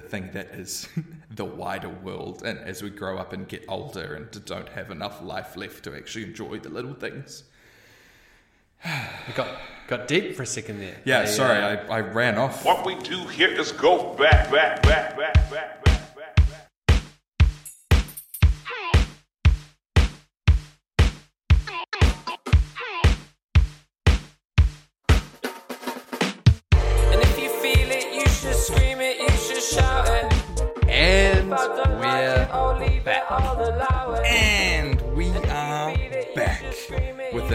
the 0.00 0.08
thing 0.08 0.30
that 0.32 0.48
is 0.54 0.88
the 1.30 1.44
wider 1.44 1.88
world. 1.88 2.42
And 2.44 2.58
as 2.60 2.82
we 2.82 2.90
grow 2.90 3.18
up 3.18 3.32
and 3.32 3.48
get 3.48 3.64
older 3.68 4.14
and 4.14 4.44
don't 4.44 4.68
have 4.70 4.90
enough 4.90 5.22
life 5.22 5.56
left 5.56 5.84
to 5.84 5.96
actually 5.96 6.24
enjoy 6.24 6.58
the 6.60 6.68
little 6.68 6.94
things. 6.94 7.44
It 8.84 9.34
got 9.34 9.48
got 9.88 10.06
deep 10.06 10.36
for 10.36 10.44
a 10.44 10.46
second 10.46 10.78
there. 10.78 10.98
Yeah, 11.04 11.22
I, 11.22 11.24
sorry, 11.24 11.58
uh, 11.58 11.84
I, 11.90 11.96
I 11.96 12.00
ran 12.00 12.38
off. 12.38 12.64
What 12.64 12.86
we 12.86 12.94
do 12.94 13.26
here 13.26 13.48
is 13.48 13.72
go 13.72 14.14
back, 14.14 14.52
back, 14.52 14.82
back, 14.84 15.16
back, 15.16 15.34
back, 15.50 15.84
back, 15.84 15.87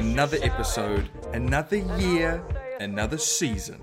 another 0.04 0.38
episode, 0.42 1.10
another 1.32 1.78
year, 1.98 2.44
another 2.82 3.18
season 3.18 3.80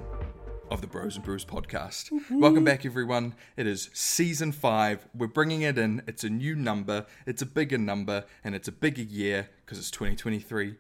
of 0.71 0.83
the 0.83 0.87
Bros 0.87 1.17
and 1.17 1.25
Brews 1.25 1.47
podcast. 1.47 2.11
Welcome 2.31 2.63
back, 2.63 2.85
everyone. 2.85 3.35
It 3.57 3.67
is 3.67 3.89
season 3.95 4.53
five. 4.53 5.09
We're 5.15 5.29
bringing 5.29 5.63
it 5.63 5.79
in. 5.79 6.03
It's 6.07 6.23
a 6.23 6.29
new 6.29 6.55
number, 6.55 7.07
it's 7.25 7.41
a 7.41 7.47
bigger 7.47 7.79
number, 7.79 8.27
and 8.45 8.55
it's 8.55 8.69
a 8.69 8.73
bigger 8.73 9.01
year 9.01 9.49
because 9.65 9.79
it's 9.79 9.91
2023, 9.91 10.75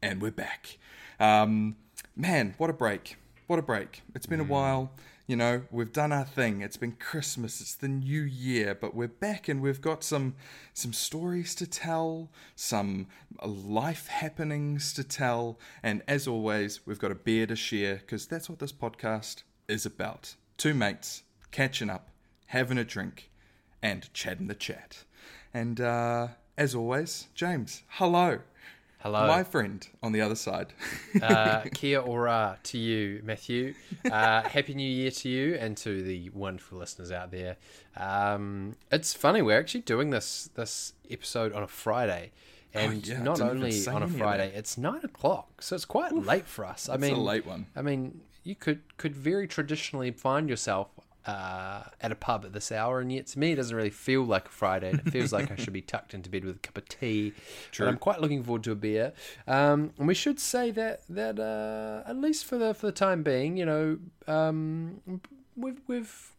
and 0.00 0.22
we're 0.22 0.30
back. 0.30 0.78
Um, 1.18 1.74
man, 2.14 2.54
what 2.58 2.70
a 2.70 2.72
break! 2.72 3.16
What 3.48 3.58
a 3.58 3.62
break! 3.62 4.02
It's 4.14 4.26
been 4.26 4.38
a 4.40 4.44
while. 4.44 4.92
You 5.26 5.36
know, 5.36 5.62
we've 5.70 5.92
done 5.92 6.12
our 6.12 6.26
thing. 6.26 6.60
It's 6.60 6.76
been 6.76 6.92
Christmas. 6.92 7.62
It's 7.62 7.74
the 7.74 7.88
new 7.88 8.20
year, 8.20 8.74
but 8.78 8.94
we're 8.94 9.08
back 9.08 9.48
and 9.48 9.62
we've 9.62 9.80
got 9.80 10.04
some 10.04 10.34
some 10.74 10.92
stories 10.92 11.54
to 11.54 11.66
tell, 11.66 12.28
some 12.54 13.06
life 13.42 14.08
happenings 14.08 14.92
to 14.92 15.02
tell, 15.02 15.58
and 15.82 16.02
as 16.06 16.28
always, 16.28 16.86
we've 16.86 16.98
got 16.98 17.10
a 17.10 17.14
beer 17.14 17.46
to 17.46 17.56
share 17.56 17.96
because 17.96 18.26
that's 18.26 18.50
what 18.50 18.58
this 18.58 18.72
podcast 18.72 19.44
is 19.66 19.86
about. 19.86 20.34
Two 20.58 20.74
mates 20.74 21.22
catching 21.50 21.88
up, 21.88 22.10
having 22.48 22.76
a 22.76 22.84
drink, 22.84 23.30
and 23.82 24.12
chatting 24.12 24.48
the 24.48 24.54
chat. 24.54 25.04
And 25.54 25.80
uh, 25.80 26.28
as 26.58 26.74
always, 26.74 27.28
James, 27.34 27.82
hello. 27.88 28.40
Hello, 29.04 29.26
My 29.26 29.44
friend 29.44 29.86
on 30.02 30.12
the 30.12 30.22
other 30.22 30.34
side. 30.34 30.72
uh, 31.22 31.60
kia 31.74 32.00
ora 32.00 32.58
to 32.64 32.78
you, 32.78 33.20
Matthew. 33.22 33.74
Uh, 34.10 34.42
Happy 34.48 34.74
New 34.74 34.88
Year 34.88 35.10
to 35.10 35.28
you 35.28 35.54
and 35.56 35.76
to 35.76 36.02
the 36.02 36.30
wonderful 36.30 36.78
listeners 36.78 37.12
out 37.12 37.30
there. 37.30 37.56
Um, 37.98 38.76
it's 38.90 39.12
funny 39.12 39.42
we're 39.42 39.58
actually 39.60 39.82
doing 39.82 40.08
this 40.10 40.48
this 40.54 40.94
episode 41.10 41.52
on 41.52 41.62
a 41.62 41.68
Friday, 41.68 42.32
and 42.72 43.04
Oh, 43.06 43.12
yeah, 43.12 43.22
not 43.22 43.40
only 43.42 43.86
on 43.86 44.02
a 44.02 44.08
Friday, 44.08 44.50
it's 44.54 44.78
nine 44.78 45.04
o'clock, 45.04 45.60
so 45.62 45.76
it's 45.76 45.84
quite 45.84 46.12
late 46.12 46.46
for 46.46 46.64
us. 46.64 46.88
I 46.88 46.94
It's 46.94 47.04
a 47.04 47.06
mean, 47.06 47.18
late 47.22 47.44
one. 47.46 47.66
I 47.76 47.82
mean, 47.82 48.22
you 48.42 48.54
could 48.54 48.80
could 48.96 49.14
very 49.14 49.46
traditionally 49.46 50.10
find 50.12 50.48
yourself 50.48 50.88
uh, 51.26 51.84
at 52.00 52.12
a 52.12 52.14
pub 52.14 52.44
at 52.44 52.52
this 52.52 52.70
hour, 52.70 53.00
and 53.00 53.10
yet 53.12 53.26
to 53.28 53.38
me, 53.38 53.52
it 53.52 53.56
doesn't 53.56 53.74
really 53.76 53.90
feel 53.90 54.22
like 54.24 54.46
a 54.46 54.50
Friday. 54.50 54.90
and 54.90 55.00
It 55.00 55.10
feels 55.10 55.32
like 55.32 55.50
I 55.50 55.56
should 55.56 55.72
be 55.72 55.80
tucked 55.92 56.12
into 56.14 56.28
bed 56.28 56.44
with 56.44 56.56
a 56.56 56.58
cup 56.58 56.76
of 56.78 56.88
tea. 56.88 57.32
True. 57.72 57.86
But 57.86 57.92
I'm 57.92 57.98
quite 57.98 58.20
looking 58.20 58.42
forward 58.42 58.64
to 58.64 58.72
a 58.72 58.74
beer. 58.74 59.12
Um, 59.46 59.92
and 59.98 60.06
we 60.06 60.14
should 60.14 60.38
say 60.38 60.70
that 60.72 61.02
that 61.08 61.38
uh, 61.38 62.08
at 62.08 62.16
least 62.16 62.44
for 62.44 62.58
the 62.58 62.74
for 62.74 62.86
the 62.86 62.92
time 62.92 63.22
being, 63.22 63.56
you 63.56 63.64
know, 63.66 63.98
um, 64.26 65.20
we've 65.56 65.80
we've. 65.86 66.30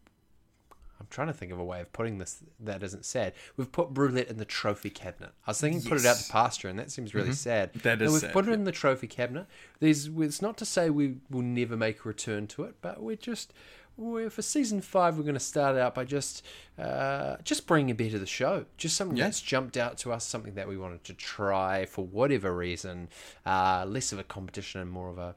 I'm 0.98 1.08
trying 1.10 1.28
to 1.28 1.34
think 1.34 1.52
of 1.52 1.60
a 1.60 1.64
way 1.64 1.82
of 1.82 1.92
putting 1.92 2.18
this 2.20 2.42
that 2.62 2.82
isn't 2.82 3.06
sad. 3.06 3.34
We've 3.58 3.72
put 3.72 3.94
Brulette 3.94 4.30
in 4.30 4.38
the 4.38 4.46
trophy 4.46 4.90
cabinet. 4.90 5.32
I 5.46 5.52
was 5.52 5.60
thinking 5.62 5.82
put 5.82 6.00
it 6.00 6.06
out 6.06 6.16
Yes. 6.16 6.28
to 6.28 6.32
pasture, 6.32 6.70
and 6.70 6.80
that 6.80 6.90
seems 6.90 7.14
really 7.14 7.34
sad. 7.34 7.74
That 7.74 8.00
No, 8.00 8.12
we've 8.12 8.22
sad, 8.22 8.32
put 8.34 8.46
it 8.46 8.50
yeah. 8.50 8.54
in 8.56 8.64
the 8.64 8.72
trophy 8.72 9.08
cabinet. 9.08 9.46
There's 9.80 10.08
it's 10.08 10.42
not 10.42 10.58
to 10.58 10.66
say 10.66 10.90
we 10.90 11.18
will 11.30 11.42
never 11.42 11.76
make 11.76 12.06
a 12.06 12.08
return 12.08 12.48
to 12.48 12.64
it, 12.64 12.76
but 12.82 13.04
we're 13.04 13.18
just 13.18 13.54
for 13.98 14.42
season 14.42 14.82
five 14.82 15.18
we're 15.18 15.24
going 15.24 15.34
to 15.36 15.40
start 15.40 15.78
out 15.78 15.96
by 15.96 16.04
just 16.04 16.46
uh, 16.78 17.38
just 17.44 17.66
bringing 17.68 17.92
a 17.92 17.96
bit 17.96 18.14
of 18.14 18.20
the 18.20 18.26
show, 18.26 18.66
just 18.78 18.98
something 18.98 19.18
Yeah. 19.18 19.26
that's 19.26 19.42
jumped 19.42 19.78
out 19.78 19.98
to 20.00 20.12
us, 20.12 20.26
something 20.26 20.56
that 20.56 20.68
we 20.68 20.78
wanted 20.78 21.04
to 21.06 21.14
try 21.14 21.86
for 21.86 22.06
whatever 22.06 22.56
reason, 22.56 23.08
uh, 23.46 23.86
less 23.88 24.12
of 24.12 24.20
a 24.20 24.24
competition 24.24 24.82
and 24.82 24.92
more 24.92 25.10
of 25.10 25.18
a 25.18 25.36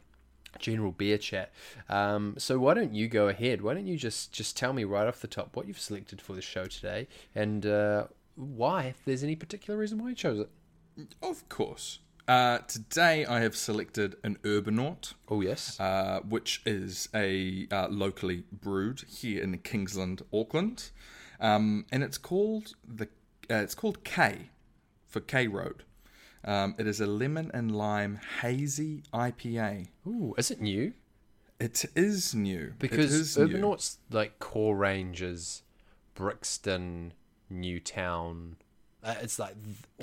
general 0.59 0.91
beer 0.91 1.19
chat. 1.19 1.53
Um, 1.89 2.35
so 2.39 2.59
why 2.59 2.75
don't 2.75 2.95
you 2.95 3.07
go 3.07 3.29
ahead? 3.29 3.61
Why 3.63 3.75
don't 3.75 3.87
you 3.87 3.97
just 3.97 4.33
just 4.33 4.57
tell 4.57 4.73
me 4.73 4.83
right 4.85 5.07
off 5.07 5.21
the 5.21 5.29
top 5.29 5.55
what 5.55 5.67
you've 5.69 5.79
selected 5.79 6.21
for 6.21 6.33
the 6.33 6.43
show 6.43 6.65
today 6.67 7.07
and 7.35 7.65
uh, 7.65 8.07
why, 8.35 8.85
if 8.85 9.05
there's 9.05 9.23
any 9.23 9.37
particular 9.37 9.79
reason 9.79 9.99
why 10.03 10.09
you 10.11 10.15
chose 10.15 10.39
it. 10.41 10.49
Of 11.23 11.49
course. 11.49 12.01
Uh, 12.29 12.59
today 12.69 13.25
I 13.25 13.41
have 13.41 13.57
selected 13.57 14.17
an 14.23 14.37
Urbanaut, 14.43 15.15
Oh 15.31 15.41
yes. 15.41 15.81
uh, 15.81 16.21
which 16.29 16.61
is 16.67 17.09
a 17.15 17.67
uh, 17.73 17.89
locally 17.89 18.45
brewed 18.53 19.01
here 19.09 19.43
in 19.43 19.57
Kingsland, 19.59 20.21
Auckland, 20.31 20.91
um, 21.41 21.87
and 21.91 22.03
it's 22.03 22.19
called 22.19 22.75
the 22.87 23.05
uh, 23.51 23.55
it's 23.55 23.75
called 23.75 24.05
K 24.05 24.51
for 25.07 25.21
K 25.21 25.49
Road. 25.49 25.85
Um, 26.45 26.75
it 26.79 26.87
is 26.87 27.01
a 27.01 27.07
lemon 27.07 27.51
and 27.55 27.75
lime 27.75 28.21
hazy 28.43 29.05
IPA. 29.13 29.89
Ooh, 30.07 30.35
is 30.37 30.51
it 30.51 30.61
new? 30.61 30.93
It 31.59 31.87
is 31.97 32.35
new 32.35 32.75
It 32.75 32.79
Because 32.79 33.13
is 33.13 33.39
new. 33.39 33.77
Like 34.11 34.39
core 34.39 34.77
range 34.77 35.23
is 35.23 35.63
Brixton, 36.15 37.15
Newtown. 37.49 38.57
Uh, 39.03 39.15
it's 39.23 39.39
like 39.39 39.55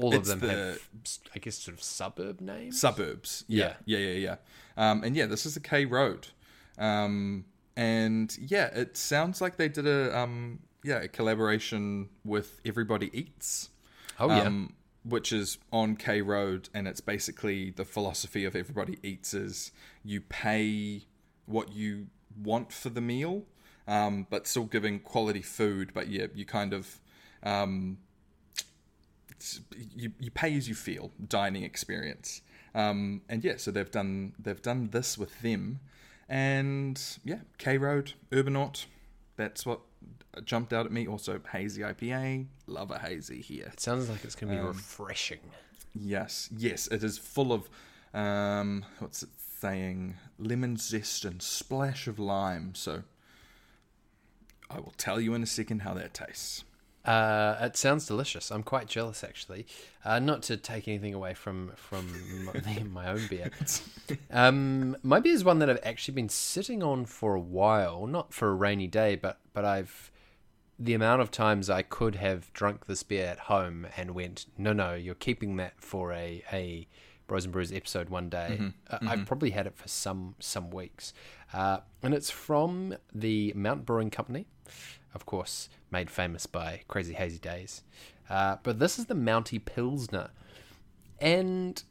all 0.02 0.14
It's 0.14 0.30
of 0.30 0.40
them 0.40 0.50
the- 0.50 0.56
have, 0.56 0.80
I 1.36 1.40
guess, 1.40 1.58
sort 1.58 1.76
of 1.78 1.84
suburb 1.84 2.40
names. 2.42 2.80
suburbs. 2.80 3.44
Yeah, 3.48 3.74
yeah, 3.86 3.98
yeah, 4.00 4.14
yeah. 4.14 4.36
Um, 4.78 5.04
and 5.04 5.16
yeah, 5.16 5.26
this 5.26 5.46
is 5.46 5.58
a 5.58 5.60
K 5.60 5.86
Road, 5.86 6.28
um, 6.78 7.46
and 7.76 8.36
yeah, 8.40 8.68
it 8.68 8.96
sounds 8.98 9.42
like 9.42 9.58
they 9.58 9.68
did 9.70 9.86
a 9.88 10.18
um, 10.18 10.60
yeah 10.84 11.02
a 11.02 11.08
collaboration 11.10 12.10
with 12.24 12.62
Everybody 12.66 13.10
Eats. 13.18 13.70
oh 14.20 14.30
yeah. 14.30 14.44
um, 14.44 14.74
which 15.04 15.32
is 15.34 15.58
on 15.74 15.96
K 15.98 16.22
Road, 16.22 16.70
and 16.74 16.88
it's 16.88 17.02
basically 17.02 17.72
the 17.72 17.86
philosophy 17.86 18.46
of 18.46 18.56
Everybody 18.56 18.98
Eats 19.04 19.34
is 19.34 19.72
you 20.04 20.22
pay 20.22 21.04
what 21.46 21.74
you 21.74 22.08
want 22.42 22.72
for 22.72 22.90
the 22.90 23.02
meal, 23.02 23.44
um, 23.88 24.26
but 24.30 24.48
still 24.48 24.66
giving 24.66 25.00
quality 25.00 25.42
food. 25.42 25.92
But 25.94 26.08
yeah, 26.08 26.28
you 26.34 26.46
kind 26.46 26.74
of 26.74 27.00
um, 27.44 27.98
you 29.96 30.12
you 30.20 30.32
pay 30.32 30.56
as 30.56 30.68
you 30.68 30.76
feel 30.76 31.12
dining 31.28 31.64
experience. 31.64 32.42
Um, 32.74 33.22
and 33.30 33.44
yeah, 33.44 33.58
so 33.58 33.72
they've 33.72 33.90
done 33.90 34.34
they've 34.40 34.62
done 34.62 34.90
this 34.92 35.18
with 35.18 35.42
them, 35.42 35.80
and 36.28 37.02
yeah, 37.24 37.40
K 37.58 37.78
Road 37.78 38.14
Urbanaut. 38.32 38.86
That's 39.38 39.66
what 39.66 39.82
jumped 40.44 40.74
out 40.74 40.86
at 40.86 40.92
me. 40.92 41.08
Also, 41.08 41.40
hazy 41.52 41.82
IPA. 41.82 42.48
Love 42.68 42.92
a 42.92 43.00
hazy 43.00 43.42
here. 43.42 43.70
it 43.72 43.80
sounds 43.80 44.10
like 44.10 44.24
it's 44.24 44.36
going 44.36 44.50
to 44.50 44.56
be 44.56 44.62
um, 44.62 44.68
refreshing. 44.68 45.40
Yes, 45.94 46.50
yes, 46.56 46.88
it 46.88 47.04
is 47.04 47.18
full 47.18 47.54
of 47.54 47.70
um, 48.14 48.86
what's 49.00 49.24
it 49.24 49.30
saying? 49.60 50.16
Lemon 50.40 50.78
zest 50.78 51.26
and 51.26 51.42
splash 51.42 52.08
of 52.08 52.20
lime. 52.20 52.76
So 52.76 53.04
I 54.70 54.80
will 54.80 54.94
tell 54.98 55.20
you 55.20 55.34
in 55.34 55.44
a 55.44 55.48
second 55.48 55.82
how 55.82 55.94
that 55.96 56.14
tastes. 56.14 56.64
Uh, 57.06 57.58
it 57.62 57.78
sounds 57.78 58.06
delicious. 58.06 58.52
I'm 58.52 58.64
quite 58.64 58.88
jealous, 58.88 59.24
actually. 59.24 59.68
Uh, 60.04 60.20
not 60.20 60.42
to 60.44 60.58
take 60.58 60.88
anything 60.88 61.14
away 61.14 61.34
from 61.34 61.72
from 61.76 62.08
my, 62.46 62.84
my 62.92 63.08
own 63.10 63.28
beer. 63.28 63.52
Um, 64.30 64.96
my 65.02 65.20
beer 65.20 65.34
is 65.34 65.44
one 65.44 65.58
that 65.58 65.70
I've 65.70 65.80
actually 65.82 66.14
been 66.14 66.30
sitting 66.30 66.84
on 66.84 67.06
for 67.06 67.34
a 67.34 67.40
while. 67.40 68.06
Not 68.06 68.36
for 68.36 68.50
a 68.50 68.54
rainy 68.54 68.86
day, 68.86 69.16
but 69.16 69.40
but 69.52 69.66
I've 69.66 70.12
the 70.78 70.94
amount 70.94 71.22
of 71.24 71.32
times 71.32 71.72
I 71.72 71.82
could 71.82 72.16
have 72.16 72.54
drunk 72.54 72.86
this 72.86 73.02
beer 73.02 73.26
at 73.26 73.40
home 73.40 73.88
and 73.98 74.12
went, 74.12 74.46
no, 74.58 74.74
no, 74.74 74.94
you're 74.94 75.16
keeping 75.16 75.56
that 75.56 75.74
for 75.82 76.14
a 76.14 76.44
a 76.54 76.88
Bros 77.28 77.46
and 77.46 77.54
Brews 77.54 77.72
episode 77.72 78.10
one 78.10 78.30
day. 78.30 78.60
Uh, 78.90 78.98
I've 79.02 79.26
probably 79.26 79.50
had 79.52 79.66
it 79.66 79.76
for 79.76 79.88
some 79.88 80.36
some 80.40 80.70
weeks, 80.70 81.14
uh, 81.54 81.80
and 82.04 82.14
it's 82.14 82.30
from 82.30 82.96
the 83.14 83.54
Mount 83.56 83.86
Brewing 83.86 84.12
Company, 84.12 84.46
of 85.16 85.26
course, 85.26 85.70
made 85.90 86.12
famous 86.12 86.46
by 86.46 86.82
Crazy 86.88 87.14
Hazy 87.14 87.40
Days. 87.40 87.82
Uh, 88.30 88.58
but 88.62 88.80
this 88.80 89.00
is 89.00 89.06
the 89.06 89.16
Mountie 89.16 89.64
Pilsner, 89.64 90.30
and 91.20 91.82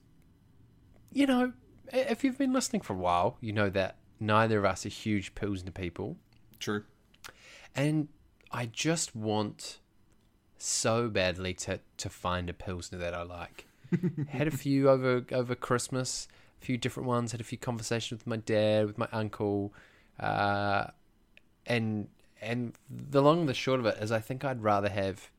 you 1.12 1.26
know, 1.26 1.52
if 1.92 2.22
you've 2.22 2.38
been 2.38 2.52
listening 2.52 2.82
for 2.82 2.92
a 2.92 2.96
while, 2.96 3.38
you 3.40 3.52
know 3.52 3.70
that 3.70 3.96
neither 4.20 4.58
of 4.58 4.64
us 4.64 4.84
are 4.84 4.90
huge 4.90 5.34
Pilsner 5.34 5.70
people. 5.70 6.16
True. 6.58 6.84
And 7.74 8.08
I 8.50 8.66
just 8.66 9.16
want 9.16 9.80
so 10.58 11.08
badly 11.08 11.52
to 11.52 11.80
to 11.96 12.08
find 12.08 12.48
a 12.48 12.54
pilsner 12.54 12.98
that 12.98 13.14
I 13.14 13.22
like. 13.22 13.66
had 14.28 14.46
a 14.46 14.50
few 14.50 14.88
over 14.88 15.24
over 15.32 15.54
Christmas, 15.54 16.28
a 16.60 16.64
few 16.64 16.78
different 16.78 17.08
ones. 17.08 17.32
Had 17.32 17.40
a 17.40 17.44
few 17.44 17.58
conversations 17.58 18.20
with 18.20 18.26
my 18.26 18.36
dad, 18.36 18.86
with 18.86 18.96
my 18.96 19.08
uncle, 19.12 19.74
uh, 20.18 20.86
and 21.66 22.08
and 22.44 22.74
the 22.90 23.22
long 23.22 23.40
and 23.40 23.48
the 23.48 23.54
short 23.54 23.80
of 23.80 23.86
it 23.86 23.96
is, 24.00 24.12
I 24.12 24.20
think 24.20 24.44
I'd 24.44 24.62
rather 24.62 24.88
have 24.88 25.30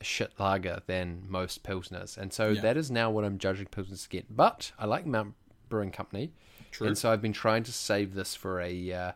a 0.00 0.04
shit 0.04 0.32
lager 0.38 0.80
than 0.86 1.24
most 1.28 1.62
pilsners, 1.62 2.16
and 2.16 2.32
so 2.32 2.50
Yeah. 2.50 2.60
that 2.62 2.76
is 2.76 2.90
now 2.90 3.10
what 3.10 3.24
I'm 3.24 3.38
judging 3.38 3.66
pilsners 3.66 4.06
against. 4.06 4.34
But 4.36 4.72
I 4.78 4.86
like 4.86 5.06
Mount 5.06 5.34
Brewing 5.68 5.90
Company, 5.92 6.32
True. 6.70 6.86
and 6.86 6.96
so 6.98 7.10
I've 7.10 7.22
been 7.22 7.32
trying 7.32 7.62
to 7.64 7.72
save 7.72 8.14
this 8.14 8.34
for 8.34 8.60
a 8.60 8.92
uh, 8.92 9.12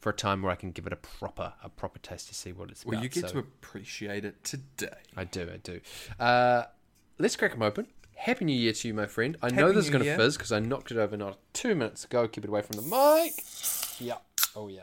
for 0.00 0.10
a 0.10 0.14
time 0.14 0.42
where 0.42 0.50
I 0.50 0.56
can 0.56 0.72
give 0.72 0.86
it 0.86 0.92
a 0.92 0.96
proper 0.96 1.52
a 1.62 1.68
proper 1.68 1.98
taste 2.00 2.28
to 2.28 2.34
see 2.34 2.52
what 2.52 2.70
it's 2.70 2.84
Well, 2.84 2.94
about. 2.94 3.02
you 3.04 3.08
get 3.08 3.24
so 3.28 3.32
to 3.34 3.38
appreciate 3.38 4.24
it 4.24 4.42
today. 4.42 4.88
I 5.16 5.24
do, 5.24 5.48
I 5.52 5.56
do. 5.58 5.80
Uh, 6.18 6.64
let's 7.18 7.36
crack 7.36 7.52
them 7.52 7.62
open. 7.62 7.86
Happy 8.16 8.44
New 8.44 8.52
Year 8.56 8.72
to 8.72 8.88
you, 8.88 8.94
my 8.94 9.06
friend. 9.06 9.36
I 9.42 9.50
know 9.50 9.66
Happy 9.66 9.74
this 9.76 9.84
is 9.86 9.90
going 9.90 10.04
to 10.04 10.16
fizz 10.16 10.36
because 10.36 10.52
I 10.52 10.60
knocked 10.60 10.90
it 10.92 10.96
over 10.96 11.16
not 11.16 11.38
two 11.54 11.74
minutes 11.74 12.04
ago. 12.04 12.28
Keep 12.28 12.44
it 12.44 12.48
away 12.48 12.62
from 12.62 12.76
the 12.76 12.82
mic. 12.82 13.32
Yeah. 13.98 14.18
Oh, 14.54 14.68
yeah. 14.68 14.82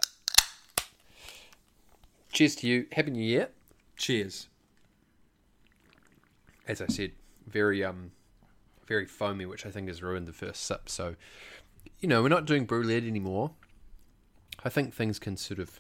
Cheers 2.32 2.56
to 2.58 2.68
you. 2.68 2.86
Happy 2.92 3.12
New 3.12 3.24
Year. 3.24 3.50
Cheers. 3.98 4.48
As 6.68 6.82
I 6.82 6.88
said, 6.88 7.12
very 7.48 7.84
um, 7.84 8.12
very 8.88 9.06
foamy, 9.06 9.46
which 9.46 9.66
I 9.66 9.72
think 9.72 9.88
has 9.88 10.02
ruined 10.04 10.28
the 10.28 10.34
first 10.34 10.64
sip. 10.64 10.90
So, 10.90 11.16
you 12.00 12.08
know, 12.08 12.22
we're 12.22 12.30
not 12.30 12.46
doing 12.46 12.66
brew 12.66 12.84
led 12.84 13.04
anymore. 13.04 13.52
I 14.64 14.70
think 14.70 14.94
things 14.94 15.20
can 15.20 15.38
sort 15.38 15.60
of 15.60 15.80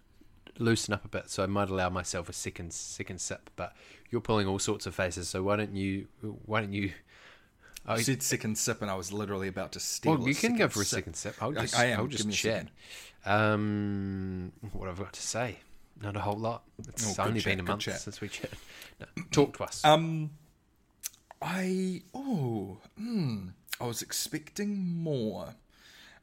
loosen 0.57 0.94
up 0.94 1.06
a 1.06 1.07
bit, 1.07 1.30
so 1.30 1.44
I 1.44 1.46
might 1.48 1.69
allow 1.69 1.90
myself 1.90 2.30
a 2.30 2.34
second 2.34 2.74
second 2.74 3.19
sip. 3.22 3.50
But 3.56 3.75
you're 4.10 4.22
pulling 4.22 4.48
all 4.48 4.60
sorts 4.60 4.86
of 4.86 4.96
faces, 4.96 5.30
so 5.30 5.44
why 5.44 5.57
don't 5.57 5.75
you? 5.75 6.07
Why 6.46 6.62
don't 6.62 6.74
you? 6.74 6.92
I 7.86 7.98
You 7.98 8.04
said 8.04 8.22
second 8.24 8.57
sip, 8.57 8.81
and 8.81 8.90
I 8.90 8.96
was 8.96 9.13
literally 9.13 9.48
about 9.48 9.72
to 9.74 9.80
steal. 9.80 10.18
well, 10.18 10.28
you 10.28 10.36
can 10.36 10.57
go 10.57 10.68
for 10.68 10.81
a 10.81 10.86
sip. 10.86 10.98
second 10.98 11.13
sip. 11.13 11.36
I'll 11.42 11.51
just, 11.51 11.78
I 11.78 11.86
am. 11.86 12.00
I'll 12.00 12.07
just 12.07 12.30
chat. 12.31 12.68
Um, 13.25 14.51
what 14.74 14.90
I've 14.90 15.00
got 15.00 15.13
to 15.13 15.22
say? 15.22 15.60
Not 16.01 16.16
a 16.16 16.19
whole 16.22 16.38
lot. 16.38 16.63
It's 16.88 17.18
Oh, 17.19 17.24
only 17.24 17.42
chat, 17.42 17.51
been 17.51 17.60
a 17.60 17.63
month 17.63 17.84
since 18.00 18.22
we 18.22 18.30
chatted. 18.30 18.57
No, 19.00 19.06
talk 19.31 19.57
to 19.57 19.63
us. 19.63 19.84
Um, 19.84 20.31
I 21.42 22.01
oh, 22.13 22.78
I 23.80 23.86
was 23.86 24.01
expecting 24.01 24.78
more. 25.01 25.56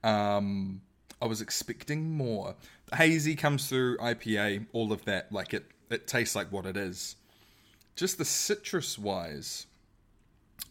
Um, 0.03 0.83
I 1.21 1.27
was 1.27 1.41
expecting 1.41 2.11
more. 2.11 2.55
Hazy 2.95 3.35
comes 3.35 3.69
through 3.69 3.97
IPA, 3.99 4.67
all 4.73 4.93
of 4.93 5.05
that. 5.07 5.33
Like 5.33 5.55
it, 5.55 5.67
it 5.91 6.07
tastes 6.07 6.37
like 6.37 6.53
what 6.53 6.67
it 6.67 6.77
is. 6.77 7.17
Just 7.97 8.19
the 8.19 8.25
citrus 8.27 8.99
wise, 8.99 9.67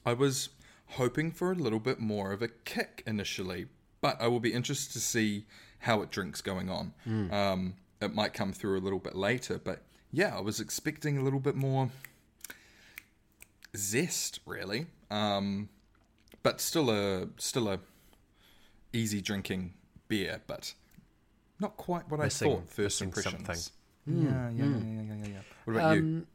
I 0.06 0.14
was 0.14 0.50
hoping 0.90 1.32
for 1.32 1.52
a 1.52 1.56
little 1.56 1.80
bit 1.80 2.00
more 2.00 2.32
of 2.32 2.42
a 2.44 2.48
kick 2.48 3.02
initially, 3.08 3.66
but 4.00 4.22
I 4.22 4.28
will 4.28 4.40
be 4.40 4.54
interested 4.54 4.94
to 4.94 5.00
see 5.00 5.46
how 5.80 6.02
it 6.04 6.12
drinks 6.12 6.42
going 6.42 6.70
on. 6.70 6.94
Um, 7.32 7.74
it 8.02 8.14
might 8.14 8.34
come 8.34 8.52
through 8.54 8.78
a 8.78 8.82
little 8.82 9.00
bit 9.00 9.16
later, 9.16 9.60
but 9.64 9.82
yeah, 10.12 10.36
I 10.36 10.42
was 10.42 10.60
expecting 10.60 11.18
a 11.18 11.22
little 11.24 11.40
bit 11.40 11.56
more 11.56 11.90
zest, 13.76 14.40
really. 14.46 14.88
Um, 15.10 15.70
but 16.44 16.62
still 16.62 16.90
a 16.90 17.28
still 17.38 17.68
a 17.70 17.80
easy 18.94 19.22
drinking 19.22 19.74
beer, 20.08 20.42
but 20.48 20.74
not 21.60 21.78
quite 21.78 22.10
what 22.10 22.20
Missing- 22.20 22.52
I 22.52 22.56
thought. 22.56 22.70
First 22.70 23.02
missing 23.02 23.08
impressions. 23.10 23.72
something. 24.06 24.24
Yeah, 24.24 24.50
yeah, 24.52 24.66
yeah, 24.66 25.02
yeah, 25.02 25.16
yeah, 25.16 25.28
yeah. 25.34 25.40
What 25.66 25.76
about 25.78 25.96
you? 25.96 26.02
Um, 26.02 26.28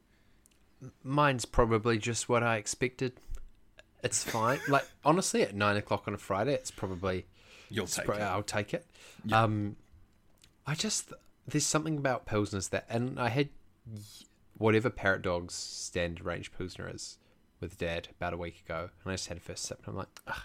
mine's 1.05 1.45
probably 1.45 1.99
just 1.99 2.29
what 2.29 2.43
I 2.43 2.57
expected. 2.57 3.13
It's 4.03 4.25
fine. 4.25 4.59
like 4.69 4.87
honestly, 5.05 5.43
at 5.43 5.55
nine 5.55 5.77
o'clock 5.77 6.09
on 6.09 6.15
a 6.15 6.19
Friday, 6.19 6.55
it's 6.55 6.71
probably 6.71 7.27
You'll 7.69 7.87
take 7.87 8.07
pro- 8.07 8.17
it. 8.17 8.23
I'll 8.23 8.43
take 8.43 8.75
it. 8.75 8.87
Um, 9.33 9.77
I 10.67 10.75
just 10.75 11.13
there's 11.51 11.67
something 11.67 11.97
about 11.97 12.27
pilsners 12.27 12.71
that, 12.71 12.87
and 12.89 13.19
I 13.19 13.29
had 13.29 13.49
whatever 14.59 14.91
Parrot 14.91 15.23
Dog's 15.23 15.55
standard 15.55 16.25
range 16.25 16.53
pilsner 16.53 16.91
is 16.93 17.19
with 17.61 17.79
Dad 17.79 18.09
about 18.19 18.33
a 18.33 18.37
week 18.37 18.63
ago, 18.65 18.91
and 19.05 19.13
I 19.13 19.15
just 19.15 19.29
had 19.29 19.37
a 19.37 19.41
first 19.41 19.65
sip, 19.65 19.81
and 19.85 19.93
I'm 19.93 19.97
like, 19.99 20.21
Ugh, 20.27 20.43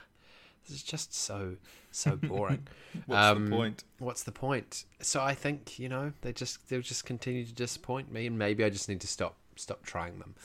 this 0.67 0.77
is 0.77 0.83
just 0.83 1.13
so 1.13 1.57
so 1.91 2.15
boring. 2.21 2.67
What's 3.05 3.25
Um, 3.25 3.45
the 3.45 3.51
point? 3.55 3.83
What's 3.99 4.23
the 4.23 4.31
point? 4.31 4.85
So 5.01 5.21
I 5.21 5.33
think 5.33 5.79
you 5.79 5.89
know 5.89 6.13
they 6.21 6.33
just 6.33 6.69
they'll 6.69 6.81
just 6.81 7.05
continue 7.05 7.45
to 7.45 7.53
disappoint 7.53 8.11
me, 8.11 8.27
and 8.27 8.37
maybe 8.37 8.63
I 8.63 8.69
just 8.69 8.89
need 8.89 9.01
to 9.01 9.07
stop 9.07 9.35
stop 9.55 9.83
trying 9.83 10.19
them. 10.19 10.35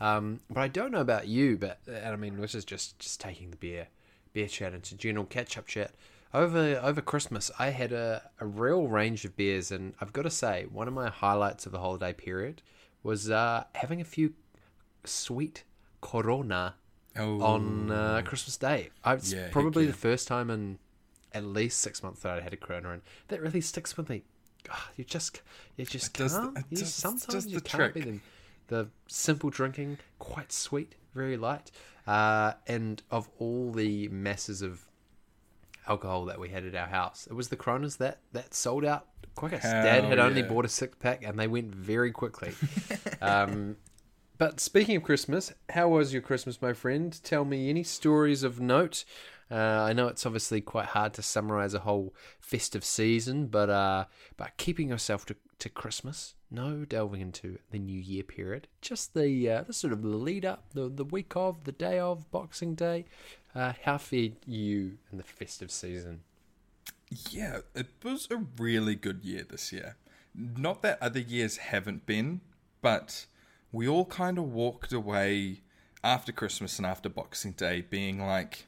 Um, 0.00 0.40
but 0.50 0.60
I 0.60 0.68
don't 0.68 0.90
know 0.92 1.00
about 1.00 1.28
you, 1.28 1.56
but 1.56 1.78
and 1.86 2.06
I 2.06 2.16
mean 2.16 2.40
this 2.40 2.54
is 2.54 2.64
just 2.64 2.98
just 2.98 3.20
taking 3.20 3.50
the 3.50 3.56
beer 3.56 3.88
beer 4.32 4.48
chat 4.48 4.74
into 4.74 4.96
general 4.96 5.24
catch 5.24 5.56
up 5.56 5.66
chat. 5.66 5.92
Over 6.34 6.80
over 6.82 7.00
Christmas, 7.00 7.50
I 7.60 7.70
had 7.70 7.92
a, 7.92 8.28
a 8.40 8.44
real 8.46 8.88
range 8.88 9.24
of 9.24 9.36
beers, 9.36 9.70
and 9.70 9.94
I've 10.00 10.12
got 10.12 10.22
to 10.22 10.30
say 10.30 10.66
one 10.70 10.88
of 10.88 10.94
my 10.94 11.08
highlights 11.08 11.64
of 11.64 11.70
the 11.72 11.78
holiday 11.78 12.12
period 12.12 12.60
was 13.04 13.30
uh, 13.30 13.64
having 13.76 14.00
a 14.00 14.04
few 14.04 14.34
sweet 15.04 15.62
Corona 16.00 16.74
Oh, 17.16 17.40
on 17.40 17.92
uh, 17.92 18.22
Christmas 18.24 18.56
Day. 18.56 18.90
I, 19.04 19.14
it's 19.14 19.32
Yeah, 19.32 19.46
probably 19.52 19.84
yeah. 19.84 19.92
the 19.92 19.96
first 19.96 20.26
time 20.26 20.50
in 20.50 20.80
at 21.32 21.44
least 21.44 21.78
six 21.78 22.02
months 22.02 22.22
that 22.22 22.38
I 22.38 22.40
had 22.40 22.52
a 22.52 22.56
Corona, 22.56 22.90
and 22.90 23.02
that 23.28 23.40
really 23.40 23.60
sticks 23.60 23.96
with 23.96 24.08
me. 24.08 24.24
Ah, 24.68 24.90
you 24.96 25.04
just, 25.04 25.40
you 25.76 25.84
just 25.84 26.12
does 26.14 26.32
can't. 26.36 26.58
you 26.70 26.78
does- 26.78 26.92
sometimes 26.92 27.46
you 27.46 27.60
the 27.60 27.64
can't 27.64 27.94
be 27.94 28.00
them. 28.00 28.22
The 28.66 28.88
simple 29.06 29.50
drinking, 29.50 29.98
quite 30.18 30.50
sweet, 30.50 30.96
very 31.14 31.36
light, 31.36 31.70
uh, 32.08 32.54
and 32.66 33.00
of 33.12 33.28
all 33.38 33.70
the 33.70 34.08
masses 34.08 34.60
of 34.62 34.84
alcohol 35.86 36.24
that 36.26 36.38
we 36.40 36.48
had 36.48 36.64
at 36.64 36.74
our 36.74 36.86
house, 36.86 37.26
it 37.28 37.34
was 37.34 37.48
the 37.48 37.56
Coronas 37.56 37.96
that 37.96 38.20
that 38.32 38.54
sold 38.54 38.84
out 38.84 39.06
quickest. 39.34 39.62
Dad 39.62 40.04
had 40.04 40.18
Hell 40.18 40.26
only 40.26 40.42
bought 40.42 40.64
a 40.64 40.68
six 40.68 40.96
pack, 40.98 41.24
and 41.24 41.38
they 41.38 41.48
went 41.48 41.74
very 41.74 42.12
quickly. 42.12 42.52
um, 43.20 43.76
but 44.38 44.60
speaking 44.60 44.96
of 44.96 45.02
Christmas, 45.02 45.52
how 45.70 45.88
was 45.88 46.12
your 46.12 46.22
Christmas, 46.22 46.60
my 46.60 46.72
friend? 46.72 47.18
Tell 47.22 47.44
me 47.44 47.70
any 47.70 47.82
stories 47.82 48.42
of 48.42 48.60
note. 48.60 49.04
Uh, 49.50 49.54
I 49.54 49.92
know 49.92 50.08
it's 50.08 50.24
obviously 50.24 50.60
quite 50.60 50.86
hard 50.86 51.14
to 51.14 51.22
summarize 51.22 51.74
a 51.74 51.80
whole 51.80 52.14
festive 52.40 52.84
season, 52.84 53.46
but 53.46 53.70
uh, 53.70 54.06
but 54.36 54.56
keeping 54.56 54.88
yourself 54.88 55.26
to, 55.26 55.36
to 55.58 55.68
Christmas, 55.68 56.34
no 56.50 56.84
delving 56.84 57.20
into 57.20 57.58
the 57.70 57.78
New 57.78 58.00
Year 58.00 58.22
period, 58.22 58.68
just 58.80 59.14
the 59.14 59.50
uh, 59.50 59.62
the 59.62 59.72
sort 59.72 59.92
of 59.92 60.04
lead 60.04 60.44
up, 60.44 60.64
the 60.72 60.88
the 60.88 61.04
week 61.04 61.36
of, 61.36 61.64
the 61.64 61.72
day 61.72 61.98
of 61.98 62.30
Boxing 62.30 62.74
Day. 62.74 63.04
Uh, 63.54 63.72
how 63.84 63.98
fared 63.98 64.34
you 64.46 64.98
in 65.12 65.18
the 65.18 65.24
festive 65.24 65.70
season? 65.70 66.20
Yeah, 67.30 67.58
it 67.74 67.86
was 68.02 68.28
a 68.30 68.36
really 68.58 68.96
good 68.96 69.24
year 69.24 69.46
this 69.48 69.72
year. 69.72 69.96
Not 70.34 70.82
that 70.82 70.98
other 71.00 71.20
years 71.20 71.58
haven't 71.58 72.06
been, 72.06 72.40
but 72.82 73.26
we 73.70 73.86
all 73.86 74.04
kind 74.06 74.38
of 74.38 74.52
walked 74.52 74.92
away 74.92 75.60
after 76.02 76.32
Christmas 76.32 76.78
and 76.78 76.86
after 76.86 77.08
Boxing 77.08 77.52
Day 77.52 77.80
being 77.82 78.24
like 78.24 78.66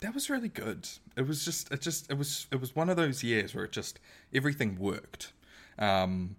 that 0.00 0.14
was 0.14 0.30
really 0.30 0.48
good. 0.48 0.88
It 1.16 1.26
was 1.26 1.44
just 1.44 1.72
it 1.72 1.80
just 1.80 2.10
it 2.10 2.16
was 2.16 2.46
it 2.52 2.60
was 2.60 2.76
one 2.76 2.88
of 2.88 2.96
those 2.96 3.24
years 3.24 3.54
where 3.54 3.64
it 3.64 3.72
just 3.72 3.98
everything 4.32 4.78
worked. 4.78 5.32
Um 5.78 6.36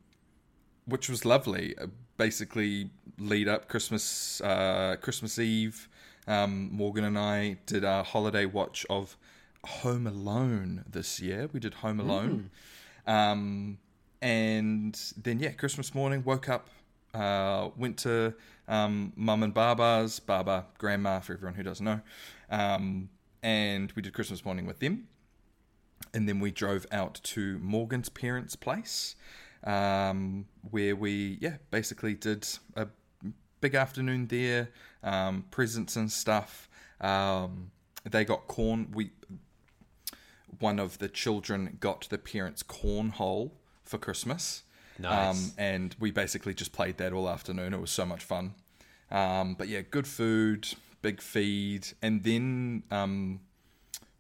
which 0.86 1.10
was 1.10 1.26
lovely. 1.26 1.78
Uh, 1.78 1.88
Basically, 2.18 2.90
lead 3.18 3.48
up 3.48 3.70
Christmas, 3.70 4.42
uh, 4.42 4.98
Christmas 5.00 5.40
Eve. 5.40 5.88
Um, 6.30 6.70
Morgan 6.72 7.06
and 7.06 7.18
I 7.18 7.58
did 7.66 7.84
a 7.84 8.04
holiday 8.04 8.46
watch 8.46 8.86
of 8.88 9.18
Home 9.66 10.06
Alone 10.06 10.86
this 10.88 11.20
year. 11.20 11.50
We 11.52 11.60
did 11.60 11.74
Home 11.74 12.00
Alone, 12.00 12.52
um, 13.08 13.80
and 14.22 14.96
then 15.18 15.40
yeah, 15.40 15.54
Christmas 15.54 15.96
morning 15.96 16.24
woke 16.24 16.48
up, 16.48 16.70
uh, 17.16 17.70
went 17.76 17.98
to 18.00 18.36
um, 18.68 19.12
Mum 19.16 19.42
and 19.42 19.56
Baba's, 19.56 20.20
Baba 20.20 20.68
Grandma 20.78 21.20
for 21.20 21.34
everyone 21.34 21.56
who 21.56 21.64
doesn't 21.64 21.84
know, 21.84 22.00
um, 22.52 23.10
and 23.42 23.92
we 23.94 24.04
did 24.04 24.14
Christmas 24.14 24.46
morning 24.46 24.68
with 24.68 24.78
them. 24.78 25.08
And 26.14 26.30
then 26.30 26.40
we 26.40 26.52
drove 26.52 26.86
out 26.92 27.20
to 27.24 27.58
Morgan's 27.58 28.10
parents' 28.10 28.56
place, 28.56 29.16
um, 29.64 30.46
where 30.70 30.96
we 30.96 31.40
yeah 31.42 31.58
basically 31.72 32.14
did 32.14 32.48
a 32.76 32.86
big 33.62 33.74
afternoon 33.74 34.28
there, 34.28 34.70
um, 35.04 35.46
presents 35.52 35.96
and 35.96 36.12
stuff. 36.12 36.70
Um, 37.02 37.72
they 38.10 38.26
got 38.26 38.48
corn. 38.48 38.92
We 38.94 39.12
one 40.60 40.80
of 40.80 40.98
the 40.98 41.08
children 41.08 41.78
got 41.80 42.08
the 42.10 42.18
parents' 42.18 42.64
cornhole 42.64 43.52
for 43.84 43.98
Christmas. 43.98 44.64
Nice. 44.98 45.48
Um, 45.48 45.52
and 45.58 45.96
we 46.00 46.12
basically 46.12 46.54
just 46.54 46.74
played 46.74 46.98
that 46.98 47.14
all 47.14 47.30
afternoon. 47.30 47.74
It 47.74 47.80
was 47.80 47.92
so 47.92 48.06
much 48.06 48.24
fun. 48.24 48.54
Um, 49.12 49.56
but 49.56 49.68
yeah, 49.70 49.82
good 49.82 50.06
food, 50.06 50.68
big 51.02 51.22
feed, 51.22 51.88
and 52.02 52.24
then 52.24 52.84
um, 52.92 53.40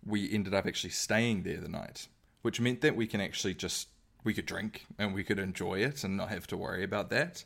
we 0.06 0.32
ended 0.32 0.54
up 0.54 0.66
actually 0.66 0.92
staying 0.92 1.44
there 1.44 1.58
the 1.58 1.68
night, 1.68 2.08
which 2.42 2.60
meant 2.60 2.82
that 2.82 2.96
we 2.96 3.06
can 3.06 3.22
actually 3.22 3.54
just 3.54 3.90
we 4.24 4.34
could 4.34 4.46
drink 4.46 4.86
and 4.98 5.14
we 5.14 5.24
could 5.24 5.40
enjoy 5.40 5.76
it 5.80 6.04
and 6.04 6.18
not 6.18 6.30
have 6.30 6.48
to 6.48 6.58
worry 6.58 6.84
about 6.84 7.10
that. 7.10 7.44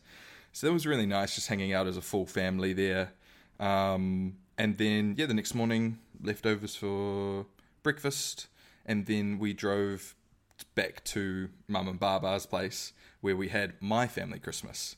So 0.52 0.68
that 0.68 0.74
was 0.74 0.86
really 0.86 1.06
nice, 1.06 1.36
just 1.36 1.48
hanging 1.48 1.74
out 1.74 1.88
as 1.88 1.98
a 1.98 2.02
full 2.02 2.26
family 2.26 2.74
there. 2.74 3.12
Um, 3.60 4.38
and 4.58 4.78
then 4.78 5.16
yeah, 5.18 5.26
the 5.26 5.34
next 5.34 5.54
morning 5.54 6.00
leftovers 6.22 6.76
for 6.76 7.46
breakfast, 7.82 8.48
and 8.86 9.06
then 9.06 9.40
we 9.40 9.54
drove 9.54 10.16
back 10.76 11.04
to 11.04 11.50
Mum 11.68 11.88
and 11.88 12.00
Baba's 12.00 12.46
place 12.46 12.94
where 13.22 13.36
we 13.36 13.50
had 13.50 13.74
my 13.80 14.08
family 14.08 14.40
Christmas. 14.40 14.96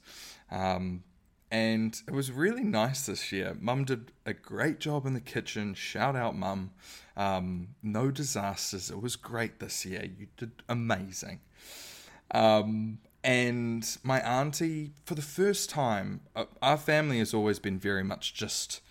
Um, 0.52 1.04
and 1.52 2.02
it 2.08 2.14
was 2.14 2.32
really 2.32 2.64
nice 2.64 3.06
this 3.06 3.32
year. 3.32 3.56
Mum 3.60 3.86
did 3.86 4.12
a 4.26 4.34
great 4.34 4.80
job 4.80 5.06
in 5.06 5.14
the 5.14 5.22
kitchen. 5.22 5.74
Shout 5.74 6.16
out, 6.16 6.36
Mum. 6.36 6.72
Um, 7.16 7.70
no 7.84 8.12
disasters. 8.12 8.90
It 8.90 9.02
was 9.02 9.16
great 9.16 9.60
this 9.60 9.86
year. 9.86 10.04
You 10.04 10.28
did 10.38 10.64
amazing. 10.68 11.40
Um, 12.32 12.98
and 13.26 13.98
my 14.04 14.22
auntie, 14.22 14.92
for 15.04 15.16
the 15.16 15.24
first 15.24 15.68
time, 15.68 16.22
uh, 16.36 16.46
our 16.62 16.78
family 16.78 17.18
has 17.18 17.34
always 17.34 17.58
been 17.58 17.80
very 17.80 18.04
much 18.04 18.36
just 18.36 18.82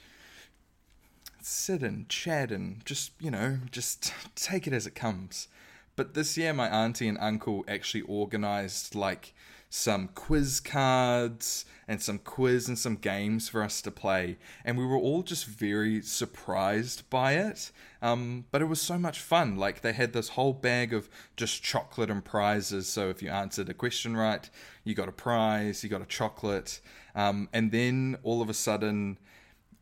sit 1.40 1.82
and 1.82 2.08
chat 2.08 2.50
and 2.50 2.84
just, 2.84 3.12
you 3.20 3.30
know, 3.30 3.58
just 3.70 4.12
take 4.34 4.66
it 4.66 4.72
as 4.72 4.88
it 4.88 4.96
comes. 4.96 5.46
But 5.94 6.14
this 6.14 6.36
year, 6.36 6.52
my 6.52 6.68
auntie 6.68 7.06
and 7.06 7.16
uncle 7.20 7.64
actually 7.68 8.00
organized 8.00 8.96
like 8.96 9.33
some 9.76 10.06
quiz 10.14 10.60
cards 10.60 11.64
and 11.88 12.00
some 12.00 12.20
quiz 12.20 12.68
and 12.68 12.78
some 12.78 12.94
games 12.94 13.48
for 13.48 13.60
us 13.60 13.82
to 13.82 13.90
play. 13.90 14.38
And 14.64 14.78
we 14.78 14.86
were 14.86 14.96
all 14.96 15.24
just 15.24 15.46
very 15.46 16.00
surprised 16.00 17.10
by 17.10 17.32
it. 17.32 17.72
Um, 18.00 18.44
but 18.52 18.62
it 18.62 18.66
was 18.66 18.80
so 18.80 18.98
much 18.98 19.18
fun. 19.18 19.56
Like 19.56 19.80
they 19.80 19.92
had 19.92 20.12
this 20.12 20.28
whole 20.28 20.52
bag 20.52 20.94
of 20.94 21.08
just 21.36 21.60
chocolate 21.60 22.08
and 22.08 22.24
prizes. 22.24 22.86
So 22.86 23.08
if 23.08 23.20
you 23.20 23.30
answered 23.30 23.68
a 23.68 23.74
question 23.74 24.16
right, 24.16 24.48
you 24.84 24.94
got 24.94 25.08
a 25.08 25.12
prize, 25.12 25.82
you 25.82 25.90
got 25.90 26.02
a 26.02 26.06
chocolate. 26.06 26.80
Um, 27.16 27.48
and 27.52 27.72
then 27.72 28.18
all 28.22 28.40
of 28.40 28.48
a 28.48 28.54
sudden, 28.54 29.18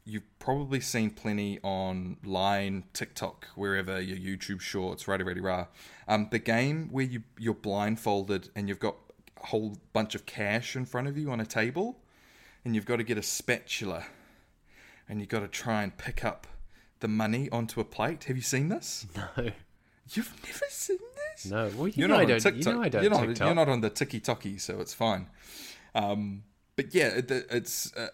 you've 0.04 0.38
probably 0.38 0.80
seen 0.80 1.11
plenty 1.11 1.61
online, 1.62 2.84
TikTok, 2.92 3.49
wherever 3.54 4.00
your 4.00 4.16
YouTube 4.16 4.61
shorts, 4.61 5.06
righty 5.06 5.22
righty 5.22 5.40
rah. 5.40 5.66
Um, 6.08 6.28
the 6.30 6.38
game 6.38 6.88
where 6.90 7.04
you 7.04 7.22
you're 7.38 7.54
blindfolded 7.54 8.49
and 8.56 8.68
you've 8.68 8.80
got 8.80 9.01
whole 9.46 9.76
bunch 9.92 10.14
of 10.14 10.26
cash 10.26 10.76
in 10.76 10.84
front 10.84 11.08
of 11.08 11.16
you 11.18 11.30
on 11.30 11.40
a 11.40 11.46
table, 11.46 11.99
and 12.64 12.75
you've 12.75 12.87
got 12.87 12.96
to 12.96 13.02
get 13.04 13.18
a 13.18 13.22
spatula, 13.22 14.04
and 15.08 15.20
you've 15.20 15.28
got 15.28 15.40
to 15.40 15.49
try 15.49 15.82
and 15.82 15.96
pick 15.96 16.25
up 16.25 16.46
the 17.00 17.08
money 17.08 17.49
onto 17.50 17.80
a 17.80 17.84
plate. 17.84 18.25
Have 18.25 18.37
you 18.37 18.42
seen 18.42 18.68
this? 18.68 19.06
No, 19.16 19.50
You've 20.14 20.32
never 20.44 20.64
seen 20.68 20.99
this? 21.32 21.46
no. 21.50 21.70
Well, 21.76 21.88
you 21.88 21.94
You're 21.96 22.08
know 22.08 22.14
not 22.14 22.20
I 22.20 22.22
on 22.25 22.28
don't. 22.28 22.40
TikTok. 22.40 22.66
You 22.66 22.72
know 22.75 22.82
I 22.82 22.88
don't 22.88 23.02
you're, 23.02 23.11
not, 23.11 23.26
TikTok. 23.26 23.46
you're 23.46 23.54
not 23.54 23.68
on 23.68 23.80
the 23.80 23.90
ticky 23.90 24.20
tocky, 24.20 24.58
so 24.58 24.80
it's 24.80 24.92
fine. 24.94 25.28
Um, 25.94 26.42
but 26.76 26.94
yeah, 26.94 27.08
it, 27.08 27.30
it's 27.30 27.94
uh, 27.96 28.08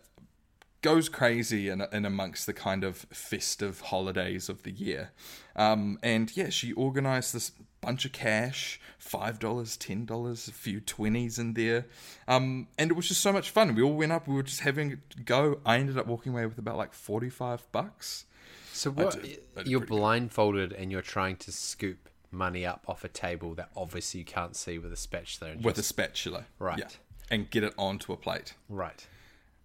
goes 0.82 1.08
crazy 1.08 1.68
in, 1.68 1.82
in 1.92 2.04
amongst 2.04 2.46
the 2.46 2.52
kind 2.52 2.84
of 2.84 2.98
festive 3.10 3.80
holidays 3.80 4.48
of 4.48 4.62
the 4.62 4.70
year. 4.70 5.10
Um, 5.56 5.98
and 6.02 6.34
yeah, 6.36 6.50
she 6.50 6.72
organised 6.74 7.32
this 7.32 7.52
bunch 7.80 8.04
of 8.04 8.12
cash 8.12 8.80
five 8.98 9.38
dollars, 9.38 9.76
ten 9.76 10.04
dollars, 10.04 10.48
a 10.48 10.52
few 10.52 10.80
twenties 10.80 11.38
in 11.38 11.54
there. 11.54 11.86
Um, 12.26 12.68
and 12.78 12.90
it 12.90 12.94
was 12.94 13.08
just 13.08 13.20
so 13.20 13.32
much 13.32 13.50
fun. 13.50 13.74
We 13.74 13.82
all 13.82 13.94
went 13.94 14.12
up. 14.12 14.26
We 14.28 14.34
were 14.34 14.42
just 14.42 14.60
having 14.60 14.92
a 14.92 15.20
go. 15.22 15.60
I 15.64 15.78
ended 15.78 15.96
up 15.98 16.06
walking 16.06 16.32
away 16.32 16.46
with 16.46 16.58
about 16.58 16.76
like 16.76 16.92
forty 16.92 17.30
five 17.30 17.70
bucks. 17.72 18.24
So 18.72 18.90
what? 18.90 19.12
did- 19.22 19.40
I 19.56 19.62
did 19.62 19.68
you're 19.70 19.80
pretty 19.80 19.90
good. 19.92 19.96
blindfolded 19.98 20.72
and 20.72 20.92
you're 20.92 21.02
trying 21.02 21.36
to 21.36 21.52
scoop 21.52 22.08
money 22.30 22.66
up 22.66 22.84
off 22.86 23.04
a 23.04 23.08
table 23.08 23.54
that 23.54 23.70
obviously 23.76 24.20
you 24.20 24.26
can't 24.26 24.54
see 24.54 24.78
with 24.78 24.92
a 24.92 24.96
spatula. 24.96 25.52
And 25.52 25.64
with 25.64 25.78
a 25.78 25.82
spatula, 25.82 26.44
Right. 26.58 26.78
Yeah, 26.78 26.88
and 27.30 27.48
get 27.50 27.64
it 27.64 27.72
onto 27.78 28.12
a 28.12 28.16
plate, 28.16 28.54
right. 28.68 29.06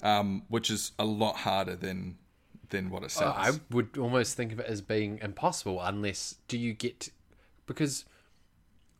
um, 0.01 0.43
which 0.47 0.69
is 0.71 0.93
a 0.97 1.05
lot 1.05 1.37
harder 1.37 1.75
than 1.75 2.17
than 2.69 2.89
what 2.89 3.03
it 3.03 3.11
sounds. 3.11 3.35
I 3.37 3.59
would 3.69 3.97
almost 3.99 4.35
think 4.35 4.51
of 4.51 4.59
it 4.59 4.65
as 4.65 4.81
being 4.81 5.19
impossible 5.21 5.79
unless 5.81 6.37
do 6.47 6.57
you 6.57 6.73
get 6.73 7.09
because 7.65 8.05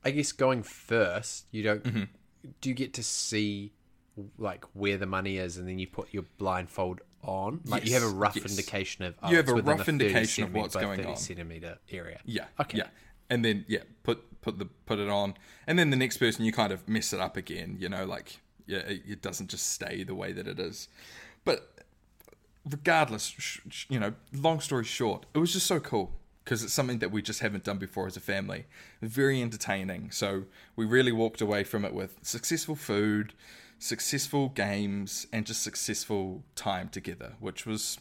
I 0.03 0.12
guess 0.12 0.32
going 0.32 0.63
first 0.63 1.46
you 1.51 1.63
don't 1.63 1.84
Mm-hmm. 1.84 2.03
do 2.62 2.70
you 2.70 2.75
get 2.75 2.93
to 2.96 3.03
see 3.03 3.72
like 4.38 4.65
where 4.74 4.98
the 4.98 5.05
money 5.08 5.38
is 5.38 5.58
and 5.58 5.67
then 5.67 5.79
you 5.79 5.88
put 5.88 6.13
your 6.13 6.24
blindfold 6.38 7.01
on 7.24 7.62
like 7.65 7.86
you 7.88 7.93
have 7.93 8.03
a 8.03 8.08
rough 8.08 8.36
yes. 8.36 8.46
indication 8.46 9.05
of 9.05 9.15
oh, 9.24 9.29
You 9.32 9.38
have 9.38 9.48
a 9.50 9.55
rough 9.55 9.88
indication 9.89 10.43
of 10.43 10.53
what's 10.53 10.75
going 10.75 10.98
30 11.00 11.10
on. 11.10 11.15
centimeter 11.17 11.77
area 11.91 12.20
Yeah. 12.25 12.46
okay 12.60 12.77
Yeah. 12.79 12.88
And 13.29 13.43
then 13.43 13.65
yeah, 13.67 13.79
put 14.03 14.41
put 14.41 14.60
the 14.60 14.65
put 14.86 15.00
it 15.00 15.08
on, 15.10 15.36
and 15.65 15.79
then 15.79 15.89
the 15.89 15.96
next 15.96 16.17
person 16.17 16.43
you 16.46 16.51
kind 16.51 16.72
of 16.74 16.88
mess 16.88 17.13
it 17.13 17.22
up 17.22 17.38
again. 17.38 17.77
You 17.79 17.88
know, 17.89 18.05
like 18.05 18.41
yeah, 18.67 18.79
it, 18.79 19.01
it 19.08 19.22
doesn't 19.22 19.50
just 19.50 19.72
stay 19.72 20.03
the 20.03 20.13
way 20.13 20.34
that 20.34 20.46
it 20.46 20.60
is. 20.60 20.89
But 21.46 21.74
regardless, 22.70 23.34
sh- 23.38 23.60
sh- 23.70 23.86
you 23.89 24.00
know, 24.00 24.13
long 24.34 24.60
story 24.60 24.84
short, 24.84 25.25
it 25.34 25.38
was 25.39 25.53
just 25.53 25.65
so 25.65 25.79
cool 25.79 26.12
because 26.44 26.64
it's 26.64 26.74
something 26.74 27.00
that 27.00 27.12
we 27.12 27.22
just 27.22 27.40
haven't 27.40 27.64
done 27.64 27.78
before 27.78 28.08
as 28.08 28.18
a 28.18 28.22
family. 28.22 28.66
Very 29.02 29.42
entertaining. 29.42 30.12
So 30.12 30.44
we 30.76 30.86
really 30.86 31.12
walked 31.12 31.42
away 31.42 31.64
from 31.64 31.86
it 31.86 31.94
with 31.94 32.20
successful 32.22 32.76
food, 32.76 33.34
successful 33.80 34.50
games, 34.50 35.28
and 35.32 35.46
just 35.46 35.64
successful 35.64 36.44
time 36.56 36.90
together, 36.90 37.34
which 37.40 37.66
was 37.66 37.98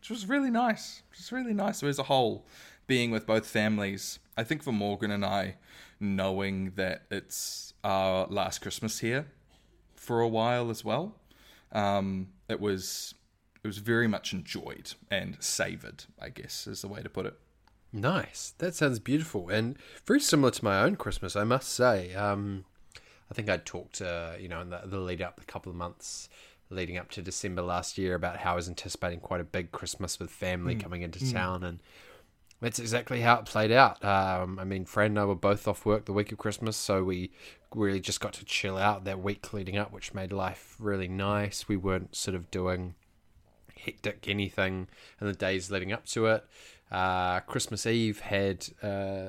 which 0.00 0.10
was 0.10 0.26
really 0.28 0.50
nice. 0.50 1.02
Was 1.16 1.32
really 1.32 1.52
nice. 1.52 1.82
As 1.82 1.98
a 1.98 2.04
whole, 2.04 2.46
being 2.86 3.10
with 3.10 3.26
both 3.26 3.46
families, 3.46 4.18
I 4.36 4.44
think 4.44 4.62
for 4.62 4.72
Morgan 4.72 5.10
and 5.10 5.24
I, 5.24 5.56
knowing 5.98 6.72
that 6.76 7.02
it's 7.10 7.74
our 7.84 8.26
last 8.28 8.60
Christmas 8.60 9.00
here 9.00 9.26
for 9.96 10.20
a 10.20 10.28
while 10.28 10.70
as 10.70 10.84
well, 10.84 11.16
um, 11.72 12.28
it 12.48 12.60
was 12.60 13.14
it 13.62 13.66
was 13.66 13.78
very 13.78 14.08
much 14.08 14.32
enjoyed 14.32 14.94
and 15.10 15.36
savoured. 15.40 16.04
I 16.20 16.28
guess 16.30 16.66
is 16.66 16.82
the 16.82 16.88
way 16.88 17.02
to 17.02 17.10
put 17.10 17.26
it. 17.26 17.38
Nice. 17.92 18.54
That 18.58 18.74
sounds 18.74 18.98
beautiful 18.98 19.48
and 19.48 19.76
very 20.06 20.20
similar 20.20 20.50
to 20.52 20.64
my 20.64 20.80
own 20.80 20.96
Christmas, 20.96 21.34
I 21.34 21.44
must 21.44 21.70
say. 21.70 22.14
Um, 22.14 22.64
I 23.30 23.34
think 23.34 23.48
I 23.48 23.56
talked, 23.58 24.00
uh, 24.00 24.32
you 24.38 24.48
know, 24.48 24.60
in 24.60 24.70
the, 24.70 24.82
the 24.84 24.98
lead 24.98 25.22
up, 25.22 25.38
the 25.38 25.44
couple 25.44 25.70
of 25.70 25.76
months 25.76 26.28
leading 26.70 26.96
up 26.96 27.10
to 27.10 27.22
December 27.22 27.62
last 27.62 27.98
year 27.98 28.14
about 28.14 28.38
how 28.38 28.52
I 28.52 28.56
was 28.56 28.68
anticipating 28.68 29.20
quite 29.20 29.40
a 29.40 29.44
big 29.44 29.72
Christmas 29.72 30.18
with 30.18 30.30
family 30.30 30.76
coming 30.76 31.02
into 31.02 31.32
town, 31.32 31.64
and 31.64 31.80
that's 32.60 32.78
exactly 32.78 33.20
how 33.20 33.40
it 33.40 33.46
played 33.46 33.72
out. 33.72 34.04
Um, 34.04 34.58
I 34.58 34.64
mean, 34.64 34.84
Fran 34.84 35.06
and 35.12 35.18
I 35.18 35.24
were 35.24 35.34
both 35.34 35.66
off 35.66 35.84
work 35.84 36.04
the 36.04 36.12
week 36.12 36.30
of 36.30 36.38
Christmas, 36.38 36.76
so 36.76 37.02
we 37.02 37.32
really 37.74 38.00
just 38.00 38.20
got 38.20 38.32
to 38.34 38.44
chill 38.44 38.76
out 38.76 39.04
that 39.04 39.20
week 39.20 39.52
leading 39.52 39.76
up, 39.76 39.92
which 39.92 40.14
made 40.14 40.32
life 40.32 40.76
really 40.78 41.08
nice. 41.08 41.66
We 41.68 41.76
weren't 41.76 42.14
sort 42.14 42.36
of 42.36 42.50
doing 42.52 42.94
hectic 43.76 44.26
anything 44.28 44.88
in 45.20 45.26
the 45.26 45.32
days 45.32 45.70
leading 45.70 45.92
up 45.92 46.06
to 46.06 46.26
it. 46.26 46.44
Uh, 46.90 47.40
Christmas 47.40 47.86
Eve 47.86 48.20
had 48.20 48.66
uh, 48.82 49.28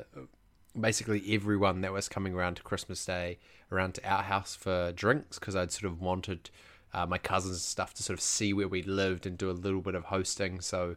basically 0.80 1.24
everyone 1.34 1.82
that 1.82 1.94
was 1.94 2.10
coming 2.10 2.34
around 2.34 2.56
to 2.56 2.64
Christmas 2.64 3.06
Day 3.06 3.38
around 3.72 3.96
to 3.96 4.10
our 4.10 4.24
house 4.24 4.56
for 4.56 4.92
drinks 4.92 5.40
because 5.40 5.56
I'd 5.56 5.72
sort 5.72 5.92
of 5.92 6.02
wanted 6.02 6.50
uh, 6.94 7.06
my 7.06 7.18
cousins 7.18 7.62
stuff 7.64 7.94
to 7.96 8.04
sort 8.04 8.18
of 8.18 8.24
see 8.24 8.54
where 8.54 8.68
we 8.68 8.82
lived 8.82 9.26
and 9.26 9.38
do 9.38 9.50
a 9.50 9.54
little 9.54 9.82
bit 9.82 9.96
of 9.96 10.06
hosting. 10.06 10.60
So 10.60 10.96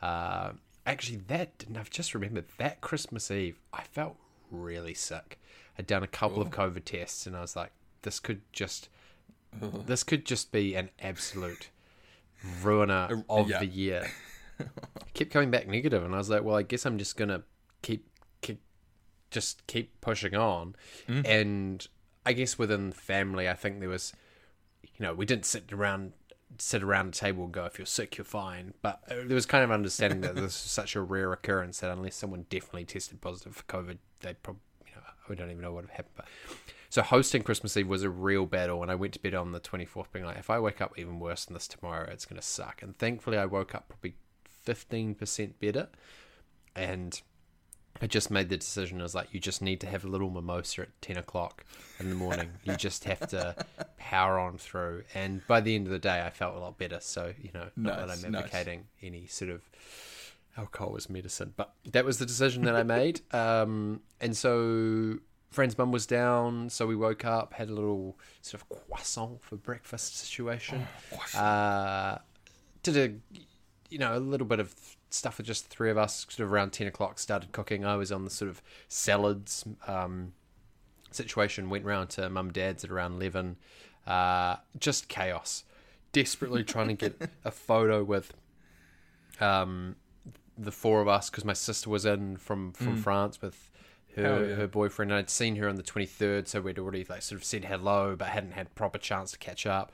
uh, 0.00 0.52
actually, 0.86 1.18
that 1.28 1.58
didn't. 1.58 1.76
I've 1.76 1.90
just 1.90 2.14
remembered 2.14 2.44
that 2.58 2.80
Christmas 2.80 3.30
Eve 3.30 3.58
I 3.72 3.82
felt 3.82 4.16
really 4.50 4.94
sick. 4.94 5.38
I'd 5.78 5.86
done 5.86 6.02
a 6.02 6.08
couple 6.08 6.42
of 6.42 6.50
COVID 6.50 6.84
tests 6.84 7.26
and 7.26 7.36
I 7.36 7.40
was 7.40 7.56
like, 7.56 7.72
this 8.02 8.20
could 8.20 8.42
just. 8.52 8.88
This 9.86 10.02
could 10.02 10.24
just 10.24 10.50
be 10.50 10.74
an 10.76 10.88
absolute 10.98 11.68
ruiner 12.62 13.22
of 13.28 13.50
yeah. 13.50 13.58
the 13.58 13.66
year. 13.66 14.10
Kept 15.14 15.30
coming 15.30 15.50
back 15.50 15.68
negative, 15.68 16.04
and 16.04 16.14
I 16.14 16.18
was 16.18 16.30
like, 16.30 16.42
well, 16.42 16.56
I 16.56 16.62
guess 16.62 16.86
I'm 16.86 16.98
just 16.98 17.16
gonna 17.16 17.42
keep 17.82 18.08
keep 18.40 18.60
just 19.30 19.66
keep 19.66 20.00
pushing 20.00 20.34
on. 20.34 20.74
Mm-hmm. 21.08 21.26
And 21.26 21.86
I 22.24 22.32
guess 22.32 22.58
within 22.58 22.90
the 22.90 22.96
family, 22.96 23.48
I 23.48 23.54
think 23.54 23.80
there 23.80 23.88
was, 23.88 24.12
you 24.82 25.06
know, 25.06 25.14
we 25.14 25.26
didn't 25.26 25.46
sit 25.46 25.72
around 25.72 26.12
sit 26.58 26.82
around 26.82 27.08
a 27.08 27.10
table 27.12 27.44
and 27.44 27.52
go, 27.52 27.64
if 27.64 27.78
you're 27.78 27.86
sick, 27.86 28.16
you're 28.16 28.24
fine. 28.24 28.74
But 28.82 29.02
there 29.08 29.34
was 29.34 29.46
kind 29.46 29.64
of 29.64 29.70
understanding 29.70 30.20
that 30.22 30.34
this 30.34 30.44
was 30.44 30.54
such 30.54 30.96
a 30.96 31.00
rare 31.00 31.32
occurrence 31.32 31.80
that 31.80 31.90
unless 31.90 32.16
someone 32.16 32.46
definitely 32.50 32.84
tested 32.84 33.20
positive 33.20 33.56
for 33.56 33.64
COVID, 33.64 33.98
they 34.20 34.34
probably, 34.34 34.62
you 34.86 34.92
know, 34.94 35.02
we 35.28 35.36
don't 35.36 35.50
even 35.50 35.62
know 35.62 35.72
what 35.72 35.84
would 35.84 35.92
happen. 35.92 36.12
But 36.16 36.26
so 36.90 37.02
hosting 37.02 37.42
Christmas 37.42 37.76
Eve 37.76 37.88
was 37.88 38.02
a 38.02 38.10
real 38.10 38.46
battle, 38.46 38.82
and 38.82 38.90
I 38.90 38.94
went 38.94 39.14
to 39.14 39.20
bed 39.20 39.34
on 39.34 39.52
the 39.52 39.60
24th 39.60 40.12
being 40.12 40.24
like, 40.24 40.38
if 40.38 40.50
I 40.50 40.58
wake 40.58 40.80
up 40.80 40.98
even 40.98 41.18
worse 41.18 41.44
than 41.46 41.54
this 41.54 41.68
tomorrow, 41.68 42.08
it's 42.10 42.26
going 42.26 42.40
to 42.40 42.46
suck. 42.46 42.82
And 42.82 42.96
thankfully, 42.98 43.38
I 43.38 43.46
woke 43.46 43.74
up 43.74 43.88
probably 43.88 44.16
15% 44.66 45.52
better, 45.60 45.88
and 46.74 47.20
I 48.00 48.06
just 48.06 48.30
made 48.30 48.48
the 48.48 48.56
decision. 48.56 49.00
I 49.00 49.04
was 49.04 49.14
like, 49.14 49.32
you 49.32 49.40
just 49.40 49.62
need 49.62 49.80
to 49.80 49.86
have 49.86 50.04
a 50.04 50.08
little 50.08 50.30
mimosa 50.30 50.82
at 50.82 51.02
10 51.02 51.18
o'clock 51.18 51.64
in 52.00 52.08
the 52.08 52.14
morning. 52.16 52.50
you 52.64 52.74
just 52.76 53.04
have 53.04 53.28
to 53.28 53.54
power 53.96 54.38
on 54.38 54.58
through. 54.58 55.04
And 55.14 55.46
by 55.46 55.60
the 55.60 55.74
end 55.74 55.86
of 55.86 55.92
the 55.92 55.98
day, 55.98 56.22
I 56.24 56.30
felt 56.30 56.56
a 56.56 56.58
lot 56.58 56.78
better. 56.78 56.98
So, 57.00 57.32
you 57.40 57.50
know, 57.54 57.68
not 57.76 57.98
Nice, 58.06 58.20
that 58.20 58.26
I'm 58.26 58.32
nice. 58.32 58.42
advocating 58.44 58.84
any 59.02 59.26
sort 59.26 59.50
of 59.50 59.62
alcohol 60.56 60.96
as 60.96 61.08
medicine, 61.08 61.52
but 61.56 61.74
that 61.92 62.04
was 62.04 62.18
the 62.18 62.26
decision 62.26 62.64
that 62.64 62.74
I 62.74 62.82
made. 62.82 63.20
Um, 63.32 64.00
and 64.20 64.36
so, 64.36 65.18
Fran's 65.50 65.76
mum 65.78 65.92
was 65.92 66.06
down, 66.06 66.70
so 66.70 66.86
we 66.86 66.96
woke 66.96 67.24
up, 67.24 67.54
had 67.54 67.68
a 67.68 67.72
little 67.74 68.18
sort 68.40 68.62
of 68.62 68.68
croissant 68.68 69.42
for 69.42 69.56
breakfast 69.56 70.18
situation. 70.18 70.86
uh, 71.36 72.18
did 72.82 72.96
a, 72.96 73.38
you 73.92 73.98
know, 73.98 74.16
a 74.16 74.18
little 74.18 74.46
bit 74.46 74.58
of 74.58 74.74
stuff 75.10 75.38
with 75.38 75.46
just 75.46 75.68
the 75.68 75.74
three 75.74 75.90
of 75.90 75.98
us. 75.98 76.26
Sort 76.28 76.46
of 76.46 76.52
around 76.52 76.72
ten 76.72 76.86
o'clock, 76.86 77.18
started 77.18 77.52
cooking. 77.52 77.84
I 77.84 77.96
was 77.96 78.10
on 78.10 78.24
the 78.24 78.30
sort 78.30 78.50
of 78.50 78.62
salads. 78.88 79.64
Um, 79.86 80.32
situation. 81.14 81.70
Went 81.70 81.84
round 81.84 82.10
to 82.10 82.28
mum 82.30 82.52
dad's 82.52 82.84
at 82.84 82.90
around 82.90 83.14
eleven. 83.14 83.56
Uh, 84.06 84.56
just 84.78 85.08
chaos. 85.08 85.64
Desperately 86.12 86.64
trying 86.64 86.88
to 86.88 86.94
get 86.94 87.30
a 87.44 87.50
photo 87.50 88.02
with 88.02 88.32
um, 89.40 89.96
the 90.58 90.72
four 90.72 91.00
of 91.00 91.08
us 91.08 91.30
because 91.30 91.44
my 91.44 91.52
sister 91.52 91.88
was 91.90 92.04
in 92.04 92.36
from 92.36 92.72
from 92.72 92.96
France 92.96 93.40
with 93.40 93.70
her 94.16 94.48
yeah. 94.48 94.54
her 94.56 94.66
boyfriend. 94.66 95.10
And 95.10 95.18
I'd 95.18 95.30
seen 95.30 95.56
her 95.56 95.68
on 95.68 95.76
the 95.76 95.82
twenty 95.82 96.06
third, 96.06 96.48
so 96.48 96.60
we'd 96.60 96.78
already 96.78 97.06
like 97.08 97.22
sort 97.22 97.40
of 97.40 97.44
said 97.44 97.64
hello, 97.64 98.16
but 98.16 98.28
hadn't 98.28 98.52
had 98.52 98.74
proper 98.74 98.98
chance 98.98 99.32
to 99.32 99.38
catch 99.38 99.66
up. 99.66 99.92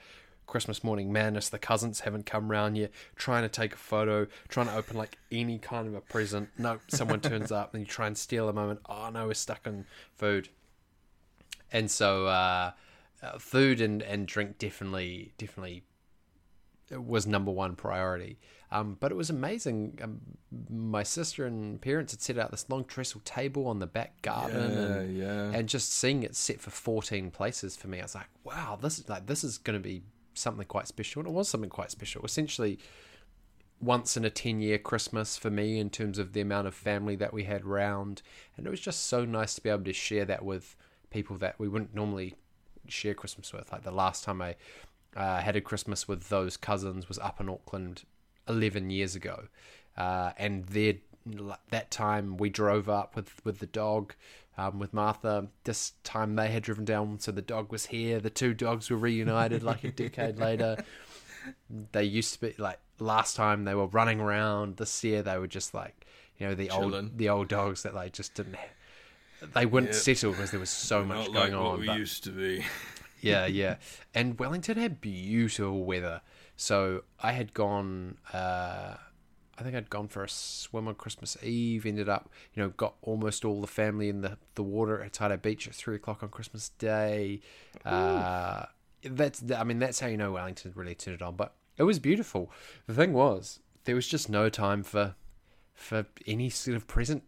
Christmas 0.49 0.83
morning 0.83 1.13
madness. 1.13 1.49
The 1.49 1.59
cousins 1.61 2.01
haven't 2.01 2.27
come 2.27 2.51
round 2.51 2.77
yet. 2.77 2.91
Trying 3.15 3.43
to 3.45 3.49
take 3.49 3.75
a 3.75 3.77
photo, 3.77 4.27
trying 4.49 4.67
to 4.67 4.75
open 4.75 4.97
like 4.97 5.17
any 5.31 5.59
kind 5.59 5.87
of 5.87 5.95
a 5.95 6.01
present. 6.01 6.49
No, 6.59 6.81
someone 6.89 7.21
turns 7.21 7.53
up 7.53 7.75
and 7.75 7.83
you 7.83 7.87
try 7.87 8.09
and 8.09 8.19
steal 8.19 8.49
a 8.49 8.53
moment. 8.53 8.81
Oh 8.89 9.11
no, 9.11 9.29
we're 9.29 9.35
stuck 9.35 9.67
in 9.67 9.85
food. 10.17 10.49
And 11.71 11.91
so 11.91 12.27
uh, 12.27 12.73
uh, 13.23 13.39
food 13.39 13.81
and, 13.81 14.03
and 14.03 14.27
drink 14.27 14.59
definitely 14.59 15.33
definitely 15.39 15.85
was 16.91 17.27
number 17.27 17.51
one 17.51 17.77
priority. 17.77 18.39
Um, 18.71 18.97
but 19.01 19.11
it 19.13 19.15
was 19.15 19.31
amazing. 19.31 19.99
Um, 20.03 20.21
my 20.71 21.03
sister 21.03 21.47
and 21.47 21.81
parents 21.81 22.13
had 22.13 22.21
set 22.23 22.39
out 22.39 22.51
this 22.51 22.69
long 22.69 22.85
trestle 22.85 23.21
table 23.25 23.67
on 23.67 23.79
the 23.79 23.87
back 23.87 24.21
garden, 24.23 24.73
Yeah, 24.73 24.79
and, 24.97 25.17
yeah. 25.17 25.59
and 25.59 25.69
just 25.69 25.93
seeing 25.93 26.23
it 26.23 26.35
set 26.37 26.61
for 26.61 26.71
fourteen 26.71 27.31
places 27.31 27.77
for 27.77 27.89
me, 27.89 27.99
I 28.01 28.03
was 28.03 28.15
like, 28.15 28.29
wow, 28.45 28.79
this 28.81 28.99
is 28.99 29.09
like 29.09 29.27
this 29.27 29.45
is 29.45 29.59
going 29.59 29.79
to 29.79 29.83
be 29.83 30.03
something 30.39 30.67
quite 30.67 30.89
special, 30.89 31.21
and 31.21 31.29
it 31.29 31.35
was 31.35 31.49
something 31.49 31.71
quite 31.71 31.91
special. 31.91 32.25
Essentially, 32.25 32.79
once 33.81 34.17
in 34.17 34.25
a 34.25 34.31
10 34.31 34.61
year 34.61 34.79
Christmas 34.79 35.37
for 35.37 35.51
me 35.51 35.79
in 35.79 35.91
terms 35.91 36.19
of 36.19 36.33
the 36.33 36.41
amount 36.41 36.67
of 36.67 36.75
family 36.75 37.17
that 37.17 37.33
we 37.33 37.45
had 37.45 37.65
round. 37.65 38.23
And 38.57 38.67
it 38.67 38.71
was 38.71 38.81
just 38.81 39.07
so 39.07 39.25
nice 39.25 39.55
to 39.55 39.63
be 39.63 39.71
able 39.71 39.85
to 39.85 39.93
share 39.93 40.25
that 40.25 40.45
with 40.45 40.77
people 41.11 41.37
that 41.39 41.59
we 41.59 41.69
wouldn't 41.69 41.95
normally 41.95 42.35
share 42.89 43.15
Christmas 43.15 43.53
with. 43.53 43.71
Like 43.71 43.85
the 43.85 43.91
last 43.91 44.25
time 44.25 44.43
I 44.43 44.57
uh, 45.17 45.41
had 45.41 45.57
a 45.57 45.61
Christmas 45.61 46.09
with 46.09 46.29
those 46.29 46.57
cousins 46.57 47.09
was 47.09 47.19
up 47.19 47.41
in 47.41 47.49
Auckland 47.49 48.05
11 48.49 48.91
years 48.91 49.15
ago. 49.15 49.45
Uh, 49.97 50.33
and 50.37 50.65
there, 50.67 50.95
that 51.71 51.91
time 51.91 52.37
we 52.37 52.51
drove 52.51 52.89
up 52.89 53.15
with, 53.15 53.45
with 53.45 53.59
the 53.59 53.67
dog. 53.67 54.15
Um, 54.59 54.79
with 54.81 54.93
Martha, 54.93 55.47
this 55.65 55.93
time 56.03 56.35
they 56.35 56.49
had 56.51 56.65
driven 56.65 56.85
down, 56.85 57.21
so 57.21 57.31
the 57.33 57.41
dog 57.41 57.71
was 57.73 57.87
here. 57.87 58.19
The 58.19 58.29
two 58.29 58.53
dogs 58.55 58.91
were 58.91 58.97
reunited 58.97 59.63
like 59.63 59.85
a 59.85 59.93
decade 59.93 60.37
later 60.49 60.77
they 61.93 62.03
used 62.05 62.35
to 62.35 62.41
be 62.41 62.55
like 62.59 62.79
last 62.99 63.35
time 63.37 63.65
they 63.65 63.75
were 63.75 63.87
running 63.87 64.21
around 64.21 64.77
this 64.77 65.03
year 65.03 65.23
they 65.23 65.39
were 65.39 65.47
just 65.47 65.73
like 65.73 66.05
you 66.37 66.47
know 66.47 66.55
the 66.55 66.67
Chilling. 66.69 66.95
old 66.95 67.17
the 67.17 67.29
old 67.31 67.49
dogs 67.49 67.85
that 67.85 67.95
like 67.95 68.13
just 68.13 68.35
didn't 68.35 68.57
they 69.55 69.65
wouldn't 69.65 69.93
Yep. 69.93 70.03
settle 70.03 70.33
because 70.33 70.51
there 70.51 70.61
was 70.61 70.69
so 70.69 71.05
much 71.05 71.27
going 71.33 71.35
like 71.35 71.53
on 71.53 71.65
what 71.65 71.79
we 71.79 71.87
but- 71.87 71.97
used 71.99 72.25
to 72.25 72.31
be. 72.31 72.65
yeah 73.23 73.47
yeah 73.47 73.77
and 74.15 74.39
wellington 74.39 74.77
had 74.77 75.01
beautiful 75.01 75.85
weather 75.85 76.21
so 76.57 77.03
i 77.23 77.33
had 77.33 77.55
gone 77.55 78.19
uh 78.35 78.95
I 79.59 79.63
think 79.63 79.75
I'd 79.75 79.91
gone 79.91 80.07
for 80.09 80.23
a 80.23 80.29
swim 80.29 80.87
on 80.87 80.95
Christmas 80.95 81.37
Eve. 81.43 81.85
Ended 81.85 82.09
up, 82.09 82.31
you 82.55 82.63
know, 82.63 82.69
got 82.71 82.95
almost 83.03 83.45
all 83.45 83.61
the 83.61 83.67
family 83.67 84.09
in 84.09 84.21
the, 84.21 84.39
the 84.55 84.63
water 84.63 85.03
at 85.03 85.13
Taito 85.15 85.41
Beach 85.41 85.67
at 85.67 85.75
three 85.75 85.97
o'clock 85.97 86.23
on 86.23 86.29
Christmas 86.29 86.69
Day. 86.71 87.41
Uh, 87.85 88.67
that's, 89.03 89.43
I 89.57 89.65
mean, 89.65 89.79
that's 89.79 90.01
how 90.01 90.07
you 90.07 90.17
know 90.17 90.33
Wellington 90.33 90.73
really 90.75 90.95
turned 90.95 91.17
it 91.17 91.23
on. 91.23 91.35
But 91.37 91.55
it 91.77 91.83
was 91.85 91.99
beautiful. 91.99 92.51
The 92.87 92.95
thing 92.95 93.13
was, 93.13 93.61
there 93.85 93.95
was 93.95 94.07
just 94.07 94.29
no 94.29 94.49
time 94.49 94.83
for 94.83 95.15
for 95.75 96.07
any 96.27 96.51
sort 96.51 96.77
of 96.77 96.87
present 96.87 97.23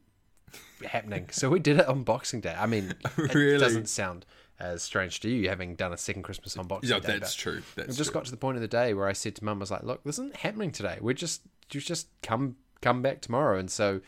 happening. 0.85 1.29
So 1.31 1.49
we 1.51 1.61
did 1.61 1.79
it 1.79 1.87
on 1.87 2.03
Boxing 2.03 2.41
Day. 2.41 2.55
I 2.59 2.67
mean, 2.67 2.95
Really? 3.17 3.55
it 3.55 3.59
doesn't 3.59 3.89
sound 3.89 4.27
as 4.59 4.83
strange 4.83 5.21
to 5.21 5.31
you 5.31 5.49
having 5.49 5.75
done 5.77 5.93
a 5.93 5.97
second 5.97 6.23
Christmas 6.23 6.57
on 6.57 6.67
Boxing 6.67 6.91
Yeah, 6.91 6.99
Day. 6.99 7.19
that's 7.19 7.35
true. 7.35 7.63
That's 7.77 7.95
it 7.95 7.97
just 7.97 8.11
true. 8.11 8.21
got 8.21 8.25
to 8.27 8.31
the 8.31 8.37
point 8.37 8.57
of 8.57 8.61
the 8.61 8.69
day 8.69 8.93
where 8.93 9.07
I 9.07 9.13
said 9.13 9.37
to 9.37 9.45
Mum, 9.45 9.59
I 9.59 9.61
was 9.61 9.71
like, 9.71 9.85
"Look, 9.85 10.03
this 10.05 10.17
isn't 10.17 10.37
happening 10.37 10.73
today. 10.73 10.99
We're 11.01 11.15
just 11.15 11.43
just 11.79 12.09
come 12.23 12.57
come 12.81 13.03
back 13.03 13.21
tomorrow." 13.21 13.59
And 13.59 13.71
so 13.71 14.01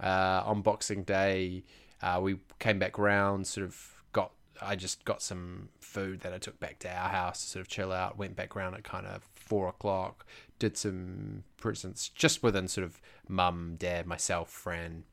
uh, 0.00 0.42
on 0.44 0.62
Boxing 0.62 1.02
Day, 1.04 1.64
uh, 2.02 2.20
we 2.22 2.36
came 2.58 2.78
back 2.78 2.98
round, 2.98 3.46
sort 3.46 3.66
of 3.66 4.04
got. 4.12 4.32
I 4.60 4.76
just 4.76 5.04
got 5.04 5.22
some 5.22 5.68
food 5.80 6.20
that 6.20 6.32
I 6.32 6.38
took 6.38 6.60
back 6.60 6.78
to 6.80 6.88
our 6.88 7.08
house 7.08 7.42
to 7.42 7.46
sort 7.48 7.60
of 7.62 7.68
chill 7.68 7.92
out. 7.92 8.18
Went 8.18 8.36
back 8.36 8.54
round 8.54 8.74
at 8.76 8.84
kind 8.84 9.06
of 9.06 9.22
four 9.34 9.68
o'clock. 9.68 10.26
Did 10.58 10.76
some 10.76 11.44
presents 11.56 12.08
just 12.08 12.42
within 12.42 12.68
sort 12.68 12.84
of 12.84 13.00
mum, 13.28 13.76
dad, 13.78 14.06
myself, 14.06 14.50
Fran, 14.50 15.04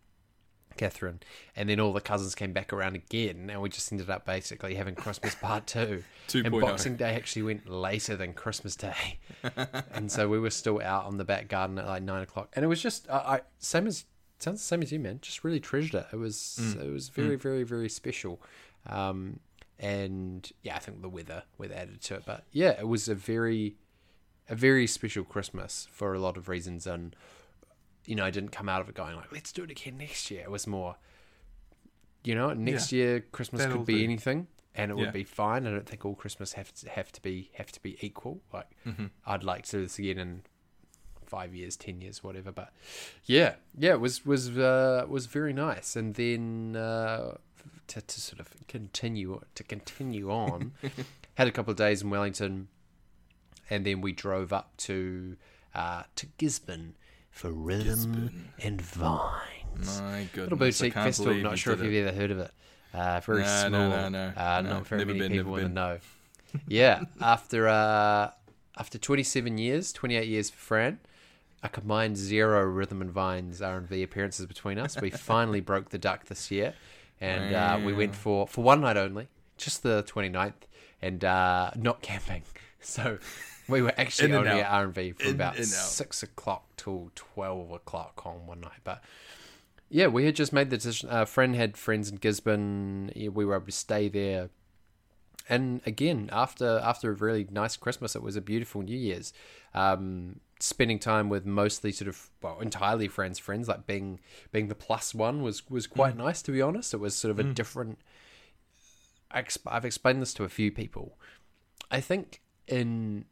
Catherine, 0.77 1.19
and 1.55 1.69
then 1.69 1.79
all 1.79 1.93
the 1.93 2.01
cousins 2.01 2.35
came 2.35 2.53
back 2.53 2.71
around 2.71 2.95
again, 2.95 3.49
and 3.49 3.61
we 3.61 3.69
just 3.69 3.91
ended 3.91 4.09
up 4.09 4.25
basically 4.25 4.75
having 4.75 4.95
Christmas 4.95 5.35
part 5.35 5.67
two. 5.67 6.03
2.0. 6.27 6.45
And 6.45 6.61
Boxing 6.61 6.95
Day 6.95 7.15
actually 7.15 7.41
went 7.43 7.69
later 7.69 8.15
than 8.15 8.33
Christmas 8.33 8.75
Day, 8.75 9.19
and 9.91 10.11
so 10.11 10.29
we 10.29 10.39
were 10.39 10.49
still 10.49 10.81
out 10.81 11.05
on 11.05 11.17
the 11.17 11.25
back 11.25 11.47
garden 11.47 11.77
at 11.79 11.85
like 11.85 12.03
nine 12.03 12.23
o'clock, 12.23 12.49
and 12.53 12.63
it 12.63 12.67
was 12.67 12.81
just 12.81 13.09
I, 13.09 13.17
I 13.17 13.41
same 13.57 13.87
as 13.87 14.05
sounds 14.39 14.61
the 14.61 14.65
same 14.65 14.81
as 14.81 14.91
you, 14.91 14.99
man. 14.99 15.19
Just 15.21 15.43
really 15.43 15.59
treasured 15.59 15.95
it. 15.95 16.07
It 16.13 16.17
was 16.17 16.75
it 16.79 16.91
was 16.91 17.09
very 17.09 17.35
very 17.35 17.63
very 17.63 17.89
special, 17.89 18.41
um, 18.87 19.39
and 19.79 20.49
yeah, 20.63 20.75
I 20.75 20.79
think 20.79 21.01
the 21.01 21.09
weather 21.09 21.43
weather 21.57 21.75
added 21.75 22.01
to 22.01 22.15
it, 22.15 22.23
but 22.25 22.45
yeah, 22.51 22.79
it 22.79 22.87
was 22.87 23.09
a 23.09 23.15
very 23.15 23.75
a 24.49 24.55
very 24.55 24.87
special 24.87 25.23
Christmas 25.23 25.87
for 25.91 26.13
a 26.13 26.19
lot 26.19 26.37
of 26.37 26.49
reasons, 26.49 26.87
and 26.87 27.15
you 28.05 28.15
know, 28.15 28.25
I 28.25 28.31
didn't 28.31 28.49
come 28.51 28.67
out 28.69 28.81
of 28.81 28.89
it 28.89 28.95
going 28.95 29.15
like, 29.15 29.31
let's 29.31 29.51
do 29.51 29.63
it 29.63 29.71
again 29.71 29.97
next 29.97 30.31
year. 30.31 30.41
It 30.41 30.51
was 30.51 30.65
more, 30.67 30.95
you 32.23 32.35
know, 32.35 32.53
next 32.53 32.91
year 32.91 33.21
Christmas 33.31 33.61
That'll 33.61 33.77
could 33.77 33.85
be 33.85 33.99
do. 33.99 34.03
anything, 34.03 34.47
and 34.75 34.91
it 34.91 34.97
Yeah. 34.97 35.03
would 35.05 35.13
be 35.13 35.23
fine. 35.23 35.67
I 35.67 35.71
don't 35.71 35.87
think 35.87 36.05
all 36.05 36.15
Christmas 36.15 36.53
have 36.53 36.73
to 36.75 36.89
have 36.89 37.11
to 37.11 37.21
be 37.21 37.49
have 37.55 37.71
to 37.71 37.81
be 37.81 37.97
equal. 38.01 38.41
Like, 38.53 38.67
Mm-hmm. 38.87 39.07
I'd 39.25 39.43
like 39.43 39.65
to 39.65 39.71
do 39.77 39.81
this 39.83 39.99
again 39.99 40.17
in 40.17 40.41
five 41.25 41.53
years, 41.53 41.75
ten 41.77 42.01
years, 42.01 42.23
whatever. 42.23 42.51
But 42.51 42.73
yeah, 43.25 43.55
yeah, 43.77 43.91
it 43.91 43.99
was 43.99 44.25
was 44.25 44.57
uh, 44.57 45.05
was 45.07 45.27
very 45.27 45.53
nice. 45.53 45.95
And 45.95 46.15
then 46.15 46.75
uh, 46.75 47.37
to 47.87 48.01
to 48.01 48.21
sort 48.21 48.39
of 48.39 48.53
continue 48.67 49.39
to 49.55 49.63
continue 49.63 50.31
on, 50.31 50.73
had 51.35 51.47
a 51.47 51.51
couple 51.51 51.71
of 51.71 51.77
days 51.77 52.01
in 52.01 52.09
Wellington, 52.09 52.67
and 53.69 53.85
then 53.85 54.01
we 54.01 54.11
drove 54.11 54.51
up 54.51 54.75
to 54.77 55.37
uh, 55.75 56.03
to 56.15 56.25
Gisborne 56.37 56.95
for 57.39 57.51
rhythm 57.51 58.49
and 58.61 58.81
vines. 58.81 60.01
My 60.01 60.27
goodness. 60.33 60.35
Little 60.51 60.57
I 60.57 60.59
boutique 60.59 60.93
can't 60.93 61.05
festival. 61.05 61.33
Not 61.35 61.57
sure 61.57 61.73
if 61.73 61.79
did 61.79 61.91
you've 61.93 62.05
ever 62.07 62.17
heard 62.17 62.31
of 62.31 62.39
it. 62.39 62.51
Uh, 62.93 63.19
very 63.21 63.43
No, 63.43 63.47
small. 63.67 63.69
no, 63.71 63.89
no, 63.89 64.09
no. 64.09 64.33
Uh, 64.35 64.61
No, 64.61 64.69
not 64.69 64.87
very 64.87 64.99
never 65.05 65.13
many 65.13 65.19
been, 65.19 65.31
people 65.37 65.55
never 65.55 65.65
in 65.67 65.73
know. 65.73 65.99
Yeah, 66.67 67.03
after 67.21 67.67
uh, 67.69 68.31
after 68.77 68.97
27 68.97 69.57
years, 69.57 69.93
28 69.93 70.27
years 70.27 70.49
for 70.49 70.57
Fran, 70.57 70.99
a 71.63 71.69
combined 71.69 72.17
zero 72.17 72.63
rhythm 72.65 73.01
and 73.01 73.11
vines 73.11 73.61
R 73.61 73.77
and 73.77 73.87
V 73.87 74.03
appearances 74.03 74.45
between 74.45 74.77
us. 74.79 74.99
We 74.99 75.09
finally 75.31 75.61
broke 75.61 75.89
the 75.91 75.97
duck 75.99 76.25
this 76.25 76.49
year, 76.51 76.73
and 77.21 77.55
uh, 77.55 77.79
we 77.85 77.93
went 77.93 78.15
for 78.15 78.47
for 78.47 78.63
one 78.63 78.81
night 78.81 78.97
only, 78.97 79.27
just 79.57 79.83
the 79.83 80.03
29th, 80.03 80.53
and 81.01 81.23
uh, 81.23 81.71
not 81.77 82.01
camping. 82.01 82.43
So 82.81 83.19
we 83.69 83.81
were 83.81 83.93
actually 83.97 84.33
only 84.33 84.49
out. 84.49 84.59
at 84.59 84.71
R 84.71 84.83
and 84.85 84.93
V 84.93 85.11
from 85.13 85.27
In 85.27 85.35
about 85.35 85.59
out. 85.59 85.65
six 85.65 86.23
o'clock 86.23 86.65
till 86.77 87.11
12 87.15 87.71
o'clock 87.71 88.21
on 88.25 88.45
one 88.47 88.61
night, 88.61 88.79
but. 88.83 89.03
Yeah, 89.91 90.05
we 90.05 90.25
had 90.25 90.35
just 90.35 90.53
made 90.53 90.69
the 90.69 90.77
decision. 90.77 91.09
A 91.11 91.25
friend 91.25 91.55
had 91.55 91.75
friends 91.75 92.09
in 92.11 92.17
Gisborne. 92.17 93.11
Yeah, 93.15 93.29
We 93.29 93.43
were 93.43 93.55
able 93.55 93.65
to 93.65 93.71
stay 93.71 94.07
there 94.07 94.49
and 95.49 95.81
again 95.85 96.29
after 96.31 96.79
after 96.83 97.09
a 97.09 97.13
really 97.13 97.47
nice 97.49 97.75
christmas 97.75 98.15
it 98.15 98.21
was 98.21 98.35
a 98.35 98.41
beautiful 98.41 98.81
new 98.81 98.95
year's 98.95 99.33
um 99.73 100.39
spending 100.59 100.99
time 100.99 101.27
with 101.27 101.45
mostly 101.45 101.91
sort 101.91 102.07
of 102.07 102.29
well 102.41 102.59
entirely 102.59 103.07
friends 103.07 103.39
friends 103.39 103.67
like 103.67 103.87
being 103.87 104.19
being 104.51 104.67
the 104.67 104.75
plus 104.75 105.15
one 105.15 105.41
was 105.41 105.67
was 105.69 105.87
quite 105.87 106.13
mm. 106.13 106.19
nice 106.19 106.41
to 106.41 106.51
be 106.51 106.61
honest 106.61 106.93
it 106.93 106.97
was 106.97 107.15
sort 107.15 107.31
of 107.31 107.39
a 107.39 107.43
mm. 107.43 107.55
different 107.55 107.97
I 109.31 109.41
exp- 109.41 109.67
i've 109.67 109.85
explained 109.85 110.21
this 110.21 110.33
to 110.35 110.43
a 110.43 110.49
few 110.49 110.71
people 110.71 111.17
i 111.89 111.99
think 111.99 112.41
in 112.67 113.25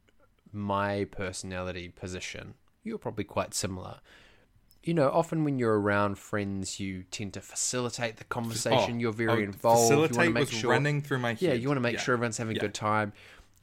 my 0.52 1.06
personality 1.06 1.90
position 1.90 2.54
you're 2.84 2.98
probably 2.98 3.24
quite 3.24 3.54
similar 3.54 4.00
you 4.88 4.94
know, 4.94 5.10
often 5.10 5.44
when 5.44 5.60
you're 5.60 5.78
around 5.78 6.18
friends, 6.18 6.80
you 6.80 7.04
tend 7.12 7.34
to 7.34 7.42
facilitate 7.42 8.16
the 8.16 8.24
conversation. 8.24 8.96
Oh, 8.96 9.00
you're 9.00 9.12
very 9.12 9.42
oh, 9.42 9.46
involved. 9.46 9.92
You 9.92 9.98
want 9.98 10.14
to 10.14 10.30
make 10.30 10.40
was 10.40 10.50
sure 10.50 10.72
running 10.72 11.02
through 11.02 11.18
my 11.20 11.36
yeah, 11.40 11.52
you 11.52 11.68
want 11.68 11.76
to 11.76 11.82
make 11.82 11.96
Yeah. 11.96 12.00
sure 12.00 12.14
everyone's 12.14 12.38
having 12.38 12.56
Yeah. 12.56 12.62
a 12.62 12.66
good 12.68 12.74
time. 12.74 13.12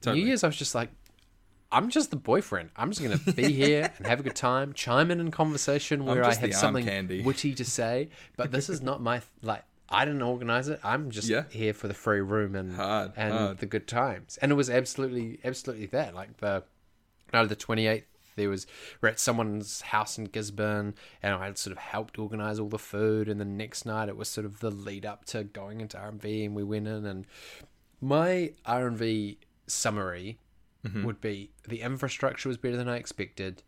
Totally. 0.03 0.21
New 0.21 0.27
Year's, 0.27 0.45
I 0.45 0.49
was 0.49 0.57
just 0.57 0.75
like, 0.75 0.91
I'm 1.73 1.89
just 1.89 2.11
the 2.11 2.17
boyfriend. 2.17 2.71
I'm 2.77 2.91
just 2.91 3.03
going 3.03 3.19
to 3.19 3.33
be 3.33 3.51
here 3.53 3.91
and 3.99 4.07
have 4.07 4.21
a 4.21 4.23
good 4.23 4.37
time, 4.37 4.75
chime 4.75 5.11
in 5.11 5.19
in 5.19 5.31
conversation 5.31 6.05
where 6.05 6.23
I 6.23 6.35
have 6.35 6.55
something 6.55 6.85
candy. 6.85 7.23
witty 7.23 7.55
to 7.55 7.65
say. 7.65 8.11
But 8.37 8.53
this 8.53 8.69
is 8.69 8.83
not 8.83 9.01
my 9.01 9.23
like. 9.41 9.65
I 9.89 10.05
didn't 10.05 10.23
organize 10.23 10.69
it. 10.69 10.79
I'm 10.85 11.11
just 11.11 11.29
Yeah. 11.29 11.45
here 11.49 11.73
for 11.73 11.89
the 11.89 11.95
free 11.95 12.21
room 12.21 12.55
and 12.55 12.75
Hard, 12.75 13.13
and 13.17 13.33
hard. 13.33 13.59
the 13.59 13.67
good 13.67 13.87
times. 13.87 14.39
And 14.43 14.53
it 14.53 14.55
was 14.57 14.69
absolutely 14.69 15.39
absolutely 15.43 15.87
that. 15.87 16.15
Like 16.15 16.37
the 16.37 16.65
no, 17.35 17.47
the 17.47 17.57
28th 17.57 18.05
There 18.37 18.49
was 18.49 18.67
we're 19.01 19.11
at 19.11 19.21
someone's 19.21 19.83
house 19.83 20.19
in 20.19 20.25
Gisborne, 20.25 20.95
and 21.23 21.35
I 21.35 21.45
had 21.47 21.59
sort 21.59 21.73
of 21.73 21.79
helped 21.79 22.19
organize 22.19 22.59
all 22.59 22.69
the 22.69 22.79
food. 22.79 23.29
And 23.29 23.41
the 23.41 23.45
next 23.45 23.85
night, 23.85 24.09
it 24.09 24.17
was 24.17 24.29
sort 24.29 24.47
of 24.47 24.61
the 24.61 24.71
lead 24.71 25.05
up 25.05 25.25
to 25.27 25.45
going 25.45 25.81
into 25.81 25.99
R 25.99 26.09
and 26.09 26.21
V, 26.23 26.45
and 26.45 26.55
we 26.55 26.65
went 26.65 26.89
in. 26.89 27.05
And 27.05 27.27
my 28.01 28.53
R 28.65 28.87
and 28.87 28.97
V 28.97 29.39
summary 29.67 30.39
mm-hmm. 30.87 31.05
would 31.05 31.21
be 31.21 31.51
the 31.69 31.81
infrastructure 31.81 32.49
was 32.49 32.59
better 32.59 32.77
than 32.77 32.89
I 32.89 32.97
expected. 32.97 33.63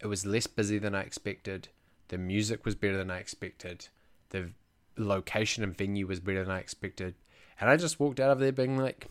It 0.00 0.06
was 0.08 0.26
less 0.26 0.46
busy 0.46 0.78
than 0.78 0.94
I 0.94 1.02
expected. 1.02 1.68
The 2.08 2.18
music 2.18 2.64
was 2.64 2.74
better 2.74 2.96
than 2.96 3.10
I 3.10 3.18
expected. 3.18 3.88
The 4.30 4.50
location 4.96 5.62
and 5.64 5.76
venue 5.76 6.06
was 6.06 6.20
better 6.20 6.44
than 6.44 6.54
I 6.54 6.60
expected. 6.60 7.14
And 7.60 7.70
I 7.70 7.76
just 7.76 7.98
walked 7.98 8.20
out 8.20 8.30
of 8.30 8.38
there 8.38 8.52
being 8.52 8.78
like, 8.78 9.08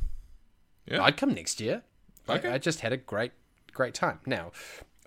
Yeah. 0.86 1.04
I'd 1.04 1.18
come 1.18 1.34
next 1.34 1.60
year. 1.60 1.84
I- 2.28 2.38
Okay. 2.38 2.50
I, 2.50 2.58
just 2.58 2.80
had 2.80 2.94
a 2.94 2.98
great, 2.98 3.34
great 3.76 3.94
time. 3.94 4.20
Now, 4.26 4.52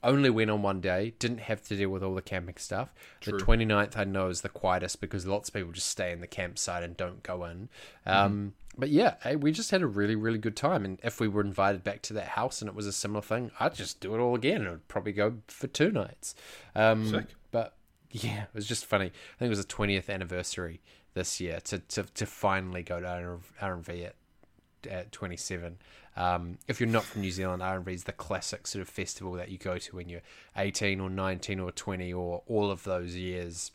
only 0.03 0.31
went 0.31 0.51
on 0.51 0.63
one 0.63 0.81
day, 0.81 1.15
didn't 1.19 1.39
have 1.39 1.61
to 1.63 1.77
deal 1.77 1.91
with 1.91 2.05
all 2.05 2.15
the 2.15 2.23
camping 2.23 2.57
stuff. 2.57 2.95
The 3.25 3.33
29th 3.45 3.97
I 3.97 4.05
know 4.05 4.29
is 4.29 4.43
the 4.43 4.49
quietest 4.49 5.01
because 5.01 5.27
lots 5.27 5.49
of 5.49 5.55
people 5.55 5.73
just 5.73 5.89
stay 5.89 6.13
in 6.13 6.21
the 6.21 6.29
campsite 6.29 6.85
and 6.85 6.97
don't 6.97 7.23
go 7.25 7.45
in. 7.45 7.69
Um, 8.07 8.55
But 8.77 8.91
yeah, 8.91 9.17
hey, 9.25 9.35
we 9.35 9.51
just 9.51 9.73
had 9.73 9.83
a 9.83 9.89
really, 9.89 10.15
really 10.15 10.39
good 10.39 10.55
time. 10.55 10.85
And 10.85 11.01
if 11.03 11.19
we 11.19 11.27
were 11.27 11.41
invited 11.41 11.83
back 11.83 12.01
to 12.03 12.13
that 12.15 12.29
house 12.29 12.63
and 12.63 12.69
it 12.69 12.77
was 12.77 12.87
a 12.87 12.93
similar 12.93 13.23
thing, 13.23 13.51
I'd 13.59 13.75
just 13.75 13.99
do 13.99 14.15
it 14.15 14.21
all 14.21 14.37
again. 14.37 14.65
It 14.65 14.71
would 14.71 14.87
probably 14.87 15.13
go 15.13 15.39
for 15.49 15.67
two 15.67 15.91
nights. 15.91 16.37
Um, 16.77 17.09
Sick. 17.11 17.27
But 17.51 17.75
yeah, 18.13 18.43
it 18.45 18.55
was 18.55 18.67
just 18.69 18.87
funny. 18.87 19.07
I 19.07 19.39
think 19.39 19.47
it 19.47 19.49
was 19.49 19.67
the 19.67 19.75
20th 19.75 20.09
anniversary 20.09 20.81
this 21.15 21.41
year 21.41 21.59
to, 21.65 21.81
to, 21.81 22.05
to 22.05 22.25
finally 22.25 22.85
go 22.85 23.01
to 23.01 23.39
R&V 23.61 24.05
at 24.05 24.15
at 24.87 25.13
27. 25.13 25.79
Um, 26.17 26.59
if 26.67 26.81
you're 26.81 26.89
not 26.89 27.05
from 27.05 27.23
New 27.23 27.31
Zealand, 27.31 27.63
R&V 27.63 27.93
is 27.93 28.05
the 28.05 28.13
classic 28.13 28.67
sort 28.67 28.83
of 28.83 28.89
festival 28.89 29.33
that 29.35 29.51
you 29.51 29.59
go 29.59 29.79
to 29.79 29.97
when 29.97 30.09
you're 30.09 30.23
18 30.57 31.01
or 31.01 31.11
19 31.11 31.61
or 31.61 31.71
20 31.71 32.13
or 32.13 32.43
all 32.47 32.71
of 32.71 32.85
those 32.85 33.15
years. 33.15 33.71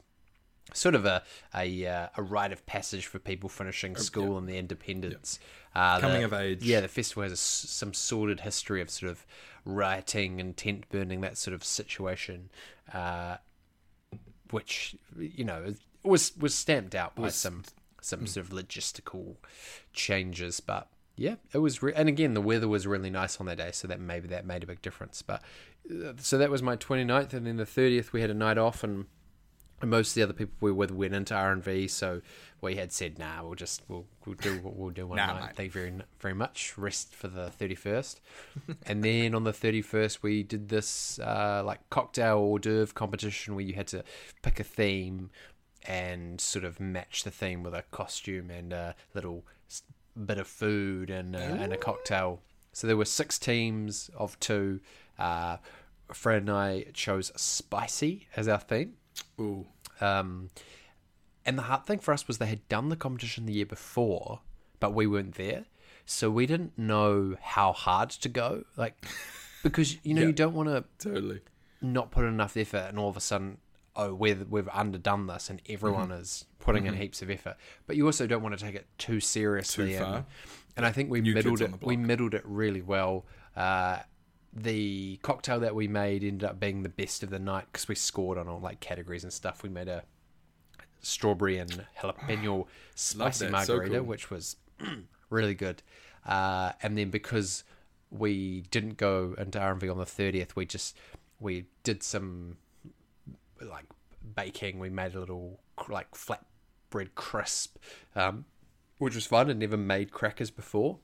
Sort 0.73 0.95
of 0.95 1.05
a 1.05 1.23
a, 1.53 1.85
uh, 1.85 2.07
a 2.15 2.23
rite 2.23 2.51
of 2.53 2.65
passage 2.65 3.05
for 3.05 3.19
people 3.19 3.49
finishing 3.49 3.95
school 3.97 4.37
and 4.37 4.47
the 4.47 4.57
independence. 4.57 5.37
Uh, 5.75 5.99
Coming 5.99 6.19
the- 6.19 6.25
of 6.25 6.33
age. 6.33 6.63
Yeah, 6.63 6.79
the 6.79 6.87
festival 6.87 7.23
has 7.23 7.33
a 7.33 7.37
some 7.37 7.93
sordid 7.93 8.39
history 8.39 8.81
of 8.81 8.89
sort 8.89 9.11
of 9.11 9.25
rioting 9.65 10.39
and 10.39 10.55
tent 10.55 10.87
burning, 10.89 11.21
that 11.21 11.37
sort 11.37 11.53
of 11.53 11.63
situation. 11.63 12.49
Uh, 12.93 13.37
which 14.53 14.95
you 15.17 15.43
know 15.43 15.73
was 16.03 16.35
was 16.37 16.53
stamped 16.53 16.95
out 16.95 17.15
by 17.15 17.29
some 17.29 17.63
some 18.01 18.27
sort 18.27 18.45
of 18.45 18.51
logistical 18.51 19.35
changes 19.93 20.59
but 20.59 20.89
yeah 21.15 21.35
it 21.53 21.59
was 21.59 21.81
re- 21.83 21.93
and 21.95 22.09
again 22.09 22.33
the 22.33 22.41
weather 22.41 22.67
was 22.67 22.87
really 22.87 23.09
nice 23.09 23.39
on 23.39 23.45
that 23.45 23.57
day 23.57 23.69
so 23.71 23.87
that 23.87 23.99
maybe 23.99 24.27
that 24.27 24.45
made 24.45 24.63
a 24.63 24.67
big 24.67 24.81
difference 24.81 25.21
but 25.21 25.41
uh, 25.91 26.13
so 26.17 26.37
that 26.37 26.49
was 26.49 26.61
my 26.63 26.75
29th 26.75 27.33
and 27.33 27.45
then 27.45 27.57
the 27.57 27.65
30th 27.65 28.11
we 28.11 28.21
had 28.21 28.29
a 28.29 28.33
night 28.33 28.57
off 28.57 28.83
and 28.83 29.05
and 29.81 29.89
most 29.91 30.11
of 30.11 30.15
the 30.15 30.23
other 30.23 30.33
people 30.33 30.53
we 30.61 30.71
were 30.71 30.77
with 30.77 30.91
went 30.91 31.13
into 31.13 31.35
R 31.35 31.51
and 31.51 31.61
V, 31.61 31.89
so 31.89 32.21
we 32.61 32.75
had 32.75 32.93
said, 32.93 33.19
"Nah, 33.19 33.43
we'll 33.43 33.55
just 33.55 33.81
we'll, 33.89 34.05
we'll 34.25 34.37
do 34.37 34.59
what 34.61 34.77
we'll 34.77 34.91
do 34.91 35.05
one 35.05 35.17
Nah, 35.17 35.33
night. 35.33 35.41
mate. 35.41 35.55
Thank 35.57 35.75
you 35.75 35.81
very 35.81 35.93
very 36.21 36.33
much. 36.33 36.77
Rest 36.77 37.13
for 37.13 37.27
the 37.27 37.49
thirty 37.49 37.75
first, 37.75 38.21
and 38.85 39.03
then 39.03 39.35
on 39.35 39.43
the 39.43 39.51
thirty 39.51 39.81
first 39.81 40.23
we 40.23 40.41
did 40.41 40.69
this 40.69 41.19
uh, 41.19 41.63
like 41.65 41.81
cocktail 41.89 42.37
hors 42.37 42.59
d'oeuvre 42.59 42.93
competition 42.93 43.55
where 43.55 43.65
you 43.65 43.73
had 43.73 43.87
to 43.87 44.05
pick 44.41 44.57
a 44.61 44.63
theme 44.63 45.31
and 45.85 46.39
sort 46.39 46.63
of 46.63 46.79
match 46.79 47.25
the 47.25 47.31
theme 47.31 47.61
with 47.61 47.73
a 47.73 47.81
costume 47.91 48.49
and 48.49 48.71
a 48.71 48.95
little 49.13 49.43
bit 50.25 50.37
of 50.37 50.47
food 50.47 51.09
and 51.09 51.35
uh, 51.35 51.39
and 51.39 51.73
a 51.73 51.77
cocktail. 51.77 52.41
So 52.71 52.87
there 52.87 52.97
were 52.97 53.05
six 53.05 53.37
teams 53.39 54.09
of 54.17 54.39
two. 54.39 54.79
Uh, 55.19 55.57
Fred 56.11 56.43
and 56.43 56.51
I 56.51 56.85
chose 56.93 57.31
spicy 57.35 58.27
as 58.35 58.47
our 58.47 58.59
theme. 58.59 58.93
Ooh. 59.39 59.65
Um, 60.01 60.49
and 61.45 61.57
the 61.57 61.63
hard 61.63 61.85
thing 61.85 61.99
for 61.99 62.13
us 62.13 62.27
was 62.27 62.37
they 62.37 62.45
had 62.47 62.67
done 62.69 62.89
the 62.89 62.95
competition 62.95 63.45
the 63.45 63.53
year 63.53 63.65
before, 63.65 64.41
but 64.79 64.93
we 64.93 65.07
weren't 65.07 65.35
there, 65.35 65.65
so 66.05 66.29
we 66.29 66.45
didn't 66.45 66.77
know 66.77 67.35
how 67.41 67.73
hard 67.73 68.09
to 68.11 68.29
go. 68.29 68.63
Like, 68.77 69.03
because 69.63 69.97
you 70.05 70.13
know 70.13 70.21
Yeah. 70.21 70.27
you 70.27 70.33
don't 70.33 70.53
want 70.53 70.69
to 70.69 70.83
Totally. 71.09 71.41
not 71.81 72.11
put 72.11 72.23
in 72.25 72.33
enough 72.33 72.55
effort, 72.57 72.85
and 72.89 72.97
all 72.99 73.09
of 73.09 73.17
a 73.17 73.21
sudden, 73.21 73.57
oh, 73.95 74.13
we've 74.13 74.49
we've 74.49 74.67
underdone 74.69 75.27
this, 75.27 75.49
and 75.49 75.61
everyone 75.69 76.09
Mm-hmm. 76.09 76.21
is 76.21 76.45
putting 76.59 76.85
in 76.85 76.95
heaps 76.95 77.21
of 77.21 77.29
effort. 77.29 77.55
But 77.87 77.95
you 77.97 78.05
also 78.05 78.25
don't 78.27 78.41
want 78.41 78.57
to 78.57 78.63
take 78.63 78.75
it 78.75 78.87
too 78.97 79.19
seriously. 79.19 79.89
Too 79.91 79.95
and- 79.97 80.05
far. 80.05 80.25
And, 80.75 80.85
I 80.87 80.91
think 80.91 81.11
we 81.11 81.21
New 81.21 81.35
middled 81.35 81.61
it. 81.61 81.71
We 81.83 81.95
middled 81.97 82.33
it 82.33 82.41
really 82.45 82.81
well. 82.81 83.25
Uh, 83.55 83.99
the 84.51 85.17
cocktail 85.21 85.59
that 85.59 85.75
we 85.75 85.87
made 85.87 86.23
ended 86.23 86.43
up 86.49 86.59
being 86.59 86.81
the 86.81 86.89
best 86.89 87.21
of 87.21 87.29
the 87.29 87.37
night 87.37 87.65
because 87.71 87.87
we 87.87 87.93
scored 87.95 88.37
on 88.39 88.47
all 88.47 88.59
like 88.59 88.79
categories 88.79 89.23
and 89.23 89.31
stuff. 89.31 89.61
We 89.61 89.69
made 89.69 89.87
a 89.87 90.03
strawberry 91.01 91.57
and 91.57 91.85
jalapeno 92.01 92.65
spicy 92.95 93.47
that, 93.49 93.65
so 93.67 93.73
margarita, 93.73 93.97
cool. 93.99 94.05
which 94.07 94.31
was 94.31 94.55
really 95.29 95.53
good. 95.53 95.83
Uh, 96.25 96.71
and 96.81 96.97
then 96.97 97.09
because 97.09 97.63
we 98.09 98.61
didn't 98.71 98.97
go 98.97 99.35
into 99.37 99.59
R&V 99.59 99.89
on 99.89 99.97
the 99.97 100.05
30th, 100.05 100.55
we 100.55 100.65
just 100.65 100.97
we 101.39 101.65
did 101.83 102.01
some 102.03 102.57
like 103.65 103.85
baking. 104.35 104.79
We 104.79 104.89
made 104.89 105.15
a 105.15 105.19
little 105.19 105.59
like 105.89 106.11
flatbread 106.11 107.15
crisp, 107.15 107.77
um, 108.15 108.45
which 108.97 109.15
was 109.15 109.25
fun. 109.25 109.49
I'd 109.49 109.57
never 109.57 109.77
made 109.77 110.11
crackers 110.11 110.51
before. 110.51 110.99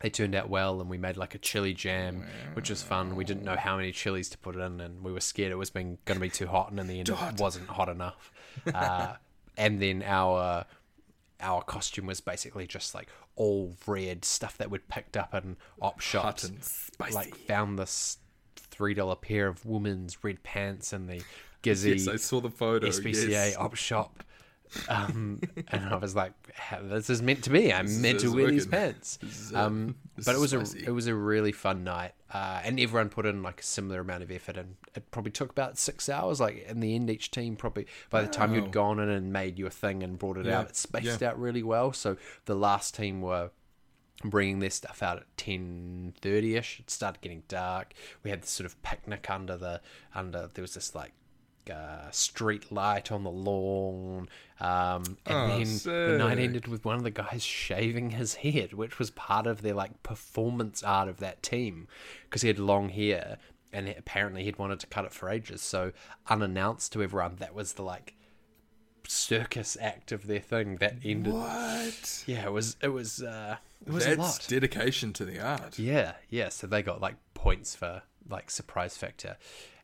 They 0.00 0.10
turned 0.10 0.34
out 0.34 0.50
well, 0.50 0.80
and 0.80 0.90
we 0.90 0.98
made 0.98 1.16
like 1.16 1.34
a 1.34 1.38
chili 1.38 1.72
jam, 1.72 2.24
which 2.54 2.68
was 2.68 2.82
fun. 2.82 3.16
We 3.16 3.24
didn't 3.24 3.44
know 3.44 3.56
how 3.56 3.76
many 3.76 3.92
chilies 3.92 4.28
to 4.30 4.38
put 4.38 4.56
in, 4.56 4.80
and 4.80 5.02
we 5.02 5.12
were 5.12 5.20
scared 5.20 5.52
it 5.52 5.56
was 5.56 5.70
being 5.70 5.98
going 6.04 6.16
to 6.16 6.20
be 6.20 6.28
too 6.30 6.46
hot, 6.46 6.70
and 6.70 6.80
in 6.80 6.88
the 6.88 6.98
end, 6.98 7.08
it 7.08 7.40
wasn't 7.40 7.68
hot 7.68 7.88
enough. 7.88 8.32
Uh, 8.72 9.16
and 9.56 9.80
then 9.82 10.02
our 10.04 10.64
our 11.40 11.62
costume 11.62 12.06
was 12.06 12.20
basically 12.20 12.66
just 12.66 12.94
like 12.94 13.08
all 13.36 13.74
red 13.86 14.24
stuff 14.24 14.56
that 14.58 14.70
we'd 14.70 14.86
picked 14.88 15.16
up 15.16 15.34
in 15.34 15.56
op 15.80 16.00
shops. 16.00 16.44
And. 16.44 16.58
Like 17.14 17.34
found 17.36 17.78
this 17.78 18.18
three 18.56 18.94
dollar 18.94 19.16
pair 19.16 19.48
of 19.48 19.64
women's 19.66 20.22
red 20.22 20.42
pants 20.42 20.92
in 20.92 21.06
the 21.06 21.22
Gizzy 21.64 21.90
Yes, 21.96 22.08
I 22.08 22.16
saw 22.16 22.40
the 22.40 22.50
photo. 22.50 22.86
SPCA 22.88 23.28
yes. 23.30 23.56
op 23.56 23.74
shop. 23.74 24.22
Um, 24.88 25.40
and 25.68 25.84
I 25.84 25.96
was 25.96 26.16
like, 26.16 26.32
"This 26.82 27.08
is 27.08 27.22
meant 27.22 27.44
to 27.44 27.50
be. 27.50 27.72
I'm 27.72 27.84
is- 27.86 27.98
meant 28.00 28.20
to 28.20 28.34
wear 28.34 28.50
these 28.50 28.66
pants." 28.66 29.18
Is, 29.22 29.52
uh, 29.54 29.66
Um, 29.66 29.94
but 30.24 30.34
it 30.34 30.38
was 30.40 30.50
spicy. 30.50 30.84
a 30.84 30.88
it 30.88 30.90
was 30.90 31.06
a 31.06 31.14
really 31.14 31.52
fun 31.52 31.84
night, 31.84 32.12
uh, 32.32 32.60
and 32.64 32.80
everyone 32.80 33.08
put 33.08 33.24
in 33.24 33.40
like 33.42 33.60
a 33.60 33.62
similar 33.62 34.00
amount 34.00 34.24
of 34.24 34.32
effort, 34.32 34.56
and 34.56 34.74
it 34.96 35.10
probably 35.12 35.30
took 35.30 35.50
about 35.50 35.78
six 35.78 36.08
hours. 36.08 36.40
Like 36.40 36.64
in 36.66 36.80
the 36.80 36.94
end, 36.96 37.08
each 37.08 37.30
team 37.30 37.54
probably 37.54 37.86
by 38.10 38.22
the 38.22 38.28
time 38.28 38.50
Wow. 38.50 38.56
you'd 38.56 38.72
gone 38.72 38.98
in 38.98 39.08
and 39.10 39.32
made 39.32 39.58
your 39.60 39.70
thing 39.70 40.02
and 40.02 40.18
brought 40.18 40.38
it 40.38 40.46
Yeah, 40.46 40.60
out, 40.60 40.70
it 40.70 40.76
spaced 40.76 41.20
yeah. 41.20 41.28
out 41.28 41.38
really 41.38 41.62
well. 41.62 41.92
So 41.92 42.16
the 42.46 42.56
last 42.56 42.96
team 42.96 43.20
were 43.22 43.50
bringing 44.24 44.58
their 44.60 44.70
stuff 44.70 45.02
out 45.02 45.18
at 45.18 45.36
10.30ish 45.36 46.80
it 46.80 46.88
started 46.88 47.20
getting 47.20 47.42
dark 47.48 47.92
we 48.22 48.30
had 48.30 48.42
this 48.42 48.48
sort 48.50 48.64
of 48.64 48.80
picnic 48.82 49.28
under 49.28 49.56
the 49.56 49.80
under 50.14 50.48
there 50.54 50.62
was 50.62 50.74
this 50.74 50.94
like 50.94 51.12
uh, 51.70 52.10
street 52.10 52.70
light 52.72 53.10
on 53.12 53.22
the 53.24 53.30
lawn 53.30 54.28
um, 54.60 55.02
and 55.26 55.36
Oh, 55.36 55.46
then 55.58 55.80
the 55.84 56.16
night 56.18 56.38
ended 56.38 56.68
with 56.68 56.84
one 56.84 56.96
of 56.96 57.02
the 57.02 57.10
guys 57.10 57.42
shaving 57.42 58.10
his 58.10 58.34
head 58.36 58.72
which 58.72 58.98
was 58.98 59.10
part 59.10 59.46
of 59.46 59.62
their 59.62 59.74
like 59.74 60.02
performance 60.02 60.82
art 60.82 61.08
of 61.08 61.18
that 61.18 61.42
team 61.42 61.88
because 62.24 62.42
he 62.42 62.48
had 62.48 62.58
long 62.58 62.88
hair 62.90 63.38
and 63.72 63.88
apparently 63.88 64.44
he'd 64.44 64.58
wanted 64.58 64.78
to 64.80 64.86
cut 64.86 65.04
it 65.04 65.12
for 65.12 65.28
ages 65.28 65.60
so 65.62 65.92
unannounced 66.28 66.92
to 66.92 67.02
everyone 67.02 67.36
that 67.36 67.54
was 67.54 67.72
the 67.74 67.82
like 67.82 68.14
circus 69.06 69.76
act 69.80 70.12
of 70.12 70.26
their 70.26 70.40
thing 70.40 70.76
that 70.76 70.94
ended 71.04 71.32
What? 71.32 72.24
yeah, 72.26 72.44
it 72.46 72.52
was 72.52 72.76
it 72.82 72.88
was 72.88 73.22
uh 73.22 73.56
it 73.86 73.92
was 73.92 74.06
That's 74.06 74.16
a 74.16 74.20
lot. 74.20 74.46
dedication 74.48 75.12
to 75.14 75.24
the 75.26 75.40
art. 75.40 75.78
yeah, 75.78 76.12
yeah. 76.30 76.48
So 76.48 76.66
they 76.66 76.82
got 76.82 77.02
like 77.02 77.16
points 77.34 77.76
for 77.76 78.00
like 78.30 78.50
surprise 78.50 78.96
factor, 78.96 79.36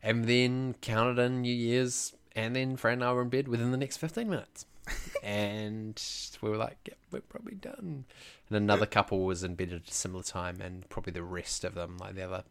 and 0.03 0.25
then 0.25 0.75
counted 0.81 1.19
in 1.21 1.41
New 1.41 1.53
Year's, 1.53 2.13
and 2.35 2.55
then 2.55 2.75
Fran 2.77 2.93
and 2.95 3.03
I 3.03 3.13
were 3.13 3.21
in 3.21 3.29
bed 3.29 3.47
within 3.47 3.71
the 3.71 3.77
next 3.77 3.97
fifteen 3.97 4.29
minutes, 4.29 4.65
and 5.23 6.01
we 6.41 6.49
were 6.49 6.57
like, 6.57 6.77
yeah, 6.87 6.93
we're 7.11 7.21
probably 7.21 7.55
done. 7.55 8.05
And 8.49 8.57
another 8.57 8.85
couple 8.85 9.23
was 9.25 9.43
in 9.43 9.55
bed 9.55 9.71
at 9.73 9.89
a 9.89 9.93
similar 9.93 10.23
time, 10.23 10.59
and 10.61 10.87
probably 10.89 11.13
the 11.13 11.23
rest 11.23 11.63
of 11.63 11.75
them, 11.75 11.97
like 11.97 12.15
the 12.15 12.23
other 12.23 12.43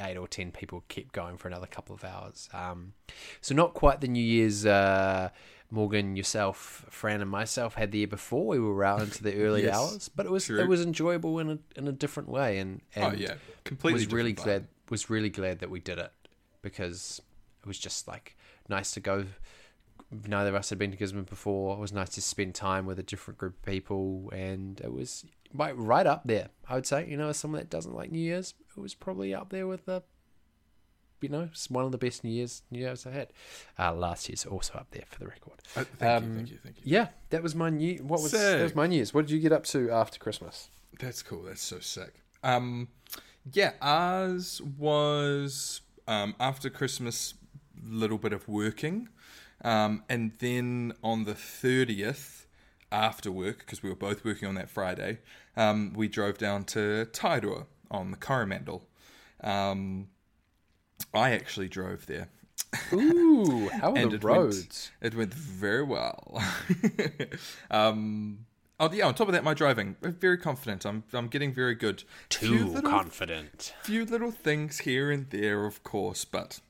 eight 0.00 0.16
or 0.16 0.26
ten 0.26 0.50
people, 0.50 0.82
kept 0.88 1.12
going 1.12 1.36
for 1.36 1.48
another 1.48 1.66
couple 1.66 1.94
of 1.94 2.04
hours. 2.04 2.48
Um, 2.52 2.94
so 3.40 3.54
not 3.54 3.74
quite 3.74 4.00
the 4.00 4.08
New 4.08 4.22
Year's. 4.24 4.66
Uh, 4.66 5.30
Morgan, 5.70 6.14
yourself, 6.14 6.84
Fran, 6.90 7.20
and 7.20 7.28
myself 7.28 7.74
had 7.74 7.90
the 7.90 7.98
year 7.98 8.06
before. 8.06 8.46
We 8.46 8.60
were 8.60 8.84
out 8.84 9.00
into 9.00 9.24
the 9.24 9.34
early 9.42 9.64
Yes, 9.64 9.74
hours, 9.74 10.08
but 10.14 10.24
it 10.24 10.30
was 10.30 10.44
true. 10.44 10.60
it 10.60 10.68
was 10.68 10.82
enjoyable 10.82 11.40
in 11.40 11.50
a 11.50 11.58
in 11.74 11.88
a 11.88 11.92
different 11.92 12.28
way, 12.28 12.58
and, 12.58 12.80
and 12.94 13.04
Oh, 13.04 13.16
yeah. 13.16 13.34
Completely 13.64 13.94
was 14.04 14.12
really 14.12 14.32
different 14.34 14.62
vibe. 14.62 14.66
glad 14.66 14.68
was 14.90 15.10
really 15.10 15.30
glad 15.30 15.58
that 15.60 15.70
we 15.70 15.80
did 15.80 15.98
it 15.98 16.12
because 16.64 17.20
it 17.62 17.66
was 17.68 17.78
just 17.78 18.08
like 18.08 18.36
nice 18.68 18.90
to 18.92 19.00
go. 19.00 19.26
Neither 20.26 20.48
of 20.48 20.54
us 20.56 20.70
had 20.70 20.78
been 20.78 20.90
to 20.90 20.96
Gisborne 20.96 21.24
before. 21.24 21.76
It 21.76 21.80
was 21.80 21.92
nice 21.92 22.08
to 22.10 22.20
spend 22.22 22.54
time 22.56 22.86
with 22.86 22.98
a 22.98 23.02
different 23.02 23.38
group 23.38 23.54
of 23.58 23.62
people, 23.62 24.30
and 24.32 24.80
it 24.80 24.92
was 24.92 25.24
right 25.54 25.76
right 25.76 26.06
up 26.06 26.22
there. 26.24 26.48
I 26.68 26.74
would 26.74 26.86
say, 26.86 27.06
you 27.08 27.16
know, 27.16 27.28
as 27.28 27.36
someone 27.36 27.60
that 27.60 27.70
doesn't 27.70 27.94
like 27.94 28.10
New 28.10 28.18
Year's, 28.18 28.54
it 28.76 28.80
was 28.80 28.94
probably 28.94 29.32
up 29.32 29.50
there 29.50 29.66
with 29.68 29.86
the 29.86 30.02
you 31.20 31.30
know, 31.30 31.48
it's 31.50 31.70
one 31.70 31.86
of 31.86 31.92
the 31.92 31.96
best 31.96 32.22
New 32.22 32.30
Year's 32.30 32.62
New 32.70 32.80
Year's 32.80 33.06
I 33.06 33.10
had. 33.12 33.28
Uh, 33.78 33.94
last 33.94 34.28
year's 34.28 34.44
also 34.44 34.74
up 34.74 34.88
there 34.90 35.04
for 35.08 35.20
the 35.20 35.26
record. 35.26 35.54
Uh, 35.74 35.84
thank 35.84 36.00
you, 36.00 36.08
Um, 36.08 36.36
thank 36.36 36.50
you, 36.50 36.58
thank 36.62 36.76
you. 36.78 36.82
Yeah, 36.84 37.08
that 37.30 37.42
was 37.42 37.54
my 37.54 37.70
new. 37.70 37.96
What 38.02 38.20
was 38.20 38.32
that 38.32 38.62
was 38.62 38.74
my 38.74 38.86
New 38.86 38.96
Year's? 38.96 39.14
What 39.14 39.26
did 39.26 39.32
you 39.32 39.40
get 39.40 39.52
up 39.52 39.64
to 39.66 39.90
after 39.90 40.18
Christmas? 40.18 40.68
That's 41.00 41.22
cool. 41.22 41.42
That's 41.44 41.62
so 41.62 41.80
sick. 41.80 42.20
Um, 42.42 42.88
yeah, 43.52 43.72
ours 43.80 44.60
was 44.78 45.80
um, 46.06 46.34
after 46.38 46.70
Christmas, 46.70 47.34
little 47.82 48.18
bit 48.18 48.32
of 48.32 48.48
working, 48.48 49.08
um, 49.62 50.02
and 50.08 50.32
then 50.38 50.92
on 51.02 51.24
the 51.24 51.34
thirtieth, 51.34 52.46
after 52.90 53.30
work, 53.32 53.58
because 53.60 53.82
we 53.82 53.88
were 53.88 53.96
both 53.96 54.24
working 54.24 54.48
on 54.48 54.54
that 54.54 54.70
Friday, 54.70 55.18
um, 55.56 55.92
we 55.94 56.08
drove 56.08 56.38
down 56.38 56.64
to 56.64 57.06
Tairua 57.12 57.66
on 57.90 58.10
the 58.10 58.16
Coromandel. 58.16 58.86
Um, 59.42 60.08
I 61.12 61.32
actually 61.32 61.68
drove 61.68 62.06
there. 62.06 62.28
Ooh, 62.92 63.68
how 63.68 63.90
are 63.90 63.94
the 64.08 64.16
it 64.16 64.24
roads? 64.24 64.90
Went, 65.00 65.14
it 65.14 65.18
went 65.18 65.34
very 65.34 65.82
well. 65.82 66.42
um, 67.70 68.46
oh 68.80 68.90
yeah. 68.92 69.06
On 69.06 69.14
top 69.14 69.28
of 69.28 69.34
that, 69.34 69.44
my 69.44 69.54
driving 69.54 69.96
very 70.02 70.38
confident. 70.38 70.84
I'm 70.84 71.04
I'm 71.12 71.28
getting 71.28 71.52
very 71.52 71.74
good. 71.74 72.04
Few 72.30 72.58
Too 72.58 72.66
little, 72.66 72.90
confident. 72.90 73.74
few 73.82 74.04
little 74.04 74.30
things 74.30 74.80
here 74.80 75.10
and 75.10 75.28
there, 75.30 75.64
of 75.66 75.82
course, 75.82 76.24
but 76.24 76.60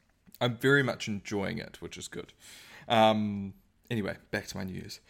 I'm 0.41 0.57
very 0.57 0.83
much 0.83 1.09
enjoying 1.09 1.59
it, 1.59 1.81
which 1.81 1.97
is 1.97 2.09
good. 2.09 2.33
Um, 2.89 3.55
anyway, 3.91 4.17
back 4.31 4.47
to 4.49 4.57
my 4.57 4.65
news. 4.65 5.01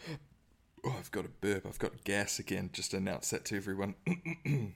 Oh, 0.85 0.95
I've 0.97 1.11
got 1.11 1.25
a 1.25 1.29
burp. 1.29 1.65
I've 1.65 1.79
got 1.79 2.03
gas 2.03 2.37
again. 2.39 2.69
Just 2.71 2.93
announce 2.93 3.31
that 3.31 3.43
to 3.45 3.57
everyone. 3.57 3.95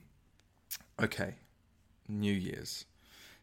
okay, 1.02 1.36
New 2.08 2.32
Year's. 2.32 2.84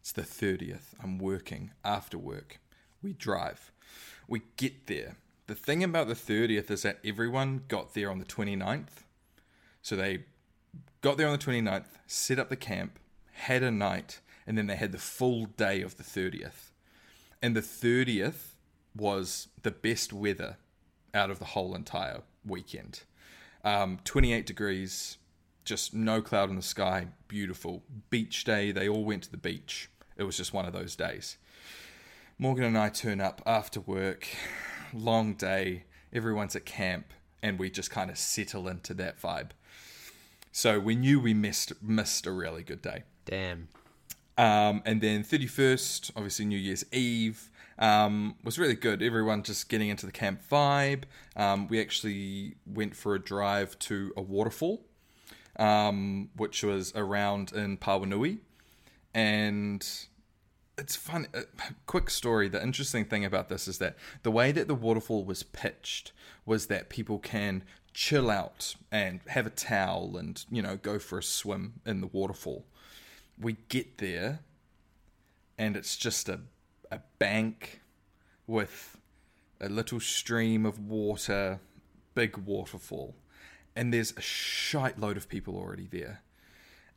It's 0.02 0.12
the 0.12 0.22
30th. 0.22 0.94
I'm 1.02 1.18
working 1.18 1.72
after 1.84 2.18
work. 2.18 2.60
We 3.02 3.14
drive. 3.14 3.72
We 4.28 4.42
get 4.58 4.88
there. 4.88 5.18
The 5.48 5.56
thing 5.56 5.82
about 5.82 6.08
the 6.08 6.14
30th 6.14 6.70
is 6.70 6.82
that 6.82 7.00
everyone 7.06 7.64
got 7.70 7.94
there 7.94 8.12
on 8.12 8.20
the 8.20 8.26
29th. 8.26 9.04
So 9.82 9.96
they 9.96 10.26
got 11.00 11.18
there 11.18 11.28
on 11.28 11.38
the 11.38 11.44
29th, 11.44 11.86
set 12.06 12.38
up 12.38 12.50
the 12.50 12.58
camp, 12.58 13.00
had 13.32 13.64
a 13.64 13.72
night, 13.72 14.20
and 14.46 14.58
then 14.58 14.68
they 14.68 14.76
had 14.76 14.92
the 14.92 14.98
full 14.98 15.46
day 15.46 15.82
of 15.82 15.96
the 15.96 16.04
30th. 16.04 16.72
And 17.42 17.56
the 17.56 17.62
30th 17.62 18.56
was 18.94 19.48
the 19.64 19.72
best 19.72 20.12
weather 20.12 20.58
out 21.14 21.32
of 21.32 21.40
the 21.40 21.46
whole 21.46 21.76
entire 21.76 22.24
weekend. 22.46 23.04
Um, 23.64 24.00
28 24.04 24.46
degrees, 24.46 25.18
just 25.64 25.94
no 25.94 26.22
cloud 26.22 26.50
in 26.50 26.58
the 26.58 26.62
sky, 26.62 27.08
beautiful. 27.30 27.84
Beach 28.10 28.44
day, 28.44 28.72
they 28.72 28.90
all 28.90 29.06
went 29.06 29.24
to 29.24 29.32
the 29.32 29.38
beach. 29.38 29.90
It 30.18 30.24
was 30.24 30.36
just 30.36 30.52
one 30.52 30.66
of 30.66 30.74
those 30.74 30.98
days. 30.98 31.38
Morgan 32.38 32.66
and 32.66 32.78
I 32.78 32.90
turn 32.90 33.22
up 33.22 33.42
after 33.46 33.80
work, 33.80 34.28
long 34.94 35.34
day, 35.34 35.84
everyone's 36.14 36.56
at 36.56 36.66
camp, 36.66 37.14
and 37.42 37.60
we 37.60 37.70
just 37.70 37.92
kind 37.92 38.10
of 38.10 38.18
settle 38.18 38.68
into 38.68 38.94
that 38.96 39.22
vibe. 39.22 39.52
So 40.52 40.80
we 40.80 40.96
knew 40.96 41.20
we 41.20 41.34
missed 41.34 41.74
missed 41.82 42.26
a 42.26 42.32
really 42.32 42.64
good 42.64 42.82
day. 42.82 43.04
Damn. 43.26 43.68
Um, 44.38 44.84
and 44.86 45.02
then 45.02 45.24
31st, 45.24 46.12
obviously 46.16 46.46
New 46.46 46.60
Year's 46.60 46.86
Eve, 46.92 47.50
um, 47.80 48.36
was 48.44 48.58
really 48.60 48.76
good. 48.76 49.02
Everyone 49.02 49.44
just 49.44 49.70
getting 49.70 49.90
into 49.90 50.06
the 50.06 50.12
camp 50.12 50.42
vibe. 50.50 51.04
Um, 51.36 51.68
we 51.68 51.80
actually 51.82 52.56
went 52.66 52.96
for 52.96 53.16
a 53.16 53.20
drive 53.20 53.78
to 53.80 54.14
a 54.16 54.22
waterfall, 54.22 54.84
um, 55.58 56.30
which 56.36 56.64
was 56.64 56.94
around 56.96 57.52
in 57.52 57.78
Pauanui. 57.78 58.40
And 59.14 59.88
it's 60.78 60.96
fun. 60.96 61.28
A 61.34 61.40
uh, 61.40 61.42
quick 61.86 62.10
story. 62.10 62.48
The 62.48 62.62
interesting 62.62 63.06
thing 63.06 63.26
about 63.26 63.50
this 63.50 63.68
is 63.68 63.78
that 63.80 63.96
the 64.24 64.32
way 64.32 64.52
that 64.52 64.68
the 64.68 64.76
waterfall 64.76 65.24
was 65.26 65.44
pitched 65.44 66.12
was 66.46 66.68
that 66.68 66.90
people 66.90 67.20
can 67.20 67.64
chill 67.94 68.30
out 68.30 68.76
and 68.92 69.22
have 69.28 69.48
a 69.48 69.50
towel 69.50 70.18
and, 70.18 70.46
you 70.52 70.62
know, 70.62 70.78
go 70.78 71.00
for 71.00 71.18
a 71.18 71.24
swim 71.24 71.82
in 71.86 72.02
the 72.02 72.08
waterfall 72.08 72.66
we 73.40 73.58
get 73.70 73.98
there 74.00 74.40
and 75.58 75.76
it's 75.76 75.96
just 75.96 76.30
a, 76.30 76.40
a 76.92 77.00
bank 77.20 77.82
with 78.46 78.98
a 79.60 79.70
little 79.70 80.00
stream 80.00 80.66
of 80.66 80.80
water, 80.80 81.60
big 82.14 82.38
waterfall. 82.38 83.16
And 83.76 83.94
there's 83.94 84.14
a 84.16 84.22
shite 84.22 85.00
load 85.00 85.18
of 85.18 85.30
people 85.30 85.56
already 85.56 85.88
there. 85.92 86.22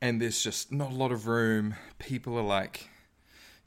And 0.00 0.20
there's 0.20 0.42
just 0.42 0.72
not 0.72 0.92
a 0.92 0.94
lot 0.94 1.12
of 1.12 1.26
room. 1.26 1.74
People 1.98 2.38
are 2.38 2.42
like 2.42 2.90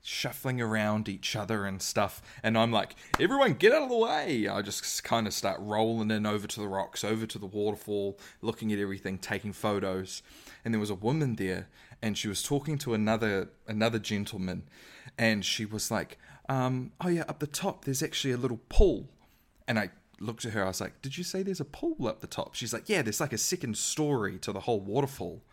shuffling 0.06 0.60
around 0.62 1.08
each 1.08 1.36
other 1.36 1.66
and 1.66 1.82
stuff. 1.82 2.22
And 2.44 2.58
I'm 2.58 2.72
like, 2.72 2.96
everyone 3.20 3.54
get 3.54 3.72
out 3.72 3.84
of 3.84 3.90
the 3.90 3.98
way. 3.98 4.48
I 4.48 4.62
just 4.62 5.04
kind 5.04 5.26
of 5.26 5.34
start 5.34 5.60
rolling 5.62 6.12
in 6.12 6.26
over 6.26 6.46
to 6.46 6.60
the 6.60 6.68
rocks, 6.68 7.04
over 7.06 7.26
to 7.26 7.40
the 7.40 7.46
waterfall, 7.46 8.20
looking 8.42 8.72
at 8.74 8.80
everything, 8.80 9.18
taking 9.18 9.54
photos. 9.54 10.22
And 10.64 10.74
there 10.74 10.80
was 10.80 10.90
a 10.90 10.96
woman 10.96 11.38
there 11.38 11.70
and 12.02 12.18
she 12.18 12.28
was 12.28 12.44
talking 12.44 12.78
to 12.80 12.94
another 12.94 13.50
another 13.66 13.98
gentleman 13.98 14.64
and 15.18 15.46
she 15.46 15.66
was 15.66 15.90
like, 15.90 16.20
um, 16.50 16.92
oh 17.00 17.08
yeah, 17.08 17.24
up 17.30 17.40
the 17.40 17.48
top 17.48 17.86
there's 17.86 18.04
actually 18.04 18.34
a 18.34 18.38
little 18.38 18.60
pool. 18.68 19.10
And 19.70 19.80
I 19.80 19.90
looked 20.20 20.44
at 20.44 20.52
her, 20.52 20.66
I 20.66 20.68
was 20.68 20.82
like, 20.82 21.02
Did 21.02 21.18
you 21.18 21.24
say 21.24 21.44
there's 21.44 21.62
a 21.62 21.66
pool 21.66 22.08
up 22.08 22.20
the 22.20 22.28
top? 22.28 22.56
She's 22.56 22.74
like, 22.74 22.90
Yeah, 22.90 23.02
there's 23.04 23.22
like 23.22 23.34
a 23.34 23.38
second 23.38 23.78
story 23.78 24.38
to 24.40 24.52
the 24.52 24.62
whole 24.62 24.82
waterfall. 24.82 25.44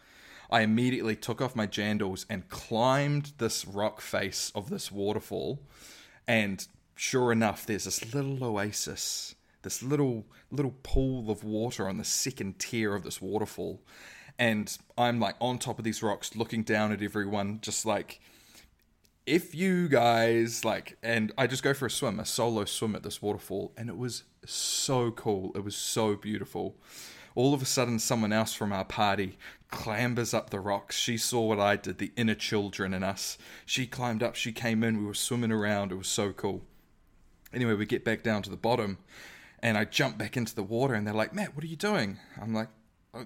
I 0.50 0.62
immediately 0.62 1.16
took 1.16 1.40
off 1.40 1.54
my 1.54 1.66
jandals 1.66 2.26
and 2.28 2.48
climbed 2.48 3.32
this 3.38 3.66
rock 3.66 4.00
face 4.00 4.50
of 4.54 4.68
this 4.70 4.90
waterfall. 4.90 5.60
And 6.26 6.66
sure 6.96 7.32
enough, 7.32 7.66
there's 7.66 7.84
this 7.84 8.14
little 8.14 8.42
oasis, 8.44 9.34
this 9.62 9.82
little 9.82 10.26
little 10.50 10.74
pool 10.82 11.30
of 11.30 11.44
water 11.44 11.88
on 11.88 11.98
the 11.98 12.04
second 12.04 12.58
tier 12.58 12.94
of 12.94 13.04
this 13.04 13.20
waterfall. 13.20 13.80
And 14.38 14.76
I'm 14.98 15.20
like 15.20 15.36
on 15.40 15.58
top 15.58 15.78
of 15.78 15.84
these 15.84 16.02
rocks, 16.02 16.34
looking 16.34 16.62
down 16.62 16.92
at 16.92 17.02
everyone, 17.02 17.60
just 17.60 17.86
like 17.86 18.20
if 19.26 19.54
you 19.54 19.88
guys 19.88 20.64
like 20.64 20.96
and 21.02 21.30
i 21.38 21.46
just 21.46 21.62
go 21.62 21.74
for 21.74 21.86
a 21.86 21.90
swim 21.90 22.18
a 22.18 22.24
solo 22.24 22.64
swim 22.64 22.96
at 22.96 23.02
this 23.02 23.20
waterfall 23.20 23.72
and 23.76 23.88
it 23.88 23.96
was 23.96 24.24
so 24.44 25.10
cool 25.12 25.52
it 25.54 25.62
was 25.62 25.76
so 25.76 26.16
beautiful 26.16 26.74
all 27.34 27.54
of 27.54 27.62
a 27.62 27.66
sudden 27.66 27.98
someone 27.98 28.32
else 28.32 28.52
from 28.52 28.72
our 28.72 28.84
party 28.84 29.38
clambers 29.70 30.34
up 30.34 30.50
the 30.50 30.60
rocks 30.60 30.96
she 30.96 31.16
saw 31.16 31.40
what 31.40 31.60
i 31.60 31.76
did 31.76 31.98
the 31.98 32.12
inner 32.16 32.34
children 32.34 32.92
in 32.92 33.02
us 33.02 33.38
she 33.64 33.86
climbed 33.86 34.22
up 34.22 34.34
she 34.34 34.52
came 34.52 34.82
in 34.82 34.98
we 34.98 35.04
were 35.04 35.14
swimming 35.14 35.52
around 35.52 35.92
it 35.92 35.96
was 35.96 36.08
so 36.08 36.32
cool 36.32 36.62
anyway 37.52 37.74
we 37.74 37.86
get 37.86 38.04
back 38.04 38.22
down 38.22 38.42
to 38.42 38.50
the 38.50 38.56
bottom 38.56 38.98
and 39.62 39.78
i 39.78 39.84
jump 39.84 40.18
back 40.18 40.36
into 40.36 40.54
the 40.54 40.62
water 40.62 40.94
and 40.94 41.06
they're 41.06 41.14
like 41.14 41.34
matt 41.34 41.54
what 41.54 41.64
are 41.64 41.68
you 41.68 41.76
doing 41.76 42.18
i'm 42.40 42.52
like 42.52 42.68
"Uh, 43.14 43.24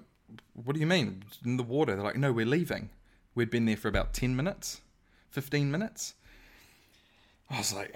what 0.53 0.73
do 0.73 0.79
you 0.79 0.87
mean 0.87 1.23
in 1.43 1.57
the 1.57 1.63
water 1.63 1.95
they're 1.95 2.03
like 2.03 2.17
no 2.17 2.31
we're 2.31 2.45
leaving 2.45 2.89
we'd 3.33 3.49
been 3.49 3.65
there 3.65 3.77
for 3.77 3.87
about 3.87 4.13
10 4.13 4.35
minutes 4.35 4.81
15 5.35 5.69
minutes. 5.69 6.13
I 7.49 7.57
was 7.57 7.73
like, 7.73 7.93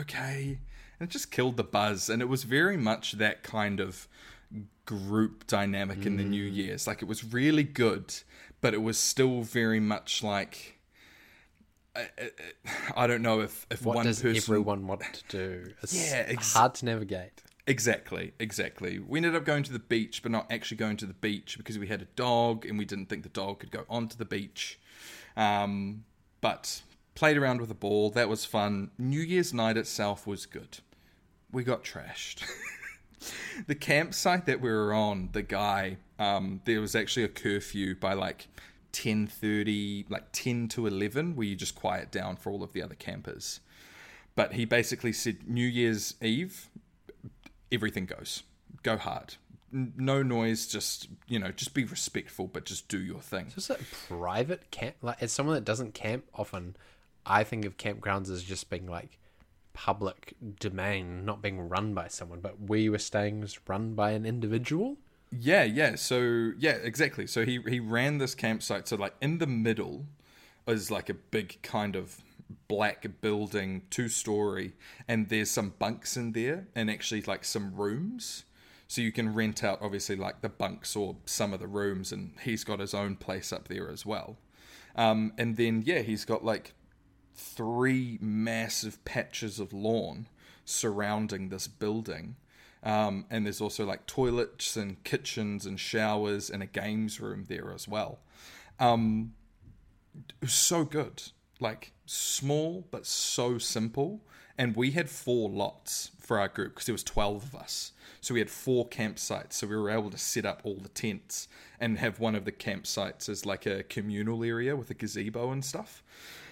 okay. 0.00 0.58
And 0.98 1.06
it 1.06 1.12
just 1.12 1.30
killed 1.30 1.58
the 1.58 1.64
buzz. 1.64 2.08
And 2.08 2.22
it 2.22 2.30
was 2.30 2.44
very 2.44 2.78
much 2.78 3.12
that 3.12 3.42
kind 3.42 3.78
of 3.78 4.08
group 4.86 5.46
dynamic 5.46 6.04
in 6.06 6.16
the 6.16 6.24
New 6.24 6.50
Mm. 6.50 6.54
Year's. 6.54 6.86
Like, 6.86 7.02
it 7.02 7.06
was 7.06 7.24
really 7.24 7.62
good, 7.62 8.14
but 8.60 8.74
it 8.74 8.82
was 8.82 8.98
still 8.98 9.42
very 9.42 9.80
much 9.80 10.22
like. 10.22 10.78
I, 11.96 12.08
I, 12.18 13.04
I 13.04 13.06
don't 13.06 13.22
know 13.22 13.40
if, 13.40 13.66
if 13.70 13.84
What 13.84 13.96
one 13.96 14.06
does 14.06 14.20
person. 14.20 14.36
everyone 14.36 14.86
want 14.86 15.02
to 15.02 15.22
do? 15.28 15.72
It's 15.82 15.94
Yeah, 16.10 16.24
ex- 16.26 16.52
hard 16.54 16.74
to 16.76 16.84
navigate. 16.86 17.42
Exactly, 17.66 18.32
exactly. 18.38 18.98
We 18.98 19.18
ended 19.20 19.34
up 19.36 19.44
going 19.44 19.62
to 19.62 19.72
the 19.72 19.78
beach, 19.78 20.22
but 20.22 20.30
not 20.32 20.50
actually 20.50 20.76
going 20.76 20.96
to 20.98 21.06
the 21.06 21.14
beach 21.14 21.56
because 21.56 21.78
we 21.78 21.86
had 21.86 22.02
a 22.02 22.06
dog 22.16 22.66
and 22.66 22.76
we 22.76 22.84
didn't 22.84 23.06
think 23.06 23.22
the 23.22 23.28
dog 23.30 23.60
could 23.60 23.70
go 23.70 23.84
onto 23.88 24.16
the 24.16 24.24
beach. 24.26 24.78
Um, 25.36 26.04
but 26.40 26.82
played 27.14 27.36
around 27.38 27.60
with 27.60 27.70
a 27.70 27.74
ball. 27.74 28.10
That 28.10 28.28
was 28.28 28.44
fun. 28.44 28.90
New 28.98 29.20
Year's 29.20 29.54
night 29.54 29.76
itself 29.78 30.26
was 30.26 30.44
good. 30.46 30.80
We 31.52 31.62
got 31.64 31.84
trashed. 31.84 32.42
the 33.66 33.74
campsite 33.74 34.46
that 34.46 34.60
we 34.60 34.70
were 34.70 34.92
on, 34.92 35.30
the 35.32 35.42
guy, 35.42 35.98
um, 36.18 36.60
there 36.64 36.80
was 36.80 36.94
actually 36.94 37.24
a 37.24 37.28
curfew 37.28 37.94
by 37.94 38.14
like 38.14 38.48
ten 38.92 39.26
thirty, 39.26 40.06
like 40.08 40.24
ten 40.32 40.68
to 40.68 40.86
eleven, 40.86 41.36
where 41.36 41.46
you 41.46 41.56
just 41.56 41.74
quiet 41.74 42.10
down 42.10 42.36
for 42.36 42.50
all 42.50 42.62
of 42.62 42.72
the 42.72 42.82
other 42.82 42.94
campers. 42.94 43.60
But 44.36 44.54
he 44.54 44.64
basically 44.64 45.12
said 45.12 45.48
New 45.48 45.66
Year's 45.66 46.14
Eve, 46.20 46.68
everything 47.70 48.06
goes. 48.06 48.42
Go 48.82 48.96
hard. 48.96 49.36
No 49.70 50.22
noise, 50.22 50.66
just, 50.66 51.08
you 51.26 51.38
know, 51.38 51.50
just 51.50 51.74
be 51.74 51.84
respectful, 51.84 52.46
but 52.46 52.64
just 52.64 52.88
do 52.88 52.98
your 53.00 53.20
thing. 53.20 53.46
So 53.48 53.54
Just 53.54 53.70
a 53.70 53.78
private 54.08 54.70
camp. 54.70 54.96
Like 55.02 55.22
as 55.22 55.32
someone 55.32 55.54
that 55.54 55.64
doesn't 55.64 55.94
camp 55.94 56.24
often, 56.34 56.76
I 57.26 57.44
think 57.44 57.64
of 57.64 57.76
campgrounds 57.76 58.30
as 58.30 58.42
just 58.42 58.70
being 58.70 58.86
like 58.86 59.18
public 59.74 60.34
domain, 60.58 61.26
not 61.26 61.42
being 61.42 61.68
run 61.68 61.92
by 61.92 62.08
someone. 62.08 62.40
But 62.40 62.58
where 62.60 62.78
you 62.78 62.92
were 62.92 62.98
staying 62.98 63.40
was 63.40 63.58
run 63.68 63.94
by 63.94 64.12
an 64.12 64.24
individual. 64.24 64.96
Yeah, 65.30 65.64
yeah. 65.64 65.96
So 65.96 66.52
yeah, 66.58 66.78
exactly. 66.82 67.26
So 67.26 67.44
he 67.44 67.60
he 67.68 67.80
ran 67.80 68.18
this 68.18 68.34
campsite. 68.34 68.88
So 68.88 68.96
like 68.96 69.14
in 69.20 69.38
the 69.38 69.46
middle 69.46 70.06
is 70.66 70.90
like 70.90 71.10
a 71.10 71.14
big 71.14 71.60
kind 71.62 71.96
of 71.96 72.22
black 72.68 73.06
building, 73.20 73.82
two 73.90 74.08
story, 74.08 74.72
and 75.06 75.28
there's 75.28 75.50
some 75.50 75.74
bunks 75.78 76.16
in 76.16 76.32
there, 76.32 76.68
and 76.74 76.90
actually 76.90 77.22
like 77.22 77.44
some 77.44 77.74
rooms. 77.74 78.44
So 78.86 79.00
you 79.00 79.12
can 79.12 79.34
rent 79.34 79.64
out 79.64 79.80
obviously 79.82 80.14
like 80.14 80.40
the 80.40 80.48
bunks 80.48 80.94
or 80.94 81.16
some 81.26 81.52
of 81.52 81.60
the 81.60 81.66
rooms, 81.66 82.12
and 82.12 82.32
he's 82.42 82.64
got 82.64 82.80
his 82.80 82.94
own 82.94 83.16
place 83.16 83.52
up 83.52 83.68
there 83.68 83.90
as 83.90 84.06
well. 84.06 84.36
Um, 84.96 85.32
and 85.36 85.56
then 85.56 85.82
yeah, 85.84 86.00
he's 86.00 86.24
got 86.24 86.44
like 86.44 86.74
three 87.34 88.18
massive 88.20 89.04
patches 89.04 89.58
of 89.58 89.72
lawn 89.72 90.28
surrounding 90.64 91.48
this 91.48 91.66
building. 91.66 92.36
Um, 92.82 93.26
and 93.30 93.46
there's 93.46 93.60
also 93.60 93.84
like 93.84 94.06
toilets 94.06 94.76
and 94.76 95.02
kitchens 95.04 95.66
and 95.66 95.80
showers 95.80 96.50
and 96.50 96.62
a 96.62 96.66
games 96.66 97.20
room 97.20 97.44
there 97.48 97.72
as 97.72 97.88
well. 97.88 98.20
Um, 98.78 99.32
it 100.28 100.34
was 100.40 100.52
so 100.52 100.84
good. 100.84 101.22
Like 101.60 101.92
small 102.06 102.86
but 102.90 103.06
so 103.06 103.58
simple. 103.58 104.20
And 104.56 104.76
we 104.76 104.92
had 104.92 105.10
four 105.10 105.50
lots 105.50 106.12
for 106.20 106.38
our 106.38 106.48
group 106.48 106.74
because 106.74 106.86
there 106.86 106.92
was 106.92 107.02
twelve 107.02 107.42
of 107.42 107.54
us. 107.54 107.92
So 108.20 108.34
we 108.34 108.40
had 108.40 108.50
four 108.50 108.88
campsites. 108.88 109.54
So 109.54 109.66
we 109.66 109.76
were 109.76 109.90
able 109.90 110.10
to 110.10 110.18
set 110.18 110.46
up 110.46 110.60
all 110.64 110.76
the 110.76 110.88
tents 110.88 111.48
and 111.80 111.98
have 111.98 112.20
one 112.20 112.34
of 112.34 112.44
the 112.44 112.52
campsites 112.52 113.28
as 113.28 113.44
like 113.44 113.66
a 113.66 113.82
communal 113.82 114.44
area 114.44 114.76
with 114.76 114.90
a 114.90 114.94
gazebo 114.94 115.50
and 115.50 115.64
stuff. 115.64 116.02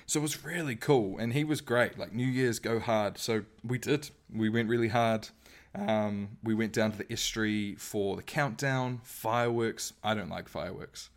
So 0.07 0.21
it 0.21 0.23
was 0.23 0.45
really 0.45 0.77
cool. 0.77 1.19
And 1.19 1.33
he 1.33 1.45
was 1.45 1.61
great. 1.61 1.99
Like 1.99 2.13
New 2.13 2.27
Year's 2.27 2.59
go 2.59 2.81
hard. 2.81 3.19
So 3.19 3.45
we 3.65 3.79
did. 3.79 4.11
We 4.35 4.49
went 4.49 4.69
really 4.69 4.89
hard. 4.89 5.29
Um, 5.75 6.37
we 6.43 6.55
went 6.55 6.73
down 6.73 6.93
to 6.93 6.99
the 6.99 7.11
estuary 7.11 7.77
for 7.77 8.17
the 8.17 8.23
countdown, 8.23 9.01
fireworks. 9.05 9.93
I 10.05 10.15
don't 10.15 10.29
like 10.29 10.49
fireworks. 10.49 11.09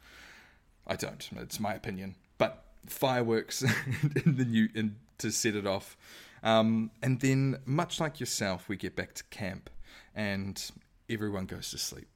I 0.88 0.96
don't. 0.96 1.28
It's 1.38 1.60
my 1.60 1.74
opinion. 1.74 2.16
But 2.38 2.64
fireworks 2.88 3.64
in 4.26 4.38
the 4.38 4.46
new 4.46 4.70
in, 4.74 4.96
to 5.18 5.32
set 5.32 5.56
it 5.56 5.68
off. 5.68 5.98
Um, 6.44 6.92
and 7.02 7.20
then, 7.20 7.58
much 7.66 8.00
like 8.00 8.20
yourself, 8.20 8.70
we 8.70 8.78
get 8.78 8.96
back 8.96 9.16
to 9.16 9.24
camp, 9.26 9.70
and 10.14 10.62
everyone 11.10 11.48
goes 11.48 11.72
to 11.72 11.78
sleep. 11.78 12.08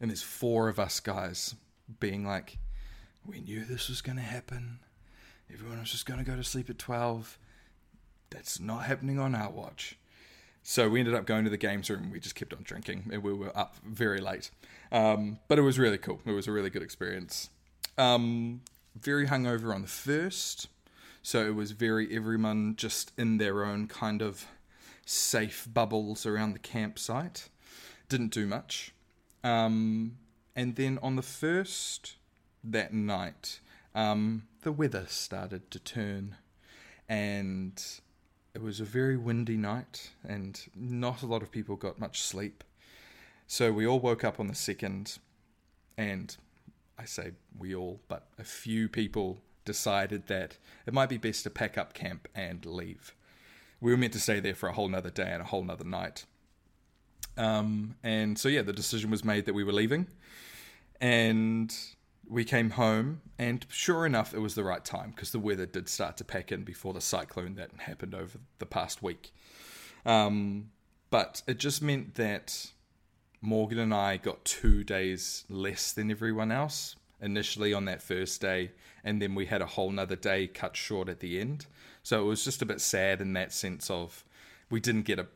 And 0.00 0.10
there's 0.10 0.22
four 0.22 0.68
of 0.68 0.78
us 0.78 1.00
guys 1.00 1.54
being 1.98 2.26
like, 2.26 2.58
"We 3.24 3.40
knew 3.40 3.64
this 3.64 3.88
was 3.88 4.02
going 4.02 4.16
to 4.16 4.22
happen. 4.22 4.80
Everyone 5.54 5.78
was 5.78 5.92
just 5.92 6.04
going 6.04 6.18
to 6.18 6.24
go 6.24 6.36
to 6.36 6.44
sleep 6.44 6.68
at 6.68 6.78
twelve. 6.78 7.38
That's 8.30 8.58
not 8.58 8.84
happening 8.84 9.18
on 9.18 9.34
our 9.34 9.50
watch." 9.50 9.96
So 10.62 10.88
we 10.88 10.98
ended 10.98 11.14
up 11.14 11.26
going 11.26 11.44
to 11.44 11.50
the 11.50 11.56
games 11.56 11.88
room. 11.90 12.10
We 12.10 12.18
just 12.18 12.34
kept 12.34 12.52
on 12.52 12.62
drinking, 12.62 13.10
and 13.12 13.22
we 13.22 13.32
were 13.32 13.56
up 13.56 13.76
very 13.86 14.20
late. 14.20 14.50
Um, 14.90 15.38
but 15.46 15.58
it 15.58 15.62
was 15.62 15.78
really 15.78 15.98
cool. 15.98 16.20
It 16.24 16.32
was 16.32 16.48
a 16.48 16.52
really 16.52 16.70
good 16.70 16.82
experience. 16.82 17.50
Um, 17.98 18.62
very 18.98 19.26
hungover 19.26 19.74
on 19.74 19.82
the 19.82 19.88
first, 19.88 20.68
so 21.22 21.46
it 21.46 21.54
was 21.54 21.72
very 21.72 22.14
everyone 22.14 22.76
just 22.76 23.12
in 23.16 23.38
their 23.38 23.64
own 23.64 23.86
kind 23.86 24.22
of 24.22 24.46
safe 25.06 25.68
bubbles 25.72 26.26
around 26.26 26.54
the 26.54 26.58
campsite. 26.58 27.48
Didn't 28.08 28.32
do 28.32 28.46
much. 28.46 28.92
Um, 29.42 30.16
and 30.56 30.76
then 30.76 30.98
on 31.02 31.16
the 31.16 31.22
first 31.22 32.16
that 32.62 32.92
night, 32.94 33.60
um, 33.94 34.44
the 34.62 34.72
weather 34.72 35.06
started 35.08 35.70
to 35.70 35.78
turn, 35.78 36.36
and 37.08 37.82
it 38.54 38.62
was 38.62 38.80
a 38.80 38.84
very 38.84 39.16
windy 39.16 39.56
night, 39.56 40.10
and 40.26 40.60
not 40.74 41.22
a 41.22 41.26
lot 41.26 41.42
of 41.42 41.50
people 41.50 41.76
got 41.76 41.98
much 41.98 42.22
sleep. 42.22 42.64
So 43.46 43.72
we 43.72 43.86
all 43.86 44.00
woke 44.00 44.24
up 44.24 44.40
on 44.40 44.46
the 44.46 44.54
second, 44.54 45.18
and 45.96 46.36
I 46.98 47.04
say 47.04 47.32
we 47.58 47.74
all, 47.74 48.00
but 48.08 48.26
a 48.38 48.44
few 48.44 48.88
people 48.88 49.38
decided 49.64 50.26
that 50.26 50.56
it 50.86 50.94
might 50.94 51.08
be 51.08 51.18
best 51.18 51.44
to 51.44 51.50
pack 51.50 51.76
up 51.78 51.94
camp 51.94 52.28
and 52.34 52.64
leave. 52.64 53.14
We 53.80 53.90
were 53.90 53.96
meant 53.96 54.12
to 54.14 54.20
stay 54.20 54.40
there 54.40 54.54
for 54.54 54.68
a 54.68 54.72
whole 54.72 54.88
nother 54.88 55.10
day 55.10 55.28
and 55.30 55.42
a 55.42 55.46
whole 55.46 55.64
nother 55.64 55.84
night. 55.84 56.24
Um, 57.36 57.96
and 58.02 58.38
so, 58.38 58.48
yeah, 58.48 58.62
the 58.62 58.72
decision 58.72 59.10
was 59.10 59.24
made 59.24 59.46
that 59.46 59.54
we 59.54 59.64
were 59.64 59.72
leaving. 59.72 60.06
And 61.00 61.74
we 62.28 62.44
came 62.44 62.70
home, 62.70 63.20
and 63.38 63.66
sure 63.68 64.06
enough, 64.06 64.34
it 64.34 64.38
was 64.38 64.54
the 64.54 64.64
right 64.64 64.84
time 64.84 65.10
because 65.10 65.32
the 65.32 65.38
weather 65.38 65.66
did 65.66 65.88
start 65.88 66.16
to 66.18 66.24
pack 66.24 66.52
in 66.52 66.64
before 66.64 66.92
the 66.92 67.00
cyclone 67.00 67.54
that 67.56 67.70
happened 67.78 68.14
over 68.14 68.38
the 68.58 68.66
past 68.66 69.02
week. 69.02 69.32
Um, 70.06 70.70
but 71.10 71.42
it 71.46 71.58
just 71.58 71.82
meant 71.82 72.14
that 72.16 72.70
Morgan 73.40 73.78
and 73.78 73.94
I 73.94 74.16
got 74.16 74.44
two 74.44 74.84
days 74.84 75.44
less 75.48 75.92
than 75.92 76.10
everyone 76.10 76.50
else 76.50 76.96
initially 77.20 77.72
on 77.72 77.84
that 77.86 78.02
first 78.02 78.40
day, 78.40 78.72
and 79.02 79.20
then 79.20 79.34
we 79.34 79.46
had 79.46 79.62
a 79.62 79.66
whole 79.66 79.90
nother 79.90 80.16
day 80.16 80.46
cut 80.46 80.76
short 80.76 81.08
at 81.08 81.20
the 81.20 81.40
end. 81.40 81.66
So 82.02 82.20
it 82.20 82.26
was 82.26 82.44
just 82.44 82.62
a 82.62 82.66
bit 82.66 82.80
sad 82.80 83.20
in 83.20 83.32
that 83.34 83.52
sense 83.52 83.90
of 83.90 84.24
we 84.70 84.80
didn't 84.80 85.02
get 85.02 85.18
a, 85.18 85.26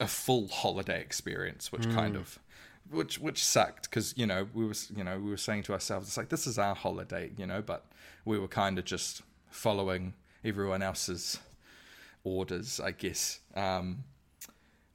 a 0.00 0.08
full 0.08 0.48
holiday 0.48 1.00
experience, 1.00 1.70
which 1.70 1.88
kind 1.90 2.16
of 2.16 2.38
which 2.90 3.18
which 3.18 3.44
sucked 3.44 3.90
because 3.90 4.16
you 4.16 4.26
know 4.26 4.46
we 4.54 4.64
was 4.64 4.90
you 4.96 5.02
know 5.02 5.18
we 5.18 5.30
were 5.30 5.36
saying 5.36 5.62
to 5.62 5.72
ourselves 5.72 6.08
it's 6.08 6.16
like 6.16 6.28
this 6.28 6.46
is 6.46 6.58
our 6.58 6.74
holiday 6.74 7.30
you 7.36 7.46
know 7.46 7.62
but 7.62 7.86
we 8.24 8.38
were 8.38 8.48
kind 8.48 8.78
of 8.78 8.84
just 8.84 9.22
following 9.50 10.14
everyone 10.44 10.82
else's 10.82 11.38
orders 12.24 12.80
I 12.80 12.90
guess. 12.90 13.40
Um, 13.54 14.04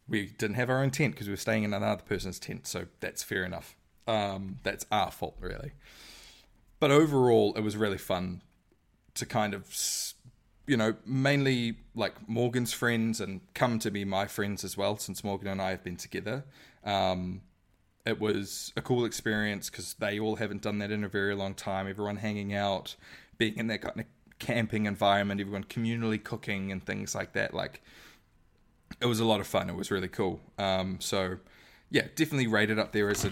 we 0.08 0.26
didn't 0.26 0.58
have 0.58 0.70
our 0.70 0.84
own 0.84 0.92
tent 0.92 1.14
because 1.14 1.28
we 1.28 1.34
were 1.34 1.38
staying 1.38 1.64
in 1.64 1.74
another 1.74 2.04
person's 2.04 2.40
tent 2.40 2.68
so 2.68 2.86
that's 3.00 3.24
fair 3.24 3.44
enough. 3.44 3.76
Um, 4.08 4.58
that's 4.64 4.86
our 4.92 5.12
fault 5.12 5.38
really. 5.40 5.72
But 6.80 6.92
overall 6.92 7.54
it 7.56 7.62
was 7.62 7.78
really 7.78 7.98
fun 7.98 8.42
to 9.16 9.26
kind 9.26 9.54
of 9.54 9.74
you 10.68 10.78
know 10.78 10.96
mainly 11.06 11.78
like 11.96 12.30
morgan's 12.30 12.74
friends 12.74 13.20
and 13.20 13.42
come 13.54 13.80
to 13.80 13.92
be 13.92 14.06
my 14.06 14.26
friends 14.26 14.64
as 14.64 14.78
well 14.78 14.96
since 14.96 15.24
morgan 15.24 15.48
and 15.48 15.62
i 15.62 15.72
have 15.72 15.84
been 15.84 15.98
together. 15.98 16.44
Um, 16.84 17.42
it 18.06 18.20
was 18.20 18.74
a 18.76 18.82
cool 18.82 19.06
experience 19.06 19.70
because 19.70 19.94
they 19.96 20.20
all 20.20 20.38
haven't 20.38 20.62
done 20.62 20.80
that 20.80 20.92
in 20.92 21.04
a 21.04 21.10
very 21.10 21.36
long 21.36 21.54
time. 21.54 21.88
Everyone 21.88 22.18
hanging 22.18 22.54
out 22.54 22.96
being 23.38 23.58
in 23.58 23.68
that 23.68 23.82
kind 23.82 24.00
of 24.00 24.06
camping 24.40 24.88
environment 24.88 25.40
everyone 25.40 25.64
communally 25.64 26.22
cooking 26.22 26.72
and 26.72 26.84
things 26.84 27.14
like 27.14 27.34
that 27.34 27.54
like 27.54 27.80
it 29.00 29.06
was 29.06 29.20
a 29.20 29.26
lot 29.26 29.40
of 29.40 29.48
fun. 29.48 29.70
It 29.70 29.76
was 29.76 29.92
really 29.92 30.08
cool. 30.08 30.42
Um, 30.58 31.00
so 31.00 31.38
yeah 31.90 32.08
definitely 32.16 32.48
rated 32.48 32.80
up 32.80 32.92
there 32.92 33.10
as 33.10 33.26
a 33.26 33.32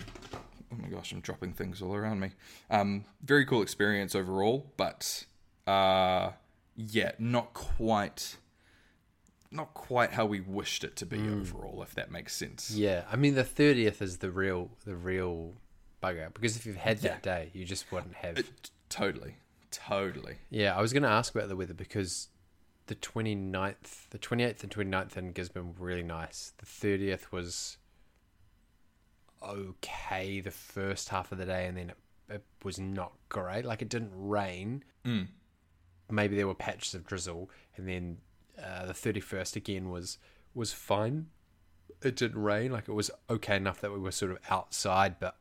oh 0.72 0.76
my 0.82 0.88
gosh, 0.88 1.12
I'm 1.12 1.22
dropping 1.22 1.54
things 1.54 1.82
all 1.82 1.96
around 1.96 2.20
me. 2.20 2.32
Um, 2.70 3.06
very 3.24 3.46
cool 3.46 3.62
experience 3.62 4.16
overall, 4.16 4.72
but 4.78 5.26
uh, 5.68 6.32
yeah, 6.76 7.12
not 7.20 7.54
quite, 7.54 8.38
not 9.52 9.74
quite 9.74 10.12
how 10.12 10.26
we 10.26 10.42
wished 10.42 10.84
it 10.84 10.96
to 10.98 11.06
be 11.06 11.18
overall. 11.18 11.82
If 11.82 11.96
that 11.96 12.12
makes 12.12 12.36
sense. 12.36 12.72
Yeah, 12.72 13.06
I 13.12 13.16
mean 13.16 13.36
the 13.36 13.44
thirtieth 13.44 14.02
is 14.02 14.18
the 14.18 14.32
real 14.32 14.72
the 14.86 14.96
real 14.96 15.54
bugger 16.02 16.34
because 16.34 16.56
if 16.56 16.66
you've 16.66 16.76
had 16.78 17.00
that 17.00 17.24
day, 17.24 17.50
you 17.54 17.66
just 17.66 17.92
wouldn't 17.92 18.16
have. 18.16 18.40
It- 18.40 18.72
totally, 18.90 19.36
totally. 19.72 20.36
Yeah, 20.50 20.76
I 20.76 20.82
was 20.82 20.94
going 20.94 21.04
to 21.04 21.10
ask 21.10 21.34
about 21.34 21.48
the 21.50 21.56
weather 21.56 21.74
because 21.74 22.30
the 22.88 22.96
29th, 22.96 24.10
the 24.10 24.18
28th 24.18 24.64
and 24.64 24.72
29th 24.72 25.16
in 25.18 25.32
Gisborne 25.32 25.76
were 25.78 25.86
really 25.86 26.04
nice. 26.04 26.54
The 26.58 26.66
30th 26.66 27.32
was 27.32 27.78
okay 29.42 30.42
the 30.42 30.52
first 30.52 31.10
half 31.10 31.32
of 31.32 31.38
the 31.38 31.46
day 31.46 31.66
and 31.68 31.78
then 31.78 31.90
it, 31.92 31.98
it 32.30 32.44
was 32.64 32.80
not 32.80 33.14
great. 33.30 33.66
Like 33.66 33.82
it 33.82 33.90
didn't 33.90 34.12
rain. 34.16 34.84
Mm. 35.06 35.28
Maybe 36.10 36.36
there 36.36 36.48
were 36.48 36.56
patches 36.56 36.96
of 36.96 37.06
drizzle 37.06 37.50
and 37.78 37.88
then 37.88 38.18
uh, 38.64 38.86
the 38.86 38.94
31st 38.94 39.56
again 39.56 39.90
was 39.90 40.18
was 40.54 40.74
fine. 40.74 41.28
It 42.02 42.16
didn't 42.16 42.42
rain. 42.42 42.72
Like 42.72 42.88
it 42.88 42.94
was 42.94 43.12
okay 43.30 43.56
enough 43.58 43.82
that 43.82 43.92
we 43.92 44.00
were 44.00 44.12
sort 44.12 44.32
of 44.32 44.40
outside 44.50 45.20
but 45.20 45.36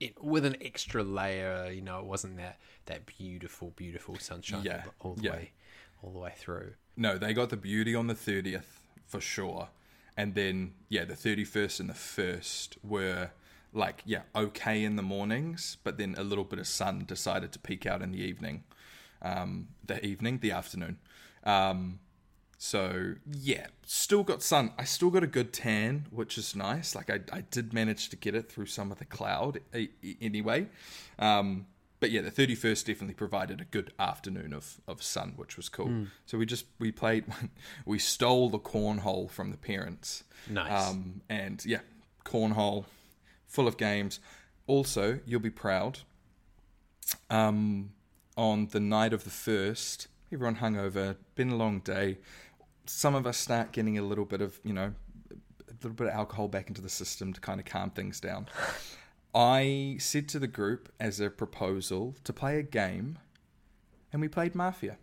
it, 0.00 0.22
with 0.22 0.44
an 0.46 0.56
extra 0.62 1.04
layer, 1.04 1.70
you 1.70 1.82
know, 1.82 1.98
it 2.00 2.06
wasn't 2.06 2.38
that 2.38 2.58
that 2.86 3.06
beautiful, 3.06 3.72
beautiful 3.76 4.18
sunshine 4.18 4.62
Yeah, 4.64 4.84
all 5.00 5.14
the 5.14 5.22
yeah. 5.22 5.30
way, 5.32 5.50
all 6.02 6.10
the 6.10 6.18
way 6.18 6.32
through. 6.36 6.72
No, 6.96 7.18
they 7.18 7.34
got 7.34 7.50
the 7.50 7.56
beauty 7.56 7.94
on 7.94 8.06
the 8.06 8.14
30th 8.14 8.80
for 9.06 9.20
sure. 9.20 9.68
And 10.16 10.34
then, 10.34 10.72
yeah, 10.88 11.04
the 11.04 11.14
31st 11.14 11.80
and 11.80 11.88
the 11.90 11.94
1st 11.94 12.76
were 12.82 13.30
like, 13.72 14.02
yeah, 14.04 14.22
okay 14.34 14.82
in 14.82 14.96
the 14.96 15.02
mornings, 15.02 15.76
but 15.84 15.98
then 15.98 16.14
a 16.18 16.24
little 16.24 16.44
bit 16.44 16.58
of 16.58 16.66
sun 16.66 17.04
decided 17.06 17.52
to 17.52 17.58
peek 17.58 17.86
out 17.86 18.02
in 18.02 18.10
the 18.10 18.20
evening. 18.20 18.64
Um, 19.22 19.68
the 19.86 20.04
evening, 20.04 20.38
the 20.38 20.50
afternoon. 20.50 20.98
Um, 21.44 22.00
so, 22.58 23.14
yeah, 23.26 23.68
still 23.86 24.22
got 24.22 24.42
sun. 24.42 24.72
I 24.76 24.84
still 24.84 25.08
got 25.08 25.24
a 25.24 25.26
good 25.26 25.52
tan, 25.52 26.06
which 26.10 26.36
is 26.36 26.54
nice. 26.54 26.94
Like, 26.94 27.08
I, 27.08 27.20
I 27.32 27.40
did 27.40 27.72
manage 27.72 28.10
to 28.10 28.16
get 28.16 28.34
it 28.34 28.52
through 28.52 28.66
some 28.66 28.92
of 28.92 28.98
the 28.98 29.06
cloud 29.06 29.60
anyway. 30.20 30.66
Um, 31.18 31.66
but 32.00 32.10
yeah, 32.10 32.22
the 32.22 32.30
31st 32.30 32.84
definitely 32.86 33.14
provided 33.14 33.60
a 33.60 33.64
good 33.64 33.92
afternoon 33.98 34.52
of, 34.52 34.80
of 34.88 35.02
sun, 35.02 35.34
which 35.36 35.56
was 35.56 35.68
cool. 35.68 36.06
So 36.26 36.38
we 36.38 36.46
just, 36.46 36.66
we 36.78 36.92
played, 36.92 37.24
we 37.86 37.98
stole 37.98 38.48
the 38.48 38.58
cornhole 38.58 39.30
from 39.30 39.50
the 39.50 39.58
parents. 39.58 40.24
Nice. 40.48 40.88
Um, 40.90 41.20
and 41.28 41.64
yeah, 41.64 41.80
cornhole, 42.24 42.86
full 43.46 43.68
of 43.68 43.76
games. 43.76 44.18
Also, 44.66 45.20
you'll 45.26 45.40
be 45.40 45.50
proud. 45.50 46.00
Um, 47.28 47.92
on 48.36 48.68
the 48.68 48.80
night 48.80 49.12
of 49.12 49.24
the 49.24 49.30
first, 49.30 50.08
everyone 50.32 50.56
hungover, 50.56 51.16
been 51.34 51.50
a 51.50 51.56
long 51.56 51.80
day. 51.80 52.18
Some 52.86 53.14
of 53.14 53.26
us 53.26 53.36
start 53.36 53.72
getting 53.72 53.98
a 53.98 54.02
little 54.02 54.24
bit 54.24 54.40
of, 54.40 54.58
you 54.64 54.72
know, 54.72 54.92
a 55.32 55.72
little 55.82 55.90
bit 55.90 56.08
of 56.08 56.12
alcohol 56.14 56.48
back 56.48 56.68
into 56.68 56.80
the 56.80 56.88
system 56.88 57.32
to 57.32 57.40
kind 57.40 57.60
of 57.60 57.66
calm 57.66 57.90
things 57.90 58.20
down. 58.20 58.46
I 59.34 59.96
said 60.00 60.28
to 60.30 60.38
the 60.38 60.48
group 60.48 60.92
as 60.98 61.20
a 61.20 61.30
proposal 61.30 62.16
to 62.24 62.32
play 62.32 62.58
a 62.58 62.62
game, 62.62 63.18
and 64.12 64.20
we 64.20 64.28
played 64.28 64.54
Mafia 64.54 64.98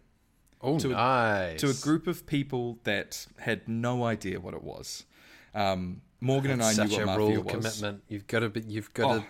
Oh, 0.62 0.80
to 0.80 0.90
a- 0.90 0.94
nice. 0.94 1.60
to 1.62 1.70
a 1.70 1.74
group 1.74 2.08
of 2.08 2.26
people 2.26 2.80
that 2.84 3.28
had 3.40 3.68
no 3.68 4.04
idea 4.04 4.40
what 4.40 4.54
it 4.54 4.64
was. 4.64 5.06
Um, 5.54 6.02
Morgan 6.20 6.52
and 6.52 6.64
I 6.64 6.74
knew 6.74 6.82
what 6.92 7.02
a 7.02 7.06
Mafia 7.06 7.18
rule 7.18 7.44
was. 7.44 7.52
commitment. 7.54 8.04
You've 8.10 8.28
got 8.28 8.40
to 8.40 8.50
be. 8.50 8.62
You've 8.62 8.94
got 8.94 9.20
Oh, 9.22 9.26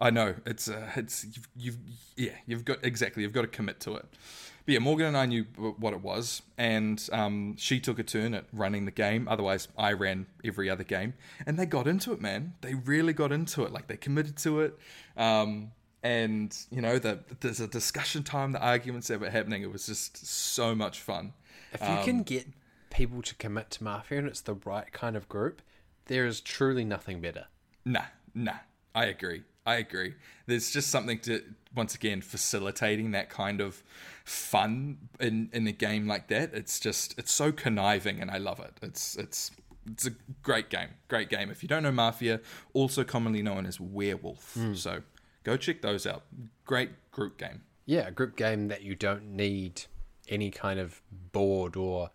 I 0.00 0.10
know 0.10 0.34
it's 0.46 0.66
uh, 0.68 0.88
it's 0.96 1.24
you've, 1.24 1.48
you've 1.56 1.76
yeah 2.16 2.32
you've 2.46 2.64
got 2.64 2.78
exactly 2.82 3.22
you've 3.22 3.34
got 3.34 3.42
to 3.42 3.48
commit 3.48 3.80
to 3.80 3.96
it. 3.96 4.06
But 4.70 4.74
yeah, 4.74 4.78
Morgan 4.78 5.06
and 5.06 5.16
I 5.16 5.26
knew 5.26 5.42
what 5.56 5.94
it 5.94 6.00
was, 6.00 6.42
and 6.56 7.08
um, 7.10 7.56
she 7.56 7.80
took 7.80 7.98
a 7.98 8.04
turn 8.04 8.34
at 8.34 8.44
running 8.52 8.84
the 8.84 8.92
game. 8.92 9.26
Otherwise, 9.26 9.66
I 9.76 9.94
ran 9.94 10.26
every 10.44 10.70
other 10.70 10.84
game, 10.84 11.14
and 11.44 11.58
they 11.58 11.66
got 11.66 11.88
into 11.88 12.12
it, 12.12 12.20
man. 12.20 12.54
They 12.60 12.74
really 12.74 13.12
got 13.12 13.32
into 13.32 13.64
it. 13.64 13.72
Like 13.72 13.88
they 13.88 13.96
committed 13.96 14.36
to 14.36 14.60
it. 14.60 14.78
Um, 15.16 15.72
and 16.04 16.56
you 16.70 16.80
know, 16.82 17.00
the, 17.00 17.18
there's 17.40 17.58
a 17.58 17.66
discussion 17.66 18.22
time, 18.22 18.52
the 18.52 18.64
arguments 18.64 19.08
that 19.08 19.18
were 19.18 19.30
happening. 19.30 19.62
It 19.62 19.72
was 19.72 19.86
just 19.86 20.24
so 20.24 20.72
much 20.76 21.00
fun. 21.00 21.32
If 21.72 21.80
you 21.80 21.88
um, 21.88 22.04
can 22.04 22.22
get 22.22 22.46
people 22.90 23.22
to 23.22 23.34
commit 23.34 23.70
to 23.72 23.82
mafia 23.82 24.18
and 24.18 24.28
it's 24.28 24.40
the 24.40 24.54
right 24.54 24.92
kind 24.92 25.16
of 25.16 25.28
group, 25.28 25.62
there 26.06 26.26
is 26.26 26.40
truly 26.40 26.84
nothing 26.84 27.20
better. 27.20 27.46
Nah, 27.84 28.04
nah. 28.36 28.58
I 28.94 29.06
agree. 29.06 29.42
I 29.66 29.76
agree. 29.76 30.14
There's 30.46 30.70
just 30.70 30.90
something 30.90 31.18
to 31.20 31.42
once 31.74 31.94
again 31.94 32.20
facilitating 32.20 33.12
that 33.12 33.30
kind 33.30 33.60
of 33.60 33.82
fun 34.24 34.98
in 35.18 35.50
in 35.52 35.66
a 35.66 35.72
game 35.72 36.06
like 36.06 36.28
that. 36.28 36.54
It's 36.54 36.80
just 36.80 37.18
it's 37.18 37.32
so 37.32 37.52
conniving 37.52 38.20
and 38.20 38.30
I 38.30 38.38
love 38.38 38.60
it. 38.60 38.72
It's 38.82 39.16
it's 39.16 39.50
it's 39.86 40.06
a 40.06 40.10
great 40.42 40.70
game. 40.70 40.88
Great 41.08 41.28
game. 41.28 41.50
If 41.50 41.62
you 41.62 41.68
don't 41.68 41.82
know 41.82 41.92
Mafia, 41.92 42.40
also 42.72 43.04
commonly 43.04 43.42
known 43.42 43.66
as 43.66 43.80
Werewolf. 43.80 44.54
Hmm. 44.54 44.74
So 44.74 45.02
go 45.44 45.56
check 45.56 45.82
those 45.82 46.06
out. 46.06 46.24
Great 46.64 46.90
group 47.10 47.38
game. 47.38 47.62
Yeah, 47.86 48.08
a 48.08 48.10
group 48.10 48.36
game 48.36 48.68
that 48.68 48.82
you 48.82 48.94
don't 48.94 49.32
need 49.32 49.82
any 50.28 50.50
kind 50.50 50.78
of 50.78 51.02
board 51.32 51.76
or 51.76 52.10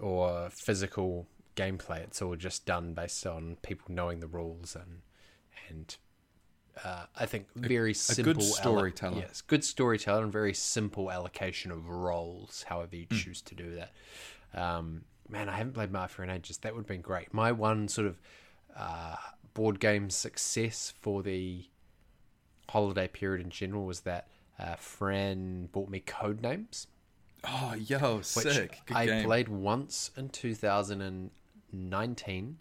or 0.00 0.48
physical 0.50 1.26
gameplay. 1.56 1.98
It's 1.98 2.22
all 2.22 2.36
just 2.36 2.64
done 2.66 2.94
based 2.94 3.26
on 3.26 3.56
people 3.62 3.94
knowing 3.94 4.20
the 4.20 4.26
rules 4.26 4.74
and 4.74 5.02
and 5.68 5.96
uh, 6.84 7.04
I 7.16 7.26
think 7.26 7.46
very 7.54 7.94
simple 7.94 8.34
good 8.34 8.42
storyteller. 8.42 9.18
yes, 9.18 9.40
good 9.42 9.64
storyteller 9.64 10.24
and 10.24 10.32
very 10.32 10.54
simple 10.54 11.10
allocation 11.10 11.70
of 11.70 11.88
roles. 11.88 12.64
However 12.68 12.96
you 12.96 13.06
choose 13.06 13.40
to 13.42 13.54
do 13.54 13.74
that. 13.76 13.92
Um, 14.54 15.02
man, 15.28 15.48
I 15.48 15.56
haven't 15.56 15.74
played 15.74 15.92
Mafia 15.92 16.24
in 16.24 16.30
ages. 16.30 16.58
That 16.58 16.74
would 16.74 16.80
have 16.80 16.86
been 16.88 17.00
great. 17.00 17.32
My 17.34 17.52
one 17.52 17.88
sort 17.88 18.06
of 18.06 18.20
uh, 18.76 19.16
board 19.54 19.80
game 19.80 20.10
success 20.10 20.92
for 21.00 21.22
the 21.22 21.64
holiday 22.68 23.08
period 23.08 23.42
in 23.44 23.50
general 23.50 23.84
was 23.84 24.00
that 24.00 24.28
uh, 24.58 24.76
Fran 24.76 25.66
bought 25.72 25.88
me 25.88 26.00
Codenames, 26.06 26.86
Oh, 27.44 27.74
yo, 27.76 28.20
sick. 28.20 28.82
Good 28.86 28.96
I 28.96 29.06
game. 29.06 29.24
played 29.24 29.48
once 29.48 30.12
in 30.16 30.28
2019, 30.28 32.58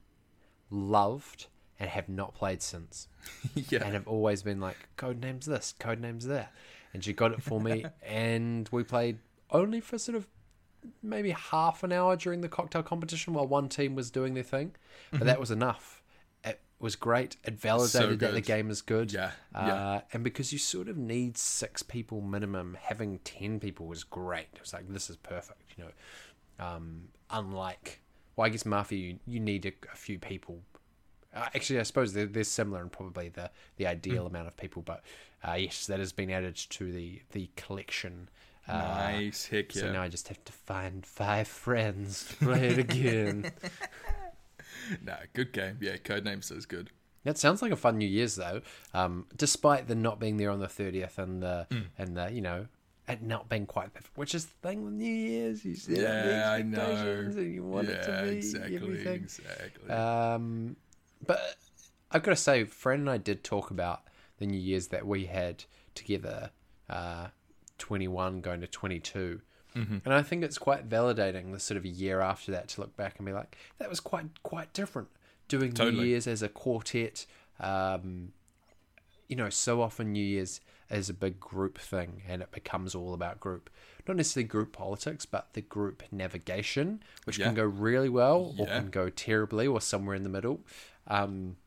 loved, 0.72 1.46
and 1.82 1.90
have 1.90 2.08
not 2.08 2.36
played 2.36 2.62
since. 2.62 3.08
yeah. 3.70 3.84
And 3.84 3.94
have 3.94 4.08
always 4.08 4.44
been 4.44 4.62
like, 4.62 4.78
Codenames 4.98 5.46
this, 5.46 5.74
Codenames 5.80 6.24
that. 6.26 6.54
And 6.94 7.04
she 7.04 7.12
got 7.12 7.32
it 7.32 7.42
for 7.42 7.60
me, 7.60 7.86
and 8.04 8.70
we 8.72 8.84
played 8.84 9.18
only 9.50 9.82
for 9.82 9.98
sort 9.98 10.16
of 10.16 10.28
maybe 11.02 11.32
half 11.32 11.84
an 11.84 11.92
hour 11.92 12.16
during 12.16 12.42
the 12.42 12.50
cocktail 12.50 12.84
competition 12.84 13.34
while 13.34 13.48
one 13.48 13.68
team 13.70 13.96
was 13.96 14.12
doing 14.12 14.34
their 14.36 14.44
thing. 14.44 14.76
But 15.12 15.26
that 15.26 15.40
was 15.40 15.52
enough. 15.52 16.04
It 16.44 16.60
was 16.80 16.96
great. 16.96 17.38
It 17.44 17.54
validated 17.60 18.20
that 18.20 18.34
the 18.34 18.42
game 18.42 18.70
is 18.70 18.82
good. 18.82 19.12
Yeah, 19.14 19.32
Uh, 19.56 19.64
yeah. 19.68 20.02
And 20.14 20.24
because 20.24 20.52
you 20.52 20.60
sort 20.60 20.88
of 20.88 20.98
need 20.98 21.38
six 21.38 21.82
people 21.82 22.22
minimum, 22.22 22.78
having 22.82 23.20
10 23.20 23.60
people 23.60 23.88
was 23.88 24.04
great. 24.04 24.48
It 24.54 24.62
was 24.62 24.74
like, 24.74 24.88
this 24.90 25.10
is 25.10 25.16
perfect, 25.18 25.62
you 25.78 25.86
know. 25.86 26.66
Um, 26.66 27.08
unlike, 27.30 28.02
well, 28.36 28.46
I 28.48 28.50
guess 28.50 28.66
Mafia, 28.66 28.98
you, 28.98 29.20
you 29.26 29.40
need 29.40 29.66
a, 29.66 29.72
a 29.92 29.96
few 29.96 30.20
people. 30.20 30.62
Uh, 31.34 31.46
actually, 31.56 31.80
I 31.80 31.84
suppose 31.84 32.14
they're, 32.14 32.26
they're 32.26 32.44
similar 32.44 32.82
in 32.82 32.90
probably 32.90 33.30
the, 33.30 33.50
the 33.78 33.88
ideal 33.88 34.26
amount 34.28 34.48
of 34.48 34.58
people, 34.58 34.82
but 34.82 35.02
uh, 35.48 35.54
yes, 35.54 35.86
that 35.88 36.00
has 36.00 36.12
been 36.12 36.30
added 36.30 36.56
to 36.56 36.92
the, 36.92 37.22
the 37.32 37.50
collection. 37.56 38.30
Uh, 38.68 38.74
nice. 38.78 39.48
Heck 39.48 39.74
yeah. 39.74 39.82
So 39.82 39.92
now 39.92 40.02
I 40.02 40.08
just 40.10 40.28
have 40.28 40.44
to 40.46 40.52
find 40.52 41.06
five 41.06 41.48
friends 41.48 42.26
to 42.26 42.36
play 42.46 42.68
it 42.68 42.78
again. 42.78 43.52
nah, 45.04 45.16
good 45.34 45.52
game. 45.54 45.78
Yeah, 45.82 45.98
Codenames 45.98 46.56
is 46.56 46.66
good. 46.66 46.90
That 47.24 47.38
sounds 47.38 47.62
like 47.62 47.72
a 47.72 47.76
fun 47.76 47.98
New 47.98 48.08
Year's 48.08 48.36
though. 48.36 48.62
Um, 48.94 49.26
despite 49.36 49.88
the 49.88 49.96
not 49.96 50.20
being 50.20 50.38
there 50.38 50.50
on 50.50 50.60
the 50.60 50.68
thirtieth 50.68 51.20
and 51.20 51.42
the 51.42 51.68
Mm. 51.70 51.86
and 51.98 52.18
the 52.18 52.32
you 52.32 52.42
know 52.42 52.68
it 53.08 53.22
not 53.22 53.48
being 53.50 53.66
quite 53.68 53.94
perfect, 53.94 54.18
which 54.18 54.34
is 54.34 54.46
the 54.46 54.68
thing 54.68 54.84
with 54.86 54.94
New 54.94 55.06
Year's. 55.14 55.64
You 55.66 55.76
set 55.76 55.96
the 55.96 56.02
Yeah, 56.02 56.52
I 56.52 56.62
know. 56.64 56.80
and 56.82 57.54
you 57.54 57.64
want 57.64 57.90
yeah, 57.90 57.94
it 57.96 58.04
to 58.06 58.24
be 58.32 58.38
exactly. 58.38 58.76
everything. 58.76 59.14
Exactly. 59.16 59.90
Um, 59.92 60.76
but 61.26 61.56
I've 62.12 62.24
got 62.24 62.32
to 62.32 62.38
say, 62.38 62.66
Fran 62.66 63.02
and 63.02 63.10
I 63.10 63.18
did 63.18 63.44
talk 63.44 63.72
about 63.72 64.02
the 64.38 64.46
New 64.46 64.60
Year's 64.60 64.88
that 64.88 65.06
we 65.06 65.26
had 65.26 65.66
together, 65.96 66.52
uh, 66.90 67.28
21 67.78 68.42
going 68.42 68.62
to 68.62 68.68
22. 68.68 69.42
Mm-hmm. 69.76 69.98
And 70.04 70.14
I 70.14 70.22
think 70.22 70.44
it's 70.44 70.58
quite 70.58 70.90
validating 70.90 71.52
the 71.54 71.60
sort 71.60 71.78
of 71.78 71.86
a 71.86 71.90
year 71.90 72.20
after 72.20 72.52
that 72.52 72.68
to 72.70 72.82
look 72.82 72.96
back 72.98 73.16
and 73.18 73.26
be 73.26 73.32
like, 73.32 73.58
that 73.78 73.90
was 73.90 74.00
quite 74.00 74.26
quite 74.44 74.74
different. 74.74 75.08
Doing 75.48 75.72
New 75.74 76.04
Year's 76.04 76.28
as 76.28 76.42
a 76.42 76.50
quartet, 76.50 77.26
um, 77.60 78.34
you 79.28 79.36
know, 79.36 79.50
so 79.50 79.82
often 79.82 80.12
New 80.12 80.24
Year's 80.24 80.60
is 80.92 81.10
a 81.10 81.14
big 81.14 81.40
group 81.40 81.78
thing 81.80 82.22
and 82.28 82.42
it 82.42 82.52
becomes 82.52 82.94
all 82.96 83.14
about 83.14 83.40
group. 83.40 83.70
Not 84.08 84.18
necessarily 84.18 84.48
group 84.48 84.74
politics, 84.74 85.26
but 85.26 85.54
the 85.54 85.62
group 85.62 86.04
navigation, 86.12 87.02
which 87.26 87.38
Yeah. 87.38 87.46
can 87.46 87.56
go 87.56 87.64
really 87.64 88.10
well 88.10 88.56
or 88.58 88.66
can 88.68 88.90
go 88.90 89.10
terribly 89.10 89.68
or 89.68 89.80
somewhere 89.82 90.16
in 90.16 90.24
the 90.24 90.30
middle. 90.30 90.62
Um, 91.08 91.58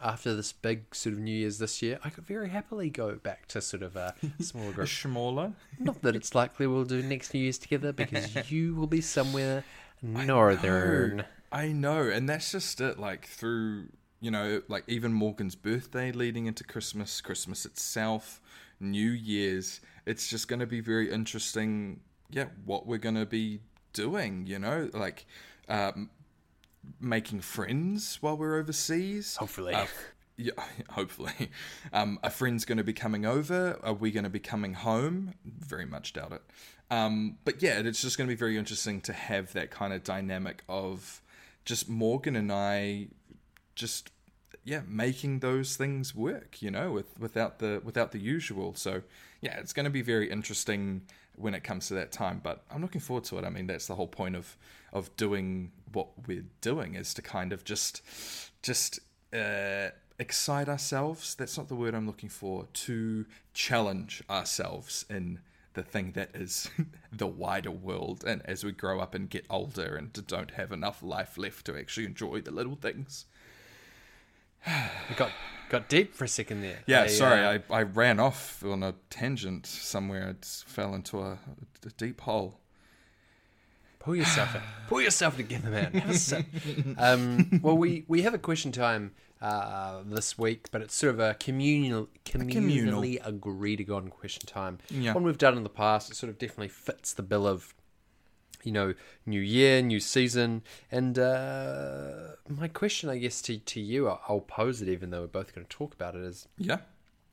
after 0.00 0.34
this 0.34 0.52
big 0.52 0.94
sort 0.94 1.12
of 1.14 1.20
New 1.20 1.30
Year's 1.36 1.58
this 1.58 1.80
year, 1.80 1.98
I 2.04 2.10
could 2.10 2.26
very 2.26 2.48
happily 2.48 2.90
go 2.90 3.14
back 3.16 3.46
to 3.48 3.60
sort 3.60 3.82
of 3.82 3.94
a 3.96 4.14
smaller 4.40 4.82
a 4.82 4.86
smaller. 4.86 5.52
Not 5.78 6.02
that 6.02 6.16
it's 6.16 6.34
likely 6.34 6.66
we'll 6.66 6.84
do 6.84 7.02
next 7.02 7.32
New 7.34 7.40
Year's 7.40 7.58
together 7.58 7.92
because 7.92 8.50
you 8.50 8.74
will 8.74 8.86
be 8.88 9.00
somewhere 9.00 9.64
northern. 10.02 11.24
I 11.50 11.68
know, 11.72 12.02
and 12.08 12.28
that's 12.28 12.50
just 12.52 12.80
it. 12.80 12.98
Like 12.98 13.26
through, 13.26 13.88
you 14.22 14.30
know, 14.30 14.62
like 14.68 14.84
even 14.86 15.12
Morgan's 15.12 15.56
birthday 15.56 16.12
leading 16.12 16.46
into 16.46 16.62
Christmas, 16.62 17.20
Christmas 17.20 17.66
itself, 17.66 18.40
New 18.78 19.10
Year's. 19.10 19.80
It's 20.06 20.30
just 20.30 20.46
going 20.46 20.60
to 20.60 20.66
be 20.66 20.80
very 20.80 21.10
interesting. 21.10 22.00
Yeah, 22.30 22.46
what 22.64 22.86
we're 22.86 22.98
going 22.98 23.16
to 23.16 23.26
be 23.26 23.60
doing. 23.92 24.46
You 24.46 24.60
know, 24.60 24.88
like 24.94 25.26
um, 25.68 26.08
making 27.00 27.40
friends 27.40 28.18
while 28.20 28.36
we're 28.36 28.56
overseas. 28.60 29.34
Hopefully. 29.36 29.74
Uh, 29.74 29.86
yeah, 30.36 30.52
hopefully. 30.90 31.50
Um, 31.92 32.20
a 32.22 32.30
friend's 32.30 32.64
going 32.64 32.78
to 32.78 32.84
be 32.84 32.92
coming 32.92 33.26
over. 33.26 33.76
Are 33.82 33.92
we 33.92 34.12
going 34.12 34.24
to 34.24 34.30
be 34.30 34.38
coming 34.38 34.74
home? 34.74 35.34
Very 35.44 35.84
much 35.84 36.12
doubt 36.12 36.30
it. 36.30 36.42
Um, 36.92 37.38
but 37.44 37.60
yeah, 37.60 37.80
it's 37.80 38.00
just 38.00 38.16
going 38.16 38.28
to 38.28 38.32
be 38.32 38.38
very 38.38 38.56
interesting 38.56 39.00
to 39.00 39.12
have 39.12 39.52
that 39.54 39.72
kind 39.72 39.92
of 39.92 40.04
dynamic 40.04 40.62
of 40.68 41.22
just 41.64 41.88
Morgan 41.88 42.36
and 42.36 42.52
I 42.52 43.08
just 43.74 44.10
yeah 44.64 44.82
making 44.86 45.40
those 45.40 45.76
things 45.76 46.14
work 46.14 46.62
you 46.62 46.70
know 46.70 46.92
with 46.92 47.18
without 47.18 47.58
the 47.58 47.80
without 47.84 48.12
the 48.12 48.18
usual. 48.18 48.74
So 48.74 49.02
yeah 49.40 49.58
it's 49.58 49.72
going 49.72 49.84
to 49.84 49.90
be 49.90 50.02
very 50.02 50.30
interesting 50.30 51.02
when 51.36 51.54
it 51.54 51.64
comes 51.64 51.88
to 51.88 51.94
that 51.94 52.12
time 52.12 52.42
but 52.44 52.62
i'm 52.70 52.82
looking 52.82 53.00
forward 53.00 53.24
to 53.24 53.38
it. 53.38 53.44
I 53.44 53.50
mean 53.50 53.66
that's 53.66 53.86
the 53.86 53.94
whole 53.94 54.08
point 54.08 54.36
of 54.36 54.56
of 54.92 55.14
doing 55.16 55.72
what 55.92 56.08
we're 56.26 56.44
doing 56.60 56.94
is 56.94 57.14
to 57.14 57.22
kind 57.22 57.52
of 57.52 57.64
just 57.64 58.02
just 58.62 59.00
uh 59.32 59.88
excite 60.18 60.68
ourselves. 60.68 61.34
That's 61.34 61.56
not 61.58 61.68
the 61.68 61.74
word 61.74 61.94
i'm 61.94 62.06
looking 62.06 62.28
for. 62.28 62.66
To 62.72 63.26
challenge 63.54 64.22
ourselves 64.30 65.04
in 65.10 65.40
the 65.74 65.82
thing 65.82 66.12
that 66.12 66.30
is 66.34 66.70
the 67.12 67.26
wider 67.26 67.70
world. 67.70 68.24
And 68.26 68.42
as 68.44 68.64
we 68.64 68.72
grow 68.72 69.00
up 69.00 69.14
and 69.14 69.28
get 69.28 69.46
older 69.50 69.96
and 69.96 70.12
don't 70.26 70.52
have 70.52 70.72
enough 70.72 71.02
life 71.02 71.38
left 71.38 71.66
to 71.66 71.78
actually 71.78 72.06
enjoy 72.06 72.40
the 72.40 72.50
little 72.50 72.76
things 72.76 73.26
It 74.66 75.16
got 75.16 75.30
got 75.68 75.88
deep 75.88 76.14
for 76.14 76.24
a 76.24 76.28
second 76.28 76.60
there. 76.60 76.80
yeah 76.86 77.02
I, 77.02 77.06
sorry 77.06 77.40
uh, 77.44 77.58
I, 77.70 77.78
I 77.78 77.82
ran 77.82 78.20
off 78.20 78.62
on 78.62 78.82
a 78.82 78.94
tangent 79.08 79.64
somewhere 79.64 80.28
it 80.28 80.44
fell 80.66 80.94
into 80.94 81.20
a, 81.20 81.38
a 81.84 81.90
deep 81.96 82.20
hole 82.20 82.60
Pull 84.02 84.16
yourself 84.16 84.54
in. 84.56 84.60
Pull 84.88 85.00
yourself 85.00 85.36
together, 85.36 85.70
man. 85.70 85.92
Have 85.92 86.10
a 86.10 86.18
sip. 86.18 86.44
um, 86.98 87.60
well, 87.62 87.76
we, 87.76 88.04
we 88.08 88.22
have 88.22 88.34
a 88.34 88.38
question 88.38 88.72
time 88.72 89.12
uh, 89.40 90.02
this 90.04 90.36
week, 90.36 90.68
but 90.72 90.82
it's 90.82 90.94
sort 90.94 91.14
of 91.14 91.20
a 91.20 91.34
communal, 91.34 92.08
communal. 92.24 93.00
communally 93.00 93.24
agreed 93.24 93.80
upon 93.80 94.08
question 94.08 94.44
time. 94.44 94.78
Yeah. 94.90 95.14
One 95.14 95.22
we've 95.22 95.38
done 95.38 95.56
in 95.56 95.62
the 95.62 95.68
past. 95.68 96.10
It 96.10 96.16
sort 96.16 96.30
of 96.30 96.38
definitely 96.38 96.68
fits 96.68 97.12
the 97.12 97.22
bill 97.22 97.46
of, 97.46 97.74
you 98.62 98.72
know, 98.72 98.94
new 99.26 99.40
year, 99.40 99.82
new 99.82 100.00
season. 100.00 100.62
And 100.90 101.18
uh, 101.18 102.36
my 102.48 102.68
question, 102.68 103.08
I 103.08 103.18
guess, 103.18 103.42
to, 103.42 103.58
to 103.58 103.80
you, 103.80 104.08
I'll, 104.08 104.40
pose 104.40 104.82
it 104.82 104.88
even 104.88 105.10
though 105.10 105.22
we're 105.22 105.26
both 105.28 105.54
going 105.54 105.66
to 105.66 105.76
talk 105.76 105.94
about 105.94 106.14
it, 106.14 106.22
is 106.22 106.48
Yeah. 106.58 106.78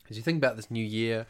as 0.09 0.17
you 0.17 0.23
think 0.23 0.37
about 0.37 0.55
this 0.55 0.69
new 0.71 0.83
year 0.83 1.27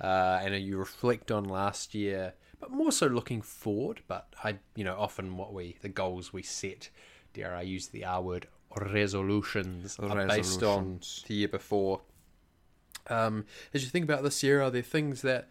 uh, 0.00 0.40
and 0.42 0.54
you 0.62 0.76
reflect 0.78 1.30
on 1.30 1.44
last 1.44 1.94
year, 1.94 2.34
but 2.60 2.70
more 2.70 2.92
so 2.92 3.06
looking 3.06 3.42
forward. 3.42 4.00
But 4.08 4.26
I, 4.42 4.58
you 4.74 4.84
know, 4.84 4.96
often 4.98 5.36
what 5.36 5.52
we, 5.52 5.76
the 5.80 5.88
goals 5.88 6.32
we 6.32 6.42
set, 6.42 6.90
dare 7.34 7.54
I 7.54 7.62
use 7.62 7.88
the 7.88 8.04
R 8.04 8.20
word, 8.22 8.48
resolutions, 8.76 9.98
are 9.98 10.26
based 10.26 10.62
on 10.62 11.00
the 11.26 11.34
year 11.34 11.48
before. 11.48 12.00
Um, 13.08 13.46
as 13.74 13.82
you 13.82 13.90
think 13.90 14.04
about 14.04 14.22
this 14.22 14.42
year, 14.42 14.62
are 14.62 14.70
there 14.70 14.82
things 14.82 15.22
that 15.22 15.48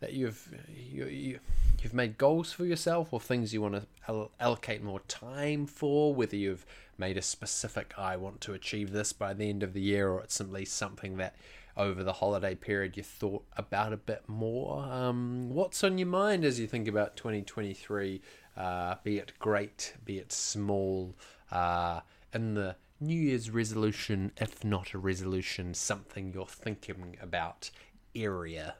that 0.00 0.12
you've 0.12 0.54
you, 0.68 1.06
you, 1.06 1.38
you've 1.82 1.94
made 1.94 2.18
goals 2.18 2.52
for 2.52 2.64
yourself, 2.64 3.12
or 3.12 3.20
things 3.20 3.52
you 3.52 3.62
want 3.62 3.74
to 4.06 4.30
allocate 4.40 4.82
more 4.82 5.00
time 5.00 5.66
for? 5.66 6.14
Whether 6.14 6.36
you've 6.36 6.66
made 6.98 7.16
a 7.16 7.22
specific, 7.22 7.94
I 7.98 8.16
want 8.16 8.40
to 8.42 8.54
achieve 8.54 8.92
this 8.92 9.12
by 9.12 9.34
the 9.34 9.48
end 9.48 9.62
of 9.62 9.72
the 9.72 9.80
year, 9.80 10.08
or 10.08 10.20
it's 10.20 10.34
simply 10.34 10.64
something 10.64 11.16
that 11.18 11.36
over 11.76 12.02
the 12.02 12.14
holiday 12.14 12.54
period 12.54 12.96
you 12.96 13.02
thought 13.02 13.44
about 13.56 13.92
a 13.92 13.98
bit 13.98 14.22
more. 14.26 14.82
Um, 14.82 15.50
what's 15.50 15.84
on 15.84 15.98
your 15.98 16.08
mind 16.08 16.44
as 16.44 16.58
you 16.58 16.66
think 16.66 16.88
about 16.88 17.16
2023? 17.16 18.22
Uh, 18.56 18.94
be 19.04 19.18
it 19.18 19.32
great, 19.38 19.94
be 20.04 20.18
it 20.18 20.32
small, 20.32 21.14
uh, 21.52 22.00
in 22.32 22.54
the 22.54 22.76
New 22.98 23.20
Year's 23.20 23.50
resolution, 23.50 24.32
if 24.38 24.64
not 24.64 24.94
a 24.94 24.98
resolution, 24.98 25.74
something 25.74 26.32
you're 26.32 26.46
thinking 26.46 27.18
about 27.20 27.70
area. 28.14 28.76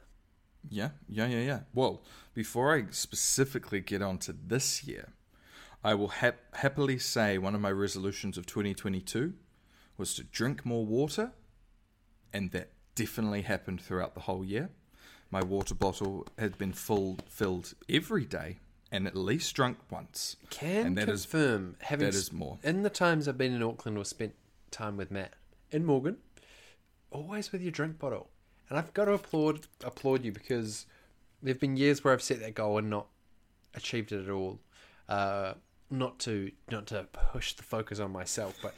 Yeah, 0.69 0.89
yeah, 1.07 1.27
yeah, 1.27 1.41
yeah. 1.41 1.59
Well, 1.73 2.03
before 2.33 2.75
I 2.75 2.85
specifically 2.91 3.79
get 3.79 4.01
on 4.01 4.17
to 4.19 4.33
this 4.33 4.83
year, 4.83 5.09
I 5.83 5.93
will 5.93 6.09
hap- 6.09 6.55
happily 6.55 6.97
say 6.97 7.37
one 7.37 7.55
of 7.55 7.61
my 7.61 7.71
resolutions 7.71 8.37
of 8.37 8.45
2022 8.45 9.33
was 9.97 10.13
to 10.15 10.23
drink 10.23 10.65
more 10.65 10.85
water, 10.85 11.31
and 12.33 12.51
that 12.51 12.71
definitely 12.95 13.43
happened 13.43 13.81
throughout 13.81 14.13
the 14.13 14.21
whole 14.21 14.43
year. 14.43 14.69
My 15.29 15.43
water 15.43 15.75
bottle 15.75 16.25
had 16.37 16.57
been 16.57 16.73
full 16.73 17.17
filled 17.29 17.73
every 17.89 18.25
day 18.25 18.59
and 18.91 19.05
at 19.07 19.15
least 19.15 19.53
drunk 19.55 19.77
once. 19.89 20.37
Can 20.49 20.87
and 20.87 20.97
that 20.97 21.09
is 21.09 21.25
confirm 21.25 21.75
having 21.81 22.05
that 22.05 22.15
is 22.15 22.31
more. 22.31 22.57
in 22.63 22.83
the 22.83 22.89
times 22.89 23.27
I've 23.27 23.37
been 23.37 23.53
in 23.53 23.63
Auckland 23.63 23.97
or 23.97 24.05
spent 24.05 24.33
time 24.71 24.97
with 24.97 25.11
Matt 25.11 25.33
in 25.71 25.85
Morgan, 25.85 26.17
always 27.11 27.51
with 27.51 27.61
your 27.61 27.71
drink 27.71 27.99
bottle. 27.99 28.29
And 28.69 28.77
I've 28.77 28.93
got 28.93 29.05
to 29.05 29.13
applaud 29.13 29.67
applaud 29.83 30.23
you 30.25 30.31
because 30.31 30.85
there've 31.41 31.59
been 31.59 31.77
years 31.77 32.03
where 32.03 32.13
I've 32.13 32.21
set 32.21 32.39
that 32.41 32.55
goal 32.55 32.77
and 32.77 32.89
not 32.89 33.07
achieved 33.75 34.11
it 34.11 34.25
at 34.25 34.29
all. 34.29 34.59
Uh, 35.07 35.53
not 35.89 36.19
to 36.19 36.51
not 36.69 36.87
to 36.87 37.07
push 37.31 37.53
the 37.53 37.63
focus 37.63 37.99
on 37.99 38.11
myself, 38.11 38.57
but 38.61 38.73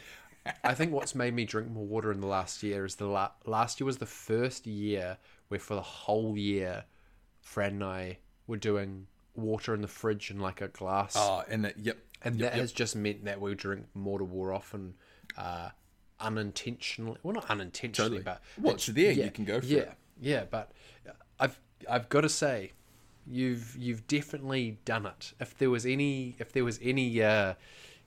I 0.64 0.74
think 0.74 0.92
what's 0.92 1.16
made 1.16 1.34
me 1.34 1.46
drink 1.46 1.70
more 1.70 1.86
water 1.86 2.12
in 2.12 2.22
the 2.22 2.28
last 2.28 2.62
year 2.64 2.86
is 2.86 2.96
the 2.96 3.08
la- 3.08 3.32
last 3.46 3.80
year 3.80 3.86
was 3.86 3.98
the 3.98 4.06
first 4.06 4.68
year 4.68 5.18
where 5.48 5.60
for 5.60 5.76
the 5.76 5.82
whole 5.82 6.38
year, 6.38 6.86
Fran 7.42 7.74
and 7.74 7.84
I 7.84 8.18
were 8.48 8.58
doing 8.58 9.08
water 9.36 9.74
in 9.74 9.82
the 9.82 9.88
fridge 9.88 10.30
in 10.30 10.40
like 10.40 10.62
a 10.62 10.68
glass 10.68 11.14
Oh, 11.18 11.44
and 11.50 11.66
that, 11.66 11.80
yep. 11.80 11.98
and 12.24 12.36
yep, 12.36 12.52
that 12.52 12.58
yep. 12.58 12.62
has 12.62 12.72
just 12.72 12.96
meant 12.96 13.26
that 13.26 13.42
we 13.42 13.56
drink 13.56 13.86
more 13.94 14.20
more 14.20 14.54
often, 14.54 14.94
uh, 15.38 15.70
unintentionally. 16.20 17.18
Well, 17.24 17.34
not 17.34 17.50
unintentionally, 17.50 18.20
Totally. 18.20 18.24
but 18.24 18.42
what's 18.58 18.86
there, 18.88 19.12
you 19.12 19.32
can 19.32 19.46
go 19.46 19.60
for 19.60 19.66
yeah, 19.66 19.80
it. 19.80 19.94
Yeah, 20.22 20.44
but 20.50 20.72
I've 21.40 21.60
I've 21.90 22.10
got 22.10 22.22
to 22.22 22.30
say, 22.30 22.72
you've 23.28 23.76
you've 23.78 24.08
definitely 24.08 24.80
done 24.86 25.06
it. 25.06 25.34
If 25.40 25.58
there 25.58 25.70
was 25.70 25.86
any 25.86 26.36
if 26.40 26.52
there 26.52 26.64
was 26.64 26.80
any 26.82 27.22
uh, 27.22 27.54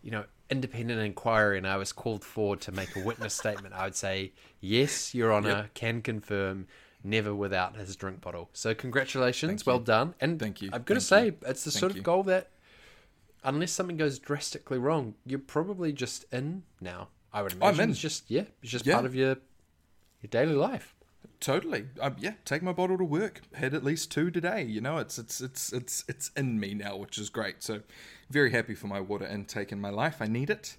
you 0.02 0.10
know 0.10 0.24
independent 0.50 1.00
inquiry 1.00 1.56
and 1.56 1.66
I 1.66 1.76
was 1.78 1.92
called 1.92 2.24
forward 2.24 2.60
to 2.62 2.72
make 2.72 2.94
a 2.96 3.00
witness 3.00 3.34
statement, 3.34 3.74
I 3.74 3.84
would 3.84 3.96
say 3.96 4.32
yes, 4.60 5.14
Your 5.14 5.32
Honour, 5.32 5.48
Yep. 5.48 5.74
can 5.74 6.02
confirm. 6.02 6.66
Never 7.04 7.34
without 7.34 7.74
his 7.74 7.96
drink 7.96 8.20
bottle. 8.20 8.48
So 8.52 8.76
congratulations, 8.76 9.50
Thank 9.62 9.66
well 9.66 9.78
you. 9.78 9.84
done. 9.84 10.14
And 10.20 10.38
Thank 10.38 10.62
you. 10.62 10.70
I've 10.72 10.84
got 10.84 10.94
to 10.94 11.00
say, 11.00 11.24
you. 11.26 11.36
it's 11.44 11.64
the 11.64 11.72
Thank 11.72 11.80
sort 11.80 11.96
of 11.96 12.04
goal 12.04 12.22
that 12.22 12.50
unless 13.42 13.72
something 13.72 13.96
goes 13.96 14.20
drastically 14.20 14.78
wrong, 14.78 15.14
you're 15.26 15.40
probably 15.40 15.92
just 15.92 16.24
in 16.32 16.62
now. 16.80 17.08
I 17.32 17.42
would 17.42 17.52
imagine 17.52 17.80
in. 17.84 17.90
it's 17.90 18.00
just 18.00 18.30
yeah, 18.30 18.44
it's 18.62 18.70
just 18.72 18.86
Yeah. 18.86 18.94
part 18.94 19.06
of 19.06 19.14
your 19.14 19.36
your 20.20 20.28
daily 20.30 20.54
life. 20.54 20.94
Totally. 21.40 21.86
Um, 22.00 22.14
yeah, 22.20 22.34
take 22.44 22.62
my 22.62 22.72
bottle 22.72 22.96
to 22.98 23.04
work. 23.04 23.40
Had 23.54 23.74
at 23.74 23.82
least 23.82 24.12
two 24.12 24.30
today. 24.30 24.62
You 24.62 24.80
know, 24.80 24.98
it's 24.98 25.18
it's 25.18 25.40
it's 25.40 25.72
it's 25.72 26.04
it's 26.08 26.30
in 26.36 26.60
me 26.60 26.74
now, 26.74 26.96
which 26.96 27.18
is 27.18 27.30
great. 27.30 27.62
So, 27.64 27.82
very 28.30 28.50
happy 28.52 28.74
for 28.76 28.86
my 28.86 29.00
water 29.00 29.26
intake 29.26 29.72
in 29.72 29.80
my 29.80 29.90
life. 29.90 30.16
I 30.20 30.26
need 30.28 30.50
it. 30.50 30.76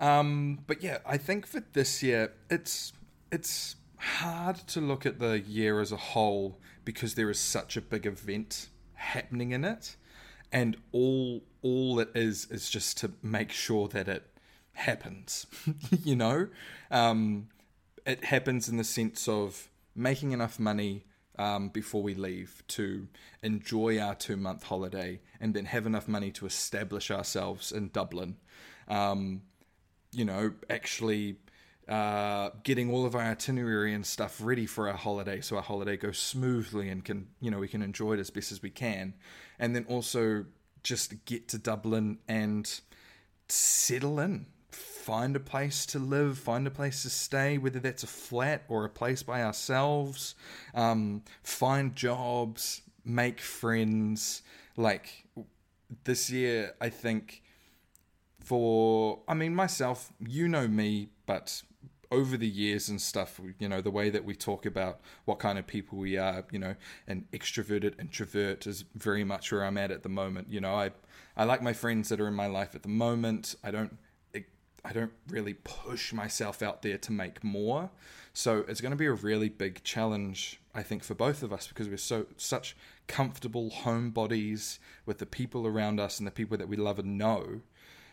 Um, 0.00 0.60
but 0.66 0.82
yeah, 0.82 0.98
I 1.06 1.16
think 1.16 1.46
for 1.46 1.60
this 1.74 2.02
year, 2.02 2.32
it's 2.50 2.92
it's 3.30 3.76
hard 3.98 4.56
to 4.68 4.80
look 4.80 5.06
at 5.06 5.20
the 5.20 5.38
year 5.40 5.80
as 5.80 5.92
a 5.92 5.96
whole 5.96 6.58
because 6.84 7.14
there 7.14 7.30
is 7.30 7.38
such 7.38 7.76
a 7.76 7.80
big 7.80 8.04
event 8.04 8.68
happening 8.94 9.52
in 9.52 9.64
it, 9.64 9.94
and 10.50 10.76
all 10.90 11.42
all 11.62 12.00
it 12.00 12.10
is 12.16 12.48
is 12.50 12.68
just 12.68 12.98
to 12.98 13.12
make 13.22 13.52
sure 13.52 13.86
that 13.88 14.08
it 14.08 14.26
happens. 14.74 15.46
you 16.04 16.16
know, 16.16 16.48
um, 16.90 17.48
it 18.06 18.24
happens 18.24 18.68
in 18.68 18.76
the 18.76 18.84
sense 18.84 19.28
of 19.28 19.68
making 19.94 20.32
enough 20.32 20.58
money 20.58 21.04
um, 21.38 21.68
before 21.68 22.02
we 22.02 22.14
leave 22.14 22.62
to 22.68 23.08
enjoy 23.42 23.98
our 23.98 24.14
two 24.14 24.36
month 24.36 24.64
holiday 24.64 25.20
and 25.40 25.54
then 25.54 25.64
have 25.66 25.86
enough 25.86 26.06
money 26.06 26.30
to 26.32 26.46
establish 26.46 27.10
ourselves 27.10 27.72
in 27.72 27.88
Dublin. 27.88 28.36
Um, 28.88 29.42
you 30.12 30.24
know, 30.24 30.52
actually 30.70 31.36
uh, 31.88 32.50
getting 32.62 32.90
all 32.90 33.04
of 33.04 33.14
our 33.14 33.22
itinerary 33.22 33.92
and 33.92 34.06
stuff 34.06 34.40
ready 34.40 34.64
for 34.64 34.88
our 34.88 34.96
holiday 34.96 35.40
so 35.40 35.56
our 35.56 35.62
holiday 35.62 35.96
goes 35.96 36.18
smoothly 36.18 36.88
and 36.88 37.04
can, 37.04 37.26
you 37.40 37.50
know, 37.50 37.58
we 37.58 37.68
can 37.68 37.82
enjoy 37.82 38.14
it 38.14 38.20
as 38.20 38.30
best 38.30 38.52
as 38.52 38.62
we 38.62 38.70
can. 38.70 39.14
And 39.58 39.74
then 39.74 39.84
also 39.88 40.46
just 40.82 41.24
get 41.24 41.48
to 41.48 41.58
Dublin 41.58 42.18
and 42.28 42.80
settle 43.48 44.20
in. 44.20 44.46
Find 45.04 45.36
a 45.36 45.40
place 45.40 45.84
to 45.84 45.98
live, 45.98 46.38
find 46.38 46.66
a 46.66 46.70
place 46.70 47.02
to 47.02 47.10
stay, 47.10 47.58
whether 47.58 47.78
that's 47.78 48.02
a 48.02 48.06
flat 48.06 48.62
or 48.70 48.86
a 48.86 48.88
place 48.88 49.22
by 49.22 49.42
ourselves. 49.42 50.34
Um, 50.74 51.24
find 51.42 51.94
jobs, 51.94 52.80
make 53.04 53.38
friends. 53.38 54.40
Like 54.78 55.26
this 56.04 56.30
year, 56.30 56.74
I 56.80 56.88
think 56.88 57.42
for, 58.40 59.18
I 59.28 59.34
mean, 59.34 59.54
myself, 59.54 60.10
you 60.26 60.48
know 60.48 60.66
me, 60.66 61.10
but 61.26 61.62
over 62.10 62.38
the 62.38 62.48
years 62.48 62.88
and 62.88 62.98
stuff, 62.98 63.38
you 63.58 63.68
know, 63.68 63.82
the 63.82 63.90
way 63.90 64.08
that 64.08 64.24
we 64.24 64.34
talk 64.34 64.64
about 64.64 65.00
what 65.26 65.38
kind 65.38 65.58
of 65.58 65.66
people 65.66 65.98
we 65.98 66.16
are, 66.16 66.46
you 66.50 66.58
know, 66.58 66.76
an 67.06 67.26
extroverted 67.30 68.00
introvert 68.00 68.66
is 68.66 68.84
very 68.94 69.22
much 69.22 69.52
where 69.52 69.64
I'm 69.64 69.76
at 69.76 69.90
at 69.90 70.02
the 70.02 70.08
moment. 70.08 70.48
You 70.48 70.62
know, 70.62 70.74
I, 70.74 70.92
I 71.36 71.44
like 71.44 71.60
my 71.60 71.74
friends 71.74 72.08
that 72.08 72.22
are 72.22 72.28
in 72.28 72.34
my 72.34 72.46
life 72.46 72.74
at 72.74 72.82
the 72.82 72.88
moment. 72.88 73.54
I 73.62 73.70
don't, 73.70 73.98
I 74.84 74.92
don't 74.92 75.12
really 75.28 75.54
push 75.54 76.12
myself 76.12 76.62
out 76.62 76.82
there 76.82 76.98
to 76.98 77.12
make 77.12 77.42
more. 77.42 77.90
So 78.34 78.64
it's 78.68 78.80
going 78.80 78.90
to 78.90 78.96
be 78.96 79.06
a 79.06 79.12
really 79.12 79.48
big 79.48 79.82
challenge, 79.82 80.60
I 80.74 80.82
think, 80.82 81.02
for 81.04 81.14
both 81.14 81.42
of 81.42 81.52
us 81.52 81.66
because 81.68 81.88
we're 81.88 81.96
so 81.96 82.26
such 82.36 82.76
comfortable 83.06 83.70
homebodies 83.70 84.78
with 85.06 85.18
the 85.18 85.26
people 85.26 85.66
around 85.66 86.00
us 86.00 86.18
and 86.18 86.26
the 86.26 86.32
people 86.32 86.58
that 86.58 86.68
we 86.68 86.76
love 86.76 86.98
and 86.98 87.16
know. 87.16 87.60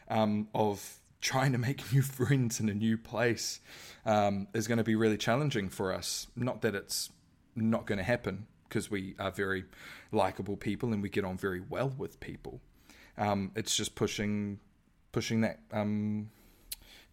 Um, 0.08 0.50
of 0.54 1.00
trying 1.22 1.52
to 1.54 1.58
make 1.58 1.94
new 1.94 2.02
friends 2.02 2.60
in 2.60 2.68
a 2.68 2.74
new 2.74 2.98
place 2.98 3.62
um, 4.06 4.48
is 4.54 4.68
going 4.68 4.78
to 4.78 4.84
be 4.84 4.96
really 4.96 5.18
challenging 5.18 5.70
for 5.70 5.94
us. 5.94 6.28
Not 6.36 6.62
that 6.62 6.76
it's 6.76 7.10
not 7.56 7.86
going 7.86 7.98
to 7.98 8.04
happen 8.04 8.48
because 8.68 8.90
we 8.90 9.16
are 9.20 9.32
very 9.32 9.66
likable 10.12 10.58
people 10.58 10.94
and 10.94 11.02
we 11.02 11.10
get 11.10 11.24
on 11.24 11.38
very 11.38 11.62
well 11.62 11.94
with 11.98 12.20
people. 12.20 12.62
Um, 13.18 13.52
it's 13.56 13.76
just 13.76 13.96
pushing, 13.96 14.60
pushing 15.12 15.42
that, 15.42 15.60
um, 15.72 16.30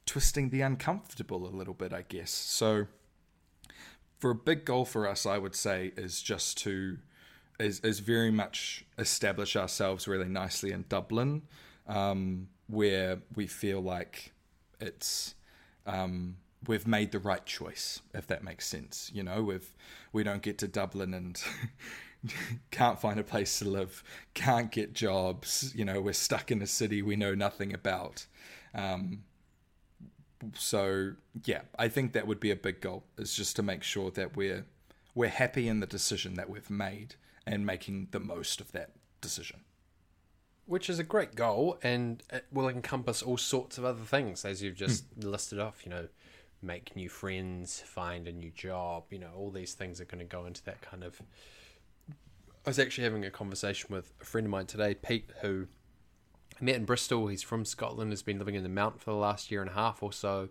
twisting 0.08 0.48
the 0.48 0.62
uncomfortable 0.62 1.46
a 1.46 1.54
little 1.54 1.74
bit, 1.74 1.92
I 1.92 2.02
guess. 2.02 2.30
So, 2.30 2.86
for 4.18 4.30
a 4.30 4.34
big 4.34 4.64
goal 4.64 4.86
for 4.86 5.06
us, 5.06 5.26
I 5.26 5.36
would 5.36 5.54
say 5.54 5.92
is 5.96 6.22
just 6.22 6.56
to 6.58 6.98
is 7.60 7.80
is 7.80 8.00
very 8.00 8.30
much 8.30 8.86
establish 8.98 9.54
ourselves 9.54 10.08
really 10.08 10.28
nicely 10.28 10.72
in 10.72 10.86
Dublin, 10.88 11.42
um, 11.86 12.48
where 12.68 13.18
we 13.36 13.46
feel 13.46 13.82
like 13.82 14.32
it's 14.80 15.34
um, 15.86 16.36
we've 16.66 16.86
made 16.86 17.12
the 17.12 17.18
right 17.18 17.44
choice, 17.44 18.00
if 18.14 18.26
that 18.28 18.42
makes 18.42 18.66
sense. 18.66 19.10
You 19.12 19.22
know, 19.22 19.42
we've 19.42 19.74
we 20.12 20.24
don't 20.24 20.42
get 20.42 20.56
to 20.58 20.68
Dublin 20.68 21.12
and 21.12 21.42
can't 22.70 22.98
find 22.98 23.20
a 23.20 23.24
place 23.24 23.58
to 23.58 23.66
live, 23.66 24.02
can't 24.32 24.72
get 24.72 24.94
jobs. 24.94 25.74
You 25.76 25.84
know, 25.84 26.00
we're 26.00 26.14
stuck 26.14 26.50
in 26.50 26.62
a 26.62 26.66
city 26.66 27.02
we 27.02 27.14
know 27.16 27.34
nothing 27.34 27.74
about. 27.74 28.26
Um, 28.74 29.24
so 30.54 31.12
yeah, 31.44 31.62
I 31.78 31.88
think 31.88 32.12
that 32.12 32.26
would 32.26 32.40
be 32.40 32.50
a 32.50 32.56
big 32.56 32.80
goal. 32.80 33.04
Is 33.16 33.34
just 33.34 33.56
to 33.56 33.62
make 33.62 33.82
sure 33.82 34.10
that 34.12 34.36
we're 34.36 34.66
we're 35.14 35.28
happy 35.28 35.68
in 35.68 35.80
the 35.80 35.86
decision 35.86 36.34
that 36.34 36.48
we've 36.48 36.70
made 36.70 37.16
and 37.46 37.66
making 37.66 38.08
the 38.10 38.20
most 38.20 38.60
of 38.60 38.72
that 38.72 38.90
decision. 39.20 39.60
which 40.66 40.90
is 40.90 40.98
a 40.98 41.02
great 41.02 41.34
goal 41.34 41.78
and 41.82 42.22
it 42.30 42.44
will 42.52 42.68
encompass 42.68 43.22
all 43.22 43.38
sorts 43.38 43.78
of 43.78 43.84
other 43.84 44.04
things 44.04 44.44
as 44.44 44.62
you've 44.62 44.76
just 44.76 45.04
hmm. 45.14 45.28
listed 45.28 45.58
off 45.58 45.84
you 45.84 45.90
know 45.90 46.06
make 46.62 46.94
new 46.94 47.08
friends 47.08 47.80
find 47.86 48.28
a 48.28 48.32
new 48.32 48.50
job 48.50 49.04
you 49.10 49.18
know 49.18 49.30
all 49.34 49.50
these 49.50 49.74
things 49.74 50.00
are 50.00 50.04
going 50.04 50.18
to 50.18 50.24
go 50.24 50.44
into 50.44 50.62
that 50.64 50.80
kind 50.82 51.02
of 51.02 51.20
i 52.66 52.70
was 52.70 52.78
actually 52.78 53.04
having 53.04 53.24
a 53.24 53.30
conversation 53.30 53.88
with 53.90 54.12
a 54.20 54.24
friend 54.24 54.46
of 54.46 54.50
mine 54.50 54.66
today 54.66 54.94
pete 54.94 55.30
who 55.40 55.66
I 56.60 56.64
met 56.64 56.76
in 56.76 56.84
bristol 56.84 57.28
he's 57.28 57.42
from 57.42 57.64
scotland 57.64 58.10
has 58.10 58.22
been 58.22 58.38
living 58.38 58.54
in 58.54 58.62
the 58.62 58.68
mount 58.68 59.00
for 59.00 59.10
the 59.10 59.16
last 59.16 59.50
year 59.50 59.60
and 59.60 59.70
a 59.70 59.74
half 59.74 60.02
or 60.02 60.12
so 60.12 60.48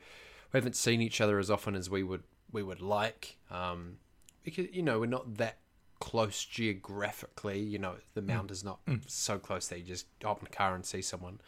we 0.54 0.58
haven't 0.58 0.76
seen 0.76 1.02
each 1.02 1.20
other 1.20 1.40
as 1.40 1.52
often 1.52 1.76
as 1.76 1.90
we 1.90 2.04
would 2.04 2.24
we 2.52 2.64
would 2.64 2.82
like 2.82 3.38
um, 3.52 3.98
because 4.44 4.68
you 4.72 4.82
know 4.82 5.00
we're 5.00 5.06
not 5.06 5.36
that 5.36 5.58
close 6.00 6.46
geographically. 6.46 7.60
You 7.60 7.80
know, 7.80 7.96
the 8.14 8.22
mount 8.22 8.52
is 8.52 8.64
not 8.64 8.80
so 9.08 9.40
close 9.40 9.68
that 9.68 9.80
you 9.80 9.86
just 9.86 10.08
hop 10.24 10.42
in 10.42 10.48
a 10.48 10.50
car 10.50 10.76
and 10.76 10.86
see 10.86 11.02
someone. 11.02 11.40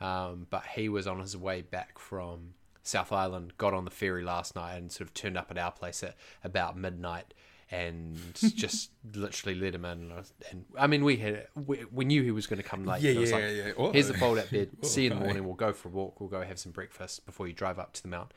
Um, 0.00 0.46
but 0.48 0.64
he 0.74 0.88
was 0.88 1.06
on 1.06 1.20
his 1.20 1.36
way 1.36 1.62
back 1.62 1.98
from 1.98 2.54
South 2.82 3.12
Island, 3.12 3.58
got 3.58 3.74
on 3.74 3.84
the 3.84 3.90
ferry 3.90 4.24
last 4.24 4.56
night, 4.56 4.76
and 4.76 4.90
sort 4.90 5.08
of 5.08 5.14
turned 5.14 5.36
up 5.36 5.50
at 5.50 5.58
our 5.58 5.70
place 5.70 6.02
at 6.02 6.16
about 6.42 6.76
midnight. 6.76 7.34
And 7.72 8.18
just 8.56 8.90
literally 9.14 9.54
let 9.58 9.76
him 9.76 9.84
in, 9.84 9.98
and 9.98 10.12
I, 10.12 10.16
was- 10.16 10.32
and 10.50 10.64
I 10.76 10.88
mean, 10.88 11.04
we 11.04 11.18
had 11.18 11.46
we, 11.54 11.84
we 11.92 12.04
knew 12.04 12.22
he 12.24 12.32
was 12.32 12.48
going 12.48 12.60
to 12.60 12.68
come 12.68 12.84
late. 12.84 13.00
Yeah, 13.00 13.12
yeah, 13.12 13.34
like, 13.34 13.44
yeah. 13.54 13.72
Oh. 13.78 13.92
Here's 13.92 14.08
the 14.08 14.14
fold-out 14.14 14.50
bed. 14.50 14.70
Oh, 14.82 14.86
See 14.88 15.04
you 15.04 15.12
in 15.12 15.18
the 15.18 15.24
morning. 15.24 15.44
We'll 15.44 15.54
go 15.54 15.72
for 15.72 15.86
a 15.86 15.90
walk. 15.92 16.18
We'll 16.20 16.28
go 16.28 16.42
have 16.42 16.58
some 16.58 16.72
breakfast 16.72 17.24
before 17.26 17.46
you 17.46 17.52
drive 17.52 17.78
up 17.78 17.92
to 17.92 18.02
the 18.02 18.08
mount. 18.08 18.32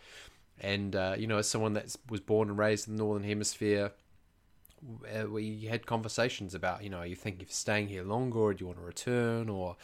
And 0.62 0.96
uh, 0.96 1.16
you 1.18 1.26
know, 1.26 1.40
as 1.40 1.50
someone 1.50 1.74
that 1.74 1.96
was 2.10 2.20
born 2.20 2.50
and 2.50 2.58
raised 2.60 2.88
in 2.88 2.96
the 2.96 3.04
northern 3.04 3.24
hemisphere, 3.28 3.92
uh, 5.18 5.28
we 5.28 5.62
had 5.62 5.86
conversations 5.88 6.54
about, 6.54 6.84
you 6.84 6.90
know, 6.92 6.98
are 7.00 7.08
you 7.08 7.16
thinking 7.16 7.42
of 7.44 7.52
staying 7.52 7.88
here 7.88 8.04
longer, 8.04 8.38
or 8.40 8.54
do 8.54 8.62
you 8.62 8.68
want 8.68 8.78
to 8.78 8.86
return, 8.86 9.50
or, 9.50 9.78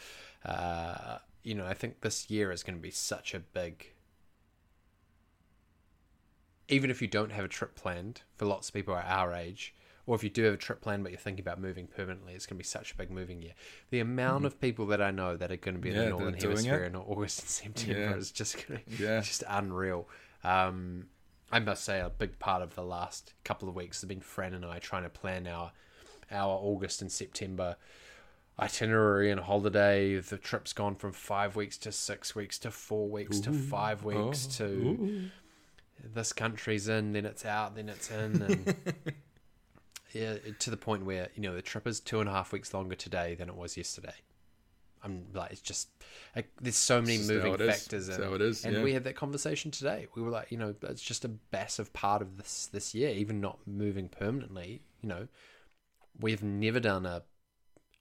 uh, 0.44 1.18
you 1.42 1.54
know, 1.56 1.66
I 1.66 1.74
think 1.74 2.02
this 2.02 2.30
year 2.30 2.52
is 2.52 2.62
going 2.62 2.76
to 2.76 2.82
be 2.82 2.90
such 2.92 3.34
a 3.34 3.40
big. 3.40 3.92
Even 6.70 6.90
if 6.90 7.02
you 7.02 7.08
don't 7.08 7.32
have 7.32 7.44
a 7.44 7.48
trip 7.48 7.74
planned, 7.74 8.22
for 8.36 8.46
lots 8.46 8.68
of 8.68 8.74
people 8.74 8.94
at 8.96 9.04
our 9.06 9.34
age, 9.34 9.74
or 10.06 10.14
if 10.16 10.24
you 10.24 10.30
do 10.30 10.44
have 10.44 10.54
a 10.54 10.56
trip 10.56 10.80
planned 10.80 11.02
but 11.02 11.12
you're 11.12 11.18
thinking 11.20 11.42
about 11.42 11.60
moving 11.60 11.86
permanently, 11.86 12.32
it's 12.34 12.46
going 12.46 12.56
to 12.56 12.62
be 12.62 12.64
such 12.64 12.92
a 12.92 12.96
big 12.96 13.10
moving 13.10 13.42
year. 13.42 13.52
The 13.90 14.00
amount 14.00 14.44
of 14.44 14.60
people 14.60 14.86
that 14.86 15.02
I 15.02 15.10
know 15.10 15.36
that 15.36 15.52
are 15.52 15.56
going 15.56 15.74
to 15.74 15.80
be 15.80 15.90
in 15.90 15.96
Yeah, 15.96 16.02
the 16.04 16.08
northern 16.10 16.34
hemisphere 16.34 16.84
in 16.84 16.96
August 16.96 17.40
and 17.40 17.48
September 17.48 18.00
Yeah. 18.00 18.16
is 18.16 18.30
just 18.30 18.66
going 18.66 18.80
to 18.84 19.02
Yeah. 19.02 19.20
just 19.20 19.44
unreal. 19.48 20.08
Um, 20.44 21.08
I 21.52 21.58
must 21.58 21.84
say, 21.84 22.00
a 22.00 22.10
big 22.10 22.38
part 22.38 22.62
of 22.62 22.74
the 22.76 22.84
last 22.84 23.34
couple 23.44 23.68
of 23.68 23.74
weeks 23.74 24.00
has 24.00 24.08
been 24.08 24.20
Fran 24.20 24.54
and 24.54 24.64
I 24.64 24.78
trying 24.78 25.02
to 25.02 25.10
plan 25.10 25.46
our 25.46 25.72
our 26.32 26.56
August 26.62 27.02
and 27.02 27.10
September 27.10 27.76
itinerary 28.58 29.30
and 29.32 29.40
holiday. 29.40 30.20
The 30.20 30.38
trip's 30.38 30.72
gone 30.72 30.94
from 30.94 31.12
five 31.12 31.56
weeks 31.56 31.76
to 31.78 31.90
six 31.92 32.34
weeks 32.36 32.56
to 32.60 32.70
four 32.70 33.08
weeks 33.08 33.40
to 33.40 33.52
five 33.52 34.04
weeks 34.04 34.46
Oh, 34.46 34.50
to 34.58 35.30
this 36.14 36.32
country's 36.32 36.88
in, 36.88 37.12
then 37.12 37.26
it's 37.26 37.44
out, 37.44 37.74
then 37.74 37.88
it's 37.88 38.10
in, 38.10 38.42
and 38.42 38.74
yeah, 40.12 40.36
to 40.58 40.70
the 40.70 40.76
point 40.76 41.04
where 41.04 41.28
you 41.34 41.42
know 41.42 41.54
the 41.54 41.62
trip 41.62 41.86
is 41.86 42.00
two 42.00 42.20
and 42.20 42.28
a 42.28 42.32
half 42.32 42.52
weeks 42.52 42.74
longer 42.74 42.94
today 42.94 43.34
than 43.34 43.48
it 43.48 43.56
was 43.56 43.76
yesterday. 43.76 44.14
I'm 45.02 45.26
like, 45.32 45.52
it's 45.52 45.62
just 45.62 45.88
like, 46.36 46.50
there's 46.60 46.76
so 46.76 47.00
many 47.00 47.18
moving 47.18 47.46
how 47.46 47.54
it 47.54 47.60
is. 47.62 47.68
factors, 47.68 48.08
in 48.10 48.22
how 48.22 48.34
it 48.34 48.42
is, 48.42 48.64
and 48.64 48.76
yeah. 48.76 48.82
we 48.82 48.92
had 48.92 49.04
that 49.04 49.16
conversation 49.16 49.70
today. 49.70 50.06
We 50.14 50.22
were 50.22 50.30
like, 50.30 50.50
you 50.50 50.58
know, 50.58 50.74
it's 50.82 51.02
just 51.02 51.24
a 51.24 51.30
massive 51.52 51.92
part 51.92 52.22
of 52.22 52.36
this 52.36 52.66
this 52.66 52.94
year, 52.94 53.10
even 53.10 53.40
not 53.40 53.60
moving 53.66 54.08
permanently. 54.08 54.82
You 55.00 55.08
know, 55.08 55.28
we've 56.18 56.42
never 56.42 56.80
done 56.80 57.06
a 57.06 57.22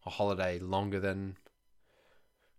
a 0.06 0.10
holiday 0.10 0.60
longer 0.60 1.00
than 1.00 1.38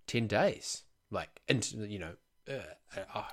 ten 0.07 0.27
days, 0.27 0.85
like 1.11 1.41
into 1.49 1.87
you 1.87 1.99
know, 1.99 2.13
uh, 2.49 3.01
a, 3.15 3.25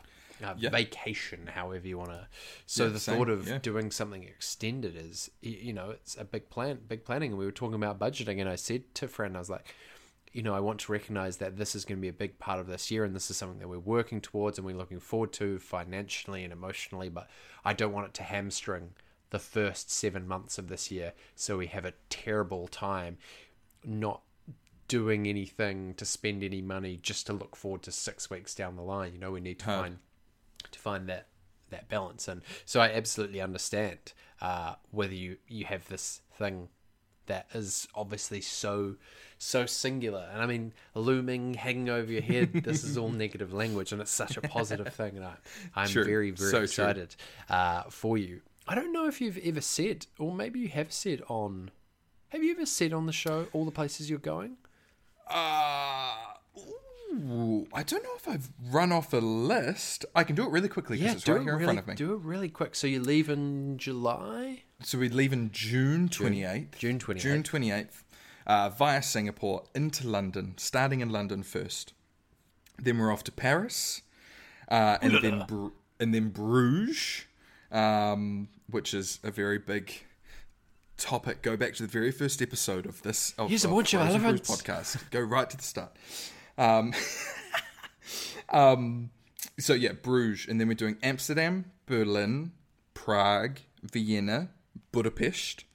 a 0.42 0.50
uh, 0.50 0.56
Yeah. 0.58 0.70
vacation, 0.70 1.48
however 1.48 1.88
you 1.88 1.98
want 1.98 2.12
to. 2.12 2.28
So 2.66 2.86
Yeah, 2.86 2.90
the 2.92 3.00
same, 3.00 3.18
thought 3.18 3.30
of 3.30 3.48
yeah. 3.48 3.58
doing 3.60 3.92
something 3.92 4.24
extended 4.24 4.96
is, 4.96 5.30
you 5.42 5.74
know, 5.74 5.92
it's 5.92 6.16
a 6.18 6.24
big 6.26 6.50
plan, 6.50 6.80
big 6.88 7.06
planning. 7.06 7.32
And 7.32 7.40
we 7.40 7.46
were 7.46 7.52
talking 7.52 7.76
about 7.76 8.00
budgeting, 8.00 8.40
and 8.40 8.50
I 8.50 8.56
said 8.56 8.94
to 8.96 9.08
Fran, 9.08 9.36
I 9.36 9.40
was 9.40 9.50
like, 9.50 9.74
you 10.34 10.44
know, 10.44 10.54
I 10.54 10.60
want 10.60 10.80
to 10.82 10.92
recognize 10.92 11.38
that 11.38 11.58
this 11.58 11.74
is 11.74 11.86
going 11.86 11.98
to 11.98 12.02
be 12.02 12.10
a 12.10 12.14
big 12.14 12.38
part 12.38 12.60
of 12.60 12.68
this 12.68 12.92
year, 12.92 13.04
and 13.04 13.16
this 13.16 13.32
is 13.32 13.38
something 13.38 13.60
that 13.60 13.68
we're 13.70 13.80
working 13.80 14.22
towards 14.22 14.58
and 14.60 14.66
we're 14.68 14.76
looking 14.76 15.00
forward 15.00 15.34
to 15.34 15.58
financially 15.58 16.44
and 16.44 16.54
emotionally. 16.54 17.10
But 17.10 17.28
I 17.66 17.74
don't 17.74 17.94
want 17.94 18.08
it 18.08 18.14
to 18.16 18.24
hamstring 18.24 18.92
the 19.30 19.40
first 19.40 19.90
seven 19.90 20.28
months 20.28 20.58
of 20.58 20.68
this 20.68 20.92
year, 20.92 21.14
so 21.36 21.58
we 21.58 21.68
have 21.68 21.86
a 21.86 21.94
terrible 22.10 22.68
time 22.68 23.18
not 23.84 24.22
doing 24.88 25.28
anything 25.28 25.94
to 25.96 26.06
spend 26.06 26.44
any 26.44 26.62
money 26.62 26.98
just 27.02 27.26
to 27.28 27.34
look 27.34 27.56
forward 27.56 27.82
to 27.84 27.92
six 27.92 28.30
weeks 28.30 28.56
down 28.56 28.76
the 28.76 28.82
line. 28.82 29.14
You 29.14 29.20
know, 29.20 29.32
we 29.32 29.42
need 29.42 29.60
to 29.60 29.66
Hard. 29.66 29.82
find 29.82 29.98
to 30.72 30.80
find 30.80 31.08
that 31.10 31.28
that 31.70 31.90
balance, 31.90 32.28
and 32.28 32.42
so 32.66 32.80
I 32.80 32.90
absolutely 32.92 33.42
understand 33.42 34.14
uh, 34.42 34.76
whether 34.92 35.14
you 35.14 35.38
you 35.48 35.66
have 35.66 35.88
this 35.88 36.22
thing 36.38 36.70
that 37.28 37.48
is 37.54 37.88
obviously 37.94 38.42
so 38.42 38.96
so 39.38 39.66
singular. 39.66 40.28
And 40.32 40.42
i 40.42 40.46
mean 40.46 40.74
looming 40.96 41.54
hanging 41.54 41.90
over 41.90 42.12
your 42.12 42.22
head 42.22 42.54
this 42.64 42.84
is 42.84 42.98
all 42.98 43.10
negative 43.26 43.54
language 43.54 43.92
and 43.92 44.02
it's 44.02 44.12
such 44.12 44.38
a 44.38 44.42
positive 44.42 44.94
thing. 44.94 45.18
And 45.18 45.26
I, 45.26 45.34
i'm 45.76 45.90
True. 45.90 46.06
very 46.06 46.32
very 46.32 46.52
So 46.52 46.62
excited 46.64 47.16
uh, 47.50 47.84
for 47.90 48.18
you. 48.18 48.42
I 48.68 48.76
don't 48.76 48.92
know 48.92 49.08
if 49.08 49.22
you've 49.22 49.38
ever 49.38 49.62
said 49.62 50.08
or 50.18 50.34
maybe 50.34 50.60
you 50.60 50.70
have 50.70 50.92
said 50.92 51.22
on 51.28 51.72
have 52.30 52.44
you 52.44 52.52
ever 52.52 52.66
said 52.66 52.94
on 52.94 53.06
the 53.06 53.14
show 53.14 53.48
all 53.54 53.64
the 53.66 53.72
places 53.72 54.10
you're 54.10 54.20
going? 54.20 54.58
Uh, 55.30 56.16
ooh, 57.14 57.68
I 57.74 57.84
don't 57.84 58.04
know 58.04 58.16
if 58.16 58.28
I've 58.28 58.50
run 58.72 58.92
off 58.92 59.14
a 59.14 59.18
list. 59.18 60.06
I 60.16 60.24
can 60.24 60.36
do 60.36 60.44
it 60.44 60.52
really 60.52 60.70
quickly 60.70 60.98
because 60.98 61.16
it's 61.16 61.24
do 61.24 61.34
right 61.34 61.42
it 61.42 61.44
here 61.44 61.54
in 61.54 61.60
really, 61.60 61.66
front 61.66 61.80
of 61.80 61.88
me. 61.88 61.96
do 61.96 62.14
it 62.14 62.22
really 62.22 62.50
quick 62.50 62.76
so 62.76 62.88
you 62.88 63.00
leave 63.02 63.30
in 63.30 63.78
july 63.78 64.64
So 64.84 64.98
we 64.98 65.10
leave 65.10 65.34
in 65.34 65.52
June 65.52 66.10
28th. 66.10 66.78
June 66.78 67.00
28th. 67.00 67.18
June 67.20 67.44
28th 67.44 68.04
uh, 68.48 68.70
via 68.70 69.02
Singapore 69.04 69.64
into 69.76 70.08
London, 70.08 70.54
starting 70.58 71.02
in 71.02 71.10
London 71.10 71.44
first. 71.44 71.94
Then 72.80 72.98
we're 72.98 73.12
off 73.12 73.24
to 73.26 73.32
Paris, 73.32 74.02
uh, 74.70 74.98
and 75.02 75.14
then 75.22 75.46
Bru- 75.48 75.74
and 76.00 76.14
then 76.14 76.30
Bruges, 76.30 77.26
um, 77.72 78.50
which 78.70 78.94
is 78.94 79.20
a 79.24 79.32
very 79.32 79.58
big 79.58 79.92
topic. 80.98 81.42
Go 81.42 81.58
back 81.58 81.74
to 81.76 81.84
the 81.84 81.90
very 81.90 82.12
first 82.12 82.42
episode 82.42 82.86
of 82.86 83.02
this. 83.02 83.34
Of, 83.38 83.50
Here's 83.50 83.66
a 83.66 83.68
bunch 83.68 83.94
of 83.94 84.02
podcast. 84.02 85.10
Go 85.12 85.20
right 85.22 85.50
to 85.50 85.58
the 85.58 85.64
start. 85.64 85.96
Um, 86.58 86.94
um, 88.50 89.10
so 89.60 89.74
yeah, 89.74 89.94
Bruges, 89.94 90.48
and 90.48 90.60
then 90.60 90.68
we're 90.68 90.74
doing 90.76 90.98
Amsterdam, 91.04 91.72
Berlin, 91.86 92.52
Prague, 92.94 93.60
Vienna, 93.82 94.50
Budapest, 94.92 95.66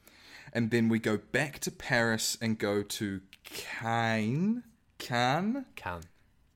and 0.52 0.70
then 0.70 0.88
we 0.88 0.98
go 0.98 1.16
back 1.16 1.58
to 1.60 1.70
Paris 1.70 2.36
and 2.40 2.58
go 2.58 2.82
to 2.82 3.20
Caen. 3.44 4.62
Caen, 4.98 5.64
can 5.74 6.02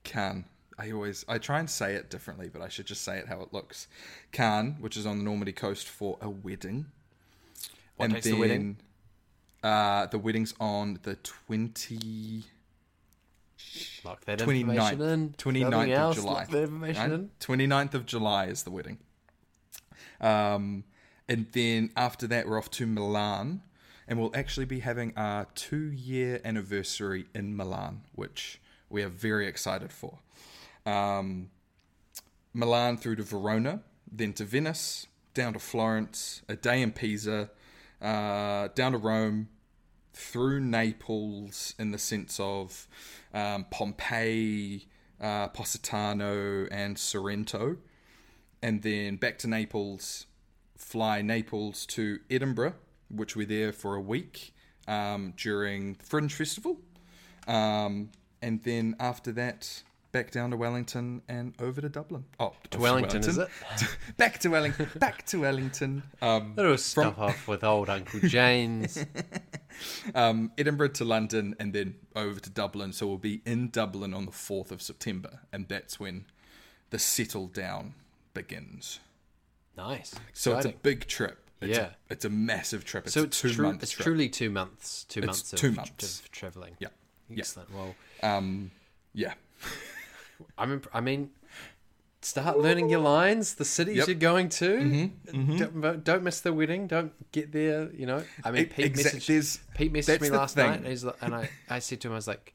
Caen. 0.04 0.44
I 0.78 0.90
always 0.92 1.24
I 1.28 1.38
try 1.38 1.58
and 1.58 1.68
say 1.68 1.94
it 1.94 2.10
differently, 2.10 2.48
but 2.52 2.62
I 2.62 2.68
should 2.68 2.86
just 2.86 3.02
say 3.02 3.18
it 3.18 3.28
how 3.28 3.40
it 3.40 3.52
looks. 3.52 3.88
Caen, 4.32 4.76
which 4.80 4.96
is 4.96 5.06
on 5.06 5.18
the 5.18 5.24
Normandy 5.24 5.52
coast 5.52 5.88
for 5.88 6.18
a 6.20 6.28
wedding. 6.28 6.86
What 7.96 8.10
date's 8.10 8.26
the 8.26 8.34
wedding? 8.34 8.76
Uh, 9.62 10.06
the 10.06 10.18
wedding's 10.18 10.54
on 10.60 11.00
the 11.02 11.16
20, 11.16 12.44
lock 14.04 14.24
that 14.24 14.38
29th, 14.38 14.60
information 14.60 15.00
in 15.02 15.30
29th 15.30 15.70
Nothing 15.70 15.92
of 15.92 16.14
July. 16.14 16.32
lock 16.32 16.48
that 16.48 16.62
information 16.62 17.10
right? 17.10 17.12
in 17.12 17.30
29th 17.40 17.94
of 17.94 18.06
July 18.06 18.46
is 18.46 18.62
the 18.62 18.70
wedding. 18.70 18.98
Um, 20.20 20.84
and 21.28 21.46
then 21.52 21.90
after 21.96 22.26
that, 22.28 22.46
we're 22.46 22.58
off 22.58 22.70
to 22.72 22.86
Milan, 22.86 23.62
and 24.06 24.18
we'll 24.18 24.34
actually 24.34 24.66
be 24.66 24.80
having 24.80 25.12
our 25.16 25.46
two 25.54 25.90
year 25.90 26.40
anniversary 26.44 27.26
in 27.34 27.56
Milan, 27.56 28.02
which 28.14 28.60
we 28.88 29.02
are 29.02 29.08
very 29.08 29.46
excited 29.46 29.92
for. 29.92 30.18
Um, 30.84 31.50
Milan 32.54 32.96
through 32.96 33.16
to 33.16 33.22
Verona, 33.22 33.80
then 34.10 34.32
to 34.34 34.44
Venice, 34.44 35.06
down 35.34 35.52
to 35.52 35.58
Florence, 35.58 36.42
a 36.48 36.56
day 36.56 36.80
in 36.80 36.92
Pisa, 36.92 37.50
uh, 38.00 38.68
down 38.74 38.92
to 38.92 38.98
Rome, 38.98 39.48
through 40.16 40.60
Naples 40.60 41.74
in 41.78 41.90
the 41.90 41.98
sense 41.98 42.40
of 42.40 42.88
um, 43.34 43.66
Pompeii, 43.70 44.88
uh, 45.20 45.48
Positano, 45.48 46.66
and 46.70 46.98
Sorrento, 46.98 47.76
and 48.62 48.82
then 48.82 49.16
back 49.16 49.36
to 49.38 49.46
Naples, 49.46 50.24
fly 50.76 51.20
Naples 51.20 51.84
to 51.86 52.20
Edinburgh, 52.30 52.74
which 53.10 53.36
we're 53.36 53.46
there 53.46 53.72
for 53.72 53.94
a 53.94 54.00
week 54.00 54.54
um, 54.88 55.34
during 55.36 55.96
Fringe 55.96 56.32
Festival, 56.32 56.78
um, 57.46 58.10
and 58.40 58.62
then 58.62 58.96
after 58.98 59.32
that, 59.32 59.82
back 60.12 60.30
down 60.30 60.50
to 60.50 60.56
Wellington 60.56 61.22
and 61.28 61.54
over 61.60 61.80
to 61.80 61.88
Dublin. 61.88 62.24
Oh, 62.40 62.54
To 62.70 62.78
Wellington, 62.78 63.20
is 63.20 63.38
it? 63.38 63.48
back 64.16 64.38
to 64.40 64.48
Wellington. 64.48 64.88
Back 64.96 65.26
to 65.26 65.40
Wellington. 65.40 66.02
Um, 66.22 66.54
It'll 66.56 66.78
stop 66.78 67.18
off 67.18 67.46
with 67.48 67.62
old 67.64 67.90
Uncle 67.90 68.20
James. 68.20 69.04
um, 70.14 70.52
Edinburgh 70.56 70.88
to 70.88 71.04
London 71.04 71.54
and 71.60 71.72
then 71.72 71.96
over 72.14 72.40
to 72.40 72.50
Dublin. 72.50 72.92
So 72.92 73.06
we'll 73.06 73.18
be 73.18 73.42
in 73.44 73.68
Dublin 73.70 74.14
on 74.14 74.24
the 74.26 74.32
4th 74.32 74.70
of 74.70 74.80
September, 74.80 75.40
and 75.52 75.68
that's 75.68 76.00
when 76.00 76.24
the 76.90 76.98
settle 76.98 77.46
down 77.48 77.94
begins. 78.34 79.00
nice. 79.76 80.14
So 80.32 80.56
it's 80.56 80.66
a 80.66 80.70
big 80.72 81.06
trip. 81.06 81.42
It's 81.60 81.76
Yeah. 81.76 81.90
A, 82.08 82.12
it's 82.12 82.24
a 82.24 82.30
massive 82.30 82.84
trip. 82.84 83.04
It's 83.06 83.14
so 83.14 83.24
it's, 83.24 83.40
two 83.40 83.54
month 83.62 83.82
it's 83.82 83.92
trip. 83.92 84.04
truly 84.04 84.28
two 84.28 84.50
months. 84.50 85.04
Two 85.04 85.20
It's 85.20 85.26
months 85.26 85.52
of, 85.52 85.58
two 85.58 85.72
months. 85.72 86.20
of 86.20 86.30
traveling. 86.30 86.76
Yeah. 86.78 86.88
Yeah. 87.28 87.38
Excellent. 87.40 87.74
Well, 87.74 87.94
Um, 88.22 88.70
yeah. 89.14 89.34
I'm. 90.58 90.72
Imp- 90.72 90.88
I 90.92 91.00
mean, 91.00 91.30
start 92.20 92.58
learning 92.58 92.88
your 92.90 93.00
lines. 93.00 93.54
The 93.54 93.64
cities 93.64 93.96
Yep. 93.96 94.06
Mm-hmm, 94.06 94.10
you're 94.10 94.20
going 94.20 94.48
to. 94.48 95.10
Don't, 95.58 96.04
don't 96.04 96.22
miss 96.22 96.40
the 96.40 96.52
wedding. 96.52 96.86
Don't 96.86 97.12
get 97.32 97.52
there. 97.52 97.90
You 97.92 98.06
know. 98.06 98.22
I 98.44 98.50
mean, 98.50 98.66
Pete 98.66 98.94
messaged. 98.94 99.60
Pete 99.74 99.92
messaged 99.92 100.20
me 100.20 100.30
last 100.30 100.54
thing. 100.54 100.66
night, 100.66 100.78
and, 100.78 100.86
he's 100.86 101.04
like, 101.04 101.16
and 101.20 101.34
I, 101.34 101.48
I 101.68 101.78
said 101.78 102.00
to 102.02 102.08
him, 102.08 102.12
I 102.12 102.16
was 102.16 102.28
like, 102.28 102.54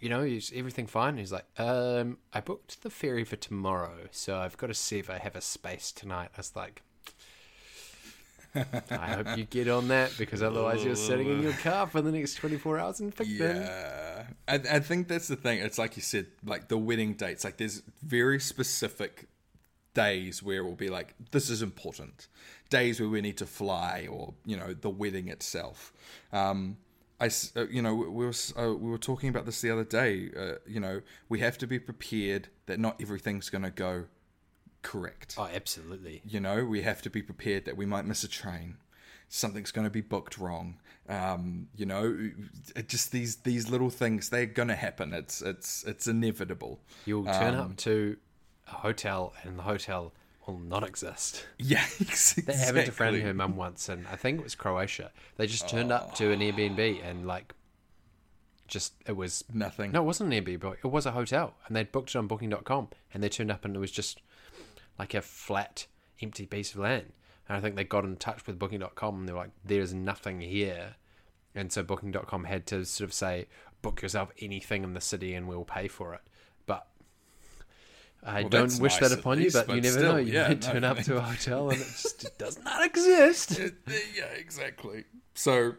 you 0.00 0.08
know, 0.08 0.22
is 0.22 0.52
everything 0.54 0.86
fine? 0.86 1.10
And 1.10 1.18
he's 1.18 1.32
like, 1.32 1.46
um, 1.58 2.18
I 2.32 2.40
booked 2.40 2.82
the 2.82 2.90
ferry 2.90 3.24
for 3.24 3.36
tomorrow, 3.36 4.08
so 4.10 4.38
I've 4.38 4.56
got 4.56 4.68
to 4.68 4.74
see 4.74 4.98
if 4.98 5.10
I 5.10 5.18
have 5.18 5.36
a 5.36 5.40
space 5.40 5.92
tonight. 5.92 6.30
I 6.34 6.38
was 6.38 6.54
like. 6.54 6.82
I 8.90 9.14
hope 9.22 9.36
you 9.38 9.44
get 9.44 9.68
on 9.68 9.88
that 9.88 10.12
because 10.18 10.42
otherwise 10.42 10.84
you're 10.84 10.96
sitting 10.96 11.28
in 11.28 11.42
your 11.42 11.52
car 11.62 11.86
for 11.86 12.00
the 12.02 12.12
next 12.12 12.34
24 12.36 12.78
hours 12.78 13.00
in 13.00 13.12
Picton. 13.12 13.36
Yeah, 13.56 14.24
I, 14.46 14.54
I 14.54 14.80
think 14.80 15.08
that's 15.08 15.28
the 15.28 15.36
thing. 15.36 15.58
It's 15.60 15.78
like 15.78 15.96
you 15.96 16.02
said, 16.02 16.26
like 16.44 16.68
the 16.68 16.78
wedding 16.78 17.14
dates. 17.14 17.44
Like 17.44 17.56
there's 17.56 17.82
very 18.02 18.40
specific 18.40 19.26
days 19.94 20.42
where 20.42 20.58
it 20.58 20.64
will 20.64 20.74
be 20.74 20.88
like 20.88 21.14
this 21.30 21.50
is 21.50 21.62
important. 21.62 22.28
Days 22.70 23.00
where 23.00 23.08
we 23.08 23.20
need 23.20 23.38
to 23.38 23.46
fly, 23.46 24.06
or 24.10 24.34
you 24.44 24.56
know, 24.56 24.74
the 24.74 24.90
wedding 24.90 25.28
itself. 25.28 25.92
Um, 26.32 26.76
I, 27.20 27.26
s- 27.26 27.52
uh, 27.56 27.66
you 27.68 27.82
know, 27.82 27.94
we 27.94 28.26
were 28.26 28.32
uh, 28.56 28.74
we 28.74 28.90
were 28.90 28.98
talking 28.98 29.28
about 29.28 29.46
this 29.46 29.60
the 29.60 29.70
other 29.70 29.84
day. 29.84 30.30
Uh, 30.38 30.52
you 30.66 30.78
know, 30.78 31.00
we 31.28 31.40
have 31.40 31.58
to 31.58 31.66
be 31.66 31.78
prepared 31.78 32.48
that 32.66 32.78
not 32.78 33.00
everything's 33.00 33.48
going 33.50 33.64
to 33.64 33.70
go 33.70 34.04
correct. 34.88 35.34
Oh, 35.38 35.48
absolutely. 35.52 36.22
You 36.26 36.40
know, 36.40 36.64
we 36.64 36.82
have 36.82 37.02
to 37.02 37.10
be 37.10 37.22
prepared 37.22 37.64
that 37.66 37.76
we 37.76 37.86
might 37.86 38.04
miss 38.06 38.24
a 38.24 38.28
train. 38.28 38.76
Something's 39.28 39.70
going 39.72 39.84
to 39.86 39.90
be 39.90 40.00
booked 40.00 40.38
wrong. 40.38 40.78
Um, 41.08 41.68
you 41.76 41.86
know, 41.86 42.30
just 42.86 43.12
these 43.12 43.36
these 43.36 43.68
little 43.70 43.90
things 43.90 44.30
they're 44.30 44.46
going 44.46 44.68
to 44.68 44.74
happen. 44.76 45.12
It's 45.12 45.42
it's 45.42 45.84
it's 45.84 46.06
inevitable. 46.06 46.80
You'll 47.06 47.24
turn 47.24 47.54
Um, 47.54 47.60
up 47.60 47.76
to 47.78 48.16
a 48.66 48.76
hotel 48.76 49.34
and 49.42 49.58
the 49.58 49.62
hotel 49.62 50.12
will 50.46 50.58
not 50.58 50.82
exist. 50.84 51.46
Yeah, 51.58 51.84
exactly. 52.00 52.44
That 52.44 52.56
happened 52.56 52.86
to 52.86 52.92
Fran 52.92 53.14
and 53.14 53.22
her 53.24 53.34
mum 53.34 53.56
once, 53.56 53.88
and 53.90 54.06
I 54.08 54.16
think 54.16 54.40
it 54.40 54.44
was 54.44 54.54
Croatia. 54.54 55.12
They 55.36 55.46
just 55.46 55.68
turned 55.68 55.92
up 55.92 56.14
to 56.16 56.30
an 56.32 56.40
Airbnb 56.40 57.04
and 57.04 57.26
like, 57.26 57.54
just 58.66 58.92
it 59.06 59.16
was 59.16 59.44
Nothing. 59.52 59.92
No, 59.92 60.02
it 60.02 60.06
wasn't 60.06 60.32
an 60.32 60.44
Airbnb. 60.44 60.76
It 60.84 60.86
was 60.86 61.04
a 61.06 61.12
hotel, 61.12 61.54
and 61.66 61.76
they'd 61.76 61.92
booked 61.92 62.10
it 62.10 62.16
on 62.16 62.26
Booking.com, 62.26 62.88
and 63.12 63.22
they 63.22 63.28
turned 63.28 63.50
up 63.50 63.64
and 63.66 63.74
it 63.76 63.78
was 63.78 63.90
just 63.90 64.20
like 64.98 65.14
a 65.14 65.22
flat, 65.22 65.86
empty 66.20 66.46
piece 66.46 66.74
of 66.74 66.80
land. 66.80 67.12
And 67.48 67.56
I 67.56 67.60
think 67.60 67.76
they 67.76 67.84
got 67.84 68.04
in 68.04 68.16
touch 68.16 68.46
with 68.46 68.58
Booking.com 68.58 69.20
and 69.20 69.28
they 69.28 69.32
were 69.32 69.38
like, 69.38 69.52
"There's 69.64 69.94
nothing 69.94 70.40
here," 70.40 70.96
and 71.54 71.72
so 71.72 71.82
Booking.com 71.82 72.44
had 72.44 72.66
to 72.66 72.84
sort 72.84 73.08
of 73.08 73.14
say, 73.14 73.46
"Book 73.80 74.02
yourself 74.02 74.30
anything 74.38 74.84
in 74.84 74.94
the 74.94 75.00
city, 75.00 75.34
and 75.34 75.48
we'll 75.48 75.64
pay 75.64 75.88
for 75.88 76.12
it." 76.14 76.20
But 76.66 76.86
I 78.22 78.42
Well, 78.42 78.50
don't 78.50 78.80
wish 78.80 79.00
nice 79.00 79.10
that 79.10 79.18
upon 79.18 79.38
least, 79.38 79.54
you, 79.54 79.60
but, 79.60 79.66
but 79.68 79.76
you 79.76 79.80
never 79.82 79.98
still, 79.98 80.12
know. 80.12 80.18
You 80.18 80.32
yeah, 80.32 80.48
might 80.48 80.62
no, 80.66 80.72
turn 80.72 80.84
up 80.84 80.98
to 80.98 81.16
a 81.16 81.20
hotel 81.20 81.70
and 81.70 81.80
it 81.80 81.86
just 81.86 82.36
does 82.38 82.58
not 82.62 82.84
exist. 82.90 83.58
yeah, 83.58 84.24
exactly. 84.36 85.04
So, 85.34 85.74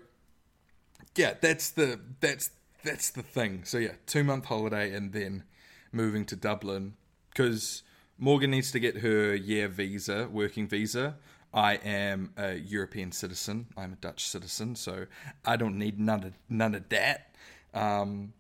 yeah, 1.16 1.34
that's 1.40 1.70
the 1.72 2.00
that's 2.22 2.52
that's 2.84 3.12
the 3.12 3.22
thing. 3.24 3.64
So 3.66 3.78
yeah, 3.78 3.94
two 4.08 4.24
month 4.24 4.46
holiday 4.46 4.94
and 4.96 5.12
then 5.12 5.44
moving 5.92 6.26
to 6.28 6.36
Dublin 6.36 6.94
because 7.30 7.84
Morgan 8.22 8.52
needs 8.52 8.72
to 8.72 8.80
get 8.80 8.98
her 8.98 9.34
year 9.34 9.70
visa, 9.70 10.28
working 10.30 10.68
visa. 10.68 11.16
I 11.54 11.76
am 11.76 12.34
a 12.38 12.56
European 12.56 13.14
citizen. 13.14 13.68
I'm 13.78 13.94
a 13.94 13.96
Dutch 13.96 14.28
citizen, 14.28 14.76
so 14.76 15.06
I 15.46 15.56
don't 15.56 15.78
need 15.78 16.00
none 16.00 16.24
of 16.26 16.34
none 16.50 16.76
of 16.76 16.90
that. 16.90 17.34
Um, 17.74 18.34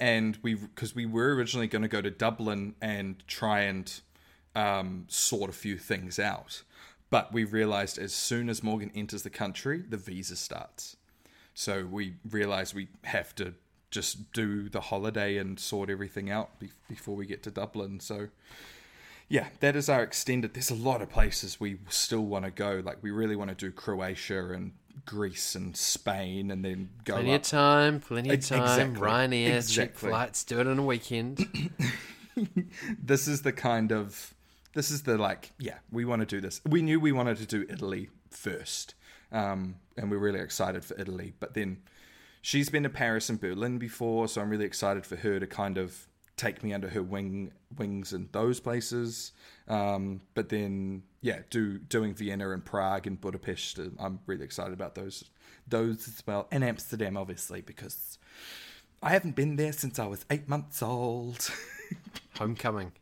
and 0.00 0.36
we 0.42 0.54
because 0.54 0.96
we 0.96 1.06
were 1.06 1.34
originally 1.36 1.68
going 1.68 1.82
to 1.82 1.88
go 1.88 2.02
to 2.02 2.10
Dublin 2.10 2.74
and 2.82 3.22
try 3.28 3.60
and 3.60 4.00
um, 4.56 5.04
sort 5.06 5.48
a 5.48 5.52
few 5.52 5.78
things 5.78 6.18
out, 6.18 6.62
but 7.08 7.32
we 7.32 7.44
realized 7.44 7.98
as 7.98 8.12
soon 8.12 8.48
as 8.48 8.64
Morgan 8.64 8.90
enters 8.96 9.22
the 9.22 9.30
country, 9.30 9.82
the 9.88 9.96
visa 9.96 10.34
starts. 10.34 10.96
So 11.54 11.86
we 11.86 12.14
realized 12.28 12.74
we 12.74 12.88
have 13.04 13.34
to 13.36 13.54
just 13.90 14.32
do 14.32 14.68
the 14.68 14.80
holiday 14.80 15.36
and 15.36 15.58
sort 15.58 15.88
everything 15.88 16.30
out 16.30 16.58
be- 16.58 16.70
before 16.88 17.14
we 17.14 17.26
get 17.26 17.42
to 17.44 17.50
Dublin. 17.50 18.00
So 18.00 18.28
yeah, 19.30 19.46
that 19.60 19.76
is 19.76 19.88
our 19.88 20.02
extended. 20.02 20.52
There's 20.52 20.70
a 20.70 20.74
lot 20.74 21.00
of 21.00 21.08
places 21.08 21.58
we 21.58 21.78
still 21.88 22.26
want 22.26 22.44
to 22.44 22.50
go. 22.50 22.82
Like 22.84 22.98
we 23.00 23.12
really 23.12 23.36
want 23.36 23.48
to 23.48 23.54
do 23.54 23.70
Croatia 23.70 24.52
and 24.52 24.72
Greece 25.06 25.54
and 25.54 25.74
Spain, 25.76 26.50
and 26.50 26.64
then 26.64 26.90
go 27.04 27.14
Plenty 27.14 27.34
up 27.34 27.40
of 27.42 27.46
time, 27.46 28.00
plenty 28.00 28.30
of 28.30 28.44
time. 28.44 28.62
exactly, 28.62 29.00
Ryanair, 29.00 29.72
cheap 29.74 29.96
flights, 29.96 30.44
do 30.44 30.60
it 30.60 30.66
on 30.66 30.78
a 30.78 30.82
weekend. 30.82 31.46
this 33.02 33.28
is 33.28 33.42
the 33.42 33.52
kind 33.52 33.92
of 33.92 34.34
this 34.74 34.90
is 34.90 35.02
the 35.02 35.18
like 35.18 35.52
yeah 35.58 35.78
we 35.90 36.04
want 36.04 36.20
to 36.20 36.26
do 36.26 36.40
this 36.40 36.60
we 36.68 36.80
knew 36.82 36.98
we 37.00 37.12
wanted 37.12 37.36
to 37.36 37.46
do 37.46 37.66
italy 37.68 38.08
first 38.30 38.94
um, 39.32 39.76
and 39.96 40.10
we're 40.10 40.18
really 40.18 40.40
excited 40.40 40.84
for 40.84 40.98
italy 40.98 41.32
but 41.40 41.54
then 41.54 41.78
she's 42.40 42.70
been 42.70 42.84
to 42.84 42.88
paris 42.88 43.28
and 43.28 43.40
berlin 43.40 43.78
before 43.78 44.28
so 44.28 44.40
i'm 44.40 44.48
really 44.48 44.64
excited 44.64 45.04
for 45.04 45.16
her 45.16 45.40
to 45.40 45.46
kind 45.46 45.76
of 45.76 46.06
take 46.36 46.62
me 46.62 46.72
under 46.72 46.88
her 46.88 47.02
wing 47.02 47.52
wings 47.76 48.12
in 48.12 48.28
those 48.32 48.60
places 48.60 49.32
um, 49.68 50.20
but 50.34 50.48
then 50.48 51.02
yeah 51.20 51.40
do 51.50 51.78
doing 51.78 52.14
vienna 52.14 52.50
and 52.50 52.64
prague 52.64 53.06
and 53.06 53.20
budapest 53.20 53.78
uh, 53.78 53.84
i'm 53.98 54.18
really 54.26 54.44
excited 54.44 54.72
about 54.72 54.94
those 54.94 55.24
those 55.68 56.08
as 56.08 56.22
well 56.26 56.48
and 56.50 56.64
amsterdam 56.64 57.16
obviously 57.16 57.60
because 57.60 58.18
i 59.02 59.10
haven't 59.10 59.36
been 59.36 59.56
there 59.56 59.72
since 59.72 59.98
i 59.98 60.06
was 60.06 60.24
eight 60.30 60.48
months 60.48 60.82
old 60.82 61.50
Homecoming. 62.38 62.92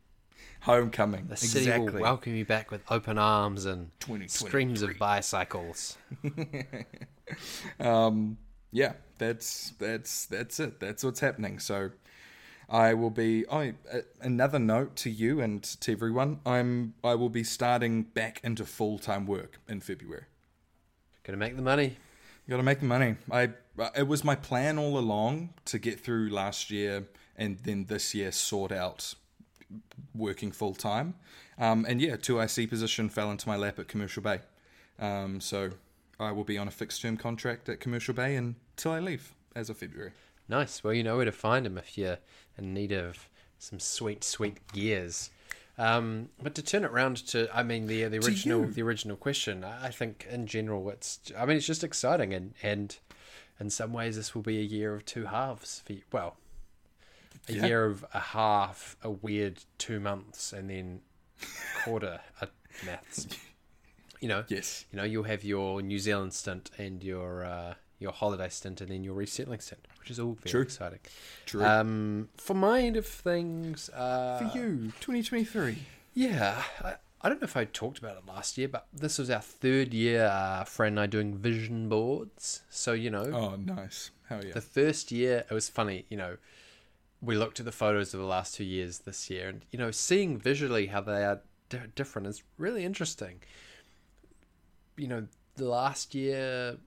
Homecoming. 0.60 1.26
The 1.28 1.36
city 1.36 1.66
exactly. 1.66 1.92
will 1.92 2.00
welcome 2.00 2.34
you 2.34 2.44
back 2.44 2.70
with 2.70 2.82
open 2.90 3.18
arms 3.18 3.64
and 3.64 3.90
2023. 4.00 4.48
streams 4.48 4.82
of 4.82 4.98
bicycles. 4.98 5.96
um, 7.80 8.38
yeah, 8.72 8.94
that's 9.18 9.70
that's 9.78 10.26
that's 10.26 10.58
it. 10.58 10.80
That's 10.80 11.04
what's 11.04 11.20
happening. 11.20 11.58
So, 11.58 11.90
I 12.68 12.94
will 12.94 13.10
be. 13.10 13.46
I 13.50 13.74
uh, 13.92 14.00
another 14.20 14.58
note 14.58 14.96
to 14.96 15.10
you 15.10 15.40
and 15.40 15.62
to 15.62 15.92
everyone. 15.92 16.40
I'm. 16.44 16.94
I 17.02 17.14
will 17.14 17.30
be 17.30 17.44
starting 17.44 18.02
back 18.02 18.40
into 18.44 18.64
full 18.64 18.98
time 18.98 19.26
work 19.26 19.58
in 19.68 19.80
February. 19.80 20.24
Gonna 21.24 21.38
make 21.38 21.56
the 21.56 21.62
money. 21.62 21.96
You 22.46 22.52
got 22.52 22.56
to 22.58 22.62
make 22.62 22.80
the 22.80 22.86
money. 22.86 23.16
I. 23.30 23.50
It 23.94 24.08
was 24.08 24.24
my 24.24 24.34
plan 24.34 24.78
all 24.78 24.98
along 24.98 25.50
to 25.66 25.78
get 25.78 26.00
through 26.00 26.30
last 26.30 26.70
year 26.70 27.06
and 27.36 27.58
then 27.60 27.84
this 27.84 28.14
year 28.14 28.32
sort 28.32 28.72
out 28.72 29.14
working 30.14 30.50
full 30.50 30.74
time. 30.74 31.14
Um, 31.58 31.86
and 31.88 32.00
yeah, 32.00 32.16
two 32.16 32.40
IC 32.40 32.68
position 32.68 33.08
fell 33.08 33.30
into 33.30 33.48
my 33.48 33.56
lap 33.56 33.78
at 33.78 33.86
Commercial 33.86 34.22
Bay. 34.22 34.40
Um, 34.98 35.40
so 35.40 35.70
I 36.18 36.32
will 36.32 36.44
be 36.44 36.58
on 36.58 36.68
a 36.68 36.70
fixed 36.72 37.02
term 37.02 37.16
contract 37.16 37.68
at 37.68 37.80
Commercial 37.80 38.14
Bay 38.14 38.34
until 38.34 38.92
I 38.92 38.98
leave 38.98 39.34
as 39.54 39.70
of 39.70 39.78
February. 39.78 40.12
Nice. 40.48 40.82
Well, 40.82 40.94
you 40.94 41.02
know 41.02 41.16
where 41.16 41.26
to 41.26 41.32
find 41.32 41.66
him 41.66 41.78
if 41.78 41.96
you're 41.98 42.18
in 42.58 42.74
need 42.74 42.92
of 42.92 43.28
some 43.58 43.80
sweet, 43.80 44.22
sweet 44.24 44.58
gears. 44.72 45.30
Um, 45.78 46.28
but 46.42 46.54
to 46.56 46.62
turn 46.62 46.84
it 46.84 46.90
round 46.90 47.18
to, 47.28 47.48
I 47.56 47.62
mean, 47.62 47.86
the 47.86 48.04
the 48.04 48.18
original 48.18 48.64
the 48.66 48.82
original 48.82 49.16
question. 49.16 49.62
I 49.64 49.90
think 49.90 50.26
in 50.30 50.46
general, 50.46 50.90
it's. 50.90 51.20
I 51.38 51.46
mean, 51.46 51.56
it's 51.56 51.66
just 51.66 51.84
exciting, 51.84 52.34
and 52.34 52.54
and 52.62 52.96
in 53.60 53.70
some 53.70 53.92
ways, 53.92 54.16
this 54.16 54.34
will 54.34 54.42
be 54.42 54.58
a 54.58 54.62
year 54.64 54.94
of 54.94 55.04
two 55.04 55.26
halves 55.26 55.82
for 55.86 55.92
you. 55.92 56.02
Well, 56.12 56.36
a 57.48 57.52
Yeah. 57.52 57.66
year 57.66 57.84
of 57.86 58.04
a 58.12 58.18
half, 58.20 58.96
a 59.02 59.10
weird 59.10 59.64
two 59.78 60.00
months, 60.00 60.52
and 60.52 60.68
then 60.68 61.00
quarter 61.84 62.20
a 62.40 62.48
maths. 62.84 63.28
You 64.20 64.26
know, 64.26 64.44
Yes. 64.48 64.84
you 64.90 64.96
know, 64.96 65.04
you'll 65.04 65.22
have 65.24 65.44
your 65.44 65.80
New 65.80 66.00
Zealand 66.00 66.34
stint 66.34 66.72
and 66.76 67.04
your 67.04 67.44
uh, 67.44 67.74
your 68.00 68.10
holiday 68.12 68.48
stint, 68.48 68.80
and 68.80 68.90
then 68.90 69.04
your 69.04 69.14
resettling 69.14 69.60
stint, 69.60 69.86
which 70.08 70.12
is 70.12 70.20
all 70.20 70.32
very 70.40 70.50
True. 70.50 70.62
exciting. 70.62 71.00
True. 71.44 71.62
Um, 71.62 72.28
for 72.38 72.54
my 72.54 72.80
end 72.80 72.96
of 72.96 73.04
things, 73.06 73.90
uh, 73.90 74.38
For 74.38 74.58
you, 74.58 74.92
2023. 75.00 75.76
yeah, 76.14 76.62
I, 76.82 76.94
I 77.20 77.28
don't 77.28 77.42
know 77.42 77.44
if 77.44 77.58
I 77.58 77.66
talked 77.66 77.98
about 77.98 78.16
it 78.16 78.22
last 78.26 78.56
year, 78.56 78.68
but 78.68 78.86
this 78.90 79.18
was 79.18 79.28
our 79.28 79.42
third 79.42 79.92
year, 79.92 80.24
uh, 80.24 80.64
Fran 80.64 80.92
and 80.92 81.00
I 81.00 81.06
doing 81.06 81.36
vision 81.36 81.90
boards. 81.90 82.62
So 82.70 82.94
you 82.94 83.10
know, 83.10 83.24
Oh, 83.24 83.56
nice. 83.56 84.10
Hell 84.30 84.42
yeah. 84.44 84.52
the 84.54 84.62
first 84.62 85.12
year 85.12 85.44
it 85.50 85.52
was 85.54 85.68
funny. 85.68 86.06
You 86.08 86.16
know, 86.16 86.36
we 87.20 87.36
looked 87.36 87.60
at 87.60 87.66
the 87.66 87.72
photos 87.72 88.14
of 88.14 88.20
the 88.20 88.26
last 88.26 88.54
two 88.54 88.64
years 88.64 89.00
this 89.00 89.28
year, 89.28 89.48
and 89.50 89.62
you 89.72 89.78
know, 89.78 89.90
seeing 89.90 90.38
visually 90.38 90.86
how 90.86 91.02
they 91.02 91.22
are 91.22 91.42
di- 91.68 91.80
different 91.94 92.28
is 92.28 92.42
really 92.56 92.82
interesting. 92.84 93.40
You 94.96 95.06
know, 95.08 95.26
the 95.56 95.68
last 95.68 96.14
year, 96.14 96.78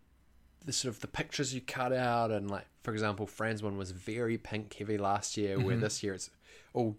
the 0.66 0.74
sort 0.74 0.94
of 0.96 1.02
the 1.02 1.08
pictures 1.08 1.54
you 1.54 1.62
cut 1.62 1.92
out, 1.94 2.32
and 2.32 2.50
like 2.50 2.66
for 2.84 2.92
example, 2.94 3.28
Fran's 3.28 3.62
one 3.64 3.78
was 3.78 3.92
very 3.92 4.38
pink 4.38 4.74
heavy 4.74 4.98
last 4.98 5.38
year, 5.38 5.60
where 5.60 5.78
this 5.78 6.02
year 6.04 6.14
it's 6.14 6.30
all 6.74 6.98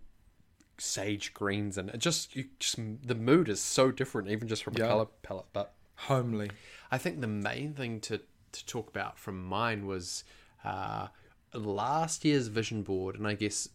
sage 0.79 1.33
greens, 1.35 1.79
and 1.79 1.91
it 1.91 1.99
just 1.99 2.35
you 2.37 2.47
just 2.59 2.77
the 3.07 3.15
mood 3.15 3.49
is 3.49 3.61
so 3.61 3.91
different, 3.91 4.29
even 4.29 4.49
just 4.49 4.63
from 4.65 4.75
Yeah. 4.77 4.87
a 4.87 4.89
color 4.89 5.07
palette. 5.23 5.47
But 5.53 5.75
Homely. 5.95 6.51
I 6.91 6.99
think 6.99 7.21
the 7.21 7.27
main 7.29 7.75
thing 7.75 8.01
to, 8.01 8.19
to 8.53 8.67
talk 8.67 8.89
about 8.89 9.19
from 9.19 9.45
mine 9.45 9.87
was 9.87 10.25
uh, 10.65 11.09
last 11.55 12.25
year's 12.25 12.49
vision 12.49 12.83
board, 12.83 13.17
and 13.17 13.27
I 13.27 13.35
guess 13.35 13.69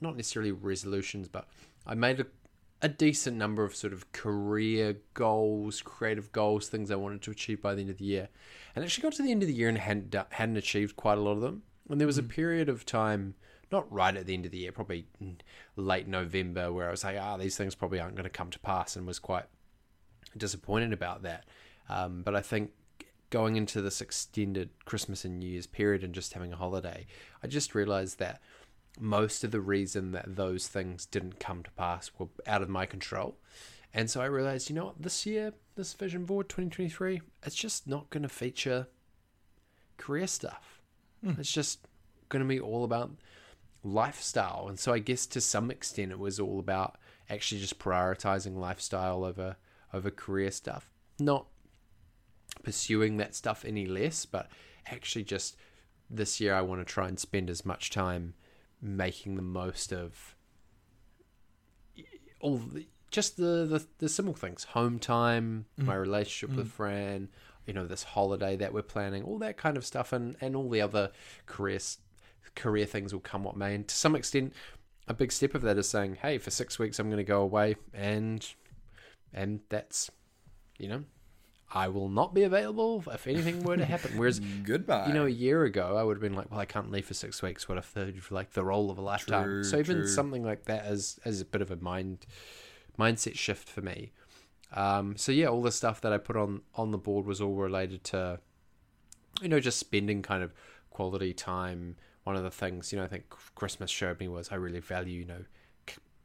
not 0.00 0.16
necessarily 0.16 0.50
resolutions, 0.52 1.28
but 1.28 1.46
I 1.86 1.94
made 1.94 2.20
a, 2.20 2.26
a 2.82 2.88
decent 2.88 3.36
number 3.36 3.64
of 3.64 3.76
sort 3.76 3.92
of 3.92 4.10
career 4.12 4.96
goals, 5.14 5.82
creative 5.82 6.32
goals, 6.32 6.68
things 6.68 6.90
I 6.90 6.96
wanted 6.96 7.22
to 7.22 7.30
achieve 7.30 7.60
by 7.60 7.74
the 7.74 7.82
end 7.82 7.90
of 7.90 7.98
the 7.98 8.04
year. 8.04 8.28
And 8.74 8.84
actually 8.84 9.02
got 9.02 9.12
to 9.14 9.22
the 9.22 9.30
end 9.30 9.42
of 9.42 9.48
the 9.48 9.54
year 9.54 9.68
and 9.68 9.78
hadn't, 9.78 10.16
hadn't 10.30 10.56
achieved 10.56 10.96
quite 10.96 11.18
a 11.18 11.20
lot 11.20 11.32
of 11.32 11.40
them. 11.40 11.62
And 11.88 12.00
there 12.00 12.06
was 12.06 12.18
a 12.18 12.22
period 12.22 12.68
of 12.68 12.86
time, 12.86 13.34
not 13.70 13.90
right 13.92 14.16
at 14.16 14.26
the 14.26 14.34
end 14.34 14.46
of 14.46 14.52
the 14.52 14.58
year, 14.58 14.72
probably 14.72 15.06
mm, 15.22 15.36
late 15.76 16.08
November, 16.08 16.72
where 16.72 16.88
I 16.88 16.90
was 16.90 17.04
like, 17.04 17.18
ah, 17.20 17.36
these 17.36 17.56
things 17.56 17.74
probably 17.74 18.00
aren't 18.00 18.14
going 18.14 18.24
to 18.24 18.30
come 18.30 18.50
to 18.50 18.58
pass, 18.60 18.96
and 18.96 19.06
was 19.06 19.18
quite 19.18 19.46
disappointed 20.36 20.92
about 20.92 21.22
that. 21.22 21.44
Um, 21.88 22.22
but 22.22 22.36
I 22.36 22.40
think 22.40 22.70
going 23.30 23.56
into 23.56 23.82
this 23.82 24.00
extended 24.00 24.70
Christmas 24.84 25.24
and 25.24 25.38
New 25.38 25.48
Year's 25.48 25.66
period 25.66 26.04
and 26.04 26.14
just 26.14 26.32
having 26.32 26.52
a 26.52 26.56
holiday, 26.56 27.06
I 27.42 27.46
just 27.46 27.74
realized 27.74 28.18
that 28.20 28.40
most 29.00 29.44
of 29.44 29.50
the 29.50 29.60
reason 29.60 30.12
that 30.12 30.36
those 30.36 30.68
things 30.68 31.06
didn't 31.06 31.40
come 31.40 31.62
to 31.62 31.70
pass 31.72 32.10
were 32.18 32.28
out 32.46 32.62
of 32.62 32.68
my 32.68 32.86
control. 32.86 33.38
And 33.92 34.08
so 34.08 34.20
I 34.20 34.26
realized, 34.26 34.68
you 34.68 34.76
know 34.76 34.86
what, 34.86 35.02
this 35.02 35.26
year, 35.26 35.52
this 35.74 35.94
vision 35.94 36.24
board 36.24 36.48
2023, 36.48 37.22
it's 37.44 37.56
just 37.56 37.88
not 37.88 38.10
going 38.10 38.22
to 38.22 38.28
feature 38.28 38.86
career 39.96 40.26
stuff. 40.26 40.80
Hmm. 41.24 41.32
It's 41.38 41.50
just 41.50 41.86
going 42.28 42.42
to 42.42 42.48
be 42.48 42.60
all 42.60 42.84
about 42.84 43.10
lifestyle. 43.82 44.66
And 44.68 44.78
so 44.78 44.92
I 44.92 44.98
guess 44.98 45.26
to 45.26 45.40
some 45.40 45.70
extent 45.70 46.12
it 46.12 46.18
was 46.18 46.38
all 46.38 46.58
about 46.58 46.98
actually 47.28 47.60
just 47.60 47.78
prioritizing 47.78 48.56
lifestyle 48.56 49.24
over 49.24 49.56
over 49.92 50.10
career 50.10 50.50
stuff. 50.50 50.88
Not 51.18 51.46
pursuing 52.62 53.16
that 53.16 53.34
stuff 53.34 53.64
any 53.64 53.86
less, 53.86 54.24
but 54.24 54.48
actually 54.86 55.24
just 55.24 55.56
this 56.08 56.40
year 56.40 56.54
I 56.54 56.62
want 56.62 56.80
to 56.80 56.84
try 56.84 57.08
and 57.08 57.18
spend 57.18 57.50
as 57.50 57.64
much 57.64 57.90
time 57.90 58.34
making 58.80 59.36
the 59.36 59.42
most 59.42 59.92
of 59.92 60.34
all 62.40 62.58
the, 62.58 62.86
just 63.10 63.36
the, 63.36 63.66
the 63.66 63.86
the 63.98 64.08
simple 64.08 64.34
things. 64.34 64.64
Home 64.64 64.98
time 64.98 65.66
mm. 65.78 65.84
my 65.84 65.94
relationship 65.94 66.56
with 66.56 66.68
mm. 66.68 66.72
fran 66.72 67.28
you 67.66 67.74
know 67.74 67.86
this 67.86 68.02
holiday 68.02 68.56
that 68.56 68.72
we're 68.72 68.82
planning 68.82 69.22
all 69.22 69.38
that 69.38 69.56
kind 69.56 69.76
of 69.76 69.84
stuff 69.84 70.12
and 70.12 70.36
and 70.40 70.56
all 70.56 70.68
the 70.68 70.80
other 70.80 71.10
career 71.46 71.78
career 72.54 72.86
things 72.86 73.12
will 73.12 73.20
come 73.20 73.44
what 73.44 73.56
may. 73.56 73.74
And 73.74 73.86
to 73.86 73.94
some 73.94 74.16
extent 74.16 74.54
a 75.06 75.14
big 75.14 75.32
step 75.32 75.54
of 75.54 75.62
that 75.62 75.78
is 75.78 75.88
saying 75.88 76.18
hey 76.22 76.38
for 76.38 76.50
six 76.50 76.78
weeks 76.78 76.98
i'm 76.98 77.08
going 77.08 77.18
to 77.18 77.24
go 77.24 77.42
away 77.42 77.76
and 77.92 78.54
and 79.32 79.60
that's 79.68 80.10
you 80.78 80.88
know 80.88 81.04
i 81.72 81.88
will 81.88 82.08
not 82.08 82.34
be 82.34 82.42
available 82.42 83.02
if 83.12 83.26
anything 83.26 83.62
were 83.62 83.76
to 83.76 83.84
happen 83.84 84.16
whereas 84.16 84.40
Goodbye. 84.62 85.06
you 85.08 85.14
know, 85.14 85.26
a 85.26 85.30
year 85.30 85.64
ago, 85.64 85.96
I 85.96 86.02
would 86.02 86.16
have 86.16 86.22
been 86.22 86.34
like, 86.34 86.50
"Well, 86.50 86.60
I 86.60 86.64
can't 86.64 86.90
leave 86.90 87.06
for 87.06 87.14
six 87.14 87.42
weeks. 87.42 87.68
What 87.68 87.78
if 87.78 87.92
the 87.94 88.12
like 88.30 88.52
the 88.52 88.64
role 88.64 88.90
of 88.90 88.98
a 88.98 89.02
lifetime?" 89.02 89.44
True, 89.44 89.64
so 89.64 89.78
even 89.78 89.98
true. 89.98 90.06
something 90.06 90.42
like 90.42 90.64
that 90.64 90.86
is 90.86 91.18
is 91.24 91.40
a 91.40 91.44
bit 91.44 91.62
of 91.62 91.70
a 91.70 91.76
mind 91.76 92.26
mindset 92.98 93.36
shift 93.36 93.68
for 93.68 93.80
me. 93.82 94.12
Um, 94.72 95.16
so 95.16 95.32
yeah, 95.32 95.46
all 95.46 95.62
the 95.62 95.72
stuff 95.72 96.00
that 96.02 96.12
I 96.12 96.18
put 96.18 96.36
on 96.36 96.62
on 96.74 96.90
the 96.90 96.98
board 96.98 97.26
was 97.26 97.40
all 97.40 97.54
related 97.54 98.04
to, 98.04 98.40
you 99.40 99.48
know, 99.48 99.60
just 99.60 99.78
spending 99.78 100.22
kind 100.22 100.42
of 100.42 100.52
quality 100.90 101.32
time. 101.32 101.96
One 102.24 102.36
of 102.36 102.42
the 102.42 102.50
things 102.50 102.92
you 102.92 102.98
know, 102.98 103.04
I 103.04 103.08
think 103.08 103.28
Christmas 103.54 103.90
showed 103.90 104.20
me 104.20 104.28
was 104.28 104.50
I 104.50 104.56
really 104.56 104.80
value 104.80 105.20
you 105.20 105.24
know 105.26 105.44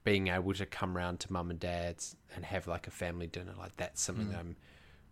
being 0.03 0.27
able 0.27 0.53
to 0.53 0.65
come 0.67 0.95
round 0.95 1.19
to 1.19 1.33
mum 1.33 1.49
and 1.49 1.59
dad's 1.59 2.15
and 2.35 2.45
have 2.45 2.67
like 2.67 2.87
a 2.87 2.91
family 2.91 3.27
dinner. 3.27 3.53
Like 3.57 3.75
that's 3.77 4.01
something 4.01 4.29
that 4.29 4.39
I'm 4.39 4.55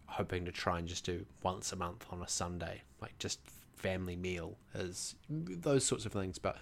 hoping 0.06 0.46
to 0.46 0.52
try 0.52 0.80
and 0.80 0.88
just 0.88 1.06
do 1.06 1.26
once 1.42 1.72
a 1.72 1.76
month 1.76 2.06
on 2.12 2.22
a 2.22 2.28
Sunday, 2.28 2.82
like 3.02 3.18
just 3.20 3.40
family 3.76 4.16
meal 4.16 4.58
is 4.74 5.16
those 5.30 5.86
sorts 5.86 6.06
of 6.06 6.12
things. 6.12 6.40
But 6.40 6.58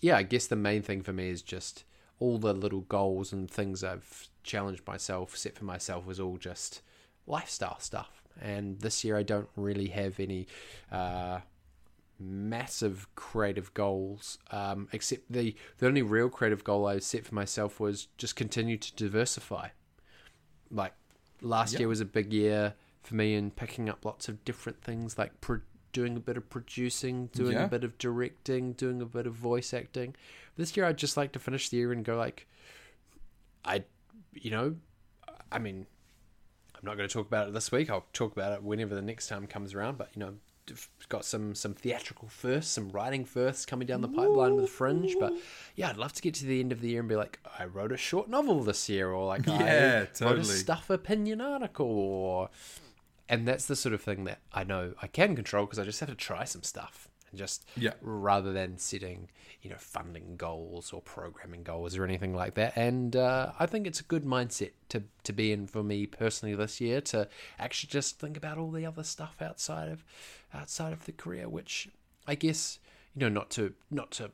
yeah, 0.00 0.16
I 0.16 0.22
guess 0.22 0.46
the 0.46 0.56
main 0.56 0.82
thing 0.82 1.02
for 1.02 1.12
me 1.12 1.30
is 1.30 1.42
just 1.42 1.84
all 2.18 2.38
the 2.38 2.52
little 2.52 2.82
goals 2.82 3.32
and 3.32 3.50
things 3.50 3.82
I've 3.82 4.28
challenged 4.42 4.86
myself, 4.86 5.36
set 5.36 5.56
for 5.56 5.64
myself, 5.64 6.06
was 6.06 6.20
all 6.20 6.36
just 6.36 6.82
lifestyle 7.26 7.78
stuff. 7.80 8.22
And 8.40 8.80
this 8.80 9.04
year 9.04 9.16
I 9.16 9.22
don't 9.22 9.48
really 9.56 9.88
have 9.88 10.18
any 10.18 10.46
uh, 10.90 11.40
massive 12.18 13.06
creative 13.14 13.72
goals, 13.74 14.38
um, 14.50 14.88
except 14.92 15.30
the 15.30 15.54
the 15.78 15.86
only 15.86 16.02
real 16.02 16.28
creative 16.28 16.64
goal 16.64 16.86
I 16.86 16.98
set 16.98 17.26
for 17.26 17.34
myself 17.34 17.80
was 17.80 18.08
just 18.16 18.36
continue 18.36 18.78
to 18.78 18.94
diversify. 18.94 19.68
Like 20.70 20.94
last 21.42 21.78
year 21.78 21.88
was 21.88 22.00
a 22.00 22.04
big 22.04 22.32
year 22.32 22.74
for 23.02 23.14
me 23.14 23.34
in 23.34 23.50
picking 23.50 23.88
up 23.88 24.04
lots 24.04 24.28
of 24.28 24.44
different 24.44 24.80
things, 24.82 25.18
like 25.18 25.40
pro- 25.40 25.60
doing 25.92 26.16
a 26.16 26.20
bit 26.20 26.36
of 26.36 26.48
producing, 26.48 27.26
doing 27.28 27.52
Yeah. 27.52 27.64
a 27.64 27.68
bit 27.68 27.84
of 27.84 27.98
directing, 27.98 28.72
doing 28.72 29.02
a 29.02 29.04
bit 29.06 29.26
of 29.26 29.34
voice 29.34 29.74
acting. 29.74 30.14
This 30.56 30.76
year 30.76 30.86
I'd 30.86 30.96
just 30.98 31.16
like 31.16 31.32
to 31.32 31.38
finish 31.38 31.68
the 31.68 31.76
year 31.76 31.92
and 31.92 32.04
go 32.04 32.16
like, 32.16 32.46
I, 33.64 33.84
you 34.32 34.50
know, 34.50 34.76
I 35.50 35.58
mean, 35.58 35.86
I'm 36.74 36.80
not 36.82 36.96
going 36.96 37.08
to 37.08 37.12
talk 37.12 37.26
about 37.26 37.48
it 37.48 37.54
this 37.54 37.70
week. 37.70 37.90
I'll 37.90 38.06
talk 38.12 38.32
about 38.32 38.52
it 38.52 38.62
whenever 38.62 38.94
the 38.94 39.02
next 39.02 39.28
time 39.28 39.46
comes 39.46 39.74
around. 39.74 39.98
But 39.98 40.10
you 40.14 40.20
know, 40.20 40.34
got 41.08 41.24
some 41.24 41.54
some 41.54 41.74
theatrical 41.74 42.28
firsts, 42.28 42.72
some 42.72 42.90
writing 42.90 43.24
firsts 43.24 43.66
coming 43.66 43.86
down 43.86 44.00
the 44.00 44.08
pipeline 44.08 44.54
with 44.54 44.70
Fringe. 44.70 45.14
But 45.18 45.32
yeah, 45.74 45.90
I'd 45.90 45.96
love 45.96 46.12
to 46.14 46.22
get 46.22 46.34
to 46.34 46.46
the 46.46 46.60
end 46.60 46.72
of 46.72 46.80
the 46.80 46.88
year 46.88 47.00
and 47.00 47.08
be 47.08 47.16
like, 47.16 47.40
I 47.58 47.64
wrote 47.64 47.92
a 47.92 47.96
short 47.96 48.28
novel 48.28 48.62
this 48.62 48.88
year, 48.88 49.10
or 49.10 49.26
like 49.26 49.46
Yeah, 49.46 50.06
I 50.20 50.24
wrote 50.24 50.38
a 50.38 50.44
stuff 50.44 50.90
opinion 50.90 51.40
article, 51.40 51.86
or 51.86 52.50
and 53.28 53.46
that's 53.46 53.66
the 53.66 53.76
sort 53.76 53.94
of 53.94 54.00
thing 54.00 54.24
that 54.24 54.40
I 54.52 54.64
know 54.64 54.94
I 55.02 55.06
can 55.06 55.34
control 55.34 55.66
because 55.66 55.78
I 55.78 55.84
just 55.84 56.00
have 56.00 56.08
to 56.08 56.14
try 56.14 56.44
some 56.44 56.62
stuff 56.62 57.08
and 57.32 57.38
just 57.38 57.64
Yeah. 57.76 57.94
rather 58.00 58.52
than 58.52 58.78
setting 58.78 59.28
you 59.62 59.70
know 59.70 59.76
funding 59.78 60.36
goals 60.36 60.92
or 60.92 61.00
programming 61.00 61.62
goals 61.62 61.96
or 61.96 62.04
anything 62.04 62.34
like 62.34 62.54
that 62.54 62.76
and 62.76 63.16
uh, 63.16 63.52
i 63.58 63.66
think 63.66 63.86
it's 63.86 64.00
a 64.00 64.04
good 64.04 64.24
mindset 64.24 64.72
to 64.88 65.02
to 65.24 65.32
be 65.32 65.52
in 65.52 65.66
for 65.66 65.82
me 65.82 66.06
personally 66.06 66.54
this 66.54 66.80
year 66.80 67.00
to 67.00 67.28
actually 67.58 67.88
just 67.88 68.18
think 68.18 68.36
about 68.36 68.58
all 68.58 68.70
the 68.70 68.84
other 68.86 69.02
stuff 69.04 69.36
outside 69.40 69.88
of 69.88 70.04
outside 70.52 70.92
of 70.92 71.04
the 71.06 71.12
career 71.12 71.48
which 71.48 71.88
i 72.26 72.34
guess 72.34 72.78
you 73.14 73.20
know 73.20 73.28
not 73.28 73.50
to 73.50 73.72
not 73.90 74.10
to 74.10 74.30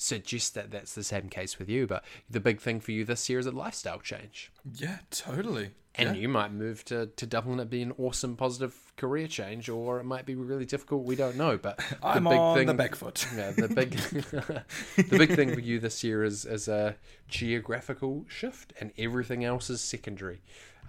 suggest 0.00 0.54
that 0.54 0.70
that's 0.70 0.94
the 0.94 1.04
same 1.04 1.28
case 1.28 1.58
with 1.58 1.68
you 1.68 1.86
but 1.86 2.04
the 2.30 2.40
big 2.40 2.60
thing 2.60 2.80
for 2.80 2.92
you 2.92 3.04
this 3.04 3.28
year 3.28 3.38
is 3.38 3.46
a 3.46 3.50
lifestyle 3.50 3.98
change 4.00 4.50
yeah, 4.74 4.98
totally. 5.10 5.70
and 5.94 6.14
yeah. 6.14 6.22
you 6.22 6.28
might 6.28 6.52
move 6.52 6.84
to, 6.86 7.06
to 7.06 7.26
Dublin. 7.26 7.58
It'd 7.58 7.70
be 7.70 7.82
an 7.82 7.92
awesome, 7.98 8.36
positive 8.36 8.74
career 8.96 9.26
change, 9.26 9.68
or 9.68 9.98
it 9.98 10.04
might 10.04 10.26
be 10.26 10.34
really 10.34 10.64
difficult. 10.64 11.04
We 11.04 11.16
don't 11.16 11.36
know. 11.36 11.56
But 11.56 11.78
the 11.90 12.06
I'm 12.06 12.24
big 12.24 12.38
on 12.38 12.56
thing, 12.56 12.66
the 12.66 12.74
back 12.74 12.94
foot. 12.94 13.26
yeah, 13.36 13.50
the 13.52 13.68
big 13.68 13.90
the 15.10 15.18
big 15.18 15.34
thing 15.34 15.52
for 15.54 15.60
you 15.60 15.78
this 15.80 16.04
year 16.04 16.22
is 16.24 16.44
is 16.44 16.68
a 16.68 16.96
geographical 17.28 18.24
shift, 18.28 18.72
and 18.80 18.92
everything 18.98 19.44
else 19.44 19.70
is 19.70 19.80
secondary. 19.80 20.40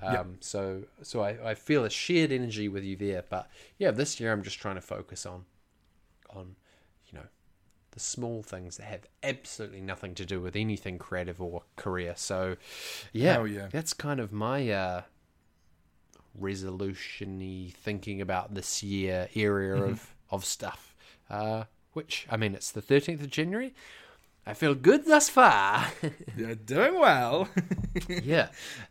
Um, 0.02 0.38
So 0.40 0.84
so 1.02 1.22
I, 1.22 1.52
I 1.52 1.54
feel 1.56 1.86
a 1.86 1.90
shared 1.90 2.32
energy 2.32 2.68
with 2.68 2.84
you 2.84 2.96
there. 2.96 3.24
But 3.30 3.50
yeah, 3.78 3.92
this 3.92 4.20
year 4.20 4.32
I'm 4.32 4.44
just 4.44 4.60
trying 4.60 4.76
to 4.76 4.82
focus 4.82 5.26
on 5.26 5.46
on 6.30 6.56
the 8.00 8.06
small 8.06 8.42
things 8.42 8.78
that 8.78 8.84
have 8.86 9.02
absolutely 9.24 9.82
nothing 9.82 10.16
to 10.16 10.26
do 10.26 10.40
with 10.40 10.56
anything 10.56 10.98
creative 10.98 11.42
or 11.42 11.64
career. 11.76 12.14
So 12.16 12.56
yeah, 13.12 13.44
yeah. 13.44 13.68
that's 13.72 13.94
kind 13.94 14.20
of 14.22 14.32
my 14.32 14.70
uh, 14.70 15.02
resolution-y 16.38 17.74
thinking 17.76 18.22
about 18.22 18.56
this 18.56 18.82
year 18.84 19.30
area 19.36 19.76
Mm-hmm. 19.76 19.92
of 19.92 20.16
of 20.32 20.46
stuff. 20.46 20.96
Uh, 21.30 21.64
which 21.94 22.28
I 22.30 22.38
mean, 22.38 22.54
it's 22.56 22.72
the 22.72 22.82
thirteenth 22.82 23.22
of 23.22 23.30
January. 23.30 23.74
I 24.46 24.54
feel 24.54 24.74
good 24.74 25.06
thus 25.06 25.30
far. 25.30 25.88
You're 26.38 26.56
doing 26.56 27.00
well. 27.00 27.50
yeah, 28.08 28.50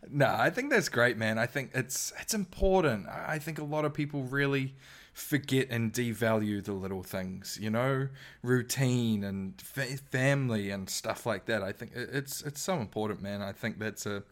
no, 0.09 0.27
I 0.27 0.49
think 0.51 0.69
that's 0.69 0.87
great, 0.89 1.17
man. 1.17 1.37
I 1.37 1.47
think 1.47 1.71
it's 1.73 2.13
it's 2.21 2.33
important. 2.33 3.07
I 3.07 3.39
think 3.39 3.57
a 3.59 3.63
lot 3.63 3.83
of 3.85 3.93
people 3.93 4.23
really 4.23 4.75
forget 5.19 5.67
and 5.69 5.91
devalue 5.93 6.63
the 6.63 6.73
little 6.73 7.03
things, 7.03 7.57
you 7.61 7.69
know, 7.69 8.07
routine 8.41 9.23
and 9.23 9.61
fa- 9.61 9.97
family 10.11 10.69
and 10.69 10.89
stuff 10.89 11.25
like 11.25 11.45
that. 11.45 11.61
I 11.61 11.71
think 11.71 11.91
it's 11.95 12.41
it's 12.41 12.61
so 12.61 12.77
important, 12.79 13.21
man. 13.21 13.41
I 13.41 13.51
think 13.51 13.79
that's 13.79 14.05
a 14.05 14.23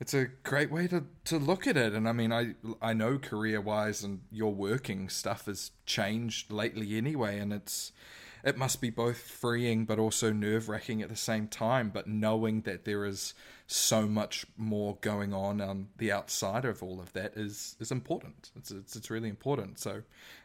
it's 0.00 0.12
a 0.12 0.26
great 0.42 0.70
way 0.70 0.86
to, 0.88 1.04
to 1.24 1.38
look 1.38 1.66
at 1.66 1.76
it. 1.76 1.94
And 1.94 2.08
I 2.08 2.12
mean, 2.12 2.32
I 2.32 2.54
I 2.82 2.92
know 2.92 3.18
career 3.18 3.60
wise 3.60 4.04
and 4.04 4.20
your 4.30 4.52
working 4.52 5.08
stuff 5.08 5.46
has 5.46 5.70
changed 5.86 6.52
lately 6.52 6.96
anyway, 6.96 7.38
and 7.38 7.52
it's 7.52 7.92
it 8.44 8.58
must 8.58 8.80
be 8.80 8.90
both 8.90 9.16
freeing 9.16 9.84
but 9.86 9.98
also 9.98 10.32
nerve 10.32 10.68
wracking 10.68 11.02
at 11.02 11.08
the 11.08 11.16
same 11.16 11.48
time. 11.48 11.90
But 11.92 12.06
knowing 12.06 12.62
that 12.62 12.84
there 12.84 13.04
is 13.04 13.34
so 13.66 14.06
much 14.06 14.44
more 14.56 14.98
going 15.00 15.32
on 15.32 15.60
on 15.60 15.88
the 15.96 16.12
outside 16.12 16.64
of 16.64 16.82
all 16.82 17.00
of 17.00 17.12
that 17.14 17.32
is 17.36 17.76
is 17.80 17.90
important. 17.90 18.50
It's 18.56 18.70
it's, 18.70 18.96
it's 18.96 19.10
really 19.10 19.28
important. 19.28 19.78
So 19.78 20.02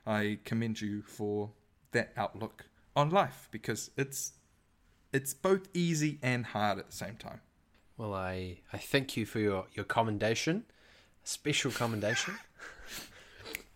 I 0.07 0.39
commend 0.45 0.81
you 0.81 1.01
for 1.01 1.51
that 1.91 2.13
outlook 2.15 2.65
on 2.95 3.09
life 3.09 3.49
because 3.51 3.91
it's 3.97 4.33
it's 5.11 5.33
both 5.33 5.67
easy 5.73 6.19
and 6.21 6.45
hard 6.45 6.79
at 6.79 6.87
the 6.87 6.95
same 6.95 7.15
time. 7.15 7.41
Well, 7.97 8.13
I, 8.13 8.59
I 8.71 8.77
thank 8.77 9.17
you 9.17 9.25
for 9.25 9.39
your, 9.39 9.65
your 9.73 9.83
commendation, 9.83 10.63
special 11.23 11.71
commendation. 11.71 12.35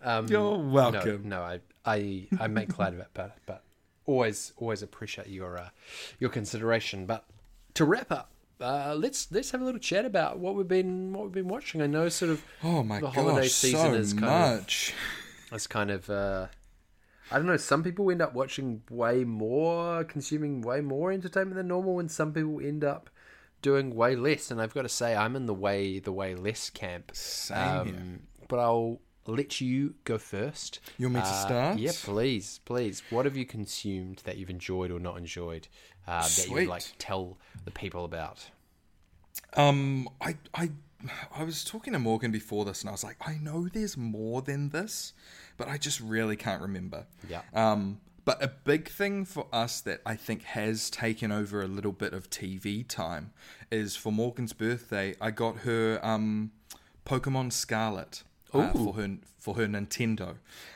Um, 0.05 0.27
You're 0.27 0.57
welcome. 0.57 1.29
No, 1.29 1.37
no, 1.37 1.43
I, 1.43 1.59
I, 1.85 2.27
I 2.37 2.47
make 2.47 2.77
light 2.77 2.93
of 2.93 2.99
it, 2.99 3.07
but 3.13 3.37
but 3.45 3.63
always 4.05 4.53
always 4.57 4.81
appreciate 4.81 5.27
your 5.27 5.57
uh, 5.57 5.69
your 6.19 6.29
consideration. 6.29 7.05
But 7.05 7.25
to 7.75 7.85
wrap 7.85 8.11
up, 8.11 8.31
uh, 8.61 8.95
let's 8.97 9.31
let's 9.31 9.51
have 9.51 9.61
a 9.61 9.65
little 9.65 9.79
chat 9.79 10.05
about 10.05 10.39
what 10.39 10.55
we've 10.55 10.67
been 10.67 11.13
what 11.13 11.25
we've 11.25 11.33
been 11.33 11.47
watching. 11.47 11.81
I 11.81 11.87
know 11.87 12.09
sort 12.09 12.31
of 12.31 12.43
Oh 12.63 12.83
my 12.83 12.99
the 12.99 13.07
gosh, 13.07 13.15
holiday 13.15 13.47
season 13.47 13.91
so 13.91 13.93
is 13.93 14.13
kind 14.13 14.57
much. 14.57 14.93
of 15.51 15.55
is 15.57 15.67
kind 15.67 15.91
of 15.91 16.09
uh, 16.09 16.47
I 17.31 17.37
don't 17.37 17.47
know. 17.47 17.57
Some 17.57 17.83
people 17.83 18.11
end 18.11 18.21
up 18.21 18.33
watching 18.33 18.83
way 18.89 19.23
more, 19.23 20.03
consuming 20.03 20.61
way 20.61 20.81
more 20.81 21.11
entertainment 21.11 21.55
than 21.55 21.67
normal, 21.67 21.99
and 21.99 22.11
some 22.11 22.33
people 22.33 22.59
end 22.59 22.83
up 22.83 23.09
doing 23.61 23.95
way 23.95 24.15
less. 24.15 24.51
And 24.51 24.61
I've 24.61 24.73
got 24.73 24.81
to 24.83 24.89
say, 24.89 25.15
I'm 25.15 25.35
in 25.35 25.45
the 25.45 25.53
way 25.53 25.99
the 25.99 26.11
way 26.11 26.35
less 26.35 26.69
camp. 26.69 27.11
Same 27.15 27.85
here. 27.85 28.19
But 28.49 28.59
I'll 28.59 28.99
let 29.25 29.61
you 29.61 29.95
go 30.03 30.17
first. 30.17 30.79
You 30.97 31.07
want 31.07 31.15
me 31.15 31.21
to 31.21 31.27
Uh, 31.27 31.45
start? 31.45 31.79
Yeah, 31.79 31.91
please, 32.03 32.59
please. 32.65 33.01
What 33.09 33.25
have 33.25 33.37
you 33.37 33.45
consumed 33.45 34.21
that 34.25 34.37
you've 34.37 34.49
enjoyed 34.49 34.91
or 34.91 34.99
not 34.99 35.17
enjoyed 35.17 35.67
uh, 36.07 36.21
that 36.23 36.29
Sweet. 36.29 36.61
you'd 36.63 36.69
like 36.69 36.83
to 36.83 36.97
tell 36.97 37.37
the 37.65 37.71
people 37.71 38.03
about? 38.05 38.49
Um, 39.55 40.09
I, 40.21 40.35
I, 40.53 40.71
I 41.35 41.43
was 41.43 41.63
talking 41.63 41.93
to 41.93 41.99
Morgan 41.99 42.31
before 42.31 42.65
this, 42.65 42.81
and 42.81 42.89
I 42.89 42.91
was 42.91 43.03
like, 43.03 43.17
I 43.25 43.35
know 43.37 43.67
there's 43.67 43.97
more 43.97 44.41
than 44.41 44.69
this, 44.69 45.13
but 45.57 45.67
I 45.67 45.77
just 45.77 45.99
really 45.99 46.35
can't 46.35 46.61
remember. 46.61 47.05
Yeah. 47.29 47.41
Um, 47.53 47.99
but 48.25 48.41
a 48.41 48.47
big 48.47 48.87
thing 48.89 49.25
for 49.25 49.47
us 49.51 49.81
that 49.81 50.01
I 50.05 50.15
think 50.15 50.43
has 50.43 50.89
taken 50.89 51.31
over 51.31 51.61
a 51.61 51.67
little 51.67 51.91
bit 51.91 52.13
of 52.13 52.29
TV 52.29 52.87
time 52.87 53.33
is 53.69 53.95
for 53.97 54.11
Morgan's 54.13 54.53
birthday, 54.53 55.13
I 55.19 55.31
got 55.31 55.57
her 55.59 55.99
um, 56.03 56.51
Pokemon 57.05 57.51
Scarlet 57.51 58.23
uh, 58.61 58.71
for 58.73 58.93
her 58.93 59.17
for 59.39 59.55
her 59.55 59.67
Nintendo. 59.67 60.35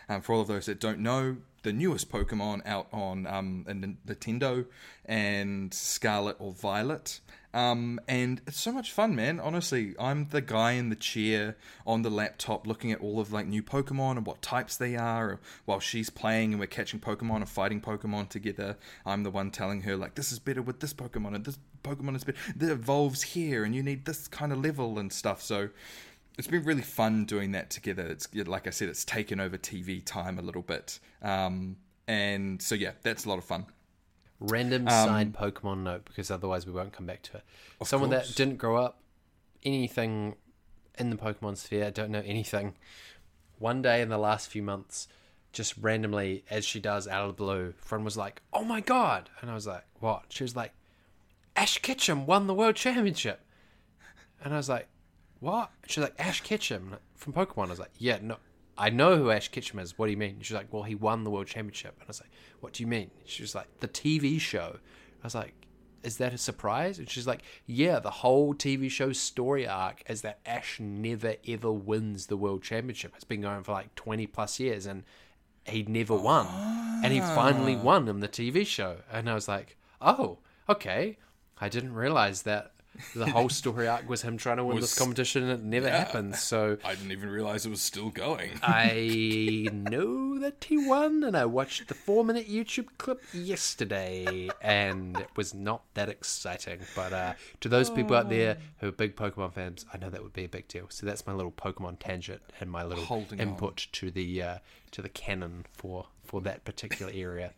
Um, 0.10 0.22
for 0.22 0.34
all 0.34 0.42
of 0.42 0.48
those 0.48 0.66
that 0.66 0.80
don't 0.80 1.00
know, 1.00 1.38
the 1.64 1.74
newest 1.74 2.10
Pokemon 2.10 2.66
out 2.66 2.88
on 2.94 3.28
um, 3.28 3.66
Nintendo 3.68 4.66
and 5.06 5.74
Scarlet 5.74 6.38
or 6.40 6.54
Violet. 6.54 7.20
Um, 7.54 8.00
and 8.08 8.40
it's 8.46 8.60
so 8.60 8.72
much 8.72 8.92
fun, 8.92 9.16
man. 9.16 9.40
Honestly, 9.40 9.96
I'm 10.00 10.28
the 10.30 10.42
guy 10.42 10.74
in 10.74 10.90
the 10.90 10.96
chair 10.96 11.58
on 11.88 12.04
the 12.04 12.10
laptop 12.10 12.68
looking 12.68 12.92
at 12.92 13.02
all 13.02 13.20
of 13.20 13.34
like 13.34 13.48
new 13.48 13.64
Pokemon 13.64 14.18
and 14.18 14.26
what 14.26 14.42
types 14.42 14.78
they 14.78 14.96
are 14.96 15.40
while 15.66 15.80
she's 15.80 16.10
playing 16.10 16.52
and 16.52 16.60
we're 16.60 16.68
catching 16.68 17.00
Pokemon 17.00 17.38
and 17.38 17.50
fighting 17.50 17.82
Pokemon 17.82 18.30
together. 18.30 18.78
I'm 19.06 19.24
the 19.24 19.32
one 19.32 19.50
telling 19.50 19.82
her 19.82 19.96
like 19.96 20.16
this 20.16 20.32
is 20.32 20.40
better 20.40 20.62
with 20.62 20.82
this 20.82 20.94
Pokemon 20.94 21.36
and 21.36 21.46
this 21.46 21.58
Pokemon 21.84 22.16
is 22.16 22.24
better. 22.24 22.38
That 22.56 22.72
evolves 22.72 23.24
here 23.24 23.64
and 23.64 23.74
you 23.74 23.82
need 23.82 24.06
this 24.06 24.28
kind 24.28 24.52
of 24.52 24.64
level 24.64 25.00
and 25.00 25.12
stuff. 25.12 25.42
So 25.42 25.70
it's 26.38 26.48
been 26.48 26.64
really 26.64 26.82
fun 26.82 27.26
doing 27.26 27.52
that 27.54 27.70
together. 27.70 28.06
It's 28.06 28.28
like 28.34 28.68
I 28.68 28.70
said, 28.70 28.90
it's 28.90 29.04
taken 29.04 29.40
over 29.40 29.58
TV 29.58 30.04
time 30.04 30.38
a 30.38 30.42
little 30.42 30.62
bit. 30.62 31.00
Um, 31.22 31.78
and 32.08 32.62
so 32.62 32.76
yeah, 32.76 32.92
that's 33.02 33.26
a 33.26 33.30
lot 33.30 33.38
of 33.38 33.44
fun. 33.44 33.66
Random 34.40 34.88
side 34.88 35.34
Pokemon 35.34 35.80
note 35.80 36.06
because 36.06 36.30
otherwise 36.30 36.68
we 36.68 36.72
won't 36.72 36.94
come 36.94 37.08
back 37.08 37.24
to 37.24 37.38
it. 37.38 37.44
Someone 37.84 38.12
course. 38.12 38.28
that 38.28 38.36
didn't 38.36 38.58
grow 38.58 38.78
up 38.78 39.02
anything 39.64 40.36
in 40.98 41.10
the 41.10 41.16
Pokemon 41.16 41.58
sphere, 41.58 41.90
don't 41.90 42.12
know 42.12 42.24
anything. 42.24 42.76
One 43.58 43.82
day 43.82 44.02
in 44.02 44.10
the 44.10 44.18
last 44.20 44.50
few 44.50 44.62
months, 44.62 45.08
just 45.52 45.76
randomly, 45.78 46.44
as 46.52 46.66
she 46.66 46.80
does 46.80 47.08
out 47.08 47.24
of 47.24 47.30
the 47.30 47.44
blue, 47.44 47.74
Fran 47.78 48.04
was 48.04 48.16
like, 48.16 48.44
"Oh 48.54 48.64
my 48.64 48.80
god!" 48.80 49.32
and 49.42 49.50
I 49.50 49.56
was 49.56 49.66
like, 49.66 49.86
"What?" 50.00 50.26
She 50.30 50.44
was 50.44 50.56
like, 50.56 50.74
"Ash 51.56 51.80
Ketchum 51.80 52.28
won 52.28 52.46
the 52.46 52.54
world 52.54 52.76
championship," 52.76 53.42
and 54.44 54.54
I 54.54 54.58
was 54.58 54.70
like, 54.70 54.88
"What?" 55.40 55.72
She's 55.88 56.04
like, 56.04 56.16
"Ash 56.20 56.42
Ketchum 56.42 56.98
from 57.16 57.34
Pokemon." 57.34 57.68
I 57.68 57.70
was 57.72 57.80
like, 57.80 57.92
"Yeah, 57.98 58.20
no." 58.22 58.38
I 58.78 58.90
know 58.90 59.18
who 59.18 59.32
Ash 59.32 59.48
Ketchum 59.50 59.80
is. 59.80 59.98
What 59.98 60.06
do 60.06 60.12
you 60.12 60.18
mean? 60.18 60.38
She's 60.42 60.56
like, 60.56 60.72
well, 60.72 60.84
he 60.84 60.94
won 60.94 61.24
the 61.24 61.32
world 61.32 61.48
championship. 61.48 61.96
And 62.00 62.04
I 62.04 62.10
was 62.10 62.22
like, 62.22 62.30
what 62.60 62.74
do 62.74 62.84
you 62.84 62.88
mean? 62.88 63.10
She 63.26 63.42
was 63.42 63.56
like, 63.56 63.68
the 63.80 63.88
TV 63.88 64.40
show. 64.40 64.78
I 65.22 65.26
was 65.26 65.34
like, 65.34 65.54
is 66.04 66.18
that 66.18 66.34
a 66.34 66.38
surprise? 66.38 67.00
And 67.00 67.10
she's 67.10 67.26
like, 67.26 67.42
yeah, 67.66 68.00
the 68.00 68.12
whole 68.12 68.54
TV 68.54 68.90
show 68.90 69.12
story 69.14 69.68
arc 69.68 70.04
is 70.08 70.22
that 70.22 70.40
Ash 70.46 70.80
never 70.80 71.36
ever 71.48 71.72
wins 71.72 72.28
the 72.28 72.38
world 72.38 72.62
championship. 72.62 73.14
It's 73.16 73.24
been 73.24 73.42
going 73.42 73.64
for 73.64 73.72
like 73.72 73.96
20 73.96 74.28
plus 74.28 74.60
years 74.60 74.86
and 74.86 75.04
he 75.66 75.84
never 75.84 76.16
won. 76.16 76.48
And 77.04 77.12
he 77.12 77.20
finally 77.20 77.76
ah. 77.76 77.82
won 77.82 78.08
in 78.08 78.20
the 78.20 78.28
TV 78.28 78.66
show. 78.66 78.98
And 79.12 79.30
I 79.30 79.34
was 79.34 79.48
like, 79.48 79.76
oh, 80.02 80.38
okay. 80.70 81.18
I 81.60 81.68
didn't 81.68 81.94
realize 81.94 82.44
that 82.44 82.74
the 83.16 83.30
whole 83.30 83.50
story 83.50 83.88
arc 83.88 84.08
was 84.10 84.22
him 84.22 84.38
trying 84.38 84.58
to 84.58 84.66
win 84.66 84.76
Was- 84.76 84.86
this 84.92 85.00
competition 85.00 85.44
and 85.44 85.52
it 85.52 85.64
never 85.64 85.90
happened. 85.90 86.36
So 86.36 86.78
I 86.84 86.96
didn't 86.96 87.12
even 87.12 87.30
realize 87.30 87.66
it 87.66 87.70
was 87.70 87.82
still 87.82 88.10
going. 88.10 88.52
I 88.64 89.70
know 89.72 90.40
that 90.40 90.64
he 90.64 90.78
won, 90.78 91.24
and 91.24 91.36
I 91.36 91.46
watched 91.46 91.88
the 91.88 91.94
four 91.94 92.24
minute 92.24 92.48
YouTube 92.50 92.88
clip 92.98 93.22
yesterday, 93.34 94.50
and 94.62 95.18
it 95.18 95.30
was 95.36 95.54
not 95.54 95.84
that 95.94 96.10
exciting. 96.10 96.80
But 96.96 97.14
uh, 97.14 97.34
to 97.62 97.70
those 97.70 97.90
people 97.90 98.16
out 98.16 98.30
there 98.30 98.58
who 98.80 98.88
are 98.90 98.92
big 98.92 99.16
Pokemon 99.16 99.54
fans, 99.54 99.86
I 99.94 99.98
know 99.98 100.10
that 100.10 100.24
would 100.24 100.34
be 100.34 100.46
a 100.46 100.50
big 100.50 100.68
deal. 100.68 100.86
So 100.90 101.06
that's 101.06 101.26
my 101.26 101.34
little 101.34 101.52
Pokemon 101.52 101.98
tangent 102.00 102.42
and 102.60 102.70
my 102.70 102.84
little 102.84 103.06
Holding 103.06 103.40
input 103.40 103.88
to 103.94 104.12
the 104.12 104.42
uh, 104.42 104.58
to 104.92 105.02
the 105.02 105.10
canon 105.10 105.66
for 105.72 106.08
for 106.24 106.42
that 106.42 106.66
particular 106.66 107.12
area. 107.14 107.54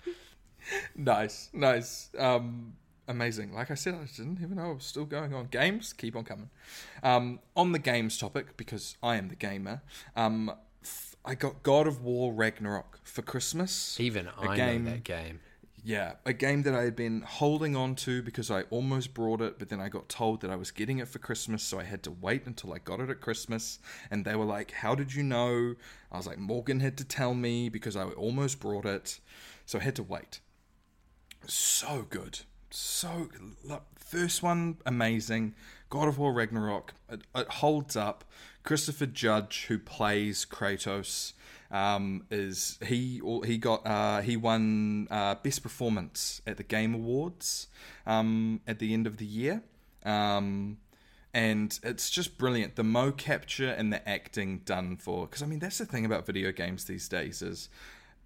nice, 0.95 1.49
nice. 1.53 2.09
Um, 2.17 2.73
amazing. 3.09 3.53
Like 3.53 3.69
I 3.71 3.73
said, 3.75 3.95
I 3.95 4.05
didn't 4.15 4.39
even 4.41 4.55
know 4.55 4.71
it 4.71 4.75
was 4.75 4.85
still 4.85 5.05
going 5.05 5.33
on. 5.33 5.47
Games 5.47 5.91
keep 5.91 6.15
on 6.15 6.23
coming. 6.23 6.49
Um, 7.03 7.39
on 7.57 7.73
the 7.73 7.79
games 7.79 8.17
topic, 8.17 8.55
because 8.55 8.95
I 9.03 9.17
am 9.17 9.27
the 9.27 9.35
gamer, 9.35 9.81
um, 10.15 10.51
f- 10.83 11.15
I 11.25 11.35
got 11.35 11.61
God 11.63 11.87
of 11.87 12.01
War 12.01 12.31
Ragnarok 12.31 12.99
for 13.03 13.21
Christmas. 13.21 13.99
Even 13.99 14.27
A 14.27 14.49
I 14.49 14.55
game- 14.55 14.85
know 14.85 14.91
that 14.91 15.03
game. 15.03 15.41
Yeah, 15.81 16.15
a 16.25 16.33
game 16.33 16.63
that 16.63 16.75
I 16.75 16.83
had 16.83 16.97
been 16.97 17.21
holding 17.21 17.73
on 17.73 17.95
to 17.95 18.21
because 18.21 18.51
I 18.51 18.63
almost 18.63 19.13
brought 19.13 19.39
it, 19.39 19.57
but 19.57 19.69
then 19.69 19.79
I 19.79 19.87
got 19.87 20.09
told 20.09 20.41
that 20.41 20.51
I 20.51 20.57
was 20.57 20.71
getting 20.71 20.99
it 20.99 21.07
for 21.07 21.19
Christmas, 21.19 21.63
so 21.63 21.79
I 21.79 21.83
had 21.83 22.03
to 22.03 22.11
wait 22.11 22.45
until 22.45 22.73
I 22.73 22.79
got 22.79 22.99
it 22.99 23.09
at 23.09 23.21
Christmas. 23.21 23.79
And 24.11 24.25
they 24.25 24.35
were 24.35 24.43
like, 24.43 24.71
How 24.71 24.93
did 24.93 25.13
you 25.15 25.23
know? 25.23 25.75
I 26.11 26.17
was 26.17 26.27
like, 26.27 26.37
Morgan 26.37 26.81
had 26.81 26.97
to 26.97 27.05
tell 27.05 27.33
me 27.33 27.69
because 27.69 27.95
I 27.95 28.03
almost 28.03 28.59
brought 28.59 28.85
it, 28.85 29.21
so 29.65 29.79
I 29.79 29.83
had 29.83 29.95
to 29.95 30.03
wait. 30.03 30.41
So 31.47 32.05
good. 32.09 32.39
So, 32.71 33.29
look, 33.63 33.83
first 33.95 34.43
one, 34.43 34.77
amazing. 34.85 35.55
God 35.89 36.07
of 36.07 36.19
War 36.19 36.31
Ragnarok, 36.33 36.93
it, 37.09 37.21
it 37.35 37.47
holds 37.47 37.95
up. 37.95 38.23
Christopher 38.63 39.07
Judge, 39.07 39.65
who 39.67 39.79
plays 39.79 40.45
Kratos, 40.45 41.33
um, 41.71 42.25
is 42.29 42.77
he 42.85 43.21
he 43.45 43.57
got 43.57 43.85
uh, 43.85 44.21
he 44.21 44.37
won 44.37 45.07
uh, 45.09 45.35
best 45.35 45.63
performance 45.63 46.41
at 46.45 46.57
the 46.57 46.63
Game 46.63 46.93
Awards 46.93 47.67
um, 48.05 48.61
at 48.67 48.79
the 48.79 48.93
end 48.93 49.07
of 49.07 49.17
the 49.17 49.25
year, 49.25 49.63
um, 50.03 50.77
and 51.33 51.79
it's 51.83 52.09
just 52.09 52.37
brilliant. 52.37 52.75
The 52.75 52.83
mo 52.83 53.11
capture 53.11 53.69
and 53.69 53.93
the 53.93 54.07
acting 54.07 54.59
done 54.65 54.97
for 54.97 55.25
because 55.25 55.41
I 55.41 55.45
mean 55.45 55.59
that's 55.59 55.77
the 55.77 55.85
thing 55.85 56.05
about 56.05 56.25
video 56.25 56.51
games 56.51 56.85
these 56.85 57.07
days 57.07 57.41
is 57.41 57.69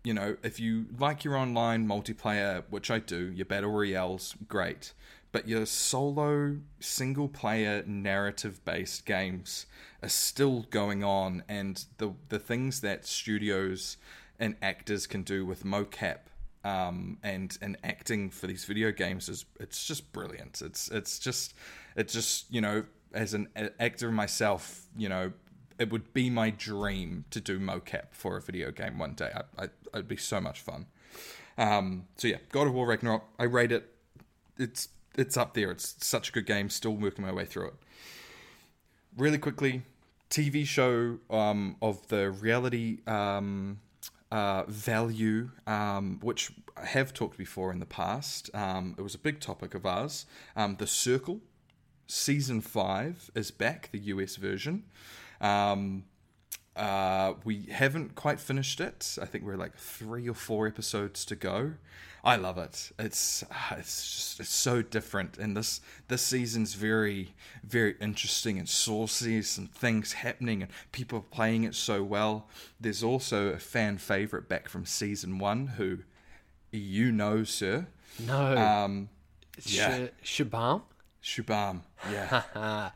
you 0.04 0.14
know, 0.14 0.36
if 0.44 0.60
you 0.60 0.86
like 0.98 1.24
your 1.24 1.38
online 1.38 1.88
multiplayer, 1.88 2.64
which 2.70 2.92
I 2.92 3.00
do, 3.00 3.32
your 3.32 3.46
battle 3.46 3.72
royales, 3.72 4.36
great. 4.48 4.94
But 5.32 5.48
your 5.48 5.66
solo, 5.66 6.58
single 6.80 7.28
player, 7.28 7.84
narrative 7.88 8.64
based 8.66 9.06
games 9.06 9.66
are 10.04 10.10
still 10.10 10.68
going 10.70 11.04
on, 11.04 11.44
and 11.48 11.84
the 11.98 12.14
the 12.30 12.38
things 12.38 12.82
that 12.82 13.06
studios 13.06 13.98
and 14.40 14.56
actors 14.62 15.08
can 15.08 15.24
do 15.24 15.46
with 15.46 15.64
mocap 15.64 16.20
um, 16.64 17.18
and 17.24 17.58
and 17.62 17.78
acting 17.84 18.30
for 18.30 18.48
these 18.48 18.66
video 18.66 18.92
games 18.92 19.28
is 19.30 19.46
it's 19.60 19.86
just 19.86 20.12
brilliant. 20.14 20.62
It's 20.62 20.90
it's 20.90 21.20
just 21.20 21.54
it's 21.96 22.14
just 22.14 22.52
you 22.54 22.62
know 22.62 22.86
as 23.14 23.34
an 23.34 23.48
actor 23.80 24.12
myself, 24.12 24.88
you 24.98 25.08
know, 25.08 25.32
it 25.80 25.92
would 25.92 26.14
be 26.14 26.30
my 26.30 26.50
dream 26.50 27.26
to 27.32 27.42
do 27.42 27.60
mocap 27.60 28.08
for 28.12 28.38
a 28.38 28.42
video 28.42 28.72
game 28.72 28.98
one 28.98 29.14
day. 29.14 29.32
I, 29.36 29.64
I, 29.64 29.68
it'd 29.94 30.08
be 30.08 30.18
so 30.18 30.40
much 30.40 30.62
fun. 30.62 30.88
Um, 31.58 32.08
so 32.18 32.28
yeah, 32.28 32.38
God 32.52 32.68
of 32.68 32.74
War 32.74 32.88
Ragnarok. 32.88 33.24
I 33.40 33.44
rate 33.44 33.72
it. 33.72 33.90
It's 34.58 34.90
it's 35.16 35.38
up 35.38 35.54
there. 35.54 35.72
It's 35.72 35.96
such 36.06 36.30
a 36.30 36.32
good 36.32 36.46
game. 36.46 36.70
Still 36.70 36.96
working 36.96 37.26
my 37.26 37.32
way 37.32 37.46
through 37.46 37.68
it. 37.68 37.74
Really 39.18 39.38
quickly, 39.38 39.84
TV 40.30 40.66
show 40.66 41.20
um, 41.30 41.76
of 41.82 42.08
the 42.08 42.32
reality 42.32 43.00
um, 43.06 43.80
uh, 44.32 44.64
value, 44.68 45.52
um, 45.68 46.20
which 46.24 46.52
I 46.76 46.86
have 46.86 47.14
talked 47.14 47.38
before 47.38 47.72
in 47.72 47.80
the 47.80 47.86
past. 47.86 48.50
Um, 48.56 48.96
it 48.98 49.02
was 49.02 49.14
a 49.14 49.20
big 49.20 49.40
topic 49.40 49.76
of 49.76 49.86
ours. 49.86 50.26
Um, 50.56 50.78
the 50.78 50.88
Circle, 50.88 51.40
season 52.08 52.62
five, 52.62 53.30
is 53.36 53.52
back, 53.52 53.90
the 53.92 54.00
US 54.00 54.38
version. 54.38 54.86
Um, 55.42 56.06
uh, 56.76 57.34
we 57.44 57.64
haven't 57.64 58.16
quite 58.16 58.40
finished 58.40 58.80
it. 58.80 59.18
I 59.22 59.26
think 59.26 59.44
we're 59.44 59.58
like 59.58 59.76
three 59.78 60.28
or 60.28 60.34
four 60.34 60.68
episodes 60.68 61.24
to 61.26 61.36
go. 61.36 61.74
I 62.26 62.38
love 62.38 62.58
it. 62.58 62.92
It's 62.98 63.44
ah, 63.52 63.76
it's 63.78 64.04
just 64.16 64.40
it's 64.40 64.50
so 64.50 64.82
different, 64.82 65.38
and 65.38 65.58
this 65.58 65.82
this 66.08 66.22
season's 66.22 66.74
very 66.74 67.36
very 67.64 67.96
interesting 68.00 68.58
and 68.58 68.68
saucy. 68.68 69.42
Some 69.42 69.68
things 69.68 70.14
happening, 70.14 70.62
and 70.62 70.72
people 70.94 71.22
playing 71.22 71.66
it 71.66 71.76
so 71.76 72.02
well. 72.02 72.48
There's 72.80 73.04
also 73.04 73.48
a 73.50 73.60
fan 73.60 73.98
favorite 73.98 74.48
back 74.48 74.70
from 74.70 74.86
season 74.86 75.38
one, 75.38 75.68
who 75.68 76.00
you 76.72 77.12
know, 77.12 77.44
sir. 77.44 77.88
No. 78.26 78.58
Um, 78.58 79.10
yeah. 79.64 80.08
Sh- 80.24 80.42
Shabam? 80.42 80.84
Shubham. 81.24 81.82
Yeah. 82.12 82.92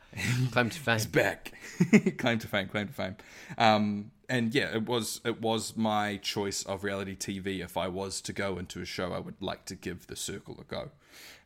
Claim 0.52 0.70
to 0.70 0.78
fame. 0.78 0.94
He's 0.96 1.06
back. 1.06 1.52
claim 2.18 2.38
to 2.38 2.46
fame, 2.46 2.68
claim 2.68 2.88
to 2.88 2.92
fame. 2.92 3.16
Um, 3.56 4.10
and 4.28 4.54
yeah, 4.54 4.74
it 4.74 4.84
was 4.86 5.20
it 5.24 5.40
was 5.40 5.76
my 5.76 6.18
choice 6.18 6.62
of 6.64 6.84
reality 6.84 7.16
TV. 7.16 7.60
If 7.64 7.76
I 7.78 7.88
was 7.88 8.20
to 8.22 8.32
go 8.34 8.58
into 8.58 8.80
a 8.82 8.84
show, 8.84 9.12
I 9.12 9.18
would 9.18 9.40
like 9.40 9.64
to 9.66 9.74
give 9.74 10.06
The 10.06 10.16
Circle 10.16 10.58
a 10.60 10.64
go. 10.64 10.90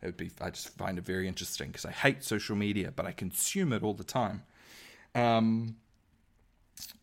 It 0.03 0.07
would 0.07 0.16
be 0.16 0.33
I 0.41 0.51
just 0.51 0.70
find 0.76 0.99
it 0.99 1.05
very 1.05 1.28
interesting 1.28 1.68
because 1.68 1.85
I 1.87 1.93
hate 1.93 2.24
social 2.24 2.57
media, 2.57 2.93
but 2.95 3.07
I 3.07 3.12
consume 3.12 3.72
it 3.72 3.85
all 3.85 3.95
the 3.95 4.03
time. 4.03 4.43
Um, 5.14 5.76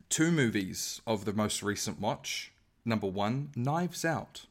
two 0.09 0.31
movies 0.31 0.99
of 1.07 1.23
the 1.23 1.31
most 1.33 1.63
recent 1.63 2.01
watch. 2.01 2.51
Number 2.83 3.07
one, 3.07 3.51
Knives 3.55 4.03
Out. 4.03 4.45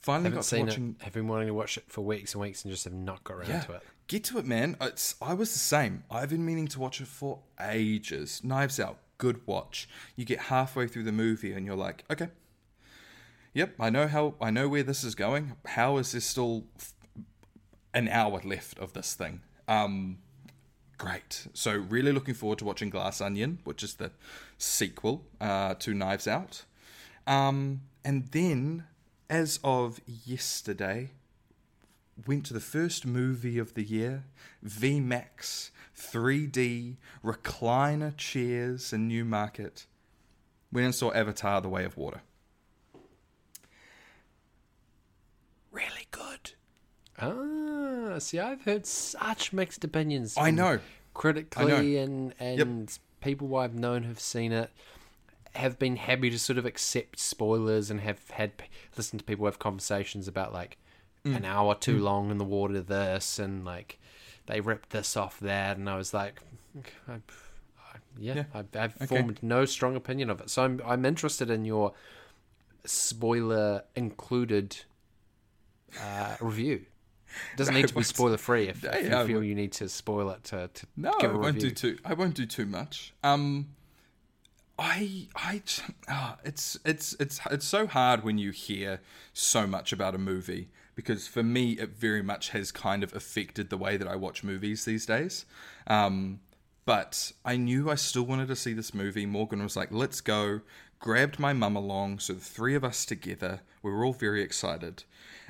Finally 0.00 0.30
haven't 0.30 0.36
got 0.38 0.42
to 0.42 0.48
seen 0.48 0.66
watching. 0.66 0.96
it. 0.98 1.04
Have 1.04 1.12
been 1.12 1.28
wanting 1.28 1.48
to 1.48 1.54
watch 1.54 1.76
it 1.76 1.84
for 1.88 2.00
weeks 2.00 2.32
and 2.34 2.40
weeks 2.40 2.64
and 2.64 2.72
just 2.72 2.84
have 2.84 2.92
not 2.94 3.22
got 3.22 3.34
around 3.34 3.48
Yeah, 3.50 3.60
to 3.60 3.72
it. 3.74 3.82
Get 4.10 4.24
to 4.24 4.38
it, 4.38 4.44
man. 4.44 4.76
It's 4.80 5.14
I 5.22 5.34
was 5.34 5.52
the 5.52 5.60
same. 5.60 6.02
I've 6.10 6.30
been 6.30 6.44
meaning 6.44 6.66
to 6.68 6.80
watch 6.80 7.00
it 7.00 7.06
for 7.06 7.38
ages. 7.60 8.42
Knives 8.42 8.80
Out, 8.80 8.98
good 9.18 9.46
watch. 9.46 9.88
You 10.16 10.24
get 10.24 10.40
halfway 10.40 10.88
through 10.88 11.04
the 11.04 11.12
movie 11.12 11.52
and 11.52 11.64
you're 11.64 11.76
like, 11.76 12.04
okay, 12.10 12.28
yep, 13.54 13.74
I 13.78 13.88
know 13.88 14.08
how, 14.08 14.34
I 14.40 14.50
know 14.50 14.68
where 14.68 14.82
this 14.82 15.04
is 15.04 15.14
going. 15.14 15.52
How 15.64 15.96
is 15.98 16.10
there 16.10 16.20
still 16.20 16.64
an 17.94 18.08
hour 18.08 18.40
left 18.44 18.80
of 18.80 18.94
this 18.94 19.14
thing? 19.14 19.42
Um, 19.68 20.18
great. 20.98 21.46
So 21.54 21.72
really 21.72 22.10
looking 22.10 22.34
forward 22.34 22.58
to 22.58 22.64
watching 22.64 22.90
Glass 22.90 23.20
Onion, 23.20 23.60
which 23.62 23.84
is 23.84 23.94
the 23.94 24.10
sequel 24.58 25.24
uh, 25.40 25.74
to 25.74 25.94
Knives 25.94 26.26
Out. 26.26 26.64
Um, 27.28 27.82
and 28.04 28.26
then, 28.32 28.86
as 29.28 29.60
of 29.62 30.00
yesterday, 30.06 31.10
went 32.26 32.46
to 32.46 32.54
the 32.54 32.60
first 32.60 33.06
movie 33.06 33.58
of 33.58 33.74
the 33.74 33.82
year, 33.82 34.24
VMAX 34.64 35.70
3D 35.96 36.96
recliner 37.24 38.16
chairs 38.16 38.92
in 38.92 39.08
Newmarket. 39.08 39.86
Went 40.72 40.84
and 40.86 40.94
saw 40.94 41.12
Avatar: 41.12 41.60
The 41.60 41.68
Way 41.68 41.84
of 41.84 41.96
Water. 41.96 42.22
Really 45.72 46.06
good. 46.10 46.52
Ah, 47.18 48.18
see, 48.18 48.38
I've 48.38 48.62
heard 48.62 48.86
such 48.86 49.52
mixed 49.52 49.84
opinions. 49.84 50.36
I 50.38 50.50
know. 50.50 50.78
Critically 51.12 51.98
and 51.98 52.34
and 52.38 52.98
people 53.20 53.54
I've 53.56 53.74
known 53.74 54.04
have 54.04 54.20
seen 54.20 54.52
it 54.52 54.70
have 55.54 55.78
been 55.78 55.96
happy 55.96 56.30
to 56.30 56.38
sort 56.38 56.58
of 56.58 56.64
accept 56.64 57.18
spoilers 57.18 57.90
and 57.90 58.00
have 58.00 58.30
had 58.30 58.52
listened 58.96 59.18
to 59.20 59.24
people 59.24 59.46
have 59.46 59.58
conversations 59.58 60.28
about 60.28 60.52
like 60.52 60.78
Mm. 61.24 61.36
an 61.36 61.44
hour 61.44 61.74
too 61.74 61.98
long 61.98 62.30
in 62.30 62.38
the 62.38 62.44
water 62.44 62.80
this 62.80 63.38
and 63.38 63.62
like 63.64 63.98
they 64.46 64.60
ripped 64.62 64.88
this 64.90 65.16
off 65.18 65.38
that 65.40 65.76
and 65.76 65.88
I 65.90 65.96
was 65.98 66.14
like 66.14 66.40
I, 67.06 67.12
I, 67.12 67.18
yeah, 68.18 68.34
Yeah. 68.36 68.44
I've, 68.54 68.66
I've 68.74 68.96
Okay. 68.96 69.06
formed 69.06 69.38
no 69.42 69.66
strong 69.66 69.96
opinion 69.96 70.30
of 70.30 70.40
it 70.40 70.48
so 70.48 70.64
I'm 70.64 70.80
I'm 70.86 71.04
interested 71.04 71.50
in 71.50 71.66
your 71.66 71.92
spoiler 72.86 73.84
included 73.94 74.78
uh, 76.00 76.36
review. 76.40 76.86
It 77.52 77.56
doesn't 77.56 77.74
need 77.74 77.88
to 77.88 77.94
be 77.94 78.02
spoiler 78.02 78.36
free 78.38 78.68
if, 78.68 78.82
if 78.84 78.92
I 78.94 78.98
you 78.98 79.26
feel 79.26 79.36
won't- 79.36 79.46
you 79.46 79.54
need 79.54 79.72
to 79.72 79.88
spoil 79.88 80.30
it 80.30 80.44
to, 80.44 80.68
to 80.72 80.86
No, 80.96 81.12
I 81.20 81.26
won't 81.28 81.58
do 81.60 81.70
too. 81.70 81.98
I 82.04 82.14
won't 82.14 82.34
do 82.34 82.46
too 82.46 82.66
much. 82.66 83.12
Um, 83.22 83.68
I, 84.78 85.28
ah, 86.08 86.38
it's 86.42 86.78
it's 86.86 87.14
it's 87.20 87.38
it's 87.50 87.66
so 87.66 87.86
hard 87.86 88.24
when 88.24 88.38
you 88.38 88.50
hear 88.50 89.00
so 89.34 89.66
much 89.66 89.92
about 89.92 90.14
a 90.14 90.18
movie 90.18 90.70
because 91.00 91.26
for 91.26 91.42
me 91.42 91.72
it 91.72 91.90
very 91.96 92.20
much 92.22 92.50
has 92.50 92.70
kind 92.70 93.02
of 93.02 93.14
affected 93.16 93.70
the 93.70 93.78
way 93.78 93.96
that 93.96 94.06
I 94.06 94.16
watch 94.16 94.44
movies 94.44 94.84
these 94.84 95.06
days. 95.06 95.46
Um, 95.86 96.40
but 96.84 97.32
I 97.42 97.56
knew 97.56 97.90
I 97.90 97.94
still 97.94 98.24
wanted 98.24 98.48
to 98.48 98.56
see 98.56 98.74
this 98.74 98.92
movie. 98.92 99.24
Morgan 99.24 99.62
was 99.62 99.76
like, 99.76 99.90
"Let's 99.90 100.20
go." 100.20 100.60
Grabbed 100.98 101.38
my 101.38 101.54
mum 101.54 101.76
along, 101.76 102.18
so 102.18 102.34
the 102.34 102.40
three 102.40 102.74
of 102.74 102.84
us 102.84 103.06
together. 103.06 103.60
We 103.82 103.90
were 103.90 104.04
all 104.04 104.12
very 104.12 104.42
excited. 104.42 105.04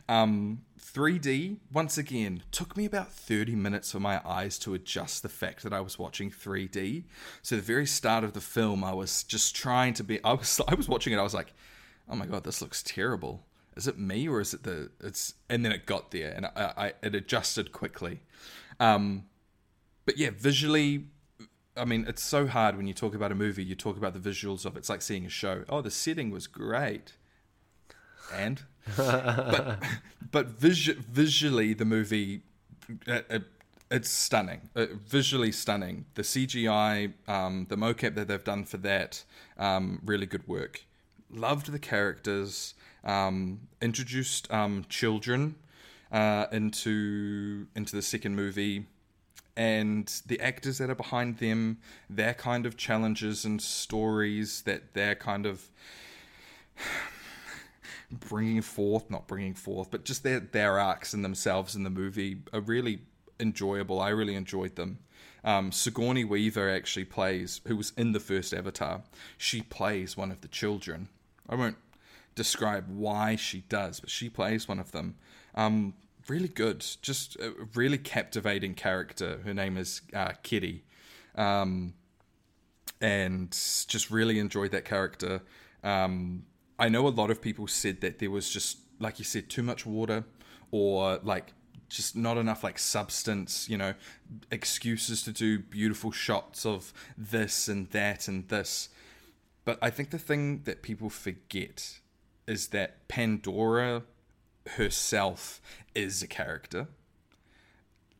Um, 0.08 0.62
3D, 0.80 1.56
once 1.72 1.98
again, 1.98 2.44
took 2.52 2.76
me 2.76 2.84
about 2.84 3.12
30 3.12 3.56
minutes 3.56 3.90
for 3.90 3.98
my 3.98 4.20
eyes 4.24 4.60
to 4.60 4.74
adjust 4.74 5.24
the 5.24 5.28
fact 5.28 5.64
that 5.64 5.72
I 5.72 5.80
was 5.80 5.98
watching 5.98 6.30
3D. 6.30 7.02
So 7.42 7.56
the 7.56 7.62
very 7.62 7.86
start 7.86 8.22
of 8.22 8.32
the 8.32 8.40
film, 8.40 8.84
I 8.84 8.94
was 8.94 9.24
just 9.24 9.56
trying 9.56 9.94
to 9.94 10.04
be. 10.04 10.22
I 10.22 10.34
was 10.34 10.60
I 10.68 10.74
was 10.74 10.88
watching 10.88 11.12
it. 11.12 11.18
I 11.18 11.22
was 11.22 11.34
like, 11.34 11.52
"Oh 12.08 12.14
my 12.14 12.26
god, 12.26 12.44
this 12.44 12.62
looks 12.62 12.82
terrible." 12.82 13.44
Is 13.80 13.86
it 13.86 13.98
me 13.98 14.28
or 14.28 14.42
is 14.42 14.52
it 14.52 14.62
the? 14.64 14.90
It's 15.00 15.34
and 15.48 15.64
then 15.64 15.72
it 15.72 15.86
got 15.86 16.10
there 16.10 16.32
and 16.36 16.44
I, 16.44 16.72
I 16.76 16.92
it 17.02 17.14
adjusted 17.14 17.72
quickly. 17.72 18.20
Um, 18.78 19.24
but 20.04 20.18
yeah, 20.18 20.30
visually, 20.36 21.06
I 21.78 21.86
mean, 21.86 22.04
it's 22.06 22.22
so 22.22 22.46
hard 22.46 22.76
when 22.76 22.86
you 22.86 22.92
talk 22.92 23.14
about 23.14 23.32
a 23.32 23.34
movie. 23.34 23.64
You 23.64 23.74
talk 23.74 23.96
about 23.96 24.12
the 24.12 24.30
visuals 24.30 24.66
of 24.66 24.76
it. 24.76 24.80
It's 24.80 24.90
like 24.90 25.00
seeing 25.00 25.24
a 25.24 25.30
show. 25.30 25.64
Oh, 25.70 25.80
the 25.80 25.90
setting 25.90 26.30
was 26.30 26.46
great, 26.46 27.14
and 28.34 28.60
but 28.98 29.82
but 30.30 30.46
visu- 30.48 31.00
visually, 31.00 31.72
the 31.72 31.86
movie 31.86 32.42
uh, 33.08 33.20
uh, 33.30 33.38
it's 33.90 34.10
stunning, 34.10 34.68
uh, 34.76 34.86
visually 34.92 35.52
stunning. 35.52 36.04
The 36.16 36.22
CGI, 36.22 37.14
um, 37.26 37.66
the 37.70 37.76
mocap 37.76 38.14
that 38.14 38.28
they've 38.28 38.44
done 38.44 38.64
for 38.64 38.76
that, 38.78 39.24
um, 39.58 40.00
really 40.04 40.26
good 40.26 40.46
work. 40.46 40.84
Loved 41.32 41.72
the 41.72 41.78
characters. 41.78 42.74
Um, 43.04 43.68
introduced 43.80 44.50
um, 44.52 44.84
children 44.88 45.56
uh, 46.12 46.46
into 46.52 47.66
into 47.74 47.96
the 47.96 48.02
second 48.02 48.36
movie 48.36 48.86
and 49.56 50.22
the 50.26 50.40
actors 50.40 50.78
that 50.78 50.90
are 50.90 50.94
behind 50.94 51.38
them, 51.38 51.78
their 52.08 52.34
kind 52.34 52.66
of 52.66 52.76
challenges 52.76 53.44
and 53.44 53.60
stories 53.60 54.62
that 54.62 54.94
they're 54.94 55.14
kind 55.14 55.44
of 55.44 55.70
bringing 58.10 58.62
forth, 58.62 59.10
not 59.10 59.26
bringing 59.26 59.54
forth, 59.54 59.90
but 59.90 60.04
just 60.04 60.22
their 60.22 60.40
their 60.40 60.78
arcs 60.78 61.14
in 61.14 61.22
themselves 61.22 61.76
in 61.76 61.82
the 61.82 61.90
movie 61.90 62.42
are 62.52 62.60
really 62.60 63.00
enjoyable. 63.38 64.00
I 64.00 64.10
really 64.10 64.34
enjoyed 64.34 64.76
them. 64.76 64.98
Um, 65.42 65.72
Sigourney 65.72 66.24
Weaver 66.24 66.68
actually 66.68 67.06
plays, 67.06 67.60
who 67.66 67.76
was 67.76 67.92
in 67.96 68.12
the 68.12 68.20
first 68.20 68.52
Avatar. 68.52 69.02
She 69.38 69.62
plays 69.62 70.16
one 70.16 70.30
of 70.30 70.42
the 70.42 70.48
children. 70.48 71.08
I 71.48 71.54
won't 71.54 71.76
describe 72.34 72.88
why 72.88 73.36
she 73.36 73.60
does, 73.68 74.00
but 74.00 74.10
she 74.10 74.28
plays 74.28 74.68
one 74.68 74.78
of 74.78 74.92
them. 74.92 75.16
Um, 75.54 75.94
really 76.28 76.48
good, 76.48 76.84
just 77.02 77.36
a 77.36 77.52
really 77.74 77.98
captivating 77.98 78.74
character. 78.74 79.40
Her 79.44 79.54
name 79.54 79.76
is 79.76 80.02
uh, 80.14 80.32
Kiri, 80.42 80.84
um, 81.34 81.94
and 83.00 83.50
just 83.50 84.10
really 84.10 84.38
enjoyed 84.38 84.70
that 84.72 84.84
character. 84.84 85.42
Um, 85.82 86.44
I 86.78 86.88
know 86.88 87.06
a 87.06 87.10
lot 87.10 87.30
of 87.30 87.42
people 87.42 87.66
said 87.66 88.00
that 88.00 88.18
there 88.18 88.30
was 88.30 88.50
just, 88.50 88.78
like 88.98 89.18
you 89.18 89.24
said, 89.24 89.50
too 89.50 89.62
much 89.62 89.84
water, 89.84 90.24
or 90.70 91.18
like 91.22 91.52
just 91.88 92.14
not 92.16 92.38
enough 92.38 92.62
like 92.62 92.78
substance. 92.78 93.68
You 93.68 93.78
know, 93.78 93.94
excuses 94.50 95.22
to 95.24 95.32
do 95.32 95.58
beautiful 95.58 96.10
shots 96.10 96.64
of 96.64 96.92
this 97.18 97.68
and 97.68 97.90
that 97.90 98.28
and 98.28 98.48
this. 98.48 98.88
But 99.64 99.78
I 99.82 99.90
think 99.90 100.10
the 100.10 100.18
thing 100.18 100.62
that 100.64 100.82
people 100.82 101.10
forget 101.10 102.00
is 102.50 102.68
that 102.68 103.06
Pandora 103.06 104.02
herself 104.70 105.62
is 105.94 106.20
a 106.20 106.26
character. 106.26 106.88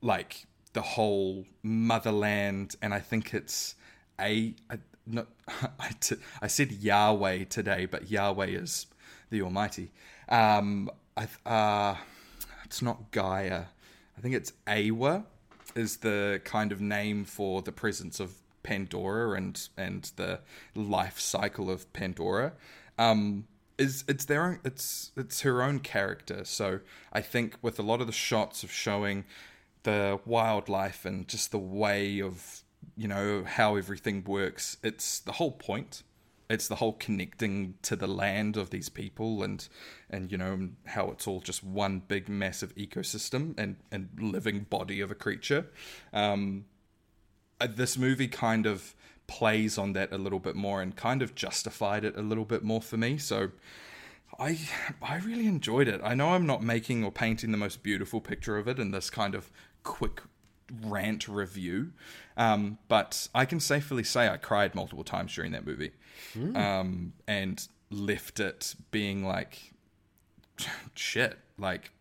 Like 0.01 0.47
the 0.73 0.83
whole 0.83 1.47
motherland, 1.65 2.77
and 2.81 2.95
I 2.95 3.01
think 3.01 3.35
it's 3.35 3.75
a. 4.21 4.55
I, 4.71 4.79
not, 5.05 5.27
I, 5.81 5.91
t- 5.99 6.17
I 6.41 6.47
said 6.47 6.71
Yahweh 6.71 7.45
today, 7.45 7.87
but 7.87 8.09
Yahweh 8.09 8.47
is 8.47 8.87
the 9.31 9.43
Almighty. 9.43 9.91
Um, 10.29 10.91
I, 11.17 11.27
uh, 11.45 11.97
it's 12.65 12.81
not 12.81 13.11
Gaia. 13.11 13.65
I 14.17 14.21
think 14.21 14.37
it's 14.37 14.53
Eywa 14.67 15.25
is 15.75 15.99
the 15.99 16.41
kind 16.45 16.71
of 16.71 16.81
name 16.81 17.25
for 17.25 17.63
the 17.63 17.73
presence 17.73 18.21
of 18.21 18.35
Pandora 18.63 19.37
and 19.37 19.69
and 19.77 20.11
the 20.15 20.39
life 20.77 21.19
cycle 21.19 21.69
of 21.69 21.93
Pandora. 21.93 22.53
um, 22.97 23.47
is 23.81 24.05
it's 24.07 24.27
their 24.27 24.45
own 24.45 24.61
it's 24.63 25.11
it's 25.17 25.41
her 25.41 25.63
own 25.63 25.81
character. 25.81 26.45
So 26.45 26.81
I 27.13 27.23
think 27.23 27.57
with 27.63 27.79
a 27.79 27.83
lot 27.83 28.01
of 28.01 28.07
the 28.07 28.13
shots 28.13 28.63
of 28.63 28.71
showing 28.71 29.25
the 29.83 30.21
wildlife 30.27 31.07
and 31.07 31.27
just 31.27 31.51
the 31.51 31.59
way 31.59 32.21
of 32.21 32.63
you 32.97 33.09
know 33.09 33.43
how 33.45 33.77
everything 33.77 34.23
works, 34.25 34.77
it's 34.85 35.19
the 35.19 35.33
whole 35.33 35.53
point. 35.53 36.03
It's 36.51 36.67
the 36.69 36.75
whole 36.77 36.95
connecting 36.95 37.75
to 37.83 37.95
the 37.97 38.09
land 38.09 38.57
of 38.57 38.69
these 38.71 38.91
people 38.91 39.43
and 39.43 39.67
and 40.11 40.31
you 40.31 40.37
know 40.37 40.69
how 40.85 41.11
it's 41.11 41.27
all 41.27 41.41
just 41.41 41.65
one 41.65 42.03
big 42.07 42.29
massive 42.29 42.75
ecosystem 42.77 43.59
and 43.59 43.77
and 43.91 44.11
living 44.21 44.67
body 44.69 45.01
of 45.01 45.11
a 45.11 45.15
creature. 45.15 45.67
Um, 46.13 46.67
uh, 47.61 47.69
this 47.75 47.97
movie 47.97 48.29
kind 48.29 48.67
of 48.67 48.95
plays 49.31 49.79
on 49.79 49.93
that 49.93 50.11
a 50.11 50.19
little 50.19 50.41
bit 50.41 50.57
more 50.57 50.83
and 50.83 50.97
kind 50.97 51.23
of 51.23 51.37
justified 51.37 52.05
it 52.05 52.17
a 52.17 52.21
little 52.21 52.45
bit 52.45 52.65
more 52.65 52.83
for 52.83 52.97
me. 52.97 53.17
So 53.17 53.53
I 54.41 54.59
I 55.01 55.19
really 55.19 55.47
enjoyed 55.47 55.87
it. 55.87 56.01
I 56.03 56.15
know 56.15 56.31
I'm 56.31 56.47
not 56.47 56.65
making 56.65 57.05
or 57.05 57.13
painting 57.13 57.53
the 57.53 57.57
most 57.57 57.85
beautiful 57.85 58.21
picture 58.21 58.59
of 58.59 58.67
it 58.67 58.81
in 58.81 58.91
this 58.91 59.09
kind 59.09 59.37
of 59.37 59.53
quick 59.85 60.23
rant 60.83 61.29
review, 61.29 61.93
um, 62.37 62.79
but 62.89 63.29
I 63.33 63.45
can 63.45 63.61
safely 63.61 64.03
say 64.03 64.29
I 64.29 64.37
cried 64.37 64.75
multiple 64.75 65.05
times 65.05 65.33
during 65.33 65.53
that 65.53 65.65
movie, 65.65 65.93
um, 66.57 67.13
and 67.29 67.67
left 67.91 68.41
it 68.41 68.75
being 68.91 69.25
like 69.25 69.73
shit. 70.95 71.39
Like, 71.57 71.93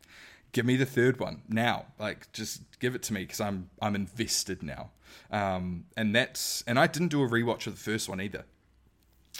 give 0.52 0.66
me 0.66 0.78
the 0.78 0.86
third 0.86 1.20
one 1.20 1.44
now. 1.48 1.86
Like, 2.00 2.32
just 2.32 2.62
give 2.80 2.96
it 2.96 3.04
to 3.04 3.14
me 3.14 3.22
because 3.22 3.40
I'm 3.40 3.70
I'm 3.82 3.96
invested 3.96 4.64
now. 4.64 4.90
Um, 5.32 5.86
and 5.96 6.16
that's 6.16 6.64
and 6.68 6.80
I 6.80 6.88
didn't 6.88 7.10
do 7.10 7.24
a 7.24 7.28
rewatch 7.28 7.68
of 7.68 7.74
the 7.74 7.80
first 7.80 8.10
one 8.10 8.22
either. 8.22 8.46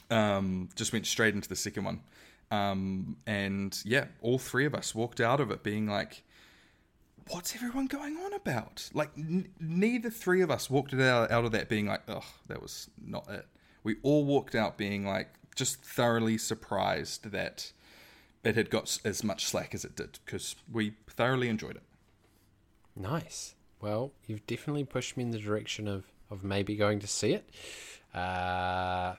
Um, 0.10 0.70
just 0.76 0.94
went 0.94 1.06
straight 1.06 1.36
into 1.36 1.50
the 1.50 1.56
second 1.56 1.84
one. 1.84 2.02
Um, 2.52 3.18
and 3.28 3.80
yeah, 3.86 4.06
all 4.22 4.40
three 4.40 4.66
of 4.66 4.74
us 4.74 4.96
walked 4.96 5.20
out 5.20 5.40
of 5.40 5.52
it 5.52 5.64
being 5.64 5.88
like, 5.88 6.24
"What's 7.30 7.56
everyone 7.56 7.86
going 7.88 8.18
on 8.18 8.34
about?" 8.34 8.90
Like, 8.94 9.12
n- 9.18 9.50
neither 9.60 10.10
three 10.10 10.42
of 10.42 10.50
us 10.50 10.70
walked 10.70 10.94
out, 10.94 11.32
out 11.32 11.46
of 11.46 11.52
that 11.52 11.70
being 11.70 11.88
like, 11.88 12.02
"Oh, 12.08 12.26
that 12.48 12.62
was 12.62 12.90
not 13.00 13.30
it." 13.30 13.46
We 13.84 13.98
all 14.04 14.26
walked 14.26 14.56
out 14.56 14.78
being 14.78 15.06
like, 15.06 15.30
just 15.56 15.84
thoroughly 15.84 16.38
surprised 16.38 17.32
that 17.32 17.72
it 18.44 18.56
had 18.56 18.70
got 18.70 19.00
as 19.04 19.24
much 19.24 19.46
slack 19.46 19.76
as 19.76 19.84
it 19.84 19.96
did 19.96 20.20
because 20.26 20.56
we 20.72 20.94
thoroughly 21.08 21.50
enjoyed 21.50 21.76
it. 21.76 21.84
Nice. 22.96 23.56
Well, 23.82 24.12
you've 24.28 24.46
definitely 24.46 24.84
pushed 24.84 25.16
me 25.18 25.24
in 25.24 25.32
the 25.32 25.40
direction 25.40 25.88
of, 25.88 26.06
of 26.30 26.44
maybe 26.44 26.76
going 26.76 27.00
to 27.00 27.08
see 27.08 27.34
it. 27.34 27.50
Uh, 28.14 29.16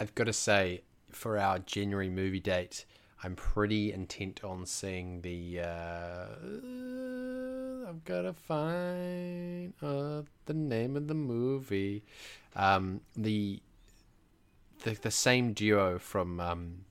I've 0.00 0.14
got 0.14 0.24
to 0.24 0.32
say, 0.32 0.82
for 1.10 1.38
our 1.38 1.58
January 1.60 2.10
movie 2.10 2.40
date, 2.40 2.84
I'm 3.22 3.34
pretty 3.36 3.92
intent 3.92 4.42
on 4.44 4.66
seeing 4.66 5.22
the. 5.22 5.60
Uh, 5.60 6.26
I've 7.88 8.04
got 8.04 8.22
to 8.22 8.32
find 8.32 9.72
uh, 9.82 10.22
the 10.46 10.54
name 10.54 10.96
of 10.96 11.08
the 11.08 11.14
movie. 11.14 12.04
Um, 12.54 13.00
the, 13.16 13.60
the 14.84 14.94
the 14.94 15.10
same 15.10 15.52
duo 15.52 15.98
from 15.98 16.40
um, 16.40 16.84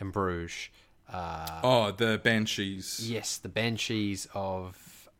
in 0.00 0.10
Bruges. 0.10 0.68
Uh, 1.10 1.60
Oh, 1.62 1.90
the 1.92 2.20
Banshees 2.22 3.08
yes, 3.08 3.36
the 3.38 3.48
Banshees 3.48 4.26
of 4.34 4.76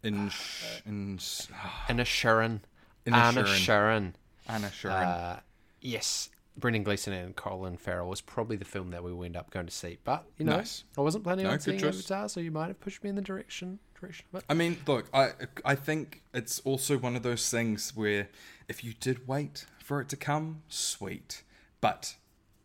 in 0.06 0.28
sh- 0.30 0.64
in 0.86 1.16
s- 1.16 1.48
Inisherin. 1.88 2.60
Anna 3.06 3.16
Anna 3.16 3.32
Sharon. 3.46 3.58
Sharon. 3.58 4.16
Inisherin. 4.48 4.90
Uh, 5.36 5.40
yes, 5.80 6.30
Brendan 6.56 6.82
Gleeson 6.84 7.12
and 7.12 7.36
Colin 7.36 7.76
Farrell 7.76 8.08
was 8.08 8.20
probably 8.20 8.56
the 8.56 8.64
film 8.64 8.90
that 8.90 9.02
we 9.04 9.12
would 9.12 9.26
end 9.26 9.36
up 9.36 9.50
going 9.50 9.66
to 9.66 9.72
see. 9.72 9.98
But 10.04 10.24
you 10.38 10.44
know, 10.44 10.56
Nice. 10.56 10.84
I 10.96 11.00
wasn't 11.02 11.24
planning 11.24 11.44
No, 11.44 11.50
on 11.52 11.60
seeing 11.60 11.78
choice. 11.78 11.98
Avatar, 11.98 12.28
so 12.28 12.40
you 12.40 12.50
might 12.50 12.68
have 12.68 12.80
pushed 12.80 13.02
me 13.04 13.10
in 13.10 13.16
the 13.16 13.22
direction 13.22 13.78
direction 14.00 14.26
of 14.32 14.38
it. 14.40 14.44
I 14.48 14.54
mean, 14.54 14.78
look, 14.86 15.06
I 15.12 15.32
I 15.64 15.74
think 15.74 16.22
it's 16.34 16.60
also 16.60 16.98
one 16.98 17.16
of 17.16 17.22
those 17.22 17.50
things 17.50 17.94
where 17.94 18.28
if 18.68 18.82
you 18.84 18.94
did 18.98 19.28
wait 19.28 19.66
for 19.78 20.00
it 20.00 20.08
to 20.10 20.16
come, 20.16 20.62
sweet. 20.68 21.42
But 21.80 22.16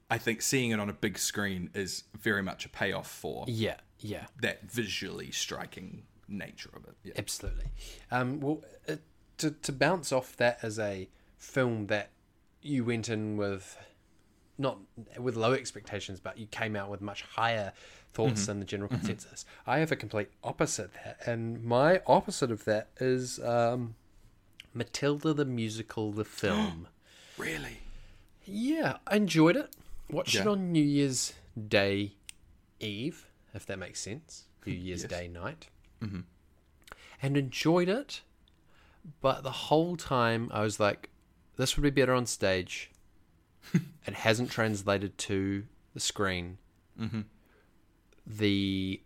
I 0.10 0.18
think 0.18 0.42
seeing 0.42 0.72
it 0.72 0.80
on 0.80 0.90
a 0.90 0.94
big 0.94 1.18
screen 1.20 1.70
is 1.74 2.04
very 2.18 2.42
much 2.42 2.66
a 2.66 2.70
payoff 2.70 3.10
for 3.10 3.46
Yeah, 3.48 3.76
yeah, 4.00 4.26
that 4.42 4.72
visually 4.72 5.32
striking 5.32 6.04
nature 6.32 6.70
of 6.76 6.86
it. 6.86 6.96
Yeah. 7.04 7.14
absolutely. 7.18 7.66
Um, 8.10 8.40
well, 8.40 8.62
uh, 8.88 8.96
to 9.38 9.52
to 9.52 9.72
bounce 9.72 10.12
off 10.12 10.36
that 10.38 10.60
as 10.62 10.80
a 10.80 11.10
film 11.38 11.88
that 11.88 12.10
you 12.62 12.84
went 12.86 13.10
in 13.10 13.38
with 13.38 13.78
not 14.58 14.78
with 15.20 15.36
low 15.36 15.54
expectations, 15.54 16.20
but 16.20 16.38
you 16.38 16.46
came 16.48 16.76
out 16.76 16.90
with 16.90 17.02
much 17.02 17.24
higher 17.24 17.74
thoughts 18.14 18.46
than 18.46 18.60
the 18.60 18.66
general 18.66 18.90
consensus. 18.90 19.46
I 19.66 19.80
have 19.80 19.92
a 19.92 19.96
complete 19.96 20.30
opposite 20.44 20.92
that, 20.94 21.20
and 21.26 21.64
my 21.64 22.02
opposite 22.06 22.52
of 22.52 22.66
that 22.66 22.90
is 23.00 23.40
um, 23.40 23.96
Matilda 24.74 25.34
the 25.34 25.46
musical, 25.46 26.12
the 26.12 26.26
film. 26.42 26.88
Really? 27.38 27.80
yeah, 28.46 28.98
I 29.08 29.16
enjoyed 29.16 29.56
it. 29.56 29.70
Watched 30.10 30.36
it 30.36 30.46
on 30.48 30.72
New 30.72 30.84
Year's 30.84 31.34
Day 31.68 32.14
Eve, 32.80 33.26
if 33.54 33.66
that 33.66 33.80
makes 33.80 34.00
sense. 34.02 34.46
New 34.66 34.74
Year's 34.74 35.06
Day 35.06 35.28
night, 35.28 35.68
mm-hmm. 36.02 36.22
and 37.22 37.38
enjoyed 37.38 37.90
it. 37.90 38.22
But 39.22 39.44
the 39.44 39.52
whole 39.52 39.98
time 39.98 40.50
I 40.54 40.62
was 40.62 40.80
like, 40.80 41.10
"This 41.58 41.76
would 41.76 41.84
be 41.84 41.90
better 41.90 42.14
on 42.14 42.26
stage." 42.26 42.92
it 43.74 44.14
hasn't 44.14 44.52
translated 44.52 45.18
to 45.18 45.64
the 45.94 46.00
screen. 46.00 46.58
Mm-hmm. 47.00 47.22
The 48.26 49.02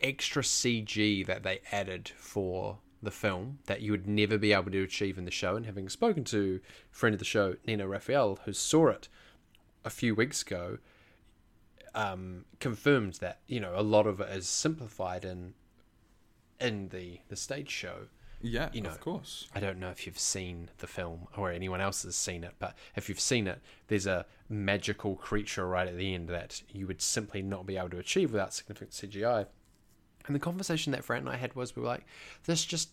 extra 0.00 0.42
CG 0.42 1.26
that 1.26 1.42
they 1.42 1.60
added 1.72 2.10
for 2.16 2.78
the 3.02 3.10
film 3.10 3.58
that 3.66 3.80
you 3.80 3.90
would 3.90 4.06
never 4.06 4.38
be 4.38 4.52
able 4.52 4.70
to 4.70 4.82
achieve 4.82 5.18
in 5.18 5.24
the 5.24 5.30
show, 5.30 5.56
and 5.56 5.66
having 5.66 5.88
spoken 5.88 6.24
to 6.24 6.60
a 6.92 6.94
friend 6.94 7.14
of 7.14 7.18
the 7.18 7.24
show, 7.24 7.56
Nina 7.66 7.88
Raphael, 7.88 8.38
who 8.44 8.52
saw 8.52 8.88
it 8.88 9.08
a 9.84 9.90
few 9.90 10.14
weeks 10.14 10.42
ago, 10.42 10.78
um, 11.94 12.44
confirmed 12.58 13.14
that 13.14 13.40
you 13.46 13.60
know 13.60 13.72
a 13.74 13.82
lot 13.82 14.06
of 14.06 14.20
it 14.20 14.28
is 14.30 14.48
simplified 14.48 15.24
in 15.24 15.54
in 16.60 16.88
the 16.88 17.20
the 17.28 17.36
stage 17.36 17.70
show. 17.70 18.06
Yeah, 18.42 18.70
You 18.72 18.80
know, 18.80 18.88
of 18.88 19.00
course. 19.00 19.48
I 19.54 19.60
don't 19.60 19.78
know 19.78 19.90
if 19.90 20.06
you've 20.06 20.18
seen 20.18 20.70
the 20.78 20.86
film 20.86 21.28
or 21.36 21.50
anyone 21.50 21.82
else 21.82 22.04
has 22.04 22.16
seen 22.16 22.42
it, 22.42 22.54
but 22.58 22.74
if 22.96 23.06
you've 23.08 23.20
seen 23.20 23.46
it, 23.46 23.60
there's 23.88 24.06
a 24.06 24.24
magical 24.48 25.14
creature 25.16 25.68
right 25.68 25.86
at 25.86 25.98
the 25.98 26.14
end 26.14 26.28
that 26.28 26.62
you 26.72 26.86
would 26.86 27.02
simply 27.02 27.42
not 27.42 27.66
be 27.66 27.76
able 27.76 27.90
to 27.90 27.98
achieve 27.98 28.32
without 28.32 28.54
significant 28.54 28.92
CGI. 28.92 29.46
And 30.26 30.34
the 30.34 30.40
conversation 30.40 30.92
that 30.92 31.04
Fran 31.04 31.20
and 31.20 31.28
I 31.28 31.36
had 31.36 31.54
was 31.54 31.76
we 31.76 31.82
were 31.82 31.88
like, 31.88 32.06
this 32.44 32.64
just 32.64 32.90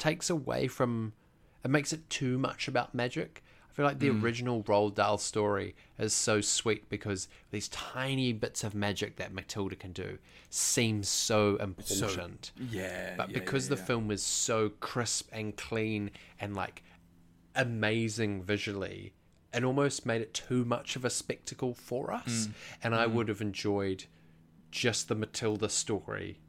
takes 0.00 0.30
away 0.30 0.66
from, 0.66 1.12
it 1.64 1.70
makes 1.70 1.92
it 1.92 2.08
too 2.10 2.36
much 2.36 2.66
about 2.66 2.92
magic. 2.94 3.44
I 3.78 3.80
feel 3.80 3.86
like 3.86 4.00
the 4.00 4.10
original 4.10 4.64
Roald 4.64 4.96
Dahl 4.96 5.18
story 5.18 5.76
is 6.00 6.12
so 6.12 6.40
sweet 6.40 6.88
because 6.88 7.28
these 7.52 7.68
tiny 7.68 8.32
bits 8.32 8.64
of 8.64 8.74
magic 8.74 9.14
that 9.16 9.32
Matilda 9.32 9.76
can 9.76 9.92
do 9.92 10.18
seems 10.50 11.08
so 11.08 11.54
important. 11.58 12.50
Yeah. 12.72 13.14
But 13.16 13.30
yeah, 13.30 13.38
because 13.38 13.66
yeah, 13.66 13.76
the 13.76 13.80
yeah. 13.80 13.86
film 13.86 14.10
is 14.10 14.20
so 14.20 14.70
crisp 14.80 15.28
and 15.32 15.56
clean 15.56 16.10
and 16.40 16.56
like 16.56 16.82
amazing 17.54 18.42
visually, 18.42 19.12
it 19.54 19.62
almost 19.62 20.04
made 20.04 20.22
it 20.22 20.34
too 20.34 20.64
much 20.64 20.96
of 20.96 21.04
a 21.04 21.10
spectacle 21.10 21.72
for 21.72 22.12
us. 22.12 22.48
Mm. 22.48 22.52
And 22.82 22.94
I 22.96 23.06
would 23.06 23.28
have 23.28 23.40
enjoyed 23.40 24.06
just 24.72 25.06
the 25.06 25.14
Matilda 25.14 25.68
story 25.68 26.40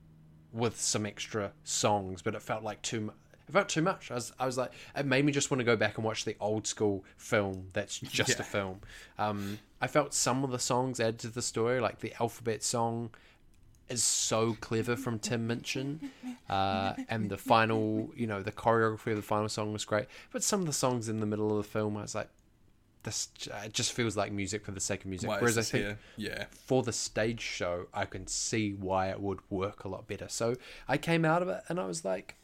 with 0.52 0.82
some 0.82 1.06
extra 1.06 1.52
songs, 1.64 2.24
but 2.24 2.34
it 2.34 2.42
felt 2.42 2.64
like 2.64 2.82
too 2.82 3.02
much. 3.02 3.16
It 3.50 3.54
felt 3.54 3.68
too 3.68 3.82
much. 3.82 4.12
I 4.12 4.14
was, 4.14 4.32
I 4.40 4.46
was 4.46 4.58
like, 4.58 4.72
it 4.96 5.06
made 5.06 5.26
me 5.26 5.32
just 5.32 5.50
want 5.50 5.60
to 5.60 5.66
go 5.66 5.76
back 5.76 5.98
and 5.98 6.06
watch 6.06 6.24
the 6.24 6.38
old 6.40 6.68
school 6.68 7.04
film 7.18 7.68
that's 7.74 7.98
just 8.00 8.30
Yeah. 8.38 8.42
a 8.42 8.44
film. 8.44 8.80
Um, 9.18 9.60
I 9.82 9.88
felt 9.88 10.14
some 10.14 10.44
of 10.44 10.52
the 10.52 10.60
songs 10.60 11.00
added 11.00 11.20
to 11.20 11.28
the 11.30 11.42
story, 11.42 11.80
like 11.82 12.00
the 12.00 12.14
alphabet 12.22 12.64
song 12.64 13.10
is 13.90 14.04
so 14.04 14.56
clever 14.62 14.96
from 14.96 15.18
Tim 15.18 15.48
Minchin, 15.48 16.12
uh, 16.48 16.94
and 17.10 17.28
the 17.32 17.38
final, 17.40 18.12
you 18.16 18.28
know, 18.28 18.44
the 18.44 18.52
choreography 18.52 19.08
of 19.08 19.16
the 19.16 19.24
final 19.24 19.50
song 19.50 19.74
was 19.74 19.84
great. 19.84 20.06
But 20.32 20.44
some 20.44 20.60
of 20.60 20.68
the 20.68 20.74
songs 20.74 21.10
in 21.10 21.20
the 21.20 21.26
middle 21.26 21.50
of 21.50 21.58
the 21.58 21.64
film, 21.70 21.98
I 21.98 22.04
was 22.04 22.14
like, 22.14 22.30
this 23.02 23.30
it 23.64 23.74
just 23.74 23.94
feels 23.94 24.16
like 24.18 24.32
music 24.32 24.64
for 24.66 24.72
the 24.72 24.80
sake 24.80 25.00
of 25.02 25.06
music. 25.08 25.28
Whereas 25.30 25.58
I 25.58 25.62
think 25.64 25.86
here? 25.86 25.98
Yeah. 26.18 26.46
for 26.52 26.84
the 26.84 26.92
stage 26.92 27.40
show, 27.42 27.88
I 27.94 28.06
can 28.06 28.28
see 28.28 28.74
why 28.74 29.08
it 29.10 29.20
would 29.22 29.40
work 29.50 29.86
a 29.86 29.88
lot 29.88 30.06
better. 30.06 30.28
So 30.28 30.56
I 30.88 30.98
came 30.98 31.24
out 31.26 31.42
of 31.42 31.48
it 31.48 31.64
and 31.70 31.80
I 31.80 31.86
was 31.86 32.04
like, 32.06 32.36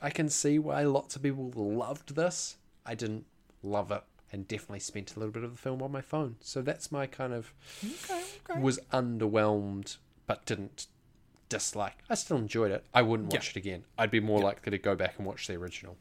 I 0.00 0.10
can 0.10 0.28
see 0.28 0.58
why 0.58 0.82
lots 0.82 1.16
of 1.16 1.22
people 1.22 1.50
loved 1.54 2.14
this. 2.14 2.56
I 2.86 2.94
didn't 2.94 3.26
love 3.62 3.90
it 3.90 4.02
and 4.32 4.46
definitely 4.46 4.80
spent 4.80 5.16
a 5.16 5.18
little 5.18 5.32
bit 5.32 5.42
of 5.42 5.52
the 5.52 5.58
film 5.58 5.82
on 5.82 5.90
my 5.90 6.00
phone. 6.00 6.36
So 6.40 6.62
that's 6.62 6.92
my 6.92 7.06
kind 7.06 7.32
of 7.32 7.52
was 8.58 8.78
underwhelmed 8.92 9.96
but 10.26 10.44
didn't 10.44 10.86
dislike. 11.48 12.04
I 12.10 12.14
still 12.14 12.36
enjoyed 12.36 12.70
it. 12.70 12.84
I 12.92 13.02
wouldn't 13.02 13.32
watch 13.32 13.50
it 13.50 13.56
again. 13.56 13.84
I'd 13.96 14.10
be 14.10 14.20
more 14.20 14.40
likely 14.40 14.70
to 14.70 14.78
go 14.78 14.94
back 14.94 15.14
and 15.18 15.26
watch 15.26 15.46
the 15.46 15.54
original. 15.54 15.96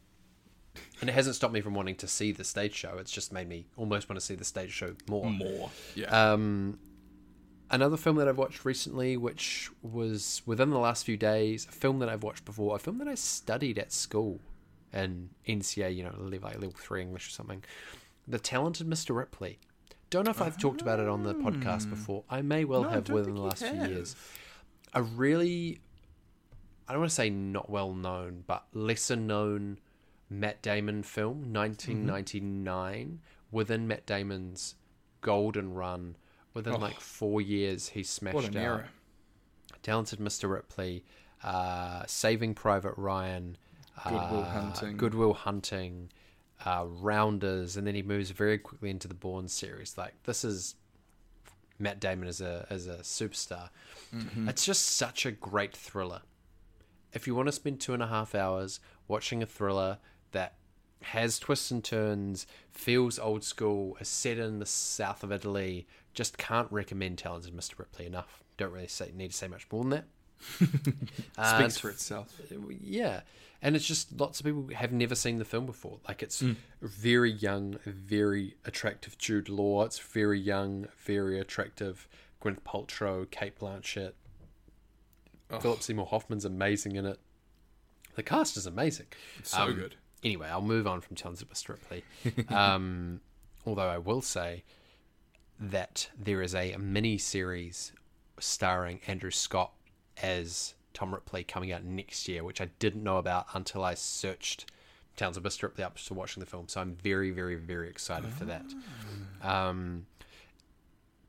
and 1.01 1.09
it 1.09 1.13
hasn't 1.13 1.35
stopped 1.35 1.53
me 1.53 1.61
from 1.61 1.73
wanting 1.73 1.95
to 1.95 2.07
see 2.07 2.31
the 2.31 2.43
stage 2.43 2.73
show. 2.73 2.97
It's 2.99 3.11
just 3.11 3.31
made 3.31 3.47
me 3.47 3.67
almost 3.77 4.09
want 4.09 4.19
to 4.19 4.25
see 4.25 4.35
the 4.35 4.45
stage 4.45 4.71
show 4.71 4.95
more. 5.07 5.29
More. 5.31 5.71
Yeah. 5.95 6.33
Um, 6.33 6.79
another 7.69 7.98
film 7.98 8.15
that 8.18 8.27
I've 8.27 8.38
watched 8.38 8.65
recently, 8.65 9.18
which 9.18 9.69
was 9.81 10.41
within 10.45 10.69
the 10.69 10.80
last 10.80 11.06
few 11.06 11.18
days, 11.18 11.65
a 11.68 11.72
film 11.72 11.99
that 11.99 12.10
I've 12.10 12.23
watched 12.23 12.45
before, 12.45 12.76
a 12.76 12.80
film 12.80 12.98
that 12.99 13.07
I 13.07 13.15
studied 13.15 13.77
at 13.77 13.91
school 13.91 14.39
in 14.94 15.30
NCEA, 15.48 15.95
you 15.95 16.03
know, 16.03 16.14
level, 16.18 16.49
like 16.49 16.60
level 16.60 16.76
three 16.77 17.02
English 17.02 17.27
or 17.27 17.31
something. 17.31 17.64
The 18.27 18.39
Talented 18.39 18.88
Mr. 18.88 19.15
Ripley. 19.15 19.60
Don't 20.10 20.26
know 20.26 20.31
if 20.31 20.41
I've 20.41 20.57
talked 20.57 20.81
about 20.81 20.99
it 20.99 21.07
on 21.10 21.23
the 21.23 21.34
podcast 21.34 21.89
before. 21.89 22.23
I 22.30 22.41
may 22.41 22.64
well 22.64 22.84
No, 22.84 22.89
have 22.89 23.10
within 23.10 23.35
the 23.35 23.41
last 23.41 23.64
few 23.64 23.73
years. 23.73 24.15
A 24.94 25.03
really, 25.03 25.80
I 26.88 26.94
don't 26.94 27.02
want 27.02 27.10
to 27.10 27.15
say 27.15 27.30
not 27.30 27.69
well 27.69 27.94
known, 27.94 28.45
but 28.48 28.65
lesser 28.73 29.18
known 29.18 29.80
Matt 30.30 30.61
Damon 30.61 31.03
film, 31.03 31.53
1999, 31.53 33.19
within 33.52 33.88
Matt 33.88 34.06
Damon's 34.06 34.76
golden 35.19 35.73
run. 35.73 36.15
Within 36.57 36.81
like 36.81 36.99
four 36.99 37.39
years, 37.39 37.89
he 37.89 38.01
smashed 38.01 38.34
what 38.34 38.45
an 38.45 38.57
out. 38.57 38.63
era. 38.63 38.89
Talented 39.84 40.17
Mr. 40.17 40.49
Ripley, 40.49 41.05
uh, 41.43 42.03
Saving 42.07 42.55
Private 42.55 42.95
Ryan, 42.97 43.57
Goodwill 44.03 44.41
uh, 44.41 44.45
Hunting. 44.45 44.97
Good 44.97 45.13
Will 45.13 45.35
Hunting, 45.35 46.09
uh, 46.65 46.85
Rounders, 46.88 47.77
and 47.77 47.85
then 47.85 47.93
he 47.93 48.01
moves 48.01 48.31
very 48.31 48.57
quickly 48.57 48.89
into 48.89 49.07
the 49.07 49.13
Bourne 49.13 49.47
series. 49.47 49.99
Like 49.99 50.15
this 50.23 50.43
is 50.43 50.73
Matt 51.77 51.99
Damon 51.99 52.27
as 52.27 52.41
a 52.41 52.65
as 52.71 52.88
a 52.88 52.97
superstar. 52.97 53.69
Mm-hmm. 54.11 54.49
It's 54.49 54.65
just 54.65 54.81
such 54.81 55.27
a 55.27 55.31
great 55.31 55.77
thriller. 55.77 56.21
If 57.13 57.27
you 57.27 57.35
want 57.35 57.49
to 57.49 57.51
spend 57.51 57.79
two 57.79 57.93
and 57.93 58.01
a 58.01 58.07
half 58.07 58.34
hours 58.34 58.79
watching 59.07 59.43
a 59.43 59.45
thriller 59.45 59.99
that 60.31 60.55
has 61.01 61.38
twists 61.38 61.69
and 61.69 61.84
turns, 61.84 62.47
feels 62.71 63.19
old 63.19 63.43
school, 63.43 63.95
is 63.99 64.07
set 64.07 64.38
in 64.39 64.59
the 64.59 64.65
south 64.65 65.23
of 65.23 65.31
Italy, 65.31 65.88
just 66.18 66.38
can't 66.38 66.69
recommend 66.72 67.18
Talented 67.19 67.56
Mr. 67.56 67.77
Ripley 67.80 68.06
enough. 68.07 68.44
Don't 68.57 68.72
really 68.73 68.88
say, 68.88 69.11
need 69.15 69.30
to 69.31 69.38
say 69.38 69.48
much 69.48 69.68
more 69.72 69.84
than 69.84 69.91
that. 69.91 70.06
Uh, 71.38 71.57
Speaks 71.60 71.77
for 71.77 71.89
itself. 71.89 72.39
yeah 72.81 73.22
and 73.61 73.76
it's 73.76 73.85
just 73.88 74.19
lots 74.19 74.39
of 74.39 74.45
people 74.45 74.68
have 74.76 74.91
never 74.91 75.15
seen 75.15 75.38
the 75.39 75.45
film 75.45 75.65
before 75.65 75.98
like 76.07 76.22
it's 76.22 76.44
Mm. 76.44 76.57
very 76.81 77.31
young 77.31 77.80
very 77.88 78.56
attractive 78.64 79.18
jude 79.18 79.49
law 79.49 79.84
it's 79.84 79.98
very 79.98 80.39
young 80.39 80.88
very 81.06 81.39
attractive 81.39 82.07
gwyneth 82.39 82.61
paltrow 82.61 83.27
cate 83.31 83.57
blanchett 83.60 84.11
philip 85.60 85.81
seymour 85.81 86.06
hoffman's 86.06 86.45
amazing 86.45 86.95
in 86.95 87.06
it 87.07 87.19
the 88.15 88.22
cast 88.22 88.57
is 88.57 88.68
amazing 88.68 89.07
So 89.41 89.73
good. 89.73 89.95
anyway 90.23 90.49
i'll 90.49 90.61
move 90.61 90.85
on 90.85 91.02
from 91.02 91.15
talented 91.15 91.49
mr 91.49 91.69
ripley 91.69 92.03
um, 92.49 93.22
although 93.65 93.89
i 93.89 93.98
will 93.98 94.22
say 94.22 94.64
that 95.59 96.09
there 96.17 96.41
is 96.41 96.53
a 96.53 96.75
mini 96.77 97.17
series 97.17 97.91
starring 98.39 98.99
Andrew 99.07 99.31
Scott 99.31 99.71
as 100.21 100.75
Tom 100.93 101.13
Ripley 101.13 101.43
coming 101.43 101.71
out 101.71 101.84
next 101.84 102.27
year, 102.27 102.43
which 102.43 102.61
I 102.61 102.69
didn't 102.79 103.03
know 103.03 103.17
about 103.17 103.47
until 103.53 103.84
I 103.84 103.93
searched 103.93 104.71
Towns 105.15 105.35
of. 105.35 105.43
Ripley 105.43 105.84
up 105.84 105.97
to 105.97 106.13
watching 106.13 106.41
the 106.41 106.45
film. 106.45 106.67
So 106.67 106.79
I'm 106.79 106.93
very, 106.93 107.31
very, 107.31 107.55
very 107.55 107.89
excited 107.89 108.31
for 108.31 108.45
that. 108.45 108.65
Um, 109.41 110.05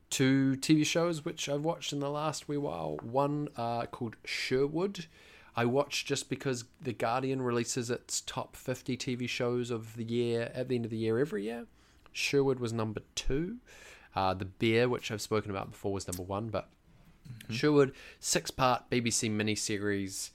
two 0.09 0.57
TV 0.59 0.85
shows 0.85 1.25
which 1.25 1.49
I've 1.49 1.63
watched 1.63 1.91
in 1.91 1.99
the 1.99 2.09
last 2.09 2.47
wee 2.47 2.57
while. 2.57 2.97
One 3.01 3.49
uh, 3.57 3.87
called 3.87 4.15
Sherwood. 4.23 5.07
I 5.55 5.65
watched 5.65 6.07
just 6.07 6.29
because 6.29 6.65
The 6.81 6.93
Guardian 6.93 7.41
releases 7.41 7.89
its 7.89 8.21
top 8.21 8.55
50 8.55 8.95
TV 8.95 9.27
shows 9.27 9.71
of 9.71 9.95
the 9.95 10.03
year 10.03 10.51
at 10.53 10.69
the 10.69 10.75
end 10.75 10.85
of 10.85 10.91
the 10.91 10.97
year 10.97 11.17
every 11.17 11.45
year. 11.45 11.65
Sherwood 12.13 12.59
was 12.59 12.71
number 12.71 13.01
two. 13.15 13.57
Uh, 14.19 14.33
the 14.33 14.43
Bear, 14.43 14.89
which 14.89 15.11
I've 15.11 15.21
spoken 15.21 15.49
about 15.49 15.71
before, 15.71 15.93
was 15.93 16.05
number 16.05 16.23
one. 16.23 16.49
But 16.49 16.67
Sherwood, 17.49 17.93
six 18.19 18.51
part 18.51 18.89
BBC 18.89 19.31
miniseries. 19.31 20.31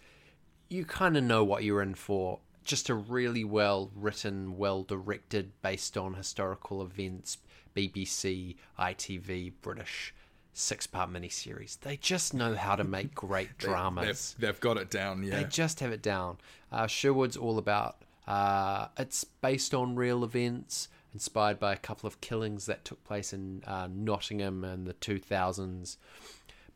You 0.70 0.86
kind 0.86 1.18
of 1.18 1.24
know 1.24 1.44
what 1.44 1.64
you're 1.64 1.82
in 1.82 1.94
for. 1.94 2.38
Just 2.64 2.88
a 2.88 2.94
really 2.94 3.44
well 3.44 3.90
written, 3.94 4.56
well 4.56 4.84
directed, 4.84 5.52
based 5.60 5.98
on 5.98 6.14
historical 6.14 6.80
events, 6.80 7.36
BBC, 7.76 8.56
ITV, 8.78 9.52
British 9.60 10.14
six 10.54 10.86
part 10.86 11.12
miniseries. 11.12 11.78
They 11.78 11.98
just 11.98 12.32
know 12.32 12.54
how 12.54 12.76
to 12.76 12.84
make 12.84 13.14
great 13.14 13.58
dramas. 13.58 14.34
They've, 14.38 14.48
they've 14.48 14.60
got 14.60 14.78
it 14.78 14.88
down, 14.88 15.22
yeah. 15.22 15.42
They 15.42 15.44
just 15.44 15.80
have 15.80 15.92
it 15.92 16.00
down. 16.00 16.38
Uh, 16.72 16.86
Sherwood's 16.86 17.36
all 17.36 17.58
about. 17.58 17.98
Uh, 18.26 18.88
it's 18.96 19.24
based 19.24 19.74
on 19.74 19.94
real 19.94 20.24
events, 20.24 20.88
inspired 21.14 21.58
by 21.58 21.72
a 21.72 21.76
couple 21.76 22.06
of 22.06 22.20
killings 22.20 22.66
that 22.66 22.84
took 22.84 23.02
place 23.04 23.32
in 23.32 23.62
uh, 23.66 23.88
Nottingham 23.90 24.64
in 24.64 24.84
the 24.84 24.94
2000s. 24.94 25.96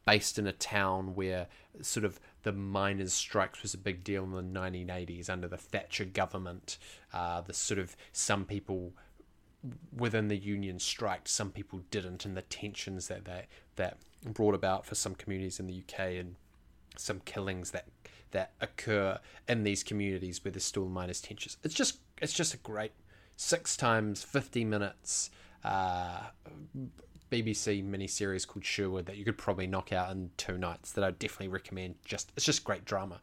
Based 0.07 0.39
in 0.39 0.47
a 0.47 0.53
town 0.53 1.15
where 1.15 1.49
sort 1.83 2.07
of 2.07 2.19
the 2.43 2.53
miners' 2.53 3.13
strikes 3.13 3.61
was 3.61 3.75
a 3.75 3.79
big 3.79 4.03
deal 4.03 4.25
in 4.25 4.31
the 4.31 4.61
1980s 4.61 5.29
under 5.29 5.49
the 5.49 5.59
Thatcher 5.59 6.07
government. 6.07 6.79
Uh, 7.13 7.43
the 7.43 7.53
sort 7.53 7.79
of 7.79 7.95
some 8.13 8.47
people 8.47 8.95
within 9.95 10.29
the 10.29 10.37
union 10.37 10.79
striked, 10.79 11.29
some 11.29 11.51
people 11.51 11.81
didn't, 11.91 12.25
and 12.25 12.37
the 12.37 12.43
tensions 12.43 13.09
that 13.09 13.27
they, 13.27 13.47
that 13.77 13.99
brought 14.25 14.55
about 14.55 14.87
for 14.87 14.95
some 14.95 15.15
communities 15.15 15.61
in 15.61 15.67
the 15.67 15.83
UK 15.87 16.01
and 16.15 16.37
some 16.97 17.21
killings 17.21 17.71
that 17.73 17.87
that 18.31 18.53
occur 18.61 19.19
in 19.49 19.65
these 19.65 19.83
communities 19.83 20.45
where 20.45 20.53
there's 20.53 20.65
still 20.65 20.87
miners 20.87 21.21
tensions. 21.21 21.57
It's 21.63 21.75
just 21.75 21.99
it's 22.21 22.33
just 22.33 22.55
a 22.55 22.59
great 22.59 22.93
six 23.41 23.77
times 23.77 24.23
fifty 24.25 24.65
minutes 24.65 25.31
uh, 25.65 26.25
BBC 27.31 27.89
miniseries 27.89 28.47
called 28.47 28.65
Sherwood 28.65 29.07
that 29.07 29.17
you 29.17 29.25
could 29.25 29.39
probably 29.39 29.67
knock 29.67 29.93
out 29.93 30.11
in 30.11 30.31
two 30.37 30.59
nights. 30.59 30.93
That 30.93 31.05
I 31.05 31.11
definitely 31.13 31.49
recommend. 31.49 31.95
Just 32.05 32.33
it's 32.37 32.45
just 32.45 32.65
great 32.65 32.85
drama. 32.85 33.21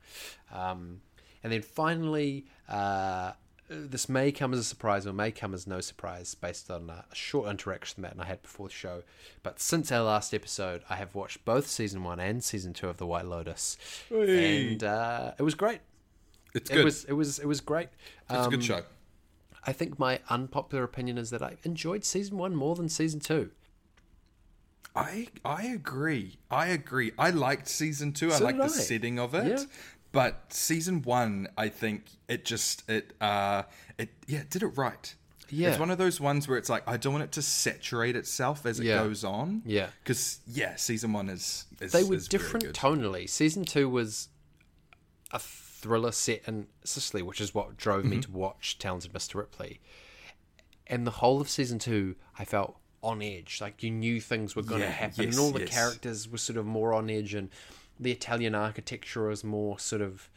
Um, 0.53 1.01
and 1.43 1.51
then 1.51 1.61
finally, 1.61 2.45
uh, 2.69 3.33
this 3.67 4.07
may 4.07 4.31
come 4.31 4.53
as 4.53 4.59
a 4.59 4.63
surprise 4.63 5.05
or 5.07 5.13
may 5.13 5.31
come 5.31 5.53
as 5.53 5.65
no 5.67 5.79
surprise 5.81 6.33
based 6.35 6.69
on 6.69 6.89
a 6.89 7.03
short 7.13 7.49
interaction 7.49 8.03
that 8.03 8.13
I 8.19 8.25
had 8.25 8.41
before 8.43 8.67
the 8.67 8.73
show. 8.73 9.03
But 9.43 9.59
since 9.59 9.91
our 9.91 10.03
last 10.03 10.33
episode, 10.33 10.83
I 10.89 10.95
have 10.95 11.13
watched 11.15 11.43
both 11.45 11.67
season 11.67 12.03
one 12.03 12.19
and 12.19 12.43
season 12.43 12.73
two 12.73 12.89
of 12.89 12.97
The 12.97 13.07
White 13.07 13.25
Lotus, 13.25 13.75
and 14.11 14.83
uh, 14.83 15.31
it 15.37 15.43
was 15.43 15.55
great. 15.55 15.79
It's 16.53 16.69
good. 16.69 16.79
It 16.79 16.85
was 16.85 17.03
it 17.05 17.13
was 17.13 17.39
it 17.39 17.47
was 17.47 17.59
great. 17.59 17.89
it's 18.29 18.33
a 18.37 18.41
Um, 18.43 18.49
good 18.51 18.63
show. 18.63 18.81
I 19.67 19.73
think 19.73 19.97
my 19.97 20.19
unpopular 20.29 20.83
opinion 20.83 21.17
is 21.17 21.29
that 21.31 21.41
I 21.41 21.57
enjoyed 21.63 22.03
season 22.05 22.37
one 22.37 22.55
more 22.55 22.75
than 22.75 22.87
season 22.89 23.19
two. 23.19 23.51
I 24.95 25.27
I 25.43 25.63
agree. 25.63 26.37
I 26.49 26.67
agree. 26.67 27.11
I 27.17 27.29
liked 27.31 27.67
season 27.67 28.13
two. 28.13 28.31
I 28.31 28.37
So 28.37 28.43
like 28.45 28.55
did 28.55 28.61
the 28.61 28.73
I. 28.73 28.79
setting 28.79 29.19
of 29.19 29.33
it. 29.35 29.47
Yeah. 29.59 29.65
But 30.11 30.53
season 30.53 31.01
one, 31.01 31.49
I 31.57 31.67
think 31.67 32.03
it 32.29 32.45
just 32.45 32.89
it 32.89 33.13
uh 33.19 33.63
it 33.97 34.09
yeah 34.27 34.39
it 34.39 34.49
did 34.49 34.63
it 34.63 34.77
right. 34.77 35.13
Yeah. 35.49 35.69
it's 35.69 35.79
one 35.79 35.91
of 35.91 35.97
those 35.97 36.19
ones 36.19 36.47
where 36.47 36.57
it's 36.57 36.69
like 36.69 36.87
I 36.87 36.97
don't 36.97 37.13
want 37.13 37.25
it 37.25 37.31
to 37.33 37.41
saturate 37.41 38.15
itself 38.15 38.65
as 38.65 38.79
it 38.79 38.85
Yeah. 38.85 39.03
goes 39.03 39.23
on. 39.23 39.63
Yeah. 39.65 39.87
because 40.03 40.39
yeah, 40.47 40.75
season 40.77 41.11
one 41.13 41.29
is, 41.29 41.65
is 41.81 41.91
They 41.91 42.03
were 42.03 42.15
is 42.15 42.27
different 42.27 42.71
tonally. 42.73 43.29
Season 43.29 43.65
two 43.65 43.89
was 43.89 44.29
a 45.31 45.39
thriller 45.85 46.11
set 46.11 46.41
in 46.47 46.65
Sicily, 46.83 47.21
which 47.21 47.39
is 47.39 47.53
what 47.53 47.77
drove 47.77 48.01
Mm-hmm. 48.01 48.09
me 48.09 48.19
to 48.21 48.31
watch 48.31 48.77
Talented 48.79 49.13
Mr. 49.13 49.35
Ripley. 49.35 49.79
And 50.87 51.05
the 51.05 51.11
whole 51.11 51.39
of 51.39 51.47
season 51.49 51.77
two, 51.77 52.15
I 52.39 52.43
felt 52.45 52.77
on 53.03 53.21
edge. 53.21 53.59
Like 53.61 53.83
you 53.83 53.91
knew 53.91 54.19
things 54.19 54.55
were 54.55 54.63
going 54.63 54.81
to 54.81 54.87
Yeah, 54.87 54.93
happen, 54.93 55.25
yes, 55.25 55.35
and 55.35 55.39
all 55.43 55.51
the 55.51 55.59
yes. 55.61 55.69
characters 55.69 56.27
were 56.27 56.39
sort 56.39 56.57
of 56.57 56.65
more 56.65 56.91
on 56.93 57.09
edge, 57.09 57.35
and 57.35 57.49
the 57.99 58.11
Italian 58.11 58.55
architecture 58.55 59.27
was 59.27 59.43
more 59.43 59.77
sort 59.77 60.01
of. 60.01 60.29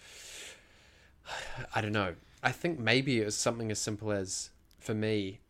I 1.74 1.80
don't 1.80 1.92
know. 1.92 2.14
I 2.42 2.52
think 2.52 2.78
maybe 2.78 3.20
it 3.20 3.24
was 3.24 3.36
something 3.36 3.70
as 3.70 3.78
simple 3.78 4.12
as, 4.12 4.50
for 4.78 4.94
me, 4.94 5.40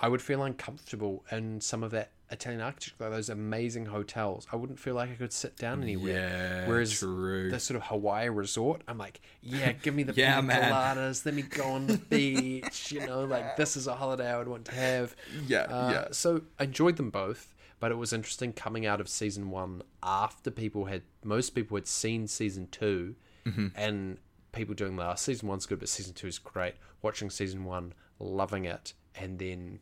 I 0.00 0.08
would 0.08 0.22
feel 0.22 0.42
uncomfortable 0.42 1.24
in 1.32 1.60
some 1.60 1.82
of 1.82 1.90
that 1.92 2.10
Italian 2.30 2.60
architecture, 2.60 2.94
like 2.98 3.10
those 3.10 3.28
amazing 3.28 3.86
hotels. 3.86 4.46
I 4.52 4.56
wouldn't 4.56 4.78
feel 4.80 4.94
like 4.94 5.10
I 5.10 5.14
could 5.14 5.32
sit 5.32 5.56
down 5.56 5.82
anywhere. 5.82 6.28
Yeah, 6.28 6.66
Whereas 6.68 6.98
true. 6.98 7.50
the 7.50 7.60
sort 7.60 7.76
of 7.76 7.84
Hawaii 7.84 8.28
resort, 8.28 8.82
I'm 8.88 8.98
like, 8.98 9.20
yeah, 9.42 9.72
give 9.72 9.94
me 9.94 10.02
the 10.02 10.12
Yeah, 10.16 10.40
pina 10.40 10.54
coladas, 10.54 11.24
let 11.24 11.34
me 11.34 11.42
go 11.42 11.64
on 11.64 11.86
the 11.86 11.96
beach. 12.10 12.90
You 12.92 13.06
know, 13.06 13.24
like 13.24 13.56
this 13.56 13.76
is 13.76 13.86
a 13.86 13.94
holiday 13.94 14.28
I 14.30 14.38
would 14.38 14.48
want 14.48 14.64
to 14.66 14.74
have. 14.74 15.14
Yeah, 15.46 15.62
Uh, 15.62 15.90
yeah. 15.92 16.04
So 16.12 16.42
I 16.58 16.64
enjoyed 16.64 16.96
them 16.96 17.10
both, 17.10 17.54
but 17.78 17.92
it 17.92 17.96
was 17.96 18.12
interesting 18.12 18.52
coming 18.52 18.86
out 18.86 19.00
of 19.00 19.08
season 19.08 19.50
one 19.50 19.82
after 20.02 20.50
people 20.50 20.86
had 20.86 21.02
most 21.22 21.50
people 21.50 21.76
had 21.76 21.86
seen 21.86 22.26
season 22.26 22.68
2 22.70 23.14
Mm-hmm. 23.46 23.66
and 23.76 24.18
people 24.50 24.74
doing 24.74 24.96
the 24.96 25.14
season 25.14 25.48
one's 25.48 25.66
good, 25.66 25.78
but 25.78 25.88
season 25.88 26.14
two 26.14 26.26
is 26.26 26.36
great. 26.40 26.74
Watching 27.00 27.30
season 27.30 27.64
one, 27.64 27.92
loving 28.18 28.64
it, 28.64 28.92
and 29.14 29.38
then 29.38 29.78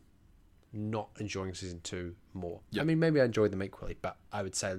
not 0.75 1.09
enjoying 1.19 1.53
season 1.53 1.81
two 1.83 2.15
more. 2.33 2.59
I 2.79 2.83
mean, 2.83 2.99
maybe 2.99 3.21
I 3.21 3.25
enjoyed 3.25 3.51
them 3.51 3.63
equally, 3.63 3.97
but 4.01 4.17
I 4.31 4.43
would 4.43 4.55
say 4.55 4.75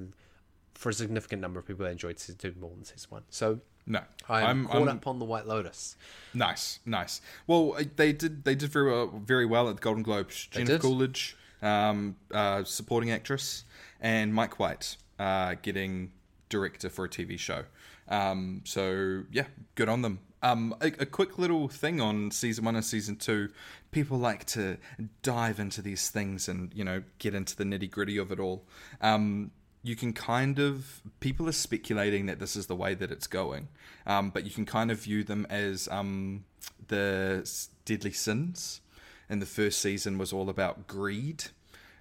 for 0.74 0.90
a 0.90 0.92
significant 0.92 1.42
number 1.42 1.58
of 1.58 1.66
people, 1.66 1.84
they 1.84 1.92
enjoyed 1.92 2.18
season 2.18 2.36
two 2.36 2.54
more 2.60 2.70
than 2.70 2.84
season 2.84 3.08
one. 3.10 3.22
So 3.30 3.60
No, 3.86 4.00
I'm, 4.28 4.66
caught 4.66 4.88
up 4.88 5.06
on 5.06 5.18
the 5.18 5.24
White 5.24 5.46
Lotus. 5.46 5.96
Nice, 6.34 6.80
nice. 6.84 7.20
Well, 7.46 7.74
uh, 7.78 7.84
they 7.96 8.12
did 8.12 8.44
they 8.44 8.54
did 8.54 8.70
very 8.70 8.90
well, 8.90 9.22
very 9.24 9.46
well 9.46 9.68
at 9.68 9.76
the 9.76 9.82
Golden 9.82 10.02
Globes. 10.02 10.46
Jennifer 10.46 10.72
did. 10.72 10.80
Coolidge, 10.82 11.36
um, 11.62 12.16
uh, 12.32 12.64
supporting 12.64 13.10
actress, 13.10 13.64
and 14.00 14.34
Mike 14.34 14.58
White 14.58 14.96
uh, 15.18 15.54
getting 15.62 16.12
director 16.48 16.88
for 16.90 17.04
a 17.04 17.08
TV 17.08 17.38
show. 17.38 17.64
Um, 18.08 18.62
so 18.64 19.24
yeah, 19.32 19.46
good 19.74 19.88
on 19.88 20.02
them. 20.02 20.20
Um, 20.42 20.76
a, 20.80 20.88
a 21.00 21.06
quick 21.06 21.38
little 21.38 21.66
thing 21.68 22.00
on 22.00 22.30
season 22.30 22.64
one 22.64 22.76
and 22.76 22.84
season 22.84 23.16
two. 23.16 23.48
People 23.96 24.18
like 24.18 24.44
to 24.48 24.76
dive 25.22 25.58
into 25.58 25.80
these 25.80 26.10
things 26.10 26.48
and 26.48 26.70
you 26.74 26.84
know 26.84 27.02
get 27.18 27.34
into 27.34 27.56
the 27.56 27.64
nitty 27.64 27.90
gritty 27.90 28.18
of 28.18 28.30
it 28.30 28.38
all. 28.38 28.66
Um, 29.00 29.52
you 29.82 29.96
can 29.96 30.12
kind 30.12 30.58
of 30.58 31.00
people 31.18 31.48
are 31.48 31.52
speculating 31.52 32.26
that 32.26 32.38
this 32.38 32.56
is 32.56 32.66
the 32.66 32.76
way 32.76 32.92
that 32.92 33.10
it's 33.10 33.26
going, 33.26 33.68
um, 34.06 34.28
but 34.28 34.44
you 34.44 34.50
can 34.50 34.66
kind 34.66 34.90
of 34.90 34.98
view 34.98 35.24
them 35.24 35.46
as 35.48 35.88
um, 35.88 36.44
the 36.88 37.50
deadly 37.86 38.12
sins. 38.12 38.82
And 39.30 39.40
the 39.40 39.46
first 39.46 39.80
season 39.80 40.18
was 40.18 40.30
all 40.30 40.50
about 40.50 40.86
greed, 40.86 41.44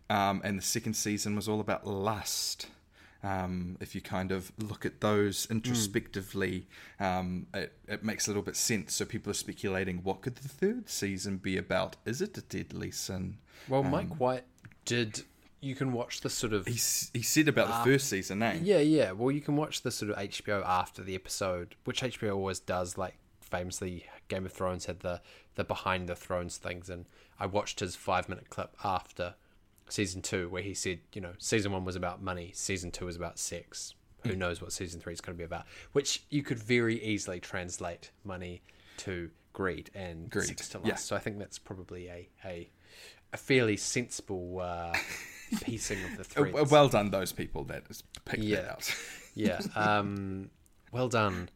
um, 0.10 0.42
and 0.44 0.58
the 0.58 0.64
second 0.64 0.96
season 0.96 1.34
was 1.34 1.48
all 1.48 1.62
about 1.62 1.88
lust. 1.88 2.68
Um, 3.26 3.78
if 3.80 3.96
you 3.96 4.02
kind 4.02 4.32
of 4.32 4.52
look 4.60 4.86
at 4.86 5.02
those 5.02 5.48
introspectively, 5.50 6.68
um, 7.00 7.48
it, 7.56 7.74
it 7.88 8.04
makes 8.04 8.28
a 8.28 8.30
little 8.30 8.44
bit 8.44 8.56
sense. 8.56 8.94
So 8.94 9.04
people 9.04 9.32
are 9.32 9.36
speculating, 9.36 10.04
what 10.04 10.22
could 10.22 10.36
the 10.36 10.48
third 10.48 10.90
season 10.90 11.38
be 11.38 11.58
about? 11.58 11.96
Is 12.06 12.22
it 12.22 12.38
a 12.38 12.42
deadly 12.42 12.92
sin? 12.92 13.38
Well, 13.68 13.82
Mike 13.84 14.20
White 14.20 14.44
did. 14.86 15.24
You 15.60 15.74
can 15.74 15.92
watch 15.92 16.22
the 16.22 16.30
sort 16.30 16.54
of 16.54 16.68
He, 16.68 16.74
he 17.18 17.24
said 17.24 17.48
about 17.48 17.68
the 17.68 17.92
first 17.92 18.08
season, 18.08 18.44
eh? 18.44 18.60
Yeah, 18.62 18.80
yeah. 18.80 19.12
Well, 19.12 19.32
you 19.32 19.42
can 19.42 19.56
watch 19.56 19.82
the 19.82 19.90
sort 19.90 20.12
of 20.12 20.18
HBO 20.18 20.64
after 20.64 21.02
the 21.02 21.16
episode, 21.16 21.76
which 21.84 22.02
HBO 22.02 22.36
always 22.36 22.60
does. 22.60 22.96
Like 22.96 23.18
famously, 23.42 24.06
Game 24.28 24.46
of 24.46 24.54
Thrones 24.54 24.86
had 24.86 25.00
the 25.00 25.22
the 25.56 25.64
behind 25.64 26.08
the 26.08 26.16
thrones 26.16 26.58
things, 26.58 26.90
and 26.90 27.06
I 27.40 27.48
watched 27.48 27.80
his 27.80 27.96
five 27.96 28.30
minute 28.30 28.50
clip 28.50 28.76
after 28.84 29.36
season 29.90 30.22
two, 30.22 30.50
where 30.50 30.62
he 30.62 30.74
said, 30.74 31.00
you 31.14 31.22
know, 31.22 31.34
season 31.38 31.72
one 31.72 31.86
was 31.86 31.96
about 31.96 32.22
money, 32.22 32.52
season 32.54 32.92
two 32.92 33.06
was 33.06 33.16
about 33.16 33.40
sex. 33.40 33.94
Who 34.26 34.36
knows 34.36 34.60
what 34.62 34.72
season 34.74 35.00
three 35.00 35.14
is 35.14 35.22
going 35.22 35.36
to 35.36 35.38
be 35.38 35.44
about? 35.44 35.66
Which 35.92 36.24
you 36.32 36.42
could 36.42 36.58
very 36.58 37.04
easily 37.04 37.40
translate 37.40 38.10
money 38.24 38.64
to 38.98 39.30
greed 39.54 39.92
and 39.94 40.30
Greed, 40.32 40.48
sex 40.48 40.70
to 40.70 40.80
lust. 40.80 40.88
yeah. 40.88 40.96
So 40.96 41.16
I 41.16 41.20
think 41.20 41.38
that's 41.38 41.60
probably 41.60 42.08
a 42.08 42.28
a, 42.44 42.70
a 43.34 43.38
fairly 43.38 43.78
sensible 43.78 44.60
uh, 44.62 44.94
piecing 45.62 46.04
of 46.06 46.16
the 46.18 46.22
Uh, 46.22 46.50
threads. 46.52 46.72
Well 46.72 46.90
done, 46.90 47.12
those 47.12 47.32
people 47.32 47.66
that 47.66 47.84
picked 48.26 48.50
that 48.50 48.68
out. 48.72 48.96
Yeah. 49.36 49.60
Um, 49.76 50.50
well 50.92 51.08
done, 51.10 51.50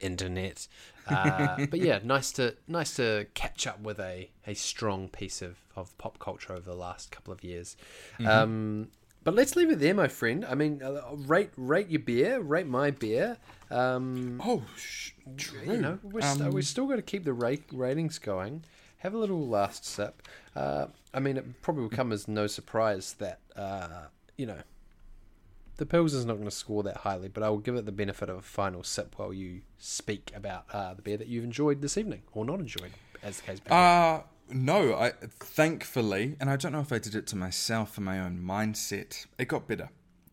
internet. 0.00 0.68
Uh, 1.10 1.66
but 1.70 1.80
yeah, 1.88 1.98
nice 2.04 2.32
to 2.32 2.54
nice 2.68 2.94
to 2.96 3.26
catch 3.34 3.66
up 3.66 3.80
with 3.80 3.98
a, 4.00 4.30
a 4.46 4.54
strong 4.54 5.08
piece 5.08 5.42
of, 5.42 5.56
of 5.76 5.96
pop 5.98 6.18
culture 6.18 6.52
over 6.52 6.70
the 6.70 6.76
last 6.76 7.10
couple 7.10 7.32
of 7.32 7.42
years. 7.44 7.76
Um, 8.24 8.88
but 9.22 9.34
let's 9.34 9.54
leave 9.56 9.70
it 9.70 9.78
there, 9.80 9.94
my 9.94 10.08
friend. 10.08 10.46
I 10.48 10.54
mean, 10.54 10.82
uh, 10.82 11.02
rate 11.14 11.50
rate 11.56 11.88
your 11.90 12.00
beer, 12.00 12.40
rate 12.40 12.66
my 12.66 12.90
beer. 12.90 13.36
Um, 13.70 14.40
Oh, 14.44 14.62
sh- 14.76 15.12
true. 15.36 15.60
you 15.66 15.76
know, 15.78 15.98
we're 16.02 16.22
st- 16.22 16.52
we 16.54 16.62
still 16.62 16.86
got 16.86 16.96
to 16.96 17.02
keep 17.02 17.24
the 17.24 17.32
rate 17.34 17.64
ratings 17.72 18.18
going. 18.18 18.64
Have 18.98 19.14
a 19.14 19.18
little 19.18 19.46
last 19.46 19.84
sip. 19.84 20.22
Uh, 20.56 20.86
I 21.14 21.20
mean, 21.20 21.36
it 21.36 21.62
probably 21.62 21.82
will 21.84 21.90
come 21.90 22.12
as 22.12 22.28
no 22.28 22.46
surprise 22.46 23.14
that 23.14 23.40
uh, 23.56 24.06
you 24.36 24.46
know 24.46 24.58
the 25.80 25.86
Pils 25.86 26.14
is 26.14 26.26
not 26.26 26.34
going 26.34 26.44
to 26.44 26.50
score 26.54 26.82
that 26.82 26.98
highly, 26.98 27.28
but 27.28 27.42
I 27.42 27.48
will 27.48 27.58
give 27.58 27.74
it 27.74 27.86
the 27.86 27.92
benefit 27.92 28.28
of 28.28 28.36
a 28.36 28.42
final 28.42 28.84
sip 28.84 29.18
while 29.18 29.32
you 29.32 29.62
speak 29.78 30.30
about 30.36 30.66
uh, 30.72 30.92
the 30.92 31.00
beer 31.00 31.16
that 31.16 31.26
you've 31.26 31.42
enjoyed 31.42 31.80
this 31.80 31.96
evening 31.96 32.22
or 32.32 32.44
not 32.44 32.60
enjoyed, 32.60 32.92
as 33.22 33.38
the 33.38 33.42
case 33.42 33.58
may 33.64 33.70
be. 33.70 33.74
Uh 33.74 34.20
no, 34.52 34.94
I 34.94 35.12
thankfully, 35.38 36.36
and 36.40 36.50
I 36.50 36.56
don't 36.56 36.72
know 36.72 36.80
if 36.80 36.92
I 36.92 36.98
did 36.98 37.14
it 37.14 37.26
to 37.28 37.36
myself 37.36 37.94
for 37.94 38.00
my 38.00 38.18
own 38.18 38.40
mindset. 38.40 39.26
It 39.38 39.46
got 39.46 39.68
better. 39.68 39.90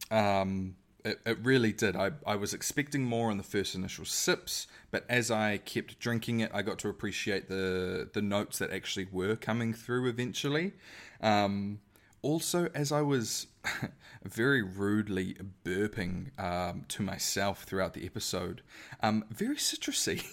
Um, 0.10 0.76
it, 1.06 1.20
it 1.24 1.38
really 1.44 1.72
did. 1.72 1.96
I, 1.96 2.12
I 2.26 2.36
was 2.36 2.54
expecting 2.54 3.06
more 3.06 3.30
on 3.30 3.38
the 3.38 3.44
first 3.44 3.76
initial 3.76 4.06
sips, 4.06 4.66
but 4.90 5.06
as 5.08 5.30
I 5.30 5.58
kept 5.58 6.00
drinking 6.00 6.40
it, 6.40 6.50
I 6.52 6.64
got 6.64 6.80
to 6.80 6.90
appreciate 6.90 7.48
the 7.48 8.10
the 8.12 8.22
notes 8.22 8.58
that 8.58 8.72
actually 8.72 9.08
were 9.12 9.36
coming 9.36 9.74
through 9.74 10.10
eventually. 10.10 10.74
Um, 11.22 11.80
also, 12.22 12.70
as 12.74 12.92
I 12.92 13.02
was 13.02 13.48
very 14.24 14.62
rudely 14.62 15.38
burping 15.64 16.38
um, 16.40 16.86
to 16.90 17.04
myself 17.04 17.64
throughout 17.64 17.94
the 17.94 18.06
episode, 18.06 18.62
um, 19.02 19.26
very 19.30 19.56
citrusy. 19.56 20.26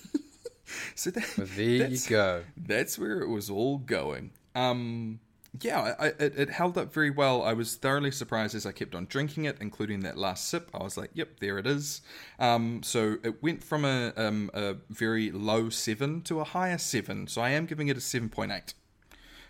so 0.94 1.11
that, 1.11 1.24
there 1.36 1.89
you 1.89 1.98
go. 2.09 2.43
that's 2.56 2.98
where 2.98 3.20
it 3.20 3.28
was 3.28 3.51
all 3.51 3.78
going. 3.78 4.31
Um, 4.55 5.20
yeah, 5.61 5.94
I, 5.98 6.06
I, 6.06 6.06
it, 6.19 6.39
it 6.39 6.51
held 6.51 6.77
up 6.77 6.93
very 6.93 7.11
well. 7.11 7.43
I 7.43 7.52
was 7.52 7.77
thoroughly 7.77 8.11
surprised 8.11 8.55
as 8.55 8.66
I 8.66 8.73
kept 8.73 8.94
on 8.94 9.06
drinking 9.06 9.44
it, 9.44 9.59
including 9.61 10.01
that 10.01 10.16
last 10.19 10.48
sip. 10.48 10.69
I 10.74 10.82
was 10.82 10.97
like, 10.97 11.11
"Yep, 11.15 11.39
there 11.40 11.59
it 11.59 11.66
is." 11.66 12.02
Um, 12.40 12.82
so 12.82 13.19
it 13.23 13.40
went 13.43 13.62
from 13.62 13.85
a, 13.85 14.12
um, 14.16 14.51
a 14.52 14.77
very 14.90 15.31
low 15.31 15.69
seven 15.70 16.23
to 16.23 16.40
a 16.40 16.44
higher 16.44 16.78
seven. 16.78 17.28
So 17.28 17.40
I 17.40 17.51
am 17.51 17.66
giving 17.66 17.86
it 17.89 17.97
a 17.97 18.01
seven 18.01 18.28
point 18.31 18.51
eight. 18.51 18.74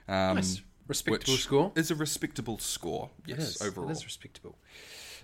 Um, 0.07 0.37
Nice. 0.37 0.61
Respectable 0.87 1.37
score. 1.37 1.73
Is 1.75 1.91
a 1.91 1.95
respectable 1.95 2.59
score. 2.59 3.11
Yes, 3.27 3.39
It 3.39 3.43
is. 3.43 3.63
overall. 3.63 3.89
It 3.89 3.93
is 3.93 4.05
respectable. 4.05 4.59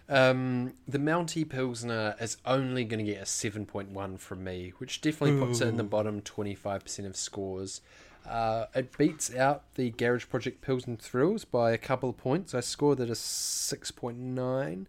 Um, 0.08 0.74
the 0.88 0.98
Mountie 0.98 1.48
Pilsner 1.48 2.16
is 2.20 2.36
only 2.44 2.84
going 2.84 3.04
to 3.04 3.12
get 3.12 3.22
a 3.22 3.26
7.1 3.26 4.18
from 4.18 4.42
me, 4.42 4.72
which 4.78 5.00
definitely 5.00 5.38
puts 5.38 5.60
it 5.60 5.68
in 5.68 5.76
the 5.76 5.84
bottom 5.84 6.20
25% 6.20 7.06
of 7.06 7.16
scores. 7.16 7.80
Uh, 8.28 8.66
it 8.74 8.96
beats 8.98 9.34
out 9.34 9.62
the 9.76 9.90
Garage 9.90 10.26
Project 10.28 10.62
Pilsner 10.62 10.96
Thrills 10.96 11.44
by 11.44 11.70
a 11.70 11.78
couple 11.78 12.10
of 12.10 12.16
points. 12.16 12.54
I 12.54 12.60
scored 12.60 12.98
it 13.00 13.08
a 13.08 13.12
6.9. 13.14 14.86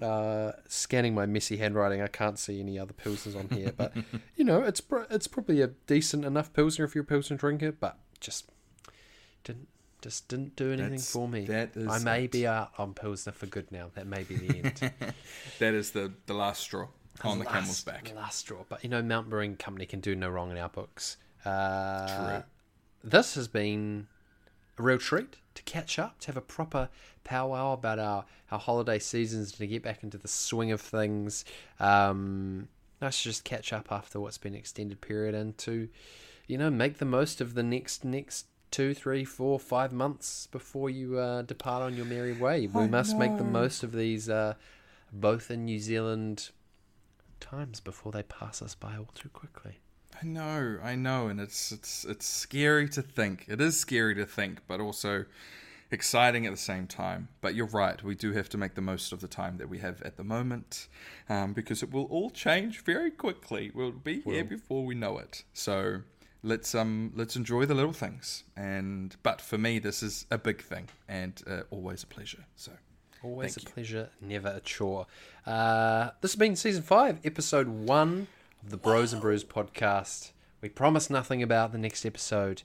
Uh, 0.00 0.52
scanning 0.68 1.14
my 1.14 1.24
messy 1.26 1.56
handwriting, 1.56 2.02
I 2.02 2.08
can't 2.08 2.38
see 2.38 2.60
any 2.60 2.78
other 2.78 2.92
pilsners 2.92 3.36
on 3.38 3.48
here, 3.56 3.72
but 3.76 3.92
you 4.36 4.44
know, 4.44 4.60
it's 4.62 4.82
it's 5.08 5.28
probably 5.28 5.62
a 5.62 5.68
decent 5.68 6.24
enough 6.24 6.52
pilsner 6.52 6.84
if 6.84 6.94
you're 6.94 7.04
a 7.04 7.06
pilsner 7.06 7.36
drinker, 7.36 7.70
but 7.72 7.96
just 8.20 8.50
didn't 9.44 9.68
just 10.04 10.28
didn't 10.28 10.54
do 10.54 10.68
anything 10.68 10.90
That's- 10.90 11.10
for 11.10 11.26
me. 11.26 11.46
that 11.46 11.76
is 11.76 11.88
I 11.88 11.98
may 11.98 12.24
it. 12.24 12.30
be 12.30 12.46
out 12.46 12.72
on 12.78 12.92
pilsner 12.94 13.32
for 13.32 13.46
good 13.46 13.72
now. 13.72 13.90
That 13.94 14.06
may 14.06 14.22
be 14.22 14.36
the 14.36 14.58
end. 14.58 14.92
that 15.58 15.74
is 15.74 15.90
the, 15.92 16.12
the 16.26 16.34
last 16.34 16.60
straw 16.62 16.88
on 17.22 17.38
the 17.38 17.44
camel's 17.46 17.68
Last- 17.68 17.86
back. 17.86 18.12
Last 18.14 18.38
straw, 18.40 18.64
but 18.68 18.84
you 18.84 18.90
know, 18.90 19.02
Mount 19.02 19.28
Brewing 19.30 19.56
Company 19.56 19.86
can 19.86 20.00
do 20.00 20.14
no 20.14 20.28
wrong 20.28 20.50
in 20.50 20.58
our 20.58 20.68
books. 20.68 21.16
Uh, 21.44 22.28
True. 22.28 22.42
This 23.02 23.34
has 23.34 23.48
been 23.48 24.06
a 24.78 24.82
real 24.82 24.98
treat 24.98 25.36
to 25.54 25.62
catch 25.62 25.98
up, 25.98 26.18
to 26.20 26.26
have 26.28 26.36
a 26.36 26.40
proper 26.42 26.88
powwow 27.22 27.72
about 27.72 27.98
our, 27.98 28.24
our 28.50 28.58
holiday 28.58 28.98
seasons, 28.98 29.52
to 29.52 29.66
get 29.66 29.82
back 29.82 30.02
into 30.02 30.18
the 30.18 30.28
swing 30.28 30.70
of 30.72 30.80
things. 30.80 31.44
Um, 31.80 32.68
nice 33.00 33.18
to 33.18 33.24
just 33.24 33.44
catch 33.44 33.72
up 33.72 33.90
after 33.90 34.20
what's 34.20 34.38
been 34.38 34.52
an 34.54 34.58
extended 34.58 35.00
period 35.00 35.34
and 35.34 35.56
to, 35.58 35.88
you 36.46 36.58
know, 36.58 36.70
make 36.70 36.98
the 36.98 37.04
most 37.04 37.40
of 37.40 37.54
the 37.54 37.62
next 37.62 38.04
next 38.04 38.46
two, 38.74 38.92
three, 38.92 39.24
four, 39.24 39.60
five 39.60 39.92
months 39.92 40.48
before 40.48 40.90
you 40.90 41.16
uh, 41.16 41.42
depart 41.42 41.80
on 41.80 41.94
your 41.94 42.06
merry 42.06 42.32
way. 42.32 42.66
We 42.66 42.82
I 42.82 42.86
must 42.88 43.16
make 43.16 43.36
the 43.36 43.44
most 43.44 43.84
of 43.84 43.92
these, 43.92 44.28
uh, 44.28 44.54
both 45.12 45.48
in 45.48 45.64
New 45.64 45.78
Zealand 45.78 46.50
times 47.38 47.78
before 47.78 48.10
they 48.10 48.24
pass 48.24 48.60
us 48.60 48.74
by 48.74 48.96
all 48.96 49.10
too 49.14 49.28
quickly. 49.28 49.78
I 50.20 50.26
know, 50.26 50.78
I 50.82 50.96
know, 50.96 51.28
and 51.28 51.40
it's 51.40 51.70
it's 51.70 52.04
it's 52.04 52.26
scary 52.26 52.88
to 52.88 53.02
think. 53.02 53.44
It 53.46 53.60
is 53.60 53.78
scary 53.78 54.16
to 54.16 54.26
think, 54.26 54.58
but 54.66 54.80
also 54.80 55.24
exciting 55.92 56.44
at 56.44 56.50
the 56.50 56.58
same 56.58 56.88
time. 56.88 57.28
But 57.40 57.54
you're 57.54 57.66
right, 57.66 58.02
we 58.02 58.16
do 58.16 58.32
have 58.32 58.48
to 58.48 58.58
make 58.58 58.74
the 58.74 58.80
most 58.80 59.12
of 59.12 59.20
the 59.20 59.28
time 59.28 59.56
that 59.58 59.68
we 59.68 59.78
have 59.78 60.02
at 60.02 60.16
the 60.16 60.24
moment, 60.24 60.88
um, 61.28 61.52
because 61.52 61.80
it 61.84 61.92
will 61.92 62.06
all 62.06 62.30
change 62.30 62.82
very 62.82 63.12
quickly. 63.12 63.70
We'll 63.72 63.92
be 63.92 64.20
here 64.22 64.42
before 64.42 64.84
we 64.84 64.96
know 64.96 65.18
it. 65.18 65.44
So 65.52 66.00
let's 66.44 66.74
um 66.74 67.12
let's 67.16 67.34
enjoy 67.34 67.66
the 67.66 67.74
little 67.74 67.92
things. 67.92 68.44
And 68.56 69.16
but 69.24 69.40
for 69.40 69.58
me, 69.58 69.80
this 69.80 70.02
is 70.02 70.26
a 70.30 70.38
big 70.38 70.62
thing 70.62 70.88
and 71.08 71.42
uh, 71.46 71.62
always 71.70 72.04
a 72.04 72.06
pleasure. 72.06 72.44
So 72.54 72.72
Always 73.24 73.54
Thank 73.54 73.66
a 73.66 73.70
you. 73.70 73.74
pleasure, 73.74 74.10
never 74.20 74.48
a 74.48 74.60
chore. 74.60 75.06
Uh, 75.46 76.10
this 76.20 76.32
has 76.32 76.38
been 76.38 76.56
season 76.56 76.82
five, 76.82 77.20
episode 77.24 77.68
one 77.68 78.26
of 78.62 78.68
the 78.68 78.76
Bros 78.76 79.14
and 79.14 79.22
Brews 79.22 79.42
podcast. 79.44 80.32
We 80.60 80.68
promise 80.68 81.08
nothing 81.08 81.42
about 81.42 81.72
the 81.72 81.78
next 81.78 82.04
episode. 82.04 82.62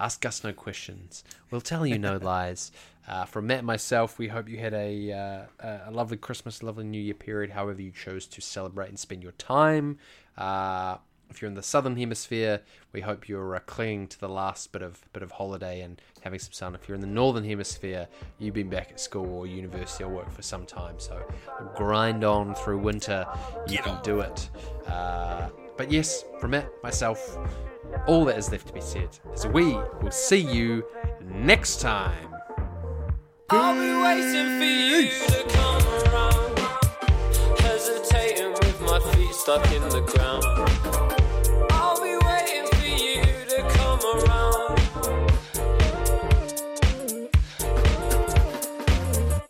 Ask 0.00 0.24
us 0.24 0.42
no 0.42 0.54
questions. 0.54 1.24
We'll 1.50 1.60
tell 1.60 1.86
you 1.86 1.98
no 1.98 2.16
lies. 2.22 2.72
Uh, 3.06 3.26
from 3.26 3.48
Matt 3.48 3.58
and 3.58 3.66
myself, 3.66 4.18
we 4.18 4.28
hope 4.28 4.48
you 4.48 4.56
had 4.56 4.72
a, 4.72 5.12
uh, 5.60 5.78
a 5.86 5.90
lovely 5.90 6.16
Christmas, 6.16 6.62
lovely 6.62 6.84
New 6.84 7.00
Year 7.02 7.14
period, 7.14 7.50
however 7.50 7.82
you 7.82 7.90
chose 7.90 8.26
to 8.28 8.40
celebrate 8.40 8.88
and 8.88 8.98
spend 8.98 9.22
your 9.22 9.32
time. 9.32 9.98
Uh, 10.38 10.96
if 11.30 11.40
you're 11.40 11.48
in 11.48 11.54
the 11.54 11.62
southern 11.62 11.96
hemisphere, 11.96 12.62
we 12.92 13.00
hope 13.00 13.28
you're 13.28 13.56
uh, 13.56 13.60
clinging 13.60 14.06
to 14.08 14.20
the 14.20 14.28
last 14.28 14.72
bit 14.72 14.82
of 14.82 15.00
bit 15.12 15.22
of 15.22 15.32
holiday 15.32 15.80
and 15.82 16.00
having 16.22 16.38
some 16.38 16.52
sun. 16.52 16.74
If 16.74 16.88
you're 16.88 16.94
in 16.94 17.00
the 17.00 17.06
northern 17.06 17.44
hemisphere, 17.44 18.08
you've 18.38 18.54
been 18.54 18.68
back 18.68 18.90
at 18.90 19.00
school 19.00 19.32
or 19.32 19.46
university 19.46 20.04
or 20.04 20.08
work 20.08 20.30
for 20.30 20.42
some 20.42 20.66
time. 20.66 20.98
So 20.98 21.22
grind 21.76 22.24
on 22.24 22.54
through 22.54 22.78
winter. 22.78 23.26
You 23.68 23.78
can 23.78 24.02
do 24.02 24.20
it. 24.20 24.50
Uh, 24.86 25.48
but 25.76 25.90
yes, 25.90 26.24
from 26.40 26.52
Matt, 26.52 26.70
myself, 26.82 27.38
all 28.06 28.24
that 28.24 28.36
is 28.36 28.50
left 28.50 28.66
to 28.66 28.72
be 28.72 28.80
said 28.80 29.10
is 29.32 29.46
we 29.46 29.74
will 30.02 30.10
see 30.10 30.40
you 30.40 30.84
next 31.22 31.80
time. 31.80 32.34
I'll 33.50 33.98